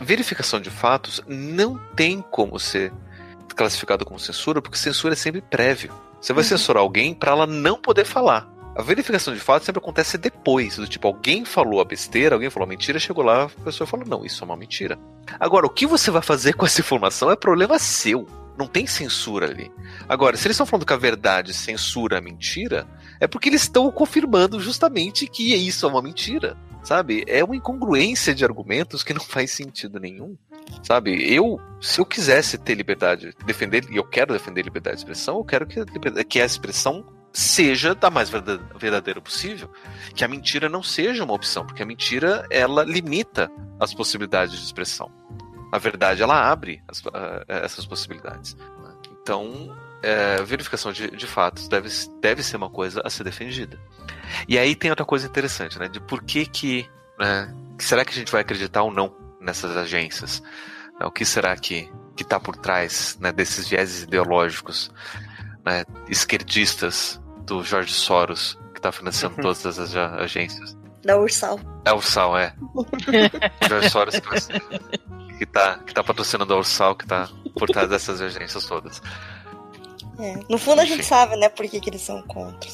verificação 0.00 0.60
de 0.60 0.70
fatos 0.70 1.22
não 1.26 1.78
tem 1.94 2.20
como 2.20 2.58
ser 2.58 2.92
classificado 3.54 4.04
como 4.04 4.20
censura, 4.20 4.60
porque 4.60 4.76
censura 4.76 5.14
é 5.14 5.16
sempre 5.16 5.40
prévio. 5.40 5.92
Você 6.20 6.32
vai 6.32 6.42
uhum. 6.42 6.48
censurar 6.48 6.82
alguém 6.82 7.14
para 7.14 7.32
ela 7.32 7.46
não 7.46 7.80
poder 7.80 8.04
falar. 8.04 8.48
A 8.76 8.82
verificação 8.82 9.32
de 9.32 9.40
fato 9.40 9.64
sempre 9.64 9.80
acontece 9.80 10.18
depois, 10.18 10.76
do 10.76 10.86
tipo, 10.86 11.08
alguém 11.08 11.46
falou 11.46 11.80
a 11.80 11.84
besteira, 11.84 12.34
alguém 12.34 12.50
falou 12.50 12.66
a 12.66 12.68
mentira, 12.68 12.98
chegou 12.98 13.24
lá, 13.24 13.44
a 13.44 13.48
pessoa 13.48 13.86
falou, 13.86 14.04
não, 14.06 14.22
isso 14.22 14.44
é 14.44 14.46
uma 14.46 14.56
mentira. 14.56 14.98
Agora, 15.40 15.64
o 15.64 15.70
que 15.70 15.86
você 15.86 16.10
vai 16.10 16.20
fazer 16.20 16.52
com 16.52 16.66
essa 16.66 16.82
informação 16.82 17.30
é 17.30 17.36
problema 17.36 17.78
seu. 17.78 18.26
Não 18.58 18.66
tem 18.66 18.86
censura 18.86 19.46
ali. 19.46 19.72
Agora, 20.06 20.36
se 20.36 20.46
eles 20.46 20.56
estão 20.56 20.66
falando 20.66 20.84
que 20.84 20.92
a 20.92 20.98
verdade 20.98 21.54
censura 21.54 22.18
a 22.18 22.20
mentira, 22.20 22.86
é 23.18 23.26
porque 23.26 23.48
eles 23.48 23.62
estão 23.62 23.90
confirmando 23.90 24.60
justamente 24.60 25.26
que 25.26 25.54
isso 25.54 25.86
é 25.86 25.88
uma 25.88 26.02
mentira. 26.02 26.54
Sabe? 26.82 27.24
É 27.26 27.42
uma 27.42 27.56
incongruência 27.56 28.32
de 28.32 28.44
argumentos 28.44 29.02
que 29.02 29.12
não 29.12 29.20
faz 29.24 29.50
sentido 29.52 29.98
nenhum. 29.98 30.36
Sabe? 30.82 31.34
Eu, 31.34 31.58
se 31.80 31.98
eu 31.98 32.04
quisesse 32.04 32.58
ter 32.58 32.74
liberdade, 32.74 33.34
defender, 33.44 33.84
e 33.90 33.96
eu 33.96 34.04
quero 34.04 34.34
defender 34.34 34.62
liberdade 34.62 34.96
de 34.96 35.02
expressão, 35.02 35.38
eu 35.38 35.44
quero 35.44 35.66
que, 35.66 35.84
que 36.24 36.40
a 36.40 36.44
expressão 36.44 37.04
seja 37.36 37.94
da 37.94 38.08
mais 38.08 38.30
verdadeira 38.30 39.20
possível, 39.20 39.70
que 40.14 40.24
a 40.24 40.28
mentira 40.28 40.70
não 40.70 40.82
seja 40.82 41.22
uma 41.22 41.34
opção, 41.34 41.66
porque 41.66 41.82
a 41.82 41.86
mentira 41.86 42.46
ela 42.48 42.82
limita 42.82 43.50
as 43.78 43.92
possibilidades 43.92 44.58
de 44.58 44.64
expressão. 44.64 45.12
A 45.70 45.76
verdade 45.76 46.22
ela 46.22 46.50
abre 46.50 46.82
as, 46.88 47.00
uh, 47.00 47.12
essas 47.46 47.84
possibilidades. 47.84 48.56
Então, 49.20 49.76
é, 50.02 50.42
verificação 50.44 50.92
de, 50.92 51.10
de, 51.10 51.26
fatos 51.26 51.68
deve, 51.68 51.90
deve 52.22 52.42
ser 52.42 52.56
uma 52.56 52.70
coisa 52.70 53.02
a 53.04 53.10
ser 53.10 53.24
defendida. 53.24 53.78
E 54.48 54.58
aí 54.58 54.74
tem 54.74 54.88
outra 54.88 55.04
coisa 55.04 55.26
interessante, 55.26 55.78
né? 55.78 55.88
De 55.88 56.00
por 56.00 56.22
que 56.22 56.46
que, 56.46 56.88
né, 57.18 57.54
será 57.78 58.02
que 58.02 58.12
a 58.12 58.16
gente 58.16 58.32
vai 58.32 58.40
acreditar 58.40 58.82
ou 58.82 58.90
não 58.90 59.14
nessas 59.38 59.76
agências? 59.76 60.42
O 61.02 61.10
que 61.10 61.26
será 61.26 61.54
que 61.54 61.92
que 62.16 62.22
está 62.22 62.40
por 62.40 62.56
trás 62.56 63.18
né, 63.20 63.30
desses 63.30 63.68
vieses 63.68 64.04
ideológicos 64.04 64.90
né, 65.66 65.84
esquerdistas 66.08 67.20
do 67.46 67.62
Jorge 67.62 67.92
Soros, 67.92 68.58
que 68.74 68.80
tá 68.80 68.92
financiando 68.92 69.36
todas 69.36 69.64
as 69.64 69.96
agências. 69.96 70.76
Da 71.02 71.16
Ursal. 71.16 71.60
É 71.84 71.92
Ursal, 71.92 72.36
é. 72.36 72.52
Jorge 73.68 73.90
Soros 73.90 74.20
que, 74.20 75.38
que, 75.38 75.46
tá, 75.46 75.78
que 75.78 75.94
tá 75.94 76.02
patrocinando 76.02 76.52
a 76.52 76.58
Ursal, 76.58 76.96
que 76.96 77.06
tá 77.06 77.28
por 77.56 77.68
trás 77.68 77.88
dessas 77.88 78.20
agências 78.20 78.66
todas. 78.66 79.00
É. 80.18 80.34
No 80.50 80.58
fundo 80.58 80.82
Enfim. 80.82 80.92
a 80.92 80.96
gente 80.96 81.04
sabe, 81.04 81.36
né, 81.36 81.48
por 81.48 81.66
que, 81.68 81.80
que 81.80 81.90
eles 81.90 82.02
são 82.02 82.20
contra. 82.22 82.68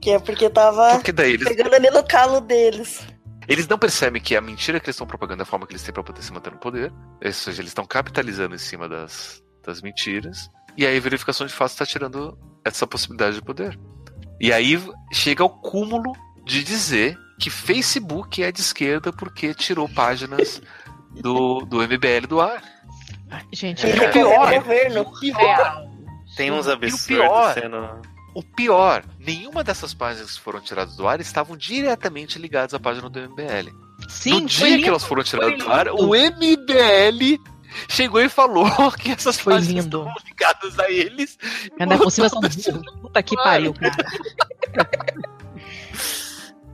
Que 0.00 0.10
é 0.10 0.18
porque 0.18 0.48
tava 0.48 0.94
porque 0.94 1.12
daí 1.12 1.34
eles... 1.34 1.48
pegando 1.48 1.74
ali 1.74 1.90
no 1.90 2.04
calo 2.04 2.40
deles. 2.40 3.00
Eles 3.48 3.66
não 3.66 3.78
percebem 3.78 4.22
que 4.22 4.36
a 4.36 4.40
mentira 4.40 4.78
que 4.78 4.86
eles 4.86 4.94
estão 4.94 5.06
propagando 5.06 5.42
é 5.42 5.44
a 5.44 5.46
forma 5.46 5.66
que 5.66 5.72
eles 5.72 5.82
têm 5.82 5.92
para 5.92 6.04
poder 6.04 6.22
se 6.22 6.32
manter 6.32 6.52
no 6.52 6.58
poder. 6.58 6.92
Ou 7.24 7.32
seja, 7.32 7.60
eles 7.60 7.70
estão 7.70 7.84
capitalizando 7.84 8.54
em 8.54 8.58
cima 8.58 8.88
das, 8.88 9.42
das 9.66 9.82
mentiras. 9.82 10.48
E 10.76 10.86
aí 10.86 10.96
a 10.96 11.00
verificação 11.00 11.46
de 11.46 11.52
fato 11.52 11.70
está 11.70 11.84
tirando 11.84 12.38
essa 12.64 12.86
possibilidade 12.86 13.36
de 13.36 13.42
poder. 13.42 13.78
E 14.40 14.52
aí 14.52 14.80
chega 15.12 15.42
ao 15.42 15.50
cúmulo 15.50 16.12
de 16.44 16.62
dizer 16.64 17.18
que 17.38 17.50
Facebook 17.50 18.42
é 18.42 18.50
de 18.52 18.60
esquerda 18.60 19.12
porque 19.12 19.52
tirou 19.54 19.88
páginas 19.88 20.60
do, 21.20 21.60
do 21.60 21.78
MBL 21.82 22.26
do 22.28 22.40
ar. 22.40 22.62
Gente, 23.52 23.86
é 23.86 23.90
recomenda 23.92 24.12
pior. 24.12 24.52
o 24.52 24.60
governo. 24.60 25.12
real. 25.22 25.90
Tem 26.36 26.50
uns 26.50 26.66
o 26.66 26.72
absurdos 26.72 27.06
pior- 27.06 27.54
sendo. 27.54 28.10
O 28.32 28.42
pior, 28.44 29.04
nenhuma 29.18 29.64
dessas 29.64 29.92
páginas 29.92 30.36
que 30.36 30.40
foram 30.40 30.60
tiradas 30.60 30.94
do 30.96 31.06
ar 31.08 31.20
estavam 31.20 31.56
diretamente 31.56 32.38
ligadas 32.38 32.72
à 32.72 32.78
página 32.78 33.10
do 33.10 33.18
MBL. 33.20 33.70
Sim, 34.08 34.42
no 34.42 34.46
dia 34.46 34.68
lindo. 34.68 34.82
que 34.84 34.88
elas 34.88 35.02
foram 35.04 35.22
tiradas 35.24 35.58
do 35.58 35.68
ar, 35.70 35.88
o 35.88 36.14
MBL 36.14 37.42
chegou 37.88 38.20
e 38.20 38.28
falou 38.28 38.66
que 38.92 39.12
essas 39.12 39.38
Foi 39.38 39.54
páginas 39.54 39.84
lindo. 39.84 39.98
estavam 39.98 40.22
ligadas 40.26 40.78
a 40.78 40.90
eles. 40.90 41.38
Ainda 41.78 41.98
por 41.98 42.10
cima 42.10 42.28
são 42.28 42.40
burros. 42.40 42.66
Puta 43.02 43.22
que 43.22 43.36
pariu, 43.36 43.74
cara. 43.74 43.96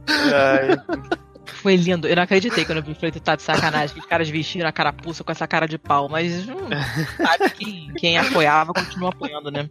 Ai, 0.08 1.00
Foi 1.46 1.76
lindo. 1.76 2.06
Eu 2.06 2.16
não 2.16 2.22
acreditei 2.22 2.64
quando 2.64 2.78
eu 2.78 2.84
vi. 2.84 2.94
Falei, 2.94 3.10
tu 3.12 3.20
tá 3.20 3.36
de 3.36 3.42
sacanagem. 3.42 3.94
Que 3.94 4.00
os 4.00 4.06
caras 4.06 4.28
vestiram 4.28 4.68
a 4.68 4.72
carapuça 4.72 5.24
com 5.24 5.32
essa 5.32 5.46
cara 5.46 5.66
de 5.66 5.78
pau. 5.78 6.08
Mas, 6.08 6.48
hum, 6.48 6.68
sabe, 7.16 7.50
quem, 7.50 7.92
quem 7.94 8.18
apoiava 8.18 8.72
continua 8.72 9.10
apoiando, 9.10 9.50
né? 9.50 9.68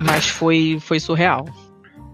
Mas 0.00 0.28
foi, 0.28 0.78
foi 0.80 1.00
surreal. 1.00 1.46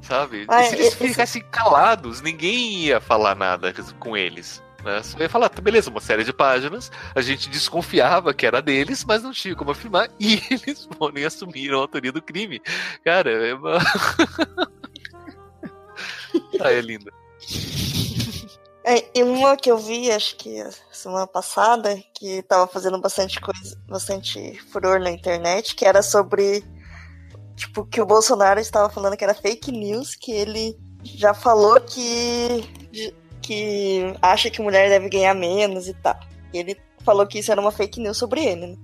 Sabe? 0.02 0.44
Ah, 0.48 0.62
e 0.62 0.66
se 0.66 0.74
eles 0.76 0.94
ficassem 0.94 1.42
calados, 1.50 2.20
ninguém 2.20 2.74
ia 2.84 3.00
falar 3.00 3.34
nada 3.34 3.72
com 3.98 4.16
eles. 4.16 4.62
Né? 4.84 5.02
Só 5.02 5.18
ia 5.18 5.28
falar, 5.28 5.48
tá, 5.48 5.60
beleza, 5.60 5.90
uma 5.90 6.00
série 6.00 6.24
de 6.24 6.32
páginas, 6.32 6.90
a 7.14 7.20
gente 7.20 7.48
desconfiava 7.48 8.32
que 8.32 8.46
era 8.46 8.62
deles, 8.62 9.04
mas 9.04 9.22
não 9.22 9.32
tinha 9.32 9.54
como 9.54 9.70
afirmar, 9.70 10.10
e 10.18 10.42
eles 10.50 10.88
foram 10.96 11.18
e 11.18 11.24
assumiram 11.24 11.78
a 11.78 11.82
autoria 11.82 12.12
do 12.12 12.22
crime. 12.22 12.60
Cara, 13.04 13.30
é 13.30 13.54
uma. 13.54 13.78
ah, 16.60 16.72
é 16.72 16.80
linda. 16.80 17.12
É, 18.82 19.06
e 19.14 19.22
uma 19.22 19.56
que 19.56 19.70
eu 19.70 19.76
vi, 19.76 20.10
acho 20.10 20.36
que 20.36 20.64
semana 20.90 21.26
passada, 21.26 22.02
que 22.14 22.42
tava 22.42 22.66
fazendo 22.66 22.98
bastante 22.98 23.38
coisa, 23.40 23.78
bastante 23.86 24.58
furor 24.72 24.98
na 24.98 25.10
internet, 25.10 25.74
que 25.74 25.84
era 25.84 26.02
sobre 26.02 26.64
tipo 27.54 27.84
que 27.84 28.00
o 28.00 28.06
Bolsonaro 28.06 28.58
estava 28.58 28.88
falando 28.88 29.16
que 29.16 29.24
era 29.24 29.34
fake 29.34 29.70
news, 29.70 30.14
que 30.14 30.32
ele 30.32 30.78
já 31.04 31.34
falou 31.34 31.78
que 31.80 32.64
que 33.50 34.14
acha 34.22 34.48
que 34.48 34.62
mulher 34.62 34.88
deve 34.88 35.08
ganhar 35.08 35.34
menos 35.34 35.88
e 35.88 35.94
tal. 35.94 36.16
E 36.54 36.58
ele 36.58 36.76
falou 37.04 37.26
que 37.26 37.40
isso 37.40 37.50
era 37.50 37.60
uma 37.60 37.72
fake 37.72 37.98
news 37.98 38.16
sobre 38.16 38.44
ele, 38.44 38.64
né? 38.68 38.76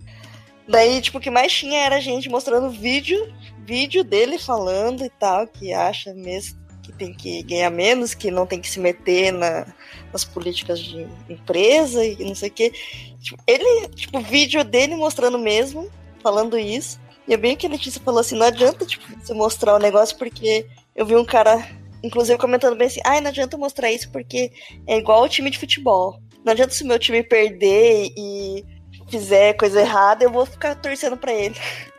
Daí, 0.68 1.00
tipo, 1.00 1.18
o 1.18 1.20
que 1.20 1.30
mais 1.30 1.52
tinha 1.52 1.84
era 1.84 2.00
gente 2.00 2.28
mostrando 2.28 2.68
vídeo, 2.68 3.32
vídeo 3.64 4.02
dele 4.02 4.40
falando 4.40 5.04
e 5.04 5.08
tal, 5.08 5.46
que 5.46 5.72
acha 5.72 6.12
mesmo 6.12 6.58
que 6.82 6.92
tem 6.92 7.14
que 7.14 7.44
ganhar 7.44 7.70
menos, 7.70 8.12
que 8.12 8.28
não 8.28 8.44
tem 8.44 8.60
que 8.60 8.68
se 8.68 8.80
meter 8.80 9.32
na, 9.32 9.72
nas 10.12 10.24
políticas 10.24 10.80
de 10.80 11.06
empresa 11.28 12.04
e 12.04 12.24
não 12.24 12.34
sei 12.34 12.48
o 12.48 12.52
quê. 12.52 12.72
Tipo, 13.20 13.40
ele, 13.46 13.88
tipo, 13.90 14.18
vídeo 14.18 14.64
dele 14.64 14.96
mostrando 14.96 15.38
mesmo, 15.38 15.88
falando 16.20 16.58
isso. 16.58 16.98
E 17.28 17.34
é 17.34 17.36
bem 17.36 17.56
que 17.56 17.68
a 17.68 17.70
Letícia 17.70 18.00
falou 18.04 18.18
assim, 18.18 18.36
não 18.36 18.46
adianta, 18.46 18.84
tipo, 18.84 19.04
você 19.16 19.32
mostrar 19.32 19.76
o 19.76 19.80
negócio 19.80 20.18
porque 20.18 20.66
eu 20.96 21.06
vi 21.06 21.14
um 21.14 21.24
cara, 21.24 21.64
inclusive, 22.02 22.38
comentando 22.38 22.76
bem 22.76 22.86
assim, 22.86 23.00
ai, 23.04 23.20
não 23.20 23.28
adianta 23.30 23.56
mostrar 23.56 23.90
isso 23.90 24.10
porque 24.10 24.50
é 24.86 24.98
igual 24.98 25.22
o 25.22 25.28
time 25.28 25.50
de 25.50 25.58
futebol. 25.58 26.20
Não 26.44 26.52
adianta 26.52 26.72
se 26.74 26.84
o 26.84 26.86
meu 26.86 26.98
time 26.98 27.22
perder 27.22 28.08
e 28.16 28.64
fizer 29.10 29.54
coisa 29.54 29.80
errada, 29.80 30.24
eu 30.24 30.30
vou 30.30 30.46
ficar 30.46 30.74
torcendo 30.76 31.16
pra 31.16 31.32
ele. 31.32 31.56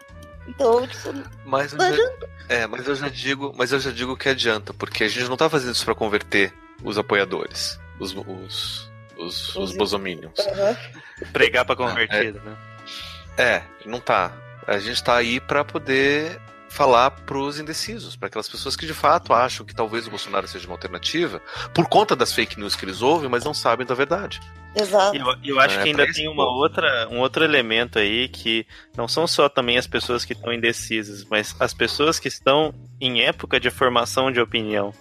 Então, 0.49 0.87
tipo, 0.87 1.13
Mas 1.43 1.73
eu, 1.73 1.77
Não 1.77 1.93
já, 1.93 2.03
é, 2.47 2.65
mas 2.67 2.87
eu 2.87 2.95
já 2.95 3.09
digo, 3.09 3.53
mas 3.57 3.73
eu 3.73 3.81
já 3.81 3.91
digo 3.91 4.15
que 4.15 4.29
adianta, 4.29 4.73
porque 4.73 5.03
a 5.03 5.07
gente 5.09 5.27
não 5.27 5.35
tá 5.35 5.49
fazendo 5.49 5.75
isso 5.75 5.83
pra 5.83 5.93
converter 5.93 6.53
os 6.81 6.97
apoiadores, 6.97 7.77
os 7.99 8.15
os 8.15 8.25
os, 8.25 8.89
os 9.17 9.57
Os- 9.57 9.75
bosominions. 9.75 10.39
aham. 10.39 10.77
pregar 11.33 11.65
pra 11.65 11.75
convertido, 11.75 12.39
né? 12.45 12.55
É, 13.37 13.61
não 13.85 13.99
tá. 13.99 14.31
A 14.65 14.79
gente 14.79 15.03
tá 15.03 15.17
aí 15.17 15.41
pra 15.41 15.65
poder 15.65 16.39
falar 16.77 17.09
pros 17.09 17.59
indecisos, 17.59 18.15
para 18.15 18.27
aquelas 18.27 18.47
pessoas 18.47 18.75
que 18.75 18.85
de 18.85 18.93
fato 18.93 19.33
acham 19.33 19.65
que 19.65 19.73
talvez 19.73 20.05
o 20.05 20.11
Bolsonaro 20.11 20.47
seja 20.47 20.67
uma 20.67 20.75
alternativa, 20.75 21.41
por 21.73 21.89
conta 21.89 22.15
das 22.15 22.31
fake 22.31 22.59
news 22.59 22.75
que 22.75 22.85
eles 22.85 23.01
ouvem, 23.01 23.27
mas 23.27 23.43
não 23.43 23.53
sabem 23.53 23.85
da 23.85 23.95
verdade. 23.95 24.39
exato. 24.75 25.15
E 25.15 25.19
eu, 25.19 25.55
eu 25.55 25.59
acho 25.59 25.79
É, 25.79 25.81
que 25.81 25.89
ainda 25.89 26.05
tem 26.13 26.27
uma 26.27 26.45
outra, 26.45 27.07
um 27.09 27.17
outro 27.19 27.43
elemento 27.43 27.97
aí 27.97 28.29
que 28.29 28.67
não 28.95 29.07
são 29.07 29.25
só 29.25 29.49
também 29.49 29.79
as 29.79 29.87
pessoas 29.87 30.23
que 30.23 30.33
estão 30.33 30.53
indecisas, 30.53 31.25
mas 31.25 31.55
as 31.59 31.73
pessoas 31.73 32.19
que 32.19 32.27
estão 32.27 32.71
em 33.01 33.21
época 33.21 33.59
de 33.59 33.71
formação 33.71 34.31
de 34.31 34.39
opinião, 34.39 34.93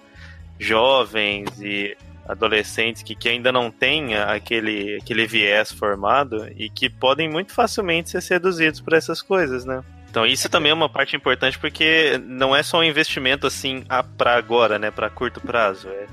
jovens 0.59 1.61
e 1.61 1.94
adolescentes 2.27 3.03
que, 3.03 3.15
que 3.15 3.28
ainda 3.28 3.53
não 3.53 3.70
têm 3.70 4.16
aquele, 4.16 4.97
aquele 4.97 5.27
viés 5.27 5.70
formado 5.70 6.48
e 6.57 6.70
que 6.70 6.89
podem 6.89 7.28
muito 7.28 7.53
facilmente 7.53 8.09
ser 8.11 8.23
seduzidos 8.23 8.81
por 8.81 8.94
essas 8.94 9.20
coisas, 9.20 9.65
né? 9.66 9.85
Então 10.17 10.25
isso 10.25 10.49
também 10.49 10.71
é 10.71 10.75
uma 10.75 10.89
parte 10.89 11.15
importante 11.15 11.59
porque 11.59 12.19
não 12.25 12.57
é 12.57 12.63
só 12.63 12.79
um 12.79 12.83
investimento 12.83 13.47
assim 13.47 13.85
para 14.17 14.35
agora, 14.35 14.79
né, 14.79 14.91
para 14.91 15.11
curto 15.11 15.43
prazo. 15.43 15.91
É, 15.91 16.07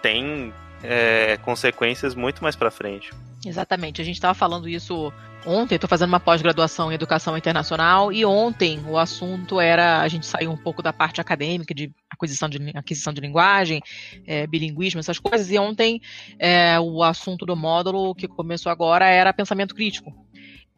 tem 0.00 0.54
é, 0.84 1.36
consequências 1.38 2.14
muito 2.14 2.44
mais 2.44 2.54
para 2.54 2.70
frente. 2.70 3.10
Exatamente. 3.44 4.00
A 4.00 4.04
gente 4.04 4.14
estava 4.14 4.34
falando 4.34 4.68
isso 4.68 5.12
ontem. 5.44 5.74
Estou 5.74 5.88
fazendo 5.88 6.10
uma 6.10 6.20
pós-graduação 6.20 6.92
em 6.92 6.94
educação 6.94 7.36
internacional 7.36 8.12
e 8.12 8.24
ontem 8.24 8.80
o 8.86 8.96
assunto 8.96 9.60
era 9.60 10.00
a 10.00 10.06
gente 10.06 10.26
saiu 10.26 10.52
um 10.52 10.56
pouco 10.56 10.80
da 10.80 10.92
parte 10.92 11.20
acadêmica 11.20 11.74
de 11.74 11.92
aquisição 12.08 12.48
de, 12.48 12.58
aquisição 12.76 13.12
de 13.12 13.20
linguagem, 13.20 13.82
é, 14.28 14.46
bilinguismo, 14.46 15.00
essas 15.00 15.18
coisas. 15.18 15.50
E 15.50 15.58
ontem 15.58 16.00
é, 16.38 16.78
o 16.78 17.02
assunto 17.02 17.44
do 17.44 17.56
módulo 17.56 18.14
que 18.14 18.28
começou 18.28 18.70
agora 18.70 19.08
era 19.08 19.32
pensamento 19.32 19.74
crítico. 19.74 20.14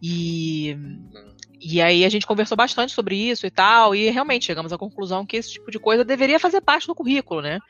E 0.05 0.75
e 1.65 1.81
aí 1.81 2.05
a 2.05 2.09
gente 2.09 2.27
conversou 2.27 2.57
bastante 2.57 2.93
sobre 2.93 3.15
isso 3.15 3.47
e 3.47 3.51
tal, 3.51 3.95
e 3.95 4.11
realmente 4.11 4.47
chegamos 4.47 4.73
à 4.73 4.79
conclusão 4.79 5.25
que 5.25 5.37
esse 5.37 5.53
tipo 5.53 5.71
de 5.71 5.79
coisa 5.79 6.05
deveria 6.05 6.41
fazer 6.41 6.61
parte 6.61 6.87
do 6.89 6.95
currículo, 6.95 7.41
né? 7.41 7.61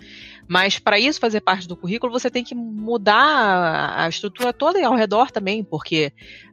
Mas 0.49 0.79
para 0.79 0.99
isso 0.99 1.21
fazer 1.21 1.43
parte 1.43 1.69
do 1.69 1.77
currículo, 1.77 2.13
você 2.13 2.31
tem 2.31 2.43
que 2.43 2.55
mudar 2.55 3.95
a 3.97 4.09
estrutura 4.09 4.53
toda 4.53 4.85
ao 4.85 4.95
redor 4.95 5.31
também, 5.31 5.63
porque 5.63 6.13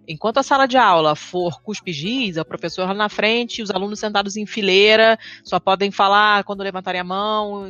enquanto 0.10 0.40
a 0.40 0.44
sala 0.44 0.66
de 0.66 0.76
aula 0.76 1.16
for 1.16 1.62
cuspe-giz, 1.62 2.38
o 2.38 2.44
professor 2.44 2.88
lá 2.88 2.94
na 2.96 3.08
frente, 3.08 3.62
os 3.62 3.70
alunos 3.70 4.00
sentados 4.00 4.36
em 4.36 4.46
fileira, 4.46 5.20
só 5.44 5.60
podem 5.60 5.92
falar 5.92 6.44
quando 6.44 6.64
levantarem 6.64 7.00
a 7.00 7.04
mão, 7.04 7.70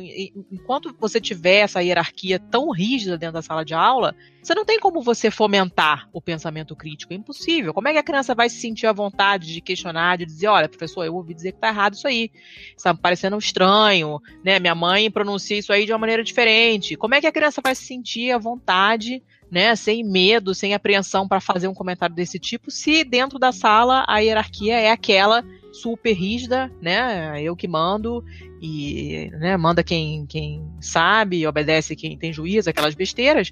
enquanto 0.50 0.96
você 0.98 1.20
tiver 1.20 1.58
essa 1.58 1.82
hierarquia 1.82 2.38
tão 2.38 2.70
rígida 2.70 3.18
dentro 3.18 3.34
da 3.34 3.42
sala 3.42 3.62
de 3.62 3.74
aula, 3.74 4.16
você 4.42 4.54
não 4.54 4.64
tem 4.64 4.80
como 4.80 5.02
você 5.02 5.30
fomentar 5.30 6.08
o 6.14 6.20
pensamento 6.20 6.74
crítico, 6.74 7.12
é 7.12 7.16
impossível. 7.16 7.74
Como 7.74 7.88
é 7.88 7.92
que 7.92 7.98
a 7.98 8.02
criança 8.02 8.34
vai 8.34 8.48
se 8.48 8.56
sentir 8.56 8.86
à 8.86 8.92
vontade 8.92 9.52
de 9.52 9.60
questionar, 9.60 10.16
de 10.16 10.24
dizer, 10.24 10.48
olha, 10.48 10.68
professor, 10.68 11.04
eu 11.04 11.14
ouvi 11.14 11.34
dizer 11.34 11.52
que 11.52 11.58
tá 11.58 11.68
errado 11.68 11.92
isso 11.92 12.08
aí, 12.08 12.30
está 12.74 12.94
parecendo 12.94 13.36
estranho, 13.36 14.18
né? 14.42 14.58
Minha 14.58 14.74
mãe 14.74 15.10
pronuncia 15.10 15.58
isso 15.58 15.72
aí 15.72 15.84
de 15.84 15.92
uma 15.92 15.98
maneira 15.98 16.24
diferente. 16.24 16.96
Como 16.96 17.14
é 17.14 17.20
que 17.20 17.26
a 17.26 17.32
criança 17.32 17.60
vai 17.62 17.74
se 17.74 17.84
sentir 17.84 18.32
à 18.32 18.38
vontade, 18.38 19.22
né, 19.50 19.74
sem 19.74 20.04
medo, 20.04 20.54
sem 20.54 20.74
apreensão 20.74 21.26
para 21.26 21.40
fazer 21.40 21.68
um 21.68 21.74
comentário 21.74 22.14
desse 22.14 22.38
tipo, 22.38 22.70
se 22.70 23.02
dentro 23.04 23.38
da 23.38 23.52
sala 23.52 24.04
a 24.06 24.18
hierarquia 24.18 24.78
é 24.78 24.90
aquela 24.90 25.44
super 25.72 26.12
rígida, 26.12 26.70
né? 26.80 27.40
Eu 27.42 27.54
que 27.54 27.68
mando 27.68 28.24
e 28.60 29.30
né, 29.38 29.56
manda 29.56 29.82
quem, 29.82 30.26
quem 30.26 30.62
sabe, 30.80 31.46
obedece 31.46 31.96
quem 31.96 32.18
tem 32.18 32.32
juízo, 32.32 32.68
aquelas 32.68 32.94
besteiras. 32.94 33.50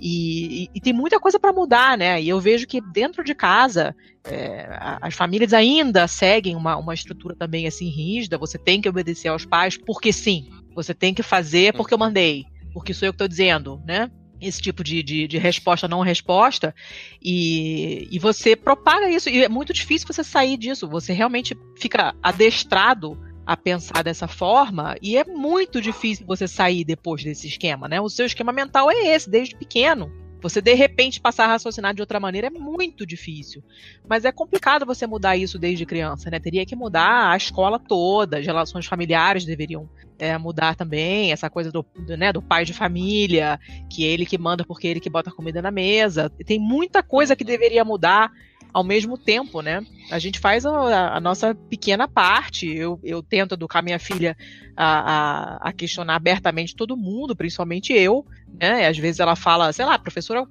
E, 0.00 0.64
e, 0.64 0.70
e 0.74 0.80
tem 0.80 0.92
muita 0.92 1.20
coisa 1.20 1.38
para 1.38 1.52
mudar, 1.52 1.96
né? 1.96 2.20
E 2.20 2.28
eu 2.28 2.40
vejo 2.40 2.66
que 2.66 2.80
dentro 2.80 3.22
de 3.22 3.34
casa 3.34 3.94
é, 4.24 4.66
as 5.00 5.14
famílias 5.14 5.52
ainda 5.52 6.08
seguem 6.08 6.56
uma, 6.56 6.76
uma 6.76 6.94
estrutura 6.94 7.36
também 7.36 7.66
assim 7.66 7.88
rígida. 7.88 8.38
Você 8.38 8.58
tem 8.58 8.80
que 8.80 8.88
obedecer 8.88 9.28
aos 9.28 9.44
pais 9.44 9.76
porque 9.76 10.12
sim. 10.12 10.48
Você 10.74 10.94
tem 10.94 11.12
que 11.12 11.22
fazer 11.22 11.74
porque 11.74 11.92
eu 11.92 11.98
mandei, 11.98 12.44
porque 12.72 12.94
sou 12.94 13.06
eu 13.06 13.12
que 13.12 13.16
estou 13.16 13.28
dizendo, 13.28 13.82
né? 13.84 14.10
Esse 14.40 14.60
tipo 14.60 14.84
de, 14.84 15.02
de, 15.02 15.26
de, 15.26 15.38
resposta 15.38 15.88
não 15.88 16.00
resposta 16.00 16.74
e, 17.22 18.08
e 18.10 18.18
você 18.18 18.54
propaga 18.54 19.10
isso 19.10 19.28
e 19.28 19.44
é 19.44 19.48
muito 19.48 19.72
difícil 19.72 20.06
você 20.06 20.22
sair 20.22 20.56
disso 20.56 20.88
você 20.88 21.12
realmente 21.12 21.56
fica 21.76 22.14
adestrado 22.22 23.18
a 23.46 23.56
pensar 23.56 24.04
dessa 24.04 24.28
forma 24.28 24.96
e 25.02 25.16
é 25.16 25.24
muito 25.24 25.80
difícil 25.80 26.26
você 26.26 26.46
sair 26.46 26.84
depois 26.84 27.24
desse 27.24 27.46
esquema 27.48 27.88
né? 27.88 28.00
O 28.00 28.08
seu 28.08 28.26
esquema 28.26 28.52
mental 28.52 28.90
é 28.90 29.14
esse 29.14 29.28
desde 29.28 29.56
pequeno 29.56 30.27
você 30.40 30.60
de 30.60 30.74
repente 30.74 31.20
passar 31.20 31.44
a 31.44 31.48
raciocinar 31.48 31.94
de 31.94 32.00
outra 32.00 32.20
maneira 32.20 32.46
é 32.46 32.50
muito 32.50 33.04
difícil. 33.04 33.62
Mas 34.08 34.24
é 34.24 34.32
complicado 34.32 34.86
você 34.86 35.06
mudar 35.06 35.36
isso 35.36 35.58
desde 35.58 35.84
criança, 35.84 36.30
né? 36.30 36.38
Teria 36.38 36.64
que 36.64 36.76
mudar 36.76 37.30
a 37.30 37.36
escola 37.36 37.78
toda, 37.78 38.38
as 38.38 38.46
relações 38.46 38.86
familiares 38.86 39.44
deveriam 39.44 39.88
é, 40.18 40.36
mudar 40.36 40.74
também, 40.74 41.32
essa 41.32 41.48
coisa 41.48 41.70
do, 41.70 41.84
do, 41.96 42.16
né, 42.16 42.32
do 42.32 42.42
pai 42.42 42.64
de 42.64 42.72
família, 42.72 43.58
que 43.88 44.04
ele 44.04 44.26
que 44.26 44.36
manda 44.36 44.64
porque 44.64 44.88
ele 44.88 45.00
que 45.00 45.10
bota 45.10 45.30
a 45.30 45.32
comida 45.32 45.62
na 45.62 45.70
mesa. 45.70 46.30
Tem 46.44 46.58
muita 46.58 47.02
coisa 47.02 47.36
que 47.36 47.44
deveria 47.44 47.84
mudar 47.84 48.30
ao 48.72 48.84
mesmo 48.84 49.16
tempo, 49.16 49.62
né? 49.62 49.84
A 50.10 50.18
gente 50.18 50.38
faz 50.38 50.66
a, 50.66 51.16
a 51.16 51.20
nossa 51.20 51.54
pequena 51.54 52.06
parte. 52.06 52.66
Eu, 52.66 53.00
eu 53.02 53.22
tento 53.22 53.54
educar 53.54 53.82
minha 53.82 53.98
filha 53.98 54.36
a, 54.76 54.86
a, 54.86 55.68
a, 55.68 55.72
questionar 55.72 56.16
abertamente 56.16 56.76
todo 56.76 56.96
mundo, 56.96 57.34
principalmente 57.34 57.92
eu, 57.92 58.26
Né? 58.60 58.82
E 58.82 58.86
às 58.86 58.98
vezes 58.98 59.20
ela 59.20 59.36
fala, 59.36 59.72
sei 59.72 59.84
lá, 59.84 59.94
a 59.94 59.98
professora 59.98 60.46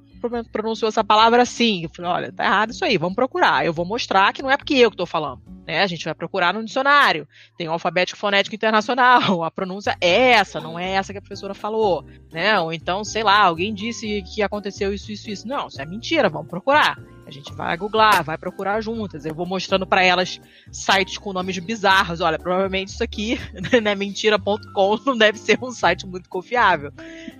pronunciou 0.51 0.89
essa 0.89 1.03
palavra 1.03 1.41
assim. 1.41 1.83
Eu 1.83 1.89
falei, 1.89 2.11
olha, 2.11 2.31
tá 2.31 2.45
errado 2.45 2.71
isso 2.71 2.83
aí, 2.83 2.97
vamos 2.97 3.15
procurar. 3.15 3.65
Eu 3.65 3.73
vou 3.73 3.85
mostrar 3.85 4.33
que 4.33 4.41
não 4.41 4.51
é 4.51 4.57
porque 4.57 4.75
eu 4.75 4.89
que 4.89 4.95
estou 4.95 5.05
falando. 5.05 5.41
Né? 5.65 5.81
A 5.81 5.87
gente 5.87 6.05
vai 6.05 6.15
procurar 6.15 6.53
no 6.53 6.63
dicionário. 6.63 7.27
Tem 7.57 7.67
o 7.67 7.71
alfabético 7.71 8.17
fonético 8.17 8.55
internacional. 8.55 9.43
A 9.43 9.51
pronúncia 9.51 9.97
é 9.99 10.31
essa, 10.31 10.59
não 10.61 10.79
é 10.79 10.91
essa 10.91 11.11
que 11.11 11.19
a 11.19 11.21
professora 11.21 11.53
falou. 11.53 12.05
Né? 12.31 12.59
Ou 12.59 12.71
então, 12.71 13.03
sei 13.03 13.23
lá, 13.23 13.41
alguém 13.41 13.73
disse 13.73 14.23
que 14.23 14.41
aconteceu 14.41 14.93
isso, 14.93 15.11
isso, 15.11 15.29
isso. 15.29 15.47
Não, 15.47 15.67
isso 15.67 15.81
é 15.81 15.85
mentira, 15.85 16.29
vamos 16.29 16.47
procurar. 16.47 16.97
A 17.27 17.31
gente 17.31 17.53
vai 17.53 17.75
googlar, 17.75 18.23
vai 18.23 18.37
procurar 18.37 18.79
juntas. 18.79 19.25
Eu 19.25 19.35
vou 19.35 19.45
mostrando 19.45 19.85
para 19.85 20.01
elas 20.01 20.39
sites 20.71 21.17
com 21.17 21.33
nomes 21.33 21.59
bizarros. 21.59 22.21
Olha, 22.21 22.39
provavelmente 22.39 22.87
isso 22.87 23.03
aqui, 23.03 23.37
né, 23.83 23.93
mentira.com, 23.95 24.99
não 25.05 25.17
deve 25.17 25.37
ser 25.37 25.59
um 25.61 25.69
site 25.71 26.07
muito 26.07 26.29
confiável. 26.29 26.93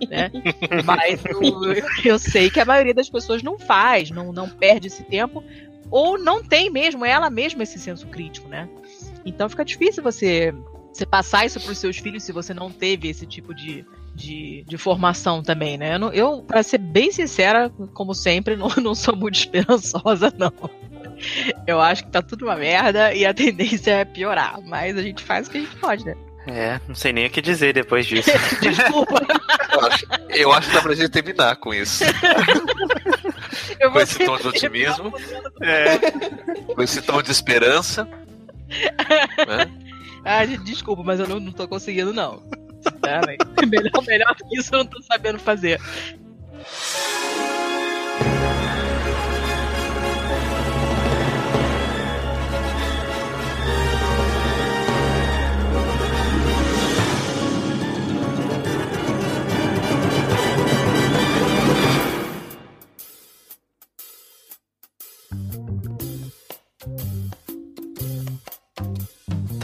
Né? 0.06 0.30
Mas 0.84 1.24
eu, 1.24 1.40
eu, 2.04 2.18
sei 2.18 2.50
que 2.50 2.60
a 2.60 2.66
maioria 2.66 2.92
das 2.92 3.08
pessoas 3.08 3.42
não 3.42 3.58
faz, 3.58 4.10
não, 4.10 4.30
não 4.30 4.46
perde 4.46 4.88
esse 4.88 5.02
tempo, 5.04 5.42
ou 5.90 6.18
não 6.18 6.44
tem 6.44 6.68
mesmo, 6.68 7.02
ela 7.02 7.30
mesma 7.30 7.62
esse 7.62 7.78
senso 7.78 8.06
crítico, 8.08 8.46
né? 8.46 8.68
Então 9.24 9.48
fica 9.48 9.64
difícil 9.64 10.02
você, 10.02 10.52
você 10.92 11.06
passar 11.06 11.46
isso 11.46 11.58
para 11.58 11.72
os 11.72 11.78
seus 11.78 11.96
filhos 11.96 12.24
se 12.24 12.32
você 12.32 12.52
não 12.52 12.70
teve 12.70 13.08
esse 13.08 13.24
tipo 13.24 13.54
de, 13.54 13.86
de, 14.18 14.64
de 14.66 14.76
formação 14.76 15.42
também, 15.42 15.78
né? 15.78 15.96
Eu, 15.96 16.12
eu 16.12 16.42
para 16.42 16.62
ser 16.62 16.78
bem 16.78 17.12
sincera, 17.12 17.70
como 17.94 18.12
sempre, 18.14 18.56
não, 18.56 18.68
não 18.82 18.94
sou 18.94 19.14
muito 19.14 19.38
esperançosa, 19.38 20.32
não. 20.36 20.52
Eu 21.66 21.80
acho 21.80 22.04
que 22.04 22.10
tá 22.10 22.20
tudo 22.20 22.44
uma 22.44 22.56
merda 22.56 23.14
e 23.14 23.24
a 23.24 23.32
tendência 23.32 23.92
é 23.92 24.04
piorar, 24.04 24.60
mas 24.64 24.96
a 24.96 25.02
gente 25.02 25.22
faz 25.22 25.46
o 25.46 25.50
que 25.50 25.58
a 25.58 25.60
gente 25.60 25.76
pode, 25.76 26.04
né? 26.04 26.16
É, 26.46 26.80
não 26.88 26.94
sei 26.94 27.12
nem 27.12 27.26
o 27.26 27.30
que 27.30 27.42
dizer 27.42 27.74
depois 27.74 28.06
disso. 28.06 28.30
Desculpa. 28.60 29.20
eu, 29.72 29.80
acho, 29.86 30.06
eu 30.30 30.52
acho 30.52 30.68
que 30.68 30.74
dá 30.74 30.82
pra 30.82 30.94
gente 30.94 31.10
terminar 31.10 31.56
com 31.56 31.74
isso. 31.74 32.04
com 33.92 34.00
esse 34.00 34.24
tom 34.24 34.36
de 34.38 34.48
otimismo. 34.48 35.12
É. 35.60 35.98
Com 36.74 36.82
esse 36.82 37.02
tom 37.02 37.20
de 37.20 37.30
esperança. 37.30 38.04
né? 39.46 39.70
Ah, 40.24 40.44
desculpa, 40.46 41.02
mas 41.02 41.20
eu 41.20 41.28
não, 41.28 41.38
não 41.38 41.52
tô 41.52 41.68
conseguindo, 41.68 42.14
não. 42.14 42.42
melhor, 43.66 44.04
melhor 44.06 44.34
que 44.34 44.58
isso 44.58 44.74
eu 44.74 44.78
não 44.78 44.86
tô 44.86 45.02
sabendo 45.02 45.38
fazer. 45.38 45.80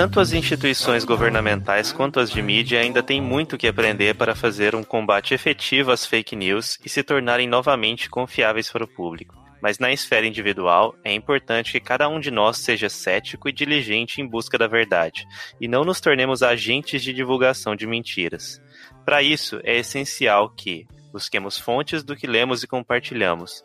Tanto 0.04 0.20
as 0.20 0.34
instituições 0.34 1.02
governamentais 1.02 1.90
quanto 1.90 2.20
as 2.20 2.30
de 2.30 2.42
mídia 2.42 2.78
ainda 2.78 3.02
têm 3.02 3.22
muito 3.22 3.56
que 3.56 3.66
aprender 3.66 4.14
para 4.14 4.34
fazer 4.34 4.74
um 4.74 4.84
combate 4.84 5.32
efetivo 5.32 5.90
às 5.90 6.04
fake 6.04 6.36
news 6.36 6.78
e 6.84 6.90
se 6.90 7.02
tornarem 7.02 7.48
novamente 7.48 8.10
confiáveis 8.10 8.70
para 8.70 8.84
o 8.84 8.86
público. 8.86 9.34
Mas 9.62 9.78
na 9.78 9.90
esfera 9.90 10.26
individual, 10.26 10.94
é 11.02 11.14
importante 11.14 11.72
que 11.72 11.80
cada 11.80 12.06
um 12.06 12.20
de 12.20 12.30
nós 12.30 12.58
seja 12.58 12.90
cético 12.90 13.48
e 13.48 13.52
diligente 13.52 14.20
em 14.20 14.28
busca 14.28 14.58
da 14.58 14.66
verdade, 14.66 15.26
e 15.58 15.66
não 15.66 15.86
nos 15.86 16.02
tornemos 16.02 16.42
agentes 16.42 17.02
de 17.02 17.14
divulgação 17.14 17.74
de 17.74 17.86
mentiras. 17.86 18.60
Para 19.06 19.22
isso, 19.22 19.58
é 19.64 19.78
essencial 19.78 20.50
que 20.50 20.86
busquemos 21.14 21.58
fontes 21.58 22.04
do 22.04 22.14
que 22.14 22.26
lemos 22.26 22.62
e 22.62 22.66
compartilhamos, 22.66 23.64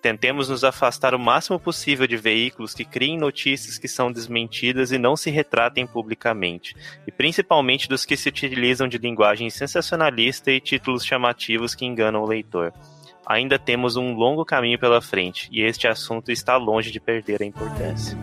Tentemos 0.00 0.48
nos 0.48 0.62
afastar 0.62 1.12
o 1.14 1.18
máximo 1.18 1.58
possível 1.58 2.06
de 2.06 2.16
veículos 2.16 2.72
que 2.72 2.84
criem 2.84 3.18
notícias 3.18 3.78
que 3.78 3.88
são 3.88 4.12
desmentidas 4.12 4.92
e 4.92 4.98
não 4.98 5.16
se 5.16 5.28
retratem 5.28 5.86
publicamente, 5.86 6.76
e 7.06 7.10
principalmente 7.10 7.88
dos 7.88 8.04
que 8.04 8.16
se 8.16 8.28
utilizam 8.28 8.86
de 8.86 8.96
linguagem 8.96 9.50
sensacionalista 9.50 10.52
e 10.52 10.60
títulos 10.60 11.04
chamativos 11.04 11.74
que 11.74 11.84
enganam 11.84 12.22
o 12.22 12.28
leitor. 12.28 12.72
Ainda 13.26 13.58
temos 13.58 13.96
um 13.96 14.14
longo 14.14 14.44
caminho 14.44 14.78
pela 14.78 15.02
frente, 15.02 15.48
e 15.50 15.62
este 15.62 15.88
assunto 15.88 16.30
está 16.30 16.56
longe 16.56 16.90
de 16.90 17.00
perder 17.00 17.42
a 17.42 17.46
importância. 17.46 18.16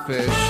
fish. 0.06 0.45